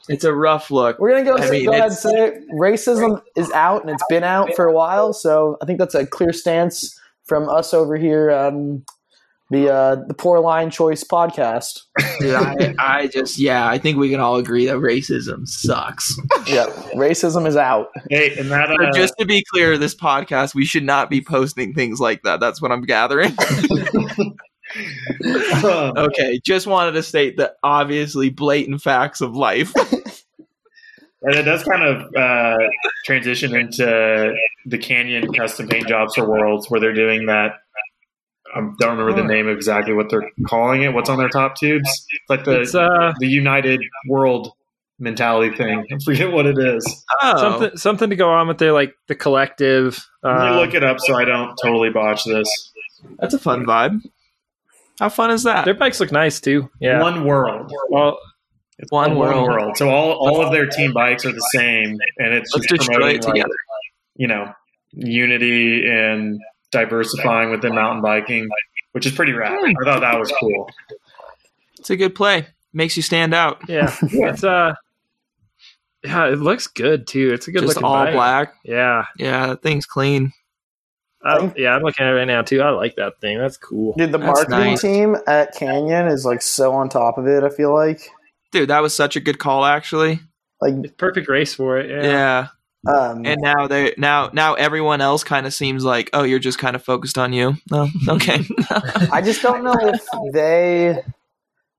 It's 0.07 0.23
a 0.23 0.33
rough 0.33 0.71
look. 0.71 0.97
We're 0.97 1.11
gonna 1.11 1.23
go, 1.23 1.37
I 1.37 1.49
mean, 1.51 1.65
go 1.65 1.71
ahead 1.71 1.85
and 1.85 1.93
say 1.93 2.09
it. 2.27 2.49
racism 2.51 3.21
is 3.35 3.51
out 3.51 3.81
and 3.83 3.91
it's 3.91 4.03
been 4.09 4.23
out 4.23 4.55
for 4.55 4.65
a 4.65 4.73
while. 4.73 5.13
So 5.13 5.57
I 5.61 5.65
think 5.65 5.77
that's 5.77 5.93
a 5.93 6.05
clear 6.05 6.33
stance 6.33 6.99
from 7.25 7.47
us 7.47 7.75
over 7.75 7.95
here. 7.95 8.31
Um, 8.31 8.83
The 9.51 9.73
uh, 9.73 9.95
the 10.07 10.13
Poor 10.13 10.39
Line 10.39 10.69
Choice 10.69 11.03
podcast. 11.03 11.79
Dude, 12.19 12.35
I, 12.35 12.75
I 12.77 13.07
just 13.07 13.39
yeah, 13.39 13.67
I 13.67 13.79
think 13.79 13.97
we 13.97 14.09
can 14.09 14.19
all 14.19 14.35
agree 14.35 14.67
that 14.67 14.77
racism 14.77 15.47
sucks. 15.47 16.15
Yeah, 16.45 16.67
racism 16.93 17.47
is 17.47 17.55
out. 17.55 17.87
Hey, 18.09 18.37
and 18.37 18.51
that 18.51 18.69
But 18.69 18.89
uh, 18.89 18.91
just 18.93 19.15
to 19.17 19.25
be 19.25 19.43
clear, 19.51 19.77
this 19.77 19.95
podcast 19.95 20.53
we 20.53 20.65
should 20.65 20.83
not 20.83 21.09
be 21.09 21.21
posting 21.21 21.73
things 21.73 21.99
like 21.99 22.21
that. 22.23 22.39
That's 22.39 22.61
what 22.61 22.71
I'm 22.71 22.83
gathering. 22.83 23.35
okay, 25.25 26.39
just 26.45 26.67
wanted 26.67 26.91
to 26.91 27.03
state 27.03 27.37
the 27.37 27.53
obviously 27.63 28.29
blatant 28.29 28.81
facts 28.81 29.21
of 29.21 29.35
life. 29.35 29.73
And 31.21 31.35
it 31.35 31.43
does 31.43 31.63
kind 31.63 31.83
of 31.83 32.15
uh, 32.15 32.57
transition 33.05 33.55
into 33.55 34.33
the 34.65 34.77
Canyon 34.77 35.33
custom 35.33 35.67
paint 35.67 35.87
jobs 35.87 36.15
for 36.15 36.29
Worlds, 36.29 36.69
where 36.69 36.79
they're 36.79 36.93
doing 36.93 37.25
that. 37.25 37.53
I 38.55 38.59
don't 38.79 38.97
remember 38.97 39.13
the 39.13 39.27
name 39.27 39.47
of 39.47 39.55
exactly 39.55 39.93
what 39.93 40.09
they're 40.09 40.29
calling 40.47 40.81
it. 40.83 40.93
What's 40.93 41.09
on 41.09 41.17
their 41.17 41.29
top 41.29 41.55
tubes? 41.55 41.87
It's 42.09 42.29
like 42.29 42.43
the 42.45 42.61
It's 42.61 42.75
uh 42.75 43.13
the 43.19 43.27
United 43.27 43.81
World 44.07 44.51
mentality 44.97 45.55
thing. 45.55 45.85
I 45.91 45.97
forget 46.03 46.31
what 46.31 46.45
it 46.45 46.57
is. 46.57 47.05
Oh, 47.21 47.37
something 47.37 47.77
something 47.77 48.09
to 48.09 48.15
go 48.15 48.29
on 48.29 48.47
with 48.47 48.57
their 48.57 48.71
like 48.73 48.93
the 49.07 49.15
collective. 49.15 50.03
Let 50.23 50.33
me 50.35 50.47
Uh, 50.47 50.59
look 50.61 50.73
it 50.73 50.83
up 50.83 50.99
so 50.99 51.15
I 51.15 51.25
don't 51.25 51.55
totally 51.63 51.89
botch 51.89 52.25
this. 52.25 52.47
that's 53.19 53.33
a 53.33 53.39
fun 53.39 53.65
vibe. 53.65 54.01
How 54.99 55.07
fun 55.09 55.31
is 55.31 55.43
that? 55.43 55.63
their 55.65 55.73
bikes 55.75 55.99
look 56.01 56.11
nice 56.11 56.41
too. 56.41 56.69
Yeah. 56.81 57.01
One 57.01 57.23
World. 57.23 57.71
well, 57.89 58.19
It's 58.79 58.91
One 58.91 59.13
called 59.15 59.47
World. 59.47 59.77
So 59.77 59.89
all, 59.89 60.11
all 60.13 60.45
of 60.45 60.51
their 60.51 60.65
team 60.67 60.91
bikes 60.91 61.25
are 61.25 61.31
the 61.31 61.47
same, 61.53 61.97
and 62.17 62.33
it's 62.33 62.53
Let's 62.53 62.67
just 62.67 62.89
promoting 62.89 63.15
it 63.17 63.23
like, 63.25 63.33
together. 63.35 63.55
you 64.15 64.27
know 64.27 64.51
unity 64.91 65.85
and 65.87 66.39
diversifying 66.71 67.51
within 67.51 67.75
mountain 67.75 68.01
biking, 68.01 68.47
which 68.91 69.05
is 69.05 69.11
pretty 69.11 69.33
rad. 69.33 69.53
I 69.53 69.73
thought 69.85 70.01
that 70.01 70.19
was 70.19 70.31
cool. 70.39 70.69
It's 71.79 71.89
a 71.89 71.95
good 71.95 72.15
play. 72.15 72.47
Makes 72.73 72.97
you 72.97 73.03
stand 73.03 73.33
out. 73.33 73.61
yeah. 73.67 73.95
It's 74.01 74.43
uh 74.43 74.73
yeah, 76.03 76.27
it 76.27 76.39
looks 76.39 76.67
good 76.67 77.07
too. 77.07 77.31
It's 77.33 77.47
a 77.47 77.51
good 77.51 77.61
Just 77.63 77.75
looking 77.75 77.83
all 77.83 78.05
bike. 78.05 78.13
black. 78.13 78.53
Yeah. 78.63 79.05
Yeah, 79.17 79.47
that 79.47 79.61
thing's 79.61 79.85
clean. 79.85 80.31
I, 81.21 81.51
yeah, 81.57 81.75
I'm 81.75 81.81
looking 81.83 82.05
at 82.05 82.13
it 82.13 82.15
right 82.15 82.25
now 82.25 82.41
too. 82.43 82.61
I 82.61 82.69
like 82.69 82.95
that 82.95 83.19
thing. 83.19 83.37
That's 83.37 83.57
cool. 83.57 83.93
Dude, 83.97 84.13
the 84.13 84.17
That's 84.17 84.47
marketing 84.47 84.59
nice. 84.71 84.81
team 84.81 85.17
at 85.27 85.53
Canyon 85.53 86.07
is 86.07 86.23
like 86.25 86.41
so 86.41 86.71
on 86.71 86.87
top 86.87 87.17
of 87.17 87.27
it. 87.27 87.43
I 87.43 87.49
feel 87.49 87.73
like 87.73 88.09
Dude, 88.51 88.69
that 88.69 88.81
was 88.81 88.95
such 88.95 89.15
a 89.15 89.19
good 89.19 89.37
call 89.39 89.65
actually. 89.65 90.21
like 90.61 90.75
It's 90.83 90.93
perfect 90.93 91.27
race 91.27 91.53
for 91.53 91.77
it. 91.77 91.89
Yeah. 91.89 92.03
Yeah. 92.09 92.47
Um 92.87 93.25
And 93.25 93.41
now 93.41 93.67
they 93.67 93.93
now 93.97 94.29
now 94.33 94.53
everyone 94.53 95.01
else 95.01 95.23
kind 95.23 95.45
of 95.45 95.53
seems 95.53 95.83
like, 95.83 96.09
oh, 96.13 96.23
you're 96.23 96.39
just 96.39 96.59
kind 96.59 96.75
of 96.75 96.83
focused 96.83 97.17
on 97.17 97.33
you. 97.33 97.55
Oh, 97.71 97.89
okay. 98.09 98.41
I 99.11 99.21
just 99.21 99.41
don't 99.41 99.63
know 99.63 99.75
if 99.81 100.01
they 100.33 101.03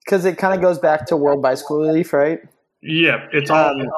because 0.05 0.25
it 0.25 0.39
kind 0.39 0.55
of 0.55 0.61
goes 0.61 0.79
back 0.79 1.07
to 1.07 1.17
World 1.17 1.43
Bicycle 1.43 1.81
Relief, 1.81 2.13
right? 2.13 2.41
Yeah, 2.83 3.27
it's 3.33 3.51
all 3.51 3.71
Um, 3.71 3.89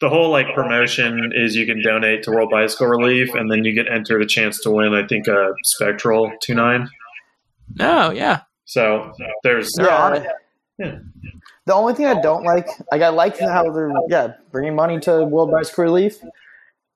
the 0.00 0.08
whole 0.08 0.30
like 0.30 0.54
promotion 0.54 1.32
is 1.34 1.56
you 1.56 1.66
can 1.66 1.82
donate 1.82 2.22
to 2.24 2.30
World 2.30 2.50
Bicycle 2.50 2.86
Relief, 2.86 3.34
and 3.34 3.50
then 3.50 3.64
you 3.64 3.72
get 3.74 3.90
entered 3.90 4.22
a 4.22 4.26
chance 4.26 4.60
to 4.62 4.70
win. 4.70 4.94
I 4.94 5.06
think 5.06 5.26
a 5.26 5.54
Spectral 5.64 6.32
two 6.40 6.54
nine. 6.54 6.88
oh 7.80 8.10
yeah. 8.10 8.42
So 8.64 9.12
there's 9.42 9.72
They're. 9.76 10.34
Yeah. 10.78 10.98
The 11.66 11.74
only 11.74 11.92
thing 11.94 12.06
I 12.06 12.20
don't 12.20 12.44
like, 12.44 12.66
like 12.92 13.02
I 13.02 13.08
like 13.08 13.38
how 13.38 13.64
they're 13.70 13.92
yeah 14.08 14.34
bringing 14.52 14.74
money 14.74 15.00
to 15.00 15.24
World 15.24 15.50
Bicycle 15.50 15.84
Relief. 15.84 16.18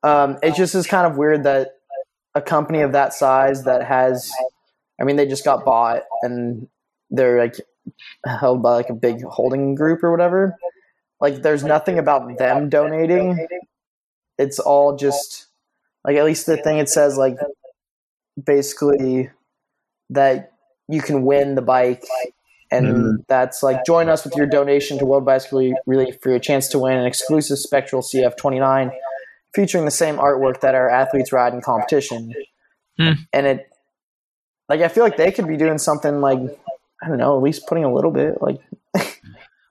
Um, 0.03 0.39
it 0.43 0.55
just 0.55 0.75
is 0.75 0.87
kind 0.87 1.07
of 1.07 1.17
weird 1.17 1.45
that 1.45 1.73
a 2.35 2.41
company 2.43 2.81
of 2.81 2.93
that 2.93 3.13
size 3.15 3.65
that 3.65 3.85
has, 3.85 4.31
I 5.01 5.05
mean, 5.05 5.17
they 5.17 5.27
just 5.27 5.45
got 5.45 5.65
bought 5.65 6.03
and 6.23 6.69
they're 7.11 7.39
like 7.39 7.57
held 8.25 8.63
by 8.63 8.73
like 8.75 8.89
a 8.91 8.95
big 8.95 9.23
holding 9.23 9.75
group 9.75 10.03
or 10.03 10.11
whatever. 10.11 10.57
Like, 11.21 11.43
there's 11.43 11.63
nothing 11.63 11.99
about 11.99 12.37
them 12.39 12.69
donating. 12.69 13.47
It's 14.39 14.59
all 14.59 14.97
just 14.97 15.47
like 16.05 16.17
at 16.17 16.25
least 16.25 16.47
the 16.47 16.57
thing 16.57 16.79
it 16.79 16.89
says 16.89 17.17
like 17.17 17.37
basically 18.43 19.31
that 20.11 20.53
you 20.89 21.01
can 21.01 21.25
win 21.25 21.55
the 21.55 21.63
bike 21.63 22.05
and 22.71 22.87
Mhm. 22.87 23.25
that's 23.29 23.63
like 23.63 23.85
join 23.85 24.09
us 24.09 24.25
with 24.25 24.35
your 24.35 24.47
donation 24.47 24.99
to 24.99 25.05
World 25.07 25.25
Bicycle 25.25 25.73
Relief 25.87 26.19
for 26.21 26.31
your 26.31 26.39
chance 26.39 26.69
to 26.69 26.79
win 26.79 26.97
an 26.97 27.07
exclusive 27.07 27.59
Spectral 27.59 28.03
CF29 28.03 28.91
featuring 29.55 29.85
the 29.85 29.91
same 29.91 30.17
artwork 30.17 30.61
that 30.61 30.75
our 30.75 30.89
athletes 30.89 31.33
ride 31.33 31.53
in 31.55 31.61
competition. 31.61 32.33
Hmm. 32.99 33.13
And 33.33 33.47
it, 33.47 33.67
like, 34.69 34.81
I 34.81 34.89
feel 34.89 35.05
like 35.05 35.17
they 35.17 35.33
could 35.33 35.47
be 35.47 35.57
doing 35.57 35.79
something 35.79 36.21
like, 36.21 36.39
I 37.03 37.09
don't 37.09 37.19
know, 37.19 37.37
at 37.37 37.43
least 37.43 37.67
putting 37.67 37.85
a 37.85 37.93
little 37.93 38.11
bit, 38.11 38.41
like, 38.41 38.61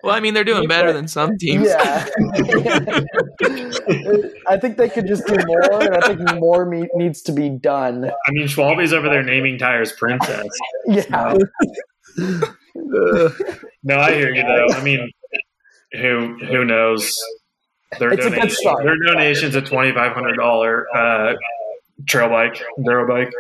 Well, 0.04 0.16
I 0.16 0.20
mean, 0.20 0.34
they're 0.34 0.44
doing 0.44 0.68
better 0.68 0.92
than 0.94 1.08
some 1.08 1.38
teams. 1.38 1.68
yeah. 1.68 2.08
I 4.48 4.58
think 4.58 4.78
they 4.78 4.90
could 4.90 5.06
just 5.06 5.28
do 5.28 5.38
more, 5.46 5.82
and 5.82 5.96
I 5.96 6.08
think 6.08 6.40
more 6.40 6.66
me- 6.66 6.90
needs 6.96 7.22
to 7.24 7.32
be 7.32 7.50
done. 7.50 8.06
I 8.06 8.32
mean, 8.32 8.48
Schwalbe's 8.48 8.94
over 8.94 9.10
there 9.10 9.22
naming 9.22 9.58
tires 9.60 9.92
Princess. 9.92 10.48
Yeah. 10.88 11.38
No, 13.84 13.98
I 13.98 14.14
hear 14.14 14.34
you 14.34 14.42
though. 14.44 14.74
I 14.74 14.84
mean, 14.84 15.10
who 15.94 16.36
who 16.46 16.66
knows? 16.66 17.16
Their 18.00 18.14
It's 18.14 18.26
a 18.26 18.30
good 18.30 18.36
donation, 18.36 18.56
start. 18.56 18.84
their 18.84 18.98
donation's 18.98 19.56
a 19.56 19.62
twenty 19.62 19.92
five 19.94 20.14
hundred 20.14 20.36
dollar 20.36 20.88
uh, 20.96 21.34
trail 22.08 22.30
bike, 22.30 22.62
enduro 22.80 23.08
bike. 23.08 23.32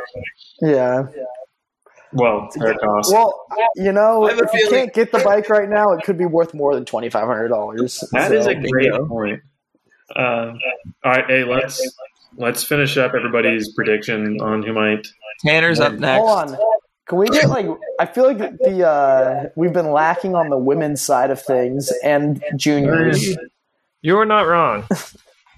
Yeah. 0.61 1.03
Well, 2.13 2.49
their 2.55 2.73
cost. 2.73 3.13
Well, 3.13 3.45
you 3.77 3.93
know, 3.93 4.25
I 4.25 4.31
have 4.33 4.39
if 4.39 4.53
you 4.53 4.67
can't 4.69 4.93
get 4.93 5.13
the 5.13 5.19
bike 5.19 5.49
right 5.49 5.69
now, 5.69 5.93
it 5.93 6.03
could 6.03 6.17
be 6.17 6.25
worth 6.25 6.53
more 6.53 6.75
than 6.75 6.83
twenty 6.83 7.09
five 7.09 7.25
hundred 7.25 7.47
dollars. 7.47 8.03
That 8.11 8.33
is 8.33 8.45
a 8.47 8.55
great 8.55 8.91
Bingo. 8.91 9.07
point. 9.07 9.41
Um, 10.13 10.59
all 11.05 11.11
right, 11.11 11.25
hey, 11.27 11.43
let's 11.45 11.81
let's 12.35 12.63
finish 12.65 12.97
up 12.97 13.13
everybody's 13.13 13.73
prediction 13.73 14.41
on 14.41 14.61
who 14.63 14.73
might. 14.73 15.07
Tanner's 15.45 15.79
up 15.79 15.93
next. 15.93 16.19
Hold 16.19 16.51
on. 16.51 16.57
Can 17.07 17.17
we 17.17 17.29
get 17.29 17.47
like? 17.47 17.67
I 17.99 18.05
feel 18.05 18.25
like 18.25 18.37
the 18.37 18.85
uh, 18.85 19.49
we've 19.55 19.71
been 19.73 19.91
lacking 19.91 20.35
on 20.35 20.49
the 20.49 20.57
women's 20.57 21.01
side 21.01 21.31
of 21.31 21.41
things 21.41 21.91
and 22.03 22.43
juniors. 22.57 23.37
You're 24.01 24.25
not 24.25 24.47
wrong. 24.47 24.85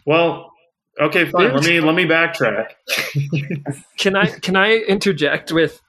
Well, 0.06 0.52
okay, 1.00 1.30
fine. 1.30 1.54
Let 1.54 1.64
me 1.64 1.80
let 1.80 1.96
me 1.96 2.04
backtrack. 2.04 2.72
Can 3.98 4.18
I 4.18 4.26
can 4.28 4.58
I 4.58 4.80
interject 4.80 5.54
with? 5.54 5.82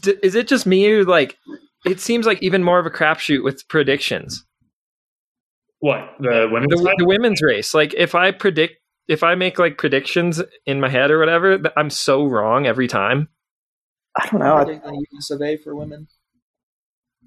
D- 0.00 0.14
is 0.22 0.36
it 0.36 0.46
just 0.46 0.64
me 0.64 0.84
who 0.88 1.02
like? 1.02 1.36
It 1.84 1.98
seems 1.98 2.24
like 2.24 2.40
even 2.40 2.62
more 2.62 2.78
of 2.78 2.86
a 2.86 2.90
crapshoot 2.90 3.42
with 3.42 3.66
predictions. 3.66 4.44
What 5.80 6.14
the 6.20 6.48
women's 6.50 6.80
The, 6.80 6.94
the 6.98 7.04
women's 7.04 7.42
race, 7.42 7.74
like 7.74 7.94
if 7.94 8.14
I 8.14 8.30
predict, 8.30 8.76
if 9.08 9.24
I 9.24 9.34
make 9.34 9.58
like 9.58 9.76
predictions 9.76 10.40
in 10.66 10.80
my 10.80 10.88
head 10.88 11.10
or 11.10 11.18
whatever, 11.18 11.58
I'm 11.76 11.90
so 11.90 12.26
wrong 12.26 12.66
every 12.66 12.86
time. 12.86 13.28
I 14.16 14.28
don't 14.28 14.40
know. 14.40 14.54
I, 14.54 14.64
the 14.64 15.06
US 15.14 15.30
of 15.30 15.42
A 15.42 15.56
for 15.56 15.74
women. 15.74 16.06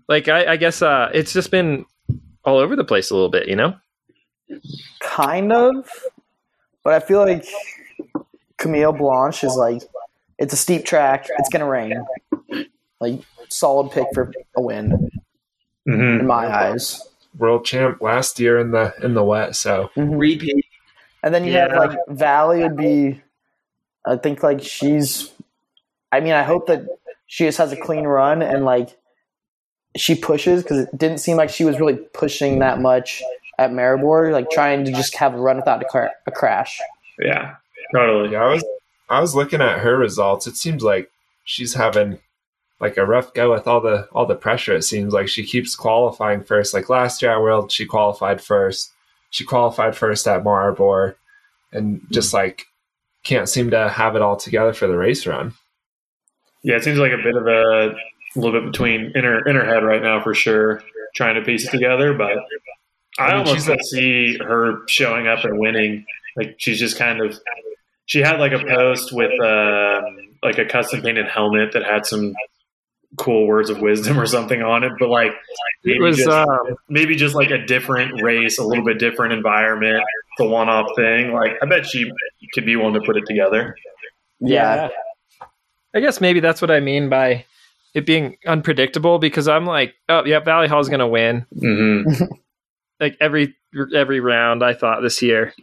Like 0.08 0.28
I, 0.28 0.54
I 0.54 0.56
guess 0.58 0.82
uh, 0.82 1.10
it's 1.14 1.34
just 1.34 1.52
been 1.52 1.86
all 2.46 2.58
over 2.58 2.76
the 2.76 2.84
place 2.84 3.12
a 3.12 3.16
little 3.16 3.30
bit, 3.30 3.48
you 3.48 3.56
know. 3.56 3.76
Kind 5.00 5.52
of, 5.52 5.90
but 6.84 6.94
I 6.94 7.00
feel 7.00 7.20
like 7.20 7.46
Camille 8.58 8.94
Balanche 8.94 9.44
is 9.44 9.56
like 9.56 9.82
it's 10.38 10.54
a 10.54 10.58
steep 10.58 10.86
track. 10.86 11.28
It's 11.38 11.50
gonna 11.50 11.68
rain. 11.68 12.04
Like 13.00 13.22
solid 13.50 13.92
pick 13.92 14.08
for 14.14 14.32
a 14.56 14.62
win 14.62 15.10
Mhm. 15.88 16.20
in 16.22 16.28
my 16.28 16.48
eyes. 16.48 17.08
World 17.38 17.66
champ 17.66 18.02
last 18.02 18.40
year 18.40 18.60
in 18.60 18.72
the 18.72 18.94
in 19.02 19.14
the 19.14 19.24
wet. 19.24 19.56
So 19.56 19.90
Mhm. 19.96 20.20
Repeat. 20.20 20.66
And 21.24 21.34
then 21.34 21.46
you 21.46 21.54
have 21.54 21.72
like 21.74 21.98
Vali 22.08 22.62
would 22.64 22.78
be. 22.78 23.22
I 24.06 24.18
think 24.18 24.42
like 24.44 24.62
she's. 24.62 25.32
I 26.12 26.20
mean, 26.20 26.34
I 26.34 26.44
hope 26.44 26.68
that 26.68 26.84
she 27.28 27.46
just 27.46 27.58
has 27.58 27.72
a 27.72 27.78
clean 27.78 28.06
run 28.06 28.42
and 28.42 28.66
like 28.66 28.98
she 29.96 30.16
pushes 30.16 30.64
because 30.64 30.80
it 30.80 30.98
didn't 30.98 31.20
seem 31.20 31.38
like 31.38 31.50
she 31.50 31.64
was 31.66 31.80
really 31.80 31.96
pushing 31.96 32.60
that 32.60 32.80
much 32.80 33.22
at 33.62 33.72
Maribor, 33.72 34.32
like 34.32 34.50
trying 34.50 34.84
to 34.86 34.92
just 34.92 35.16
have 35.16 35.34
a 35.34 35.38
run 35.38 35.58
without 35.58 35.82
a, 35.82 35.86
car- 35.86 36.12
a 36.26 36.32
crash. 36.32 36.80
Yeah, 37.20 37.56
totally. 37.94 38.32
yeah, 38.32 38.44
I 38.44 38.54
was 38.54 38.66
I 39.10 39.20
was 39.20 39.36
looking 39.36 39.62
at 39.62 39.80
her 39.80 39.98
results. 39.98 40.48
It 40.48 40.56
seems 40.56 40.84
like 40.84 41.12
she's 41.44 41.74
having 41.74 42.20
like 42.80 42.98
a 42.98 43.06
rough 43.06 43.34
go 43.34 43.52
with 43.52 43.68
all 43.68 43.80
the 43.80 44.08
all 44.12 44.26
the 44.26 44.36
pressure. 44.36 44.76
It 44.76 44.84
seems 44.84 45.14
like 45.14 45.28
she 45.28 45.46
keeps 45.46 45.76
qualifying 45.76 46.44
first. 46.44 46.74
Like 46.74 46.90
last 46.90 47.22
year 47.22 47.32
at 47.32 47.42
World, 47.42 47.72
she 47.72 47.86
qualified 47.86 48.42
first. 48.42 48.92
She 49.30 49.46
qualified 49.46 49.96
first 49.96 50.28
at 50.28 50.44
Maribor, 50.44 51.16
and 51.72 52.02
just 52.12 52.32
hmm. 52.32 52.38
like 52.38 52.66
can't 53.24 53.48
seem 53.48 53.70
to 53.72 53.90
have 53.90 54.16
it 54.16 54.22
all 54.22 54.36
together 54.36 54.74
for 54.74 54.88
the 54.88 54.98
race 54.98 55.28
run. 55.28 55.54
Yeah, 56.64 56.76
it 56.76 56.84
seems 56.84 56.98
like 56.98 57.12
a 57.12 57.18
bit 57.18 57.36
of 57.36 57.48
a, 57.48 57.90
a 57.90 58.38
little 58.40 58.60
bit 58.60 58.72
between 58.72 59.12
in 59.16 59.24
her 59.24 59.48
in 59.48 59.56
her 59.56 59.66
head 59.66 59.84
right 59.84 60.02
now 60.02 60.22
for 60.22 60.34
sure, 60.34 60.82
trying 61.16 61.36
to 61.36 61.42
piece 61.42 61.68
it 61.68 61.72
together. 61.72 62.14
But 62.14 62.38
I, 63.20 63.24
I 63.24 63.28
mean, 63.28 63.38
almost 63.40 63.54
she's 63.54 63.66
can 63.66 63.84
see 63.84 64.38
her 64.38 64.88
showing 64.88 65.28
up 65.28 65.44
and 65.44 65.60
winning. 65.60 66.06
Like 66.36 66.56
she's 66.58 66.80
just 66.80 66.98
kind 66.98 67.22
of. 67.22 67.38
She 68.06 68.20
had 68.20 68.40
like 68.40 68.52
a 68.52 68.60
post 68.60 69.14
with 69.14 69.32
um, 69.40 70.04
like 70.44 70.58
a 70.58 70.66
custom 70.66 71.02
painted 71.02 71.28
helmet 71.30 71.72
that 71.74 71.84
had 71.84 72.06
some 72.06 72.34
cool 73.18 73.46
words 73.48 73.70
of 73.70 73.80
wisdom 73.80 74.20
or 74.20 74.26
something 74.26 74.62
on 74.62 74.84
it, 74.84 74.92
but 75.00 75.10
like 75.10 75.32
maybe 75.84 75.98
It 75.98 76.02
was 76.02 76.18
just, 76.18 76.30
um, 76.30 76.76
maybe 76.90 77.16
just 77.16 77.36
like 77.36 77.52
a 77.52 77.66
different 77.66 78.22
race, 78.22 78.58
a 78.58 78.64
little 78.64 78.84
bit 78.84 79.00
different 79.00 79.34
environment, 79.34 80.04
the 80.38 80.46
one 80.46 80.70
off 80.70 80.88
thing. 80.96 81.32
Like 81.32 81.52
I 81.62 81.66
bet 81.66 81.86
she 81.86 82.10
could 82.54 82.66
be 82.66 82.76
willing 82.76 82.94
to 82.96 83.02
put 83.02 83.18
it 83.18 83.26
together. 83.28 83.76
Yeah. 84.40 84.90
I 85.94 86.00
guess 86.00 86.22
maybe 86.22 86.40
that's 86.40 86.62
what 86.62 86.72
I 86.72 86.80
mean 86.80 87.10
by 87.10 87.46
it 87.94 88.06
being 88.06 88.38
unpredictable 88.48 89.20
because 89.20 89.48
I'm 89.48 89.66
like, 89.66 89.94
oh 90.08 90.26
yeah, 90.26 90.40
Vali 90.40 90.68
Höll's 90.68 90.90
gonna 90.90 91.08
win. 91.08 91.46
hmm 91.58 92.04
Like 93.02 93.18
every 93.20 93.56
every 93.96 94.20
round 94.22 94.64
I 94.64 94.74
thought 94.74 95.02
this 95.02 95.22
year. 95.22 95.54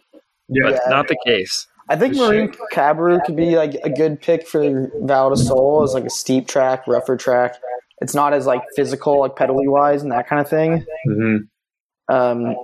Yeah. 0.49 0.63
But 0.65 0.73
Yeah. 0.75 0.91
not 0.91 1.09
the 1.09 1.17
case. 1.25 1.67
I 1.89 1.97
think 1.97 2.17
For 2.17 2.29
Marine 2.29 2.53
Cabirou 2.73 3.25
could 3.25 3.37
be 3.37 3.57
like 3.57 3.75
a 3.85 3.89
good 3.89 4.21
pick 4.21 4.47
for 4.47 4.91
Val 5.03 5.31
di 5.31 5.37
Sole 5.37 5.83
as 5.85 5.95
like 5.95 6.05
a 6.05 6.11
steep 6.11 6.47
track, 6.49 6.87
rougher 6.87 7.17
track. 7.17 7.55
It's 8.03 8.15
not 8.15 8.35
as 8.35 8.45
like 8.47 8.63
physical, 8.77 9.21
like 9.21 9.37
pedally 9.37 9.67
wise 9.71 10.03
and 10.03 10.13
that 10.13 10.29
kind 10.29 10.41
of 10.41 10.49
thing. 10.51 10.85
hmm 11.07 11.37
Um, 12.09 12.55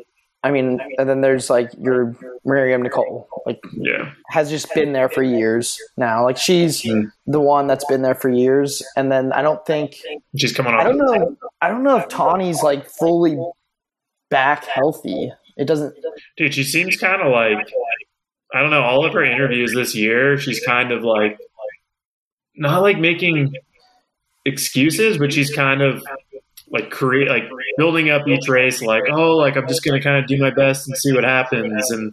I 0.42 0.51
mean, 0.51 0.78
and 0.98 1.09
then 1.09 1.22
there's 1.22 1.48
like 1.48 1.70
your 1.80 2.14
Myriam 2.46 2.82
Nicole, 2.82 3.28
like 3.46 3.60
Yeah. 3.72 4.10
has 4.28 4.51
just 4.51 4.72
been 4.74 4.92
there 4.92 5.09
for 5.09 5.22
years 5.22 5.78
now. 5.96 6.22
Like 6.24 6.36
she's 6.36 6.82
Mm. 6.82 7.10
the 7.26 7.40
one 7.40 7.66
that's 7.66 7.84
been 7.86 8.02
there 8.02 8.14
for 8.14 8.28
years. 8.28 8.82
And 8.96 9.10
then 9.10 9.32
I 9.32 9.40
don't 9.40 9.64
think 9.64 9.96
She's 10.36 10.52
coming 10.52 10.74
I 10.74 10.84
don't 10.84 10.98
know 10.98 11.36
I 11.62 11.68
don't 11.68 11.82
know 11.82 11.96
if 11.96 12.09
Tahnee's 12.09 12.62
like 12.62 12.86
fully 12.86 13.38
back 14.35 14.65
healthy. 14.65 15.31
It 15.56 15.66
doesn't 15.66 15.94
Dude, 16.36 16.52
she 16.52 16.65
seems 16.65 16.97
kind 16.97 17.23
of 17.23 17.31
like 17.31 17.69
I 18.52 18.61
don't 18.61 18.70
know. 18.70 18.82
All 18.82 19.06
of 19.06 19.12
her 19.12 19.24
interviews 19.24 19.73
this 19.73 19.94
year, 19.94 20.36
she's 20.39 20.59
kind 20.65 20.90
of 20.90 21.05
like 21.05 21.39
not 22.56 22.82
like 22.82 22.98
making 22.98 23.55
excuses, 24.44 25.19
but 25.19 25.32
she's 25.32 25.55
kind 25.55 25.82
of 25.82 26.05
like 26.69 26.90
create 26.90 27.28
like 27.28 27.44
building 27.78 28.11
up 28.11 28.27
each 28.27 28.48
race. 28.48 28.82
Like, 28.82 29.05
oh, 29.09 29.36
like 29.36 29.56
I'm 29.56 29.69
just 29.69 29.85
gonna 29.85 30.02
kind 30.02 30.19
of 30.19 30.27
do 30.27 30.36
my 30.39 30.51
best 30.51 30.89
and 30.89 30.97
see 30.97 31.12
what 31.12 31.23
happens, 31.23 31.93
and 31.93 32.12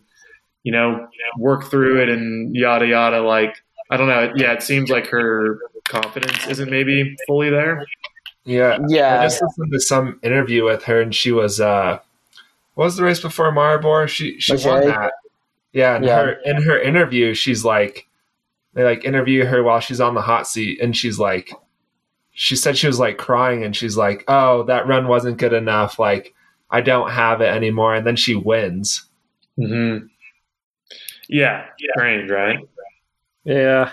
you 0.62 0.72
know, 0.72 1.08
work 1.40 1.72
through 1.72 2.04
it 2.04 2.10
and 2.10 2.56
yada 2.56 2.86
yada. 2.86 3.22
Like, 3.22 3.56
I 3.90 3.98
don't 3.98 4.08
know. 4.08 4.32
Yeah, 4.36 4.54
it 4.54 4.62
seems 4.62 4.92
like 4.92 5.08
her 5.08 5.60
confidence 5.86 6.48
isn't 6.48 6.70
maybe 6.70 7.16
fully 7.26 7.50
there. 7.50 7.84
Yeah. 8.46 8.78
Yeah. 8.88 9.22
I 9.22 9.26
just 9.26 9.42
listened 9.42 9.72
to 9.72 9.80
some 9.80 10.20
interview 10.24 10.64
with 10.64 10.84
her, 10.84 11.02
and 11.02 11.14
she 11.14 11.32
was 11.32 11.60
uh, 11.60 12.00
what 12.82 12.86
was 12.88 12.96
the 12.96 13.04
race 13.04 13.20
before 13.20 13.52
Maribor? 13.52 14.08
She 14.08 14.40
she 14.40 14.54
won 14.68 14.88
that. 14.88 15.14
Yeah, 15.72 15.96
and 15.98 16.04
Yeah. 16.04 16.16
her 16.16 16.32
in 16.32 16.64
her 16.64 16.82
interview, 16.82 17.36
she's 17.36 17.64
like, 17.64 18.08
they 18.74 18.84
like 18.84 19.06
interview 19.06 19.46
her 19.46 19.62
while 19.62 19.80
she's 19.82 20.02
on 20.02 20.16
the 20.16 20.22
hot 20.24 20.48
seat, 20.48 20.82
and 20.82 20.98
she's 20.98 21.20
like, 21.20 21.54
she 22.32 22.56
said 22.56 22.76
she 22.76 22.88
was 22.88 22.98
like 22.98 23.20
crying, 23.20 23.64
and 23.64 23.76
she's 23.76 23.98
like, 23.98 24.24
oh, 24.28 24.64
that 24.64 24.88
run 24.88 25.08
wasn't 25.08 25.38
good 25.38 25.54
enough. 25.54 26.00
Like, 26.00 26.34
I 26.72 26.82
don't 26.82 27.12
have 27.12 27.40
it 27.40 27.54
anymore, 27.54 27.94
and 27.94 28.08
then 28.08 28.16
she 28.16 28.34
wins. 28.34 29.08
Mm-hmm. 29.60 30.08
Yeah, 31.30 31.68
strange, 31.92 32.32
right? 32.32 32.58
Yeah. 33.44 33.92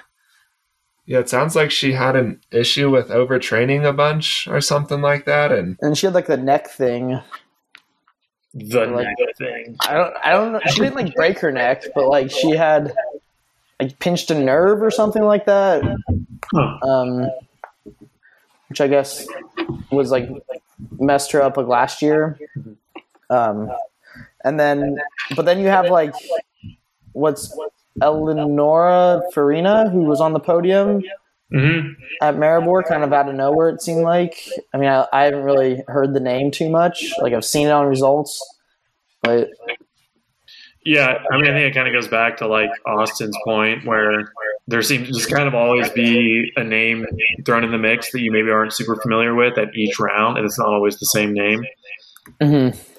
Yeah, 1.05 1.19
it 1.19 1.29
sounds 1.29 1.55
like 1.55 1.71
she 1.71 1.93
had 1.93 2.17
an 2.17 2.41
issue 2.51 2.89
with 2.89 3.11
overtraining 3.11 3.85
a 3.87 3.93
bunch 3.93 4.49
or 4.49 4.63
something 4.63 5.03
like 5.03 5.27
that, 5.27 5.53
and 5.53 5.77
And 5.83 5.99
she 5.99 6.07
had 6.07 6.15
like 6.15 6.27
the 6.27 6.39
neck 6.39 6.71
thing. 6.71 7.21
The 8.59 8.87
Like- 8.87 9.07
neck 9.07 9.37
thing. 9.37 9.77
I 9.81 9.95
don't 9.95 10.15
I 10.25 10.31
don't 10.33 10.53
know 10.53 10.61
she 10.67 10.81
didn't 10.81 10.97
like 10.97 11.15
break 11.15 11.39
her 11.41 11.53
neck, 11.53 11.85
but 11.95 12.09
like 12.09 12.31
she 12.31 12.51
had 12.51 12.93
like 13.81 13.99
pinched 13.99 14.31
a 14.31 14.35
nerve 14.39 14.83
or 14.83 14.91
something 14.91 15.23
like 15.25 15.47
that. 15.47 15.83
Huh. 16.53 16.79
Um 16.89 17.31
which 18.69 18.81
I 18.81 18.89
guess 18.89 19.27
was 19.91 20.11
like 20.11 20.29
messed 20.99 21.33
her 21.33 21.43
up 21.43 21.57
like 21.57 21.67
last 21.67 22.03
year. 22.03 22.39
Um 23.31 23.71
and 24.45 24.59
then 24.59 24.97
but 25.37 25.45
then 25.45 25.59
you 25.59 25.69
have 25.69 25.91
like 25.91 26.15
what's 27.13 27.57
Eleonora 28.01 29.23
Farina 29.33 29.89
who 29.91 30.03
was 30.03 30.21
on 30.21 30.33
the 30.33 30.41
podium 30.41 31.03
hmm 31.51 31.93
at 32.21 32.35
Maribor 32.37 32.85
kind 32.87 33.03
of 33.05 33.13
out 33.13 33.29
of 33.29 33.35
nowhere 33.35 33.71
it 33.71 33.81
seemed 33.81 34.03
like. 34.03 34.37
I 34.75 34.79
mean 34.79 34.89
I, 34.89 35.07
I 35.13 35.25
haven't 35.25 35.45
really 35.45 35.83
heard 35.89 36.13
the 36.15 36.21
name 36.21 36.51
too 36.51 36.69
much. 36.69 37.13
Like 37.21 37.33
I've 37.33 37.45
seen 37.45 37.69
it 37.69 37.71
on 37.71 37.87
results. 37.87 38.39
But 39.23 39.51
Yeah, 40.85 41.23
I 41.31 41.37
mean, 41.37 41.51
I 41.51 41.53
think 41.53 41.71
it 41.71 41.75
kind 41.75 41.89
of 41.89 41.93
goes 41.93 42.09
back 42.09 42.37
to 42.39 42.47
like 42.47 42.71
Austin's 42.87 43.37
point, 43.45 43.85
where 43.85 44.33
there 44.69 44.83
seems 44.83 45.09
to 45.09 45.13
just 45.13 45.31
kind 45.31 45.49
of 45.49 45.55
always 45.55 45.91
be 45.91 46.53
a 46.57 46.65
name 46.65 47.05
thrown 47.45 47.65
in 47.65 47.73
the 47.73 47.79
mix 47.79 48.13
that 48.13 48.21
you 48.21 48.31
maybe 48.31 48.51
aren't 48.51 48.73
super 48.73 48.97
familiar 48.97 49.35
with 49.35 49.59
at 49.59 49.75
each 49.75 49.99
round, 49.99 50.39
and 50.39 50.47
it's 50.47 50.59
not 50.59 50.69
always 50.69 50.99
the 50.99 51.07
same 51.07 51.33
name. 51.35 51.65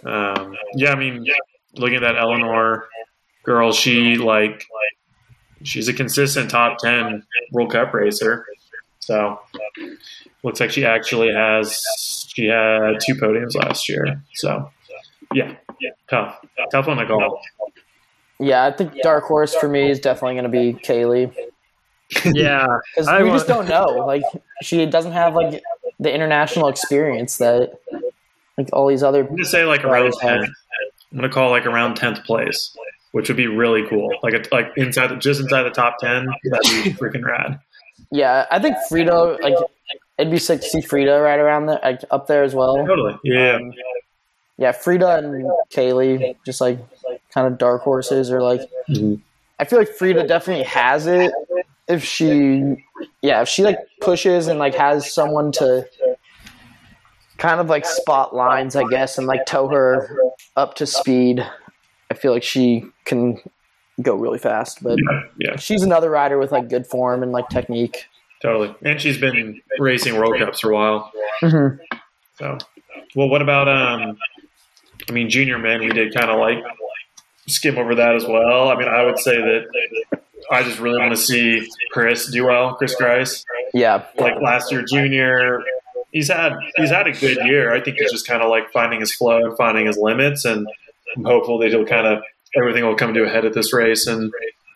Um, 0.05 0.55
yeah, 0.75 0.91
I 0.91 0.95
mean, 0.95 1.25
looking 1.75 1.95
at 1.95 2.01
that 2.01 2.17
Eleanor 2.17 2.87
girl, 3.43 3.71
she 3.71 4.17
like 4.17 4.65
she's 5.63 5.87
a 5.87 5.93
consistent 5.93 6.49
top 6.49 6.77
ten 6.79 7.23
World 7.51 7.71
Cup 7.71 7.93
racer. 7.93 8.45
So 8.99 9.39
looks 10.43 10.59
like 10.59 10.71
she 10.71 10.85
actually 10.85 11.33
has 11.33 11.81
she 12.33 12.45
had 12.45 12.99
two 13.05 13.15
podiums 13.15 13.55
last 13.55 13.89
year. 13.89 14.21
So 14.35 14.69
yeah, 15.33 15.55
tough, 16.09 16.39
tough 16.71 16.87
one 16.87 16.97
to 16.97 17.05
call. 17.05 17.41
Yeah, 18.39 18.65
I 18.65 18.71
think 18.71 18.93
dark 19.01 19.25
horse 19.25 19.53
for 19.55 19.67
me 19.67 19.89
is 19.89 19.99
definitely 19.99 20.35
going 20.35 20.43
to 20.43 20.49
be 20.49 20.73
Kaylee 20.81 21.33
Yeah. 22.33 22.65
because 22.95 23.07
we 23.07 23.23
want- 23.29 23.33
just 23.35 23.47
don't 23.47 23.67
know. 23.67 24.05
Like 24.05 24.23
she 24.61 24.85
doesn't 24.85 25.11
have 25.11 25.35
like 25.35 25.61
the 25.99 26.13
international 26.13 26.67
experience 26.69 27.37
that 27.37 27.73
like 28.57 28.69
all 28.73 28.87
these 28.87 29.03
other. 29.03 29.21
I'm 29.21 29.29
gonna 29.29 29.45
say 29.45 29.65
like 29.65 29.83
around 29.83 30.13
tenth. 30.13 30.49
I'm 31.11 31.17
gonna 31.17 31.29
call 31.29 31.49
like 31.49 31.65
around 31.65 31.95
tenth 31.95 32.23
place, 32.23 32.75
which 33.11 33.27
would 33.29 33.37
be 33.37 33.47
really 33.47 33.87
cool. 33.87 34.09
Like 34.23 34.33
a, 34.33 34.43
like 34.53 34.71
inside 34.77 35.19
just 35.21 35.41
inside 35.41 35.63
the 35.63 35.69
top 35.71 35.97
ten, 35.99 36.27
that'd 36.45 36.83
be 36.83 36.91
freaking 36.99 37.23
rad. 37.23 37.59
Yeah, 38.11 38.45
I 38.51 38.59
think 38.59 38.75
Frida 38.87 39.37
like 39.41 39.55
it'd 40.17 40.31
be 40.31 40.39
sick 40.39 40.61
to 40.61 40.67
see 40.67 40.81
Frida 40.81 41.19
right 41.21 41.39
around 41.39 41.67
there, 41.67 41.79
like 41.83 42.01
up 42.11 42.27
there 42.27 42.43
as 42.43 42.53
well. 42.55 42.77
Totally. 42.77 43.17
Yeah. 43.23 43.55
Um, 43.55 43.73
yeah, 44.57 44.73
Frida 44.73 45.19
and 45.19 45.49
Kaylee 45.71 46.35
just 46.45 46.59
like 46.59 46.79
kind 47.33 47.47
of 47.47 47.57
dark 47.57 47.81
horses 47.81 48.31
or 48.31 48.41
like. 48.41 48.61
Mhm. 48.89 49.21
I 49.59 49.65
feel 49.65 49.79
like 49.79 49.89
Frida 49.89 50.25
definitely 50.25 50.63
has 50.63 51.05
it 51.05 51.33
if 51.89 52.03
she, 52.03 52.85
yeah, 53.21 53.41
if 53.41 53.49
she 53.49 53.63
like 53.63 53.77
pushes 53.99 54.47
and 54.47 54.57
like 54.59 54.75
has 54.75 55.11
someone 55.11 55.51
to 55.53 55.85
kind 57.37 57.59
of 57.59 57.67
like 57.67 57.85
spot 57.85 58.33
lines, 58.33 58.75
I 58.75 58.83
guess, 58.89 59.17
and 59.17 59.27
like 59.27 59.45
tow 59.45 59.67
her 59.67 60.15
up 60.55 60.75
to 60.75 60.85
speed. 60.85 61.45
I 62.11 62.13
feel 62.15 62.31
like 62.31 62.43
she 62.43 62.85
can 63.05 63.39
go 64.01 64.15
really 64.15 64.39
fast, 64.39 64.81
but 64.81 64.97
yeah, 64.97 65.21
yeah, 65.37 65.55
she's 65.57 65.83
another 65.83 66.09
rider 66.09 66.37
with 66.37 66.51
like 66.51 66.69
good 66.69 66.87
form 66.87 67.23
and 67.23 67.31
like 67.31 67.47
technique. 67.49 68.05
totally. 68.41 68.73
And 68.83 68.99
she's 68.99 69.17
been 69.17 69.61
racing 69.79 70.15
World 70.15 70.37
Cups 70.37 70.61
for 70.61 70.71
a 70.71 70.75
while. 70.75 71.11
Mm-hmm. 71.41 71.97
So, 72.37 72.57
well, 73.15 73.29
what 73.29 73.41
about 73.41 73.67
um? 73.67 74.17
I 75.07 75.11
mean, 75.11 75.29
junior 75.29 75.57
men, 75.57 75.81
we 75.81 75.89
did 75.89 76.13
kind 76.13 76.29
of 76.29 76.39
like 76.39 76.63
skim 77.47 77.77
over 77.77 77.95
that 77.95 78.15
as 78.15 78.25
well. 78.25 78.69
I 78.69 78.75
mean, 78.75 78.87
I 78.87 79.03
would 79.03 79.19
say 79.19 79.37
that 79.37 79.65
I 80.51 80.63
just 80.63 80.79
really 80.79 80.99
want 80.99 81.11
to 81.11 81.17
see 81.17 81.67
Chris 81.91 82.31
do 82.31 82.45
well, 82.45 82.75
Chris 82.75 82.95
Grice. 82.95 83.43
Yeah, 83.73 84.05
like 84.17 84.41
last 84.41 84.71
year 84.71 84.83
junior 84.83 85.63
he's 86.11 86.27
had 86.29 86.53
he's 86.75 86.89
had 86.89 87.07
a 87.07 87.11
good 87.11 87.37
year 87.45 87.73
i 87.73 87.79
think 87.79 87.97
he's 87.97 88.11
just 88.11 88.27
kind 88.27 88.41
of 88.41 88.49
like 88.49 88.71
finding 88.71 88.99
his 88.99 89.13
flow 89.13 89.45
and 89.45 89.57
finding 89.57 89.85
his 89.85 89.97
limits 89.97 90.45
and 90.45 90.67
i'm 91.17 91.23
hopeful 91.23 91.57
that 91.59 91.69
he'll 91.69 91.85
kind 91.85 92.07
of 92.07 92.21
everything 92.57 92.83
will 92.85 92.95
come 92.95 93.13
to 93.13 93.23
a 93.23 93.29
head 93.29 93.45
at 93.45 93.53
this 93.53 93.73
race 93.73 94.07
and 94.07 94.31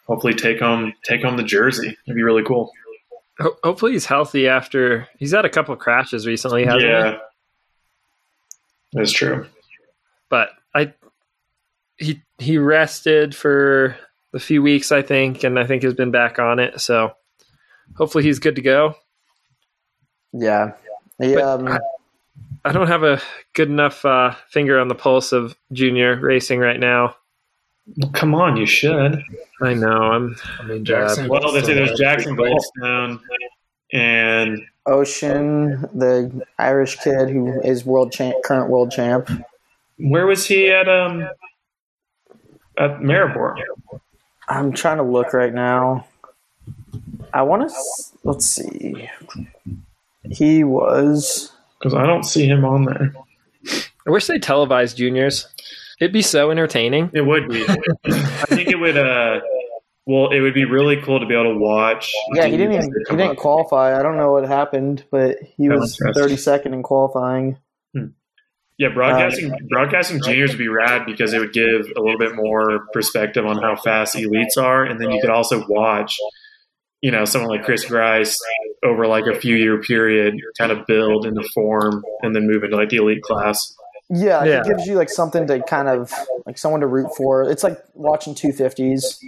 hopefully 0.07 0.33
take 0.33 0.59
home 0.59 0.93
take 1.05 1.21
home 1.23 1.37
the 1.37 1.43
jersey 1.43 1.87
it'd 2.05 2.15
be 2.15 2.23
really 2.23 2.43
cool 2.43 2.71
hopefully 3.63 3.93
he's 3.93 4.05
healthy 4.05 4.47
after 4.47 5.07
he's 5.17 5.31
had 5.31 5.43
a 5.45 5.49
couple 5.49 5.75
crashes 5.75 6.27
recently, 6.27 6.65
hasn't 6.65 6.83
he? 6.83 6.87
yeah 6.89 7.17
that's 8.93 9.11
true 9.11 9.47
But 10.29 10.49
I 10.75 10.93
he 11.97 12.21
he 12.37 12.57
rested 12.57 13.35
for 13.35 13.95
a 14.33 14.39
few 14.39 14.61
weeks, 14.63 14.91
I 14.91 15.01
think, 15.03 15.43
and 15.43 15.57
I 15.59 15.65
think 15.65 15.83
has 15.83 15.93
been 15.93 16.09
back 16.11 16.39
on 16.39 16.57
it. 16.59 16.81
So 16.81 17.13
hopefully 17.95 18.23
he's 18.23 18.39
good 18.39 18.55
to 18.55 18.61
go. 18.63 18.95
yeah, 20.31 20.73
yeah. 21.19 21.35
But 21.35 21.43
Um, 21.43 21.67
I- 21.67 21.79
I 22.65 22.71
don't 22.71 22.87
have 22.87 23.03
a 23.03 23.21
good 23.53 23.69
enough 23.69 24.05
uh, 24.05 24.35
finger 24.49 24.79
on 24.79 24.87
the 24.87 24.95
pulse 24.95 25.31
of 25.31 25.55
junior 25.71 26.19
racing 26.19 26.59
right 26.59 26.79
now. 26.79 27.15
well, 27.97 28.11
come 28.11 28.33
on 28.33 28.55
you 28.55 28.65
should 28.65 29.21
I 29.61 29.73
know 29.73 29.89
I'm 29.89 30.35
I 30.59 30.63
mean, 30.63 30.85
Jackson. 30.85 31.27
well 31.27 31.51
they 31.51 31.61
say 31.61 31.73
there's 31.73 31.99
jackson 31.99 32.37
goldstone 32.37 33.19
and 33.91 34.59
Oisin, 34.87 35.81
the 35.93 36.45
Irish 36.57 36.97
kid 36.97 37.29
who 37.29 37.61
is 37.61 37.85
world 37.85 38.11
champ, 38.11 38.35
current 38.43 38.69
world 38.69 38.91
champ. 38.91 39.29
where 39.97 40.25
was 40.25 40.45
he 40.45 40.69
at 40.71 40.87
um 40.87 41.27
at 42.77 42.99
maribor 42.99 43.55
I'm 44.47 44.73
trying 44.73 44.97
to 44.97 45.03
look 45.03 45.33
right 45.33 45.53
now. 45.53 46.05
I 47.33 47.43
want 47.43 47.69
to. 47.69 47.75
Let's 48.23 48.45
see. 48.45 49.09
He 50.29 50.63
was. 50.63 51.52
Because 51.83 51.93
I 51.99 52.05
don't 52.05 52.23
see 52.23 52.45
him 52.47 52.63
on 52.63 52.85
there. 52.85 53.13
I 54.07 54.11
wish 54.11 54.27
they 54.27 54.39
televised 54.39 54.95
juniors. 54.95 55.47
It'd 55.99 56.13
be 56.13 56.21
so 56.21 56.49
entertaining. 56.49 57.11
It 57.13 57.25
would 57.25 57.49
be. 57.49 57.65
I 57.67 58.45
think 58.47 58.69
it 58.69 58.79
would. 58.79 58.97
uh 58.97 59.41
Well, 60.05 60.31
it 60.31 60.39
would 60.39 60.53
be 60.53 60.63
really 60.65 61.01
cool 61.01 61.19
to 61.19 61.25
be 61.25 61.33
able 61.33 61.53
to 61.53 61.59
watch. 61.59 62.13
Yeah, 62.33 62.45
he 62.45 62.51
didn't 62.57 62.73
even 62.73 62.93
he 63.09 63.15
didn't 63.17 63.29
on. 63.31 63.35
qualify. 63.35 63.97
I 63.99 64.01
don't 64.01 64.17
know 64.17 64.31
what 64.31 64.45
happened, 64.47 65.03
but 65.11 65.37
he 65.57 65.69
Oh, 65.69 65.77
was 65.77 65.97
thirty 66.15 66.37
second 66.37 66.73
in 66.73 66.83
qualifying. 66.83 67.57
Yeah, 68.77 68.89
broadcasting 68.93 69.51
broadcasting 69.69 70.21
juniors 70.21 70.51
would 70.51 70.57
be 70.57 70.67
rad 70.67 71.05
because 71.05 71.31
it 71.33 71.39
would 71.39 71.53
give 71.53 71.85
a 71.95 71.99
little 72.01 72.17
bit 72.17 72.35
more 72.35 72.87
perspective 72.91 73.45
on 73.45 73.61
how 73.61 73.75
fast 73.75 74.15
elites 74.15 74.57
are, 74.57 74.83
and 74.83 74.99
then 74.99 75.11
you 75.11 75.21
could 75.21 75.29
also 75.29 75.63
watch, 75.69 76.17
you 77.01 77.11
know, 77.11 77.23
someone 77.23 77.51
like 77.51 77.63
Chris 77.65 77.85
Grice 77.85 78.39
over 78.83 79.07
like 79.07 79.25
a 79.25 79.39
few 79.39 79.55
year 79.55 79.81
period, 79.81 80.35
kind 80.57 80.71
of 80.71 80.85
build 80.87 81.25
into 81.25 81.43
form, 81.53 82.03
and 82.21 82.35
then 82.35 82.47
move 82.47 82.63
into 82.63 82.75
like 82.75 82.89
the 82.89 82.97
elite 82.97 83.21
class. 83.23 83.75
Yeah, 84.09 84.43
Yeah. 84.43 84.59
it 84.61 84.65
gives 84.67 84.85
you 84.85 84.95
like 84.95 85.09
something 85.09 85.47
to 85.47 85.61
kind 85.63 85.87
of 85.87 86.11
like 86.45 86.57
someone 86.57 86.81
to 86.81 86.87
root 86.87 87.09
for. 87.15 87.43
It's 87.49 87.63
like 87.63 87.77
watching 87.93 88.35
two 88.35 88.51
fifties 88.51 89.19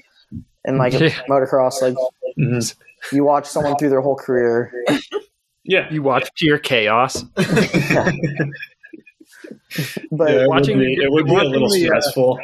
and 0.65 0.77
like 0.77 0.93
Yeah. 0.93 1.09
motocross. 1.29 1.81
Like 1.81 1.95
you 3.11 3.23
watch 3.23 3.45
someone 3.47 3.77
through 3.77 3.89
their 3.89 4.01
whole 4.01 4.15
career. 4.15 4.71
Yeah, 5.63 5.87
You 5.91 6.03
watch 6.03 6.29
pure 6.35 6.59
chaos. 6.59 7.23
But 10.11 10.29
yeah, 10.31 10.43
it 10.43 10.47
watching- 10.49 10.77
would 10.77 10.85
be, 10.85 10.93
it 10.93 11.11
would 11.11 11.25
be 11.25 11.31
a 11.31 11.33
watching 11.33 11.51
little 11.51 11.69
the, 11.69 11.83
uh, 11.85 11.99
stressful. 12.01 12.39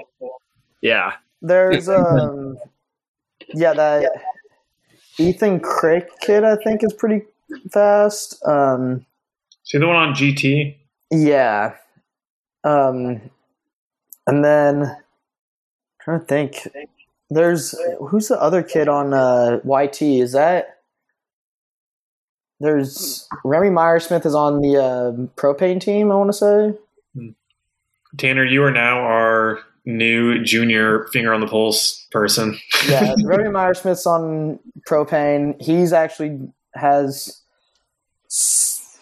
Yeah. 0.81 1.13
there's 1.41 1.87
um 1.99 2.57
yeah 3.53 3.73
that 3.73 4.11
Ethan 5.17 5.59
Craik 5.59 6.07
kid 6.21 6.43
I 6.43 6.55
think 6.55 6.83
is 6.83 6.93
pretty 6.93 7.21
fast. 7.71 8.41
Um 8.45 9.05
See 9.63 9.77
the 9.77 9.87
one 9.87 9.95
on 9.95 10.13
GT? 10.13 10.75
Yeah. 11.11 11.75
Um, 12.63 13.29
and 14.27 14.43
then 14.43 14.83
I'm 14.83 14.95
trying 16.01 16.19
to 16.19 16.25
think. 16.25 16.67
There's 17.29 17.73
who's 18.09 18.27
the 18.27 18.41
other 18.41 18.63
kid 18.63 18.89
on 18.89 19.13
uh, 19.13 19.59
YT? 19.63 20.01
Is 20.01 20.33
that 20.33 20.79
there's 22.59 23.27
Remy 23.45 23.69
Meier-Smith 23.69 24.25
is 24.25 24.35
on 24.35 24.59
the 24.59 24.77
uh, 24.77 25.11
Propain 25.35 25.79
team. 25.79 26.11
I 26.11 26.15
want 26.15 26.29
to 26.29 26.33
say. 26.33 27.33
Tanner, 28.17 28.43
you 28.43 28.63
are 28.63 28.71
now 28.71 28.99
our 28.99 29.59
new 29.85 30.43
junior 30.43 31.07
finger 31.11 31.33
on 31.33 31.41
the 31.41 31.47
pulse 31.47 32.05
person. 32.11 32.57
Yeah, 32.87 33.15
Remy 33.23 33.49
Meier-Smith's 33.49 34.05
on 34.05 34.59
Propain. 34.87 35.59
He's 35.61 35.93
actually 35.93 36.51
has. 36.73 37.41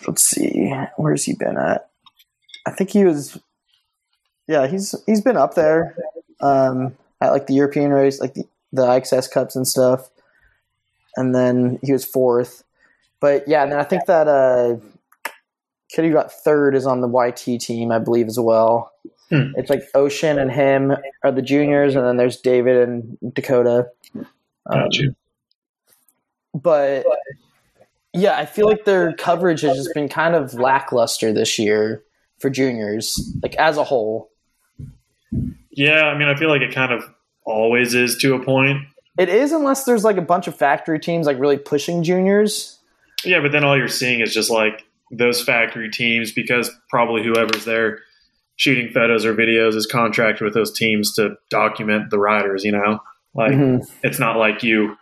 Let's 0.08 0.24
see, 0.24 0.74
where's 0.96 1.26
he 1.26 1.34
been 1.34 1.58
at? 1.58 1.90
I 2.66 2.72
think 2.72 2.90
he 2.92 3.06
was. 3.06 3.38
Yeah, 4.48 4.68
he's 4.68 4.96
he's 5.06 5.22
been 5.22 5.38
up 5.38 5.54
there, 5.54 5.96
um, 6.42 6.98
at 7.22 7.32
like 7.32 7.48
the 7.48 7.54
European 7.54 7.92
race, 7.92 8.20
like 8.20 8.34
the, 8.34 8.46
the 8.72 8.84
IXS 8.84 9.30
cups 9.30 9.56
and 9.56 9.68
stuff, 9.68 10.10
and 11.16 11.36
then 11.36 11.80
he 11.84 11.92
was 11.92 12.06
fourth. 12.06 12.64
But 13.20 13.48
yeah, 13.48 13.64
and 13.64 13.72
then 13.72 13.80
I 13.80 13.84
think 13.84 14.06
that 14.06 14.28
uh, 14.28 14.78
kid 15.90 16.06
who 16.06 16.14
got 16.14 16.32
third 16.32 16.76
is 16.76 16.86
on 16.86 17.02
the 17.02 17.08
YT 17.08 17.60
team, 17.60 17.92
I 17.92 18.00
believe, 18.00 18.28
as 18.28 18.40
well. 18.40 18.94
Hmm. 19.30 19.52
It's 19.56 19.70
like 19.70 19.84
Oisin 19.96 20.40
and 20.40 20.52
him 20.52 20.96
are 21.24 21.32
the 21.32 21.42
juniors, 21.42 21.96
and 21.96 22.06
then 22.06 22.18
there's 22.18 22.38
David 22.38 22.88
and 22.88 23.18
Dakota. 23.34 23.90
Um, 24.16 24.26
Got 24.72 24.96
you. 24.96 25.16
but 26.54 27.06
yeah, 28.14 28.38
I 28.38 28.46
feel 28.46 28.68
like 28.68 28.86
their 28.86 29.14
coverage 29.14 29.62
has 29.62 29.78
just 29.78 29.94
been 29.94 30.10
kind 30.10 30.36
of 30.36 30.54
lackluster 30.56 31.32
this 31.32 31.60
year 31.60 32.04
for 32.40 32.50
juniors, 32.50 33.34
like 33.44 33.56
as 33.56 33.78
a 33.78 33.84
whole. 33.84 34.32
Yeah, 35.72 36.06
I 36.06 36.18
mean, 36.18 36.28
I 36.28 36.36
feel 36.36 36.50
like 36.50 36.62
it 36.62 36.74
kind 36.74 36.92
of 36.92 37.04
always 37.46 37.94
is 37.94 38.18
to 38.18 38.34
a 38.34 38.44
point. 38.44 38.84
It 39.18 39.30
is 39.30 39.52
unless 39.52 39.84
there's 39.84 40.04
like 40.04 40.18
a 40.18 40.22
bunch 40.22 40.48
of 40.48 40.56
factory 40.56 41.00
teams 41.00 41.28
like 41.28 41.40
really 41.40 41.58
pushing 41.58 42.04
juniors. 42.04 42.80
Yeah, 43.24 43.42
but 43.42 43.52
then 43.52 43.64
all 43.64 43.78
you're 43.78 43.88
seeing 43.88 44.22
is 44.22 44.34
just 44.34 44.50
like 44.50 44.86
those 45.12 45.42
factory 45.42 45.90
teams 45.90 46.32
because 46.32 46.72
probably 46.90 47.24
whoever's 47.24 47.66
there 47.66 48.00
shooting 48.60 48.92
photos 48.92 49.24
or 49.26 49.34
videos 49.34 49.74
is 49.76 49.86
contracted 49.86 50.44
with 50.44 50.54
those 50.54 50.72
teams 50.78 51.14
to 51.16 51.36
document 51.50 52.10
the 52.10 52.20
riders, 52.20 52.66
you 52.66 52.74
know? 52.74 53.00
Like 53.34 53.54
Mhm. 53.54 53.90
it's 54.04 54.20
not 54.20 54.38
like 54.38 54.64
you 54.64 54.98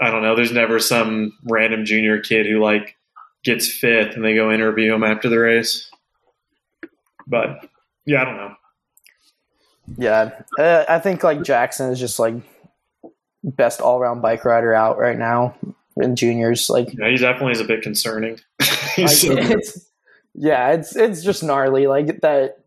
I 0.00 0.10
don't 0.12 0.22
know, 0.22 0.36
there's 0.36 0.52
never 0.52 0.78
some 0.78 1.32
random 1.44 1.84
junior 1.84 2.20
kid 2.20 2.46
who 2.46 2.62
like 2.62 2.94
gets 3.44 3.68
fifth 3.68 4.14
and 4.14 4.24
they 4.24 4.34
go 4.36 4.52
interview 4.52 4.94
him 4.94 5.02
after 5.02 5.28
the 5.28 5.38
race. 5.40 5.90
But 7.26 7.68
yeah, 8.06 8.22
I 8.22 8.24
don't 8.24 8.36
know. 8.36 8.54
Yeah, 9.96 10.30
uh, 10.58 10.84
I 10.88 11.00
think 11.00 11.24
like 11.24 11.42
Jackson 11.42 11.90
is 11.90 11.98
just 11.98 12.18
like 12.20 12.34
best 13.42 13.80
all 13.80 13.98
around 13.98 14.20
bike 14.20 14.44
rider 14.44 14.72
out 14.72 14.98
right 14.98 15.18
now 15.18 15.56
in 15.96 16.14
juniors. 16.14 16.70
Like, 16.70 16.94
Yeah, 16.96 17.08
he 17.10 17.16
definitely 17.16 17.52
is 17.52 17.60
a 17.60 17.64
bit 17.64 17.82
concerning. 17.82 18.38
like, 18.98 19.08
so 19.08 19.34
good. 19.34 19.50
it's 19.58 19.87
yeah, 20.38 20.72
it's 20.72 20.96
it's 20.96 21.22
just 21.22 21.42
gnarly 21.42 21.86
like 21.86 22.20
that. 22.20 22.58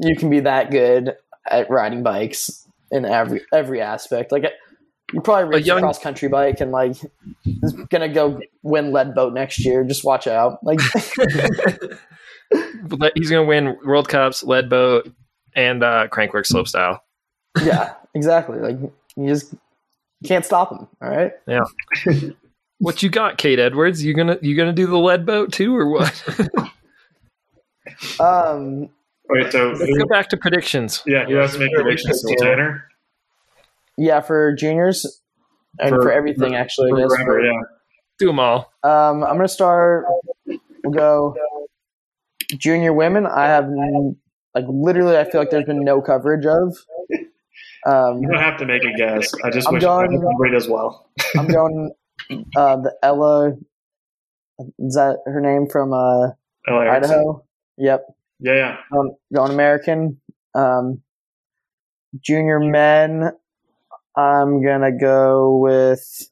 You 0.00 0.16
can 0.16 0.30
be 0.30 0.40
that 0.40 0.70
good 0.70 1.14
at 1.48 1.70
riding 1.70 2.02
bikes 2.02 2.66
in 2.90 3.04
every 3.04 3.42
every 3.52 3.80
aspect. 3.80 4.32
Like 4.32 4.44
you 5.12 5.20
probably 5.20 5.56
race 5.56 5.64
a 5.64 5.66
young- 5.66 5.80
cross 5.80 5.98
country 5.98 6.28
bike 6.28 6.60
and 6.60 6.72
like 6.72 6.96
is 7.44 7.72
gonna 7.90 8.08
go 8.08 8.40
win 8.62 8.92
Leadville 8.92 9.30
next 9.30 9.64
year. 9.64 9.84
Just 9.84 10.04
watch 10.04 10.26
out. 10.26 10.58
Like 10.64 10.80
He's 13.14 13.30
going 13.30 13.44
to 13.44 13.44
win 13.44 13.76
World 13.84 14.08
Cups, 14.08 14.42
Leadville, 14.42 15.02
and 15.54 15.82
uh, 15.82 16.08
Crankworx 16.08 16.52
slopestyle. 16.52 17.00
yeah, 17.64 17.94
exactly. 18.14 18.58
Like 18.58 18.78
you 19.16 19.28
just 19.28 19.54
can't 20.24 20.44
stop 20.44 20.70
him. 20.70 20.86
All 21.00 21.08
right. 21.08 21.32
Yeah. 21.46 21.64
what 22.78 23.02
you 23.02 23.08
got, 23.08 23.38
Kate 23.38 23.58
Edwards? 23.58 24.04
You 24.04 24.14
gonna 24.14 24.38
you 24.42 24.56
gonna 24.56 24.72
do 24.72 24.86
the 24.86 24.98
Leadville 24.98 25.46
too, 25.48 25.76
or 25.76 25.88
what? 25.88 26.22
Um. 28.20 28.88
Wait, 29.30 29.50
so 29.52 29.68
Let's 29.70 29.80
who, 29.80 29.98
go 29.98 30.06
back 30.06 30.28
to 30.30 30.36
predictions. 30.36 31.02
yeah, 31.06 31.26
you 31.26 31.36
has 31.36 31.52
to 31.54 31.58
make 31.58 31.72
predictions 31.72 32.22
to 32.22 32.36
Tanner? 32.38 32.84
Yeah, 33.96 34.20
for 34.20 34.52
juniors 34.54 35.20
and 35.78 35.90
for, 35.90 36.02
For- 36.02 36.12
everything 36.12 36.54
actually. 36.54 36.88
I 36.92 36.96
For 36.96 37.08
guess. 37.08 37.16
Bremer, 37.24 37.40
yeah. 37.44 37.60
Do 38.18 38.26
them 38.26 38.38
all. 38.38 38.72
Um, 38.82 39.24
I'm 39.24 39.36
gonna 39.36 39.48
start. 39.48 40.04
We'll 40.46 40.92
go 40.92 41.34
junior 42.58 42.92
women. 42.92 43.26
I 43.26 43.46
have 43.46 43.68
like 44.54 44.64
literally. 44.68 45.16
I 45.16 45.24
feel 45.28 45.40
like 45.40 45.50
there's 45.50 45.64
been 45.64 45.84
no 45.84 46.00
coverage 46.02 46.44
of. 46.46 46.76
Um, 47.86 48.22
You 48.22 48.28
don't 48.28 48.40
have 48.40 48.58
to 48.58 48.66
make 48.66 48.82
a 48.84 48.92
guess. 48.96 49.32
I 49.42 49.50
just 49.50 49.68
I'm 49.68 49.74
wish 49.74 49.82
going- 49.82 50.06
everybody 50.14 50.50
does 50.52 50.68
well. 50.68 51.08
I'm 51.38 51.46
going 51.48 51.92
uh, 52.56 52.76
the 52.76 52.94
Ella. 53.02 53.52
Is 54.78 54.94
that 54.94 55.18
her 55.26 55.40
name 55.40 55.66
from 55.70 55.92
uh, 55.92 56.28
Ella 56.68 56.84
Erickson. 56.86 57.14
Idaho? 57.18 57.43
Yep. 57.78 58.06
Yeah, 58.40 58.54
yeah. 58.54 58.98
Um, 58.98 59.10
going 59.32 59.52
American. 59.52 60.20
Um, 60.54 61.02
junior 62.20 62.60
men. 62.60 63.32
I'm 64.16 64.62
gonna 64.62 64.92
go 64.92 65.58
with. 65.58 66.30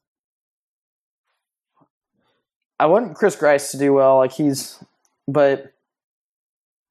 I 2.79 2.85
want 2.85 3.15
Chris 3.15 3.35
Grice 3.35 3.71
to 3.71 3.77
do 3.77 3.93
well. 3.93 4.17
Like 4.17 4.31
he's, 4.31 4.81
but 5.27 5.73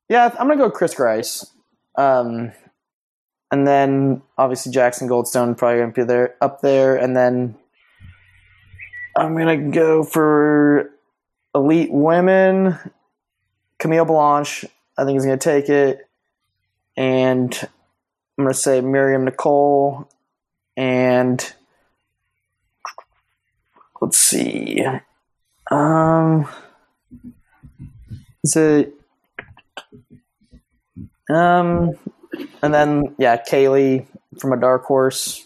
yeah, 0.09 0.31
I'm 0.39 0.49
gonna 0.49 0.57
go 0.57 0.65
with 0.65 0.74
Chris 0.74 0.95
Grice. 0.95 1.47
Um, 1.97 2.53
and 3.51 3.66
then 3.66 4.23
obviously 4.39 4.73
Jackson 4.73 5.09
Goldstone 5.09 5.57
probably 5.57 5.81
gonna 5.81 5.93
be 5.93 6.05
there 6.05 6.37
up 6.41 6.61
there, 6.61 6.97
and 6.97 7.16
then 7.16 7.57
I'm 9.16 9.37
gonna 9.37 9.70
go 9.70 10.03
for 10.03 10.91
elite 11.55 11.93
women. 11.93 12.79
Camille 13.82 14.04
Balanche, 14.04 14.64
I 14.96 15.04
think 15.04 15.18
is 15.18 15.24
gonna 15.24 15.36
take 15.36 15.68
it, 15.68 16.09
and 16.96 17.52
I'm 18.38 18.44
gonna 18.44 18.54
say 18.54 18.80
Myriam 18.80 19.24
Nicole, 19.24 20.09
and 20.76 21.52
let's 24.00 24.18
see, 24.18 24.84
um, 25.68 26.48
is 28.44 28.54
it, 28.54 28.94
um, 31.28 31.90
and 32.62 32.72
then 32.72 33.16
yeah, 33.18 33.36
Kaylee 33.36 34.06
from 34.38 34.52
a 34.52 34.60
dark 34.60 34.84
horse, 34.84 35.44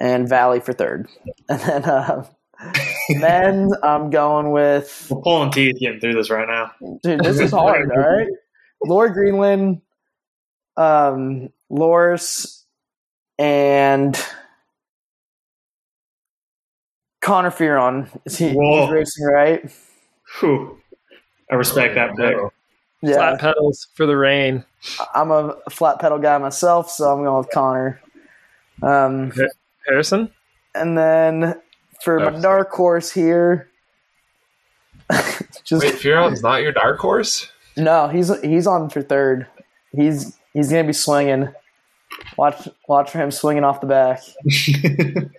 and 0.00 0.26
Vali 0.26 0.60
for 0.60 0.72
third, 0.72 1.10
and 1.50 1.60
then 1.60 1.84
uh, 1.84 2.26
then 3.20 3.70
I'm 3.82 4.10
going 4.10 4.50
with 4.50 5.06
We're 5.10 5.20
pulling 5.22 5.50
teeth 5.50 5.78
getting 5.80 6.00
through 6.00 6.14
this 6.14 6.30
right 6.30 6.46
now. 6.48 6.72
dude. 7.02 7.20
This 7.24 7.38
is 7.40 7.50
hard. 7.50 7.90
all 7.90 7.96
right, 8.16 8.28
Laura 8.84 9.12
Greenland, 9.12 9.80
um, 10.76 11.48
Loris, 11.70 12.64
and 13.38 14.16
Connor 17.20 17.50
Fearon. 17.50 18.08
Is 18.24 18.38
he 18.38 18.52
Whoa. 18.52 18.86
he's 18.86 18.92
racing 18.92 19.24
right? 19.26 19.72
Whew. 20.40 20.78
I 21.50 21.54
respect 21.54 21.94
that 21.94 22.16
pick. 22.16 22.36
Yeah, 23.02 23.14
Flat 23.16 23.40
pedals 23.40 23.88
for 23.94 24.06
the 24.06 24.16
rain. 24.16 24.64
I'm 25.14 25.30
a 25.32 25.56
flat 25.70 25.98
pedal 26.00 26.18
guy 26.18 26.38
myself, 26.38 26.88
so 26.90 27.10
I'm 27.12 27.24
going 27.24 27.38
with 27.38 27.50
Connor. 27.52 28.00
Um, 28.82 29.32
Harrison? 29.86 30.30
and 30.74 30.96
then 30.96 31.60
for 32.02 32.18
my 32.18 32.40
dark 32.40 32.70
horse 32.70 33.10
here, 33.10 33.68
just 35.64 35.84
Wait, 35.84 35.94
Fearon's 35.94 36.42
not 36.42 36.62
your 36.62 36.72
dark 36.72 36.98
horse? 36.98 37.50
no, 37.76 38.08
he's 38.08 38.30
he's 38.42 38.66
on 38.66 38.90
for 38.90 39.02
third. 39.02 39.46
He's 39.92 40.36
he's 40.52 40.68
gonna 40.70 40.84
be 40.84 40.92
swinging. 40.92 41.52
Watch 42.36 42.68
watch 42.88 43.10
for 43.10 43.18
him 43.18 43.30
swinging 43.30 43.64
off 43.64 43.80
the 43.80 43.86
back. 43.86 44.20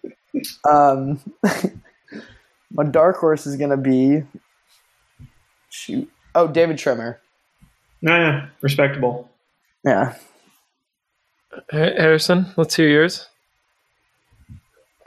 Um, 0.70 1.20
my 2.72 2.84
dark 2.84 3.18
horse 3.18 3.46
is 3.46 3.56
gonna 3.56 3.78
be 3.78 4.24
shoot. 5.70 6.10
Oh, 6.34 6.48
David 6.48 6.78
Trummer. 6.80 7.22
Nah, 8.02 8.18
yeah, 8.18 8.46
respectable. 8.62 9.30
Yeah, 9.86 10.16
Ha- 11.52 11.62
Harrison, 11.72 12.48
let's 12.58 12.76
hear 12.76 12.90
yours. 12.90 13.28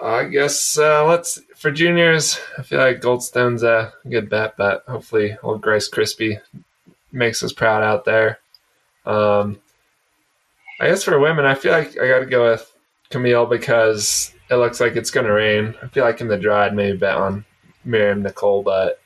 I 0.00 0.24
guess 0.24 0.78
uh, 0.78 1.04
let's 1.06 1.40
for 1.56 1.70
juniors. 1.70 2.38
I 2.58 2.62
feel 2.62 2.78
like 2.78 3.00
Goldstone's 3.00 3.62
a 3.62 3.92
good 4.08 4.28
bet, 4.28 4.56
but 4.56 4.84
hopefully 4.86 5.36
old 5.42 5.62
Grace 5.62 5.88
Crispy 5.88 6.38
makes 7.10 7.42
us 7.42 7.52
proud 7.52 7.82
out 7.82 8.04
there. 8.04 8.38
Um, 9.04 9.58
I 10.78 10.88
guess 10.88 11.02
for 11.02 11.18
women, 11.18 11.46
I 11.46 11.54
feel 11.54 11.72
like 11.72 11.98
I 11.98 12.06
got 12.08 12.20
to 12.20 12.26
go 12.26 12.50
with 12.50 12.72
Camille 13.10 13.46
because 13.46 14.34
it 14.50 14.56
looks 14.56 14.80
like 14.80 14.96
it's 14.96 15.10
going 15.10 15.26
to 15.26 15.32
rain. 15.32 15.74
I 15.82 15.88
feel 15.88 16.04
like 16.04 16.20
in 16.20 16.28
the 16.28 16.36
dry, 16.36 16.66
I'd 16.66 16.74
maybe 16.74 16.98
bet 16.98 17.16
on 17.16 17.44
Myriam 17.86 18.22
Nicole, 18.22 18.62
but 18.62 19.00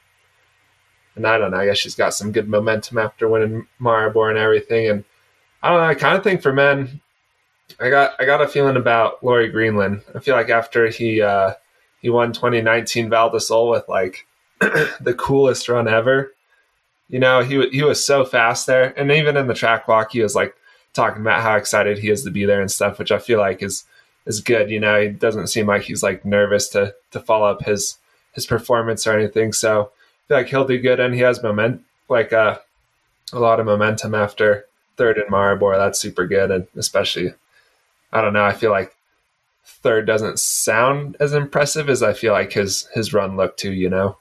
and 1.15 1.27
I 1.27 1.39
don't 1.39 1.53
know. 1.53 1.59
I 1.59 1.67
guess 1.67 1.79
she's 1.79 1.95
got 1.95 2.15
some 2.15 2.33
good 2.33 2.49
momentum 2.49 2.99
after 2.99 3.29
winning 3.29 3.67
Maribor 3.81 4.31
and 4.31 4.39
everything. 4.39 4.89
And 4.89 5.05
I 5.63 5.69
don't 5.69 5.79
know. 5.79 5.87
I 5.87 5.95
kind 5.95 6.17
of 6.17 6.25
think 6.25 6.41
for 6.43 6.53
men, 6.53 7.01
I 7.79 7.91
got 7.91 8.15
I 8.19 8.25
got 8.25 8.43
a 8.43 8.49
feeling 8.49 8.77
about 8.77 9.23
Laurie 9.23 9.49
Greenland. 9.49 10.03
I 10.15 10.19
feel 10.19 10.35
like 10.35 10.51
after 10.51 10.89
he 10.89 11.21
uh, 11.21 11.55
he 12.01 12.11
won 12.11 12.33
2019 12.33 13.11
Val 13.11 13.31
with 13.31 13.89
like 13.89 14.27
the 14.61 15.15
coolest 15.17 15.69
run 15.69 15.89
ever. 15.89 16.33
You 17.09 17.19
know, 17.19 17.43
he 17.43 17.69
he 17.71 17.83
was 17.83 18.05
so 18.05 18.25
fast 18.25 18.67
there, 18.67 18.99
and 18.99 19.11
even 19.11 19.37
in 19.37 19.47
the 19.47 19.55
track 19.55 19.89
walk, 19.89 20.13
he 20.13 20.23
was 20.23 20.35
like 20.35 20.55
talking 20.93 21.23
about 21.23 21.43
how 21.43 21.57
excited 21.57 21.99
he 21.99 22.11
is 22.11 22.25
to 22.25 22.31
be 22.31 22.45
there 22.45 22.61
and 22.61 22.71
stuff, 22.71 22.99
which 22.99 23.13
I 23.13 23.19
feel 23.19 23.39
like 23.39 23.63
is 23.63 23.85
is 24.27 24.41
good. 24.41 24.71
You 24.71 24.81
know, 24.81 25.01
he 25.01 25.09
doesn't 25.09 25.49
seem 25.49 25.67
like 25.67 25.83
he's 25.83 26.03
like 26.03 26.25
nervous 26.25 26.69
to 26.71 26.95
to 27.11 27.21
follow 27.21 27.51
up 27.51 27.65
his 27.65 27.99
his 28.33 28.47
performance 28.47 29.07
or 29.07 29.19
anything. 29.19 29.53
So 29.53 29.83
I 29.83 30.29
feel 30.29 30.37
like 30.37 30.47
he'll 30.49 30.67
do 30.67 30.79
good, 30.79 31.01
and 31.01 31.15
he 31.15 31.21
has 31.21 31.43
moment 31.43 31.83
like 32.09 32.33
uh, 32.33 32.59
a 33.33 33.39
lot 33.39 33.61
of 33.61 33.67
momentum 33.67 34.15
after 34.15 34.67
third 34.97 35.19
in 35.19 35.25
Maribor. 35.25 35.77
That's 35.77 35.99
super 35.99 36.27
good, 36.27 36.51
and 36.51 36.67
especially 36.77 37.35
I 38.13 38.21
don't 38.21 38.33
know. 38.33 38.45
I 38.45 38.53
feel 38.53 38.71
like 38.71 38.95
third 39.65 40.07
doesn't 40.07 40.39
sound 40.39 41.17
as 41.21 41.33
impressive 41.33 41.89
as 41.89 42.03
I 42.03 42.13
feel 42.13 42.33
like 42.33 42.53
his 42.53 42.87
his 42.95 43.13
run 43.13 43.37
looked 43.37 43.59
to. 43.61 43.73
You 43.73 43.89
know, 43.91 44.19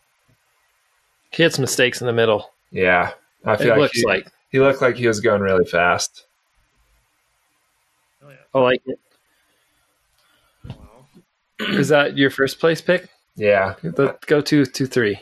He 1.31 1.43
had 1.43 1.53
some 1.53 1.63
mistakes 1.63 2.01
in 2.01 2.07
the 2.07 2.13
middle. 2.13 2.51
yeah. 2.71 3.11
I 3.45 3.53
It 3.53 3.59
feel 3.59 3.69
like 3.69 3.79
looks 3.79 3.97
he, 3.97 4.05
like. 4.05 4.27
he 4.51 4.59
looked 4.59 4.81
like 4.81 4.95
he 4.97 5.07
was 5.07 5.21
going 5.21 5.41
really 5.41 5.65
fast. 5.65 6.25
I 8.53 8.59
like 8.59 8.81
Is 11.59 11.89
that 11.89 12.17
your 12.17 12.29
first 12.29 12.59
place 12.59 12.81
pick? 12.81 13.09
Yeah, 13.35 13.75
Let 13.83 14.25
go 14.25 14.41
to 14.41 14.65
two 14.65 14.85
three. 14.85 15.19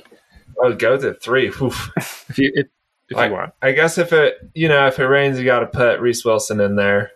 I'll 0.64 0.74
go 0.74 0.98
to 0.98 1.14
three. 1.16 1.48
Oof. 1.62 1.92
If 2.30 2.38
you 2.40 2.52
if, 2.56 2.68
if 3.10 3.18
I, 3.18 3.28
you 3.28 3.34
want. 3.34 3.54
I 3.62 3.72
guess 3.72 3.98
if 3.98 4.12
it 4.12 4.38
you 4.54 4.68
know 4.68 4.88
if 4.88 5.00
it 5.00 5.06
rains, 5.06 5.38
you 5.40 5.46
got 5.46 5.60
to 5.60 5.68
put 5.68 6.00
Reece 6.00 6.26
Wilson 6.26 6.60
in 6.60 6.76
there. 6.76 7.12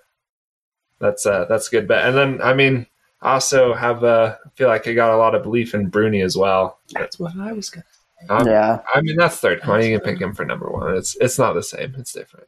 That's 1.00 1.26
uh 1.26 1.46
that's 1.50 1.68
a 1.68 1.72
good 1.72 1.88
bet. 1.88 2.06
And 2.08 2.16
then 2.16 2.42
I 2.42 2.54
mean, 2.54 2.86
I 2.86 2.88
also 3.22 3.74
have 3.74 4.04
uh 4.04 4.36
feel 4.56 4.68
like 4.68 4.88
I 4.88 4.94
got 4.94 5.14
a 5.14 5.18
lot 5.18 5.36
of 5.36 5.44
belief 5.44 5.74
in 5.74 5.88
Bruni 5.88 6.22
as 6.22 6.36
well. 6.36 6.80
That's 6.92 7.20
what 7.20 7.38
I 7.38 7.52
was 7.54 7.70
gonna. 7.70 7.86
Um, 8.30 8.48
yeah. 8.48 8.82
I 8.94 9.02
mean 9.02 9.16
that's 9.18 9.38
third. 9.38 9.62
Why 9.66 9.80
on, 9.80 9.86
you 9.86 10.00
can 10.00 10.14
pick 10.14 10.22
him 10.22 10.34
for 10.34 10.46
number 10.46 10.70
one. 10.70 10.96
It's 10.96 11.16
it's 11.20 11.40
not 11.40 11.54
the 11.54 11.64
same. 11.64 11.96
It's 11.98 12.14
different. 12.14 12.48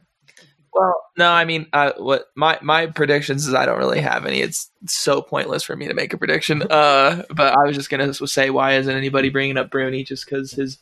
Well, 0.74 0.95
no, 1.18 1.30
I 1.30 1.45
mean, 1.45 1.68
uh, 1.74 1.91
what 1.98 2.32
my 2.36 2.58
my 2.62 2.88
predictions 2.88 3.48
is 3.48 3.54
I 3.54 3.66
don't 3.66 3.78
really 3.78 4.02
have 4.02 4.26
any. 4.26 4.41
It's 4.41 4.72
so 4.88 5.22
pointless 5.22 5.64
for 5.64 5.76
me 5.76 5.88
to 5.88 5.94
make 5.94 6.14
a 6.14 6.18
prediction. 6.18 6.64
Uh, 6.74 7.24
but 7.30 7.56
I 7.56 7.68
was 7.68 7.76
just 7.76 7.90
gonna 7.90 8.14
say, 8.14 8.50
why 8.50 8.74
isn't 8.74 8.95
anybody 8.95 9.30
bringing 9.30 9.58
up 9.58 9.70
Bruni? 9.70 10.04
Just 10.04 10.26
because 10.26 10.52
his 10.52 10.80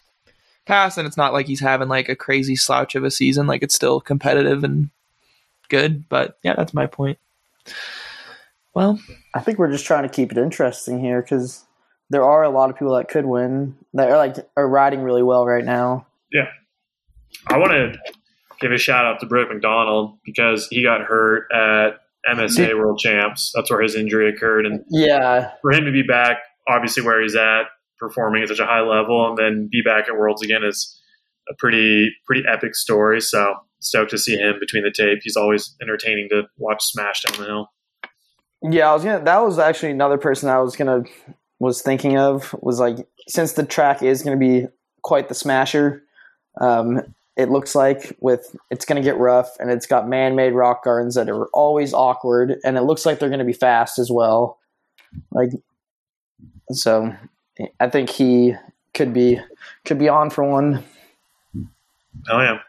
pass, 0.65 0.97
and 0.97 1.05
it's 1.05 1.17
not 1.17 1.33
like 1.33 1.47
he's 1.47 1.59
having 1.59 1.89
like 1.89 2.07
a 2.07 2.15
crazy 2.15 2.55
slouch 2.55 2.95
of 2.95 3.03
a 3.03 3.11
season. 3.11 3.45
Like 3.47 3.61
it's 3.61 3.75
still 3.75 3.99
competitive 3.99 4.63
and 4.63 4.89
good. 5.67 6.07
But 6.07 6.37
yeah, 6.43 6.55
that's 6.55 6.73
my 6.73 6.85
point. 6.85 7.17
Well, 8.73 8.99
I 9.35 9.41
think 9.41 9.59
we're 9.59 9.71
just 9.71 9.85
trying 9.85 10.03
to 10.03 10.09
keep 10.09 10.31
it 10.31 10.37
interesting 10.37 10.99
here 10.99 11.21
because 11.21 11.65
there 12.09 12.23
are 12.23 12.43
a 12.43 12.49
lot 12.49 12.69
of 12.69 12.77
people 12.77 12.95
that 12.95 13.09
could 13.09 13.25
win 13.25 13.75
that 13.93 14.09
are 14.09 14.17
like 14.17 14.35
are 14.55 14.67
riding 14.67 15.01
really 15.01 15.23
well 15.23 15.45
right 15.45 15.65
now. 15.65 16.07
Yeah, 16.31 16.47
I 17.47 17.57
want 17.57 17.71
to 17.71 17.99
give 18.59 18.71
a 18.71 18.77
shout 18.77 19.05
out 19.05 19.19
to 19.19 19.25
Brook 19.25 19.49
Macdonald 19.49 20.17
because 20.23 20.67
he 20.69 20.83
got 20.83 21.01
hurt 21.01 21.47
at 21.53 21.99
MSA 22.29 22.77
World 22.77 22.99
Champs. 22.99 23.51
That's 23.55 23.69
where 23.69 23.81
his 23.81 23.95
injury 23.95 24.29
occurred, 24.29 24.65
and 24.65 24.83
Yeah, 24.89 25.51
for 25.61 25.71
him 25.71 25.85
to 25.85 25.91
be 25.91 26.03
back, 26.03 26.37
obviously 26.67 27.03
where 27.03 27.21
he's 27.21 27.35
at, 27.35 27.63
performing 27.97 28.43
at 28.43 28.49
such 28.49 28.59
a 28.59 28.65
high 28.65 28.81
level, 28.81 29.27
and 29.27 29.37
then 29.37 29.69
be 29.71 29.81
back 29.81 30.07
at 30.07 30.17
Worlds 30.17 30.43
again 30.43 30.63
is 30.63 30.97
a 31.49 31.53
pretty 31.57 32.11
pretty 32.25 32.43
epic 32.47 32.75
story. 32.75 33.19
So 33.19 33.55
stoked 33.79 34.11
to 34.11 34.17
see 34.17 34.37
him 34.37 34.55
between 34.59 34.83
the 34.83 34.91
tape. 34.91 35.19
He's 35.23 35.35
always 35.35 35.75
entertaining 35.81 36.29
to 36.29 36.43
watch 36.57 36.83
smash 36.83 37.23
down 37.23 37.39
the 37.39 37.45
hill. 37.45 37.71
Yeah. 38.61 38.89
I 38.89 38.93
was 38.93 39.03
gonna. 39.03 39.23
That 39.23 39.39
was 39.39 39.59
actually 39.59 39.91
another 39.91 40.17
person 40.17 40.49
I 40.49 40.59
was 40.59 40.75
gonna 40.75 41.03
was 41.59 41.81
thinking 41.81 42.17
of 42.17 42.55
was 42.61 42.79
like 42.79 43.07
since 43.27 43.53
the 43.53 43.65
track 43.65 44.01
is 44.01 44.23
gonna 44.23 44.37
be 44.37 44.67
quite 45.01 45.29
the 45.29 45.35
smasher. 45.35 46.03
Um, 46.59 47.01
it 47.37 47.49
looks 47.49 47.75
like 47.75 48.15
with 48.19 48.55
it's 48.69 48.83
going 48.83 49.01
to 49.01 49.07
get 49.07 49.17
rough 49.17 49.55
and 49.57 49.71
it's 49.71 49.87
got 49.87 50.07
man-made 50.07 50.51
rock 50.51 50.83
gardens 50.83 51.15
that 51.15 51.29
are 51.29 51.45
always 51.53 51.93
awkward 51.93 52.57
and 52.65 52.77
it 52.77 52.81
looks 52.81 53.05
like 53.05 53.19
they're 53.19 53.29
going 53.29 53.39
to 53.39 53.45
be 53.45 53.53
fast 53.53 53.97
as 53.97 54.11
well 54.11 54.59
like 55.31 55.49
so 56.71 57.15
i 57.79 57.87
think 57.87 58.09
he 58.09 58.53
could 58.93 59.13
be 59.13 59.39
could 59.85 59.97
be 59.97 60.09
on 60.09 60.29
for 60.29 60.43
one 60.43 60.83
Oh 62.29 62.39
yeah. 62.39 62.59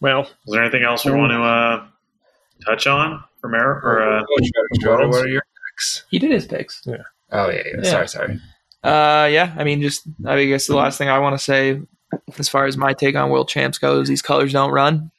Well, 0.00 0.22
Is 0.22 0.30
there 0.46 0.62
anything 0.62 0.84
else 0.84 1.04
we 1.04 1.12
want 1.12 1.32
to 1.32 1.42
uh, 1.42 1.86
touch 2.64 2.86
on 2.86 3.22
from 3.40 3.54
Eric? 3.54 3.84
Or 3.84 4.02
uh, 4.02 4.24
Schroeder, 4.80 5.08
what 5.08 5.24
are 5.24 5.28
your 5.28 5.42
picks? 5.72 6.04
he 6.10 6.18
did 6.18 6.30
his 6.30 6.46
picks. 6.46 6.86
Oh 6.86 7.50
yeah, 7.50 7.50
yeah. 7.50 7.62
Yeah. 7.82 7.90
Sorry, 7.90 8.08
sorry. 8.08 8.40
Uh, 8.82 9.28
yeah. 9.30 9.54
I 9.56 9.64
mean, 9.64 9.82
just 9.82 10.02
I 10.26 10.44
guess 10.46 10.66
the 10.66 10.76
last 10.76 10.98
thing 10.98 11.08
I 11.08 11.18
want 11.18 11.38
to 11.38 11.44
say, 11.44 11.80
as 12.38 12.48
far 12.48 12.66
as 12.66 12.76
my 12.76 12.92
take 12.94 13.16
on 13.16 13.30
world 13.30 13.48
champs 13.48 13.78
goes, 13.78 14.08
these 14.08 14.22
colors 14.22 14.52
don't 14.52 14.72
run. 14.72 15.10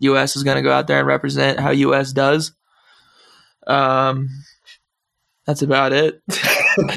U.S. 0.00 0.36
is 0.36 0.42
going 0.42 0.56
to 0.56 0.62
go 0.62 0.72
out 0.72 0.86
there 0.86 0.98
and 0.98 1.08
represent 1.08 1.58
how 1.58 1.70
U.S. 1.70 2.12
does. 2.12 2.52
Um, 3.66 4.28
that's 5.46 5.62
about 5.62 5.92
it. 5.92 6.20
I 6.30 6.96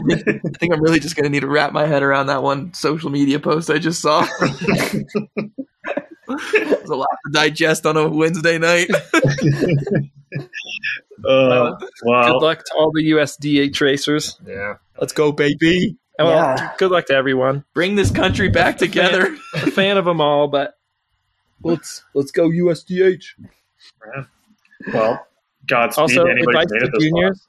think 0.59 0.73
I'm 0.73 0.81
really 0.81 0.99
just 0.99 1.15
going 1.15 1.23
to 1.23 1.29
need 1.29 1.41
to 1.41 1.47
wrap 1.47 1.71
my 1.71 1.85
head 1.85 2.03
around 2.03 2.27
that 2.27 2.43
one 2.43 2.73
social 2.73 3.09
media 3.09 3.39
post 3.39 3.69
I 3.69 3.77
just 3.77 4.01
saw. 4.01 4.27
There's 6.51 6.89
a 6.89 6.95
lot 6.95 7.07
to 7.26 7.31
digest 7.31 7.85
on 7.85 7.97
a 7.97 8.07
Wednesday 8.07 8.57
night. 8.57 8.89
uh, 11.26 11.76
good 11.76 12.41
luck 12.41 12.64
to 12.65 12.73
all 12.77 12.91
the 12.93 13.11
USDH 13.11 13.81
racers. 13.81 14.39
Yeah. 14.45 14.76
Let's 14.99 15.14
go, 15.14 15.31
baby! 15.31 15.97
Well, 16.18 16.30
Yeah. 16.30 16.73
good 16.77 16.91
luck 16.91 17.06
to 17.07 17.14
everyone. 17.14 17.64
Bring 17.73 17.95
this 17.95 18.11
country 18.11 18.49
back 18.49 18.77
together. 18.77 19.35
A 19.56 19.72
fan 19.72 19.97
of 19.97 20.06
them 20.06 20.22
all, 20.22 20.47
but 20.47 20.73
let's 21.64 22.03
let's 22.14 22.31
go 22.31 22.49
USDH. 22.49 23.23
well, 24.93 25.26
Godspeed 25.68 26.01
also 26.01 26.26
anybody 26.26 26.45
advice 26.57 26.68
made 26.72 26.80
to 26.80 26.85
it 26.85 26.91
this 26.93 27.10
far. 27.10 27.19
juniors: 27.22 27.47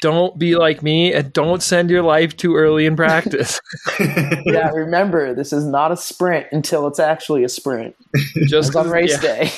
don't 0.00 0.38
be 0.38 0.56
like 0.56 0.82
me 0.82 1.12
and 1.12 1.32
don't 1.32 1.62
send 1.62 1.90
your 1.90 2.02
life 2.02 2.36
too 2.36 2.56
early 2.56 2.86
in 2.86 2.96
practice. 2.96 3.60
yeah 4.44 4.70
remember 4.70 5.34
this 5.34 5.52
is 5.52 5.64
not 5.64 5.92
a 5.92 5.96
sprint 5.96 6.46
until 6.52 6.86
it's 6.86 6.98
actually 6.98 7.44
a 7.44 7.48
sprint 7.48 7.94
Just 8.46 8.76
on 8.76 8.88
race 8.88 9.16
yeah. 9.22 9.50
day 9.50 9.52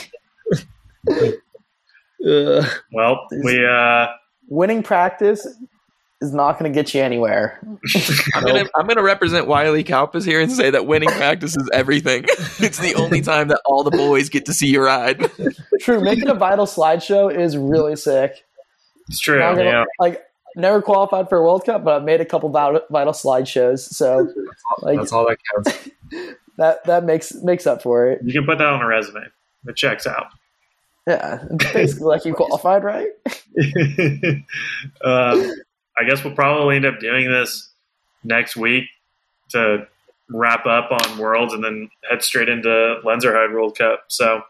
Ugh. 2.27 2.65
well, 2.93 3.27
we 3.43 3.65
uh, 3.67 4.07
winning 4.49 4.83
practice 4.83 5.47
is 6.23 6.33
not 6.33 6.59
going 6.59 6.73
to 6.73 6.75
get 6.75 6.95
you 6.95 7.03
anywhere 7.03 7.61
I'm 8.35 8.45
gonna 8.45 8.65
I'm 8.77 8.87
gonna 8.87 9.03
represent 9.03 9.47
Wiley 9.47 9.85
Kalpas 9.85 10.25
here 10.25 10.41
and 10.41 10.51
say 10.51 10.71
that 10.71 10.87
winning 10.87 11.11
practice 11.11 11.55
is 11.57 11.69
everything. 11.75 12.25
it's 12.61 12.79
the 12.79 12.95
only 12.95 13.21
time 13.21 13.49
that 13.49 13.61
all 13.67 13.85
the 13.85 13.91
boys 13.91 14.31
get 14.31 14.47
to 14.47 14.55
see 14.55 14.69
you 14.69 14.83
ride. 14.83 15.31
true 15.81 16.01
making 16.01 16.29
a 16.29 16.35
vital 16.35 16.65
slideshow 16.65 17.35
is 17.35 17.59
really 17.59 17.97
sick 17.97 18.45
it's 19.09 19.21
true. 19.21 19.39
Gonna- 19.39 19.63
Yeah. 19.65 19.85
like 19.99 20.23
never 20.57 20.81
qualified 20.81 21.29
for 21.29 21.39
a 21.39 21.43
World 21.43 21.65
Cup, 21.65 21.85
but 21.85 21.95
I've 21.97 22.05
made 22.05 22.21
a 22.21 22.25
couple 22.25 22.49
vital, 22.49 22.81
vital 22.91 23.13
slideshows. 23.13 23.81
So 23.81 24.33
like 24.83 24.99
That's 24.99 25.13
all 25.13 25.27
that 25.29 25.39
counts. 25.55 25.89
that 26.59 26.85
that 26.85 27.05
makes 27.05 27.35
makes 27.43 27.67
up 27.67 27.83
for 27.83 28.11
it. 28.11 28.21
You 28.25 28.33
can 28.33 28.45
put 28.47 28.59
that 28.59 28.67
on 28.69 28.81
a 28.83 28.87
resume. 28.87 29.25
It 29.67 29.77
checks 29.77 30.07
out. 30.07 30.27
Yeah, 31.07 31.45
basically 31.73 32.07
like 32.07 32.25
you 32.25 32.33
qualified, 32.35 32.83
right? 32.85 33.09
um, 35.05 35.53
I 35.97 36.05
guess 36.09 36.25
we'll 36.25 36.35
probably 36.35 36.77
end 36.77 36.87
up 36.87 36.99
doing 37.01 37.31
this 37.31 37.71
next 38.23 38.57
week 38.57 38.85
to 39.51 39.87
wrap 40.31 40.67
up 40.67 40.91
on 40.91 41.19
Worlds 41.19 41.53
and 41.53 41.63
then 41.63 41.89
head 42.09 42.23
straight 42.23 42.49
into 42.49 42.69
Lenzerheide 43.05 43.53
World 43.53 43.77
Cup. 43.77 44.05
So 44.09 44.43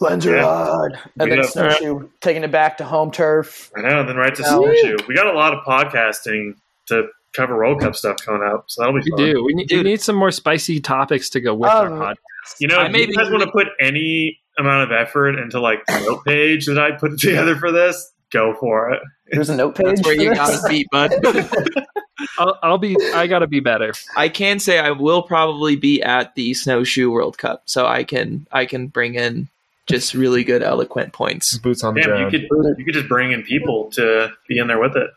Lenzerheide, 0.00 0.92
and 1.18 1.24
We 1.24 1.30
then 1.30 1.40
got- 1.40 1.50
snowshoe, 1.50 2.08
taking 2.20 2.44
it 2.44 2.50
back 2.50 2.76
to 2.78 2.84
home 2.84 3.10
turf. 3.10 3.70
I 3.76 3.82
know, 3.82 4.00
and 4.00 4.08
then 4.08 4.16
right 4.16 4.34
to 4.34 4.42
Yeah. 4.42 4.48
Snowshoe. 4.48 4.96
We 5.08 5.14
got 5.14 5.26
a 5.26 5.32
lot 5.32 5.52
of 5.54 5.64
podcasting 5.64 6.54
to 6.86 7.08
cover 7.34 7.56
World 7.56 7.80
Cup 7.80 7.94
stuff 7.96 8.16
coming 8.24 8.42
up, 8.48 8.64
so 8.68 8.82
that'll 8.82 8.94
be 8.98 9.02
You 9.06 9.16
fun. 9.16 9.26
do. 9.26 9.44
We 9.44 9.54
need, 9.54 9.70
we 9.70 9.82
need 9.82 10.00
some 10.00 10.16
more 10.16 10.30
spicy 10.30 10.80
topics 10.80 11.28
to 11.30 11.40
go 11.40 11.54
with 11.54 11.70
Um, 11.70 11.92
our 11.94 12.12
podcast. 12.14 12.60
You 12.60 12.68
know, 12.68 12.78
I 12.78 12.86
if 12.86 12.92
maybe- 12.92 13.12
you 13.12 13.16
guys 13.16 13.30
want 13.30 13.42
to 13.42 13.50
put 13.50 13.68
any 13.80 14.40
amount 14.58 14.90
of 14.90 14.92
effort 14.92 15.38
into 15.38 15.60
like 15.60 15.84
the 15.86 16.00
note 16.00 16.24
page 16.24 16.66
that 16.66 16.78
I 16.78 16.92
put 16.92 17.18
together 17.20 17.56
for 17.56 17.70
this, 17.70 18.12
go 18.32 18.54
for 18.58 18.90
it. 18.92 19.00
There's 19.30 19.50
a 19.50 19.56
note 19.56 19.74
page. 19.76 19.86
That's 19.86 20.04
where 20.04 20.14
you 20.14 20.34
got 20.34 20.50
to 20.62 20.68
beat, 20.68 20.86
bud. 20.90 21.12
I'll, 22.38 22.58
I'll 22.62 22.78
be. 22.78 22.96
I 23.14 23.26
gotta 23.28 23.46
be 23.46 23.60
better. 23.60 23.92
I 24.16 24.28
can 24.28 24.58
say 24.58 24.78
I 24.80 24.90
will 24.90 25.22
probably 25.22 25.76
be 25.76 26.02
at 26.02 26.34
the 26.34 26.52
Snowshoe 26.54 27.10
World 27.10 27.38
Cup, 27.38 27.62
so 27.66 27.86
I 27.86 28.02
can 28.04 28.46
I 28.50 28.64
can 28.66 28.88
bring 28.88 29.14
in 29.14 29.48
just 29.88 30.14
really 30.14 30.44
good 30.44 30.62
eloquent 30.62 31.12
points. 31.12 31.58
Boots 31.58 31.82
on 31.84 31.94
the 31.94 32.00
Damn, 32.02 32.10
you 32.10 32.16
ground. 32.16 32.30
could 32.32 32.78
you 32.78 32.84
could 32.84 32.94
just 32.94 33.08
bring 33.08 33.32
in 33.32 33.42
people 33.42 33.90
to 33.92 34.30
be 34.48 34.58
in 34.58 34.66
there 34.68 34.80
with 34.80 34.96
it. 34.96 35.10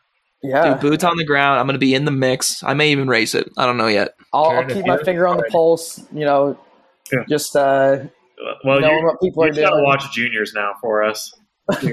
Yeah, 0.43 0.71
Dude, 0.73 0.81
boots 0.81 1.03
on 1.03 1.17
the 1.17 1.25
ground. 1.25 1.59
I'm 1.59 1.67
going 1.67 1.75
to 1.75 1.79
be 1.79 1.93
in 1.93 2.05
the 2.05 2.11
mix. 2.11 2.63
I 2.63 2.73
may 2.73 2.91
even 2.91 3.07
race 3.07 3.35
it. 3.35 3.47
I 3.57 3.67
don't 3.67 3.77
know 3.77 3.85
yet. 3.87 4.15
I'll, 4.33 4.45
I'll 4.45 4.65
keep 4.65 4.87
my 4.87 4.97
finger 5.03 5.27
on 5.27 5.37
the 5.37 5.43
pulse. 5.51 5.99
You 6.11 6.25
know, 6.25 6.59
Yeah. 7.11 7.25
just 7.29 7.55
uh, 7.55 7.99
Well, 8.65 8.79
knowing 8.79 8.97
you, 8.99 9.05
what 9.05 9.21
people 9.21 9.43
are 9.43 9.47
you 9.49 9.53
gotta 9.53 9.75
doing. 9.75 9.83
watch 9.83 10.11
juniors 10.11 10.53
now 10.55 10.73
for 10.81 11.03
us. 11.03 11.31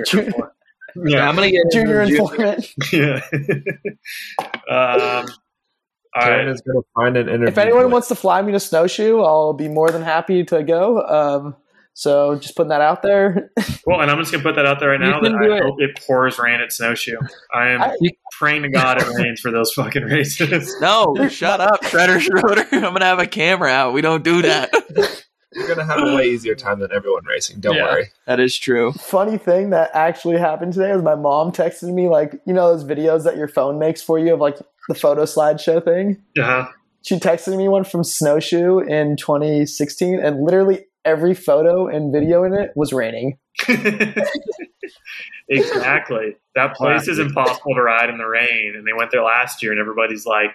Yeah, 0.97 1.11
yeah, 1.21 1.29
I'm 1.29 1.37
going 1.37 1.51
to 1.51 1.55
get 1.57 1.71
Junior 1.71 2.01
informant. 2.01 2.67
yeah. 2.93 3.21
um, 4.71 5.27
all 6.17 6.23
Karen 6.23 6.47
right. 6.47 6.49
is 6.49 6.63
going 6.63 6.83
to 6.83 6.89
find 6.95 7.17
an 7.17 7.29
interview. 7.29 7.47
If 7.49 7.59
anyone 7.59 7.91
wants 7.91 8.09
to 8.09 8.15
fly 8.15 8.41
me 8.43 8.53
to 8.53 8.59
snowshoe, 8.61 9.21
I'll 9.21 9.53
be 9.53 9.69
more 9.69 9.91
than 9.91 10.03
happy 10.03 10.45
to 10.45 10.63
go. 10.63 11.03
Um, 11.03 11.57
so 11.99 12.37
just 12.37 12.55
putting 12.55 12.69
that 12.69 12.81
out 12.81 13.03
there. 13.03 13.51
Well, 13.87 14.03
and 14.03 14.11
I'm 14.11 14.19
just 14.19 14.31
gonna 14.31 14.43
put 14.45 14.55
that 14.57 14.67
out 14.67 14.81
there 14.81 14.91
right 14.91 15.01
You 15.01 15.07
now. 15.07 15.21
That 15.21 15.31
can 15.31 15.41
do 15.43 15.51
I 15.53 15.57
it. 15.57 15.63
hope 15.63 15.81
it 15.81 15.99
pours 16.07 16.39
rain 16.39 16.61
at 16.61 16.71
Snowshoe. 16.73 17.17
I 17.55 17.71
am 17.71 17.81
I- 17.81 17.97
praying 18.33 18.63
to 18.65 18.69
God 18.69 19.01
it 19.01 19.09
rains 19.17 19.41
for 19.41 19.51
those 19.51 19.73
fucking 19.73 20.03
races. 20.05 20.77
No, 20.83 21.15
shut 21.31 21.61
up, 21.63 21.83
Shredder 21.85 22.21
Schroeder. 22.21 22.67
I'm 22.73 22.81
going 22.83 22.97
to 23.01 23.07
have 23.07 23.19
a 23.19 23.27
camera 23.27 23.71
out. 23.71 23.95
We 23.95 24.03
don't 24.03 24.23
do 24.23 24.43
that. 24.43 24.71
You're 25.55 25.67
going 25.67 25.79
to 25.79 25.85
have 25.87 26.01
a 26.07 26.15
way 26.15 26.27
easier 26.29 26.55
time 26.55 26.81
than 26.81 26.93
everyone 26.93 27.25
racing. 27.25 27.61
Don't 27.61 27.77
Yeah. 27.77 27.85
worry. 27.85 28.11
That 28.27 28.39
is 28.41 28.57
true. 28.59 28.93
Funny 28.93 29.39
thing 29.39 29.71
that 29.71 29.91
actually 29.95 30.37
happened 30.37 30.75
today 30.75 30.93
was 30.93 31.03
my 31.03 31.15
mom 31.15 31.51
texted 31.51 31.93
me 31.95 32.09
like, 32.11 32.39
you 32.45 32.53
know, 32.53 32.77
those 32.77 32.85
videos 32.85 33.25
that 33.25 33.39
your 33.39 33.49
phone 33.49 33.79
makes 33.79 34.03
for 34.03 34.19
you 34.19 34.35
of 34.35 34.41
like 34.41 34.59
the 34.89 34.95
photo 34.95 35.23
slideshow 35.25 35.83
thing. 35.83 36.23
Uh-huh. 36.39 36.69
She 37.03 37.17
texted 37.19 37.57
me 37.57 37.69
one 37.69 37.85
from 37.85 38.05
Snowshoe 38.05 38.81
in 38.81 39.17
2016, 39.17 40.21
and 40.21 40.43
literally 40.43 40.85
every 41.09 41.35
photo 41.35 41.89
and 41.89 42.13
video 42.13 42.45
in 42.45 42.53
it 42.53 42.71
was 42.77 42.93
raining. 42.93 43.39
exactly. 45.49 46.37
That 46.55 46.75
place 46.75 47.09
is 47.09 47.19
impossible 47.19 47.75
to 47.75 47.83
ride 47.83 48.11
in 48.11 48.19
the 48.19 48.27
rain, 48.27 48.75
and 48.77 48.87
they 48.87 48.93
went 48.93 49.11
there 49.11 49.23
last 49.23 49.63
year, 49.63 49.73
and 49.73 49.81
everybody's 49.81 50.27
like, 50.27 50.51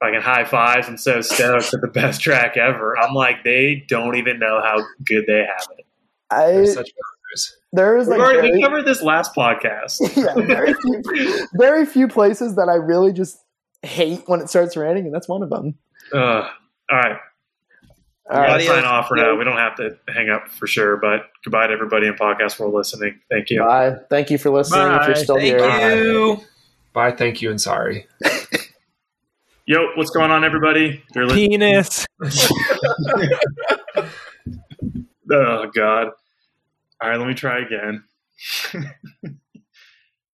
fucking 0.00 0.20
high 0.20 0.44
fives 0.44 0.86
and 0.86 1.00
so 1.00 1.20
stoked 1.20 1.74
at 1.74 1.80
the 1.80 1.88
best 1.88 2.20
track 2.20 2.56
ever. 2.56 2.96
I'm 2.96 3.14
like, 3.14 3.42
they 3.44 3.84
don't 3.88 4.16
even 4.16 4.38
know 4.38 4.60
how 4.62 4.84
good 5.04 5.24
they 5.26 5.44
have 5.44 5.66
it. 5.76 5.84
I 6.30 6.52
They're 6.52 6.66
such 6.66 6.92
brothers. 6.94 7.56
there 7.72 7.96
was 7.96 8.06
We, 8.06 8.16
like 8.16 8.20
already, 8.20 8.52
we 8.52 8.62
covered 8.62 8.84
this 8.84 9.02
last 9.02 9.34
podcast. 9.34 9.98
yeah, 10.16 10.34
very 10.34 10.74
few, 10.74 11.48
very 11.54 11.86
few 11.86 12.06
places 12.06 12.54
that 12.56 12.68
I 12.68 12.74
really 12.74 13.12
just 13.12 13.38
hate 13.82 14.22
when 14.26 14.40
it 14.40 14.48
starts 14.48 14.76
raining, 14.76 15.06
and 15.06 15.14
that's 15.14 15.28
one 15.28 15.42
of 15.42 15.50
them. 15.50 15.74
Ugh. 16.12 16.44
all 16.90 16.98
right. 16.98 17.18
All 18.30 18.38
We 18.40 18.46
gotta 18.46 18.52
right, 18.52 18.60
Adios. 18.60 18.74
sign 18.74 18.84
off 18.84 19.08
for 19.08 19.16
now. 19.16 19.34
We 19.36 19.44
don't 19.44 19.56
have 19.56 19.74
to 19.76 19.96
hang 20.12 20.28
up 20.28 20.48
for 20.48 20.66
sure, 20.66 20.96
but 20.98 21.22
goodbye 21.44 21.66
to 21.68 21.72
everybody 21.72 22.06
in 22.06 22.14
podcast 22.14 22.58
world 22.60 22.74
listening. 22.74 23.18
Thank 23.30 23.48
you. 23.50 23.60
bye. 23.60 23.96
Thank 24.10 24.30
you 24.30 24.36
for 24.38 24.50
listening. 24.50 24.86
If 25.00 25.06
you're 25.06 25.16
still 25.16 25.36
Thank 25.36 25.58
here, 25.60 26.04
you. 26.04 26.40
Bye, 26.92 27.12
thank 27.12 27.40
you, 27.40 27.50
and 27.50 27.60
sorry. 27.60 28.06
Yo, 29.66 29.88
what's 29.96 30.10
going 30.10 30.30
on, 30.30 30.44
everybody? 30.44 31.02
You're 31.14 31.26
li- 31.26 31.48
Penis. 31.48 32.06
oh 35.30 35.70
God. 35.74 36.08
All 37.00 37.08
right, 37.10 37.18
let 37.18 37.28
me 37.28 37.34
try 37.34 37.60
again. 37.60 38.04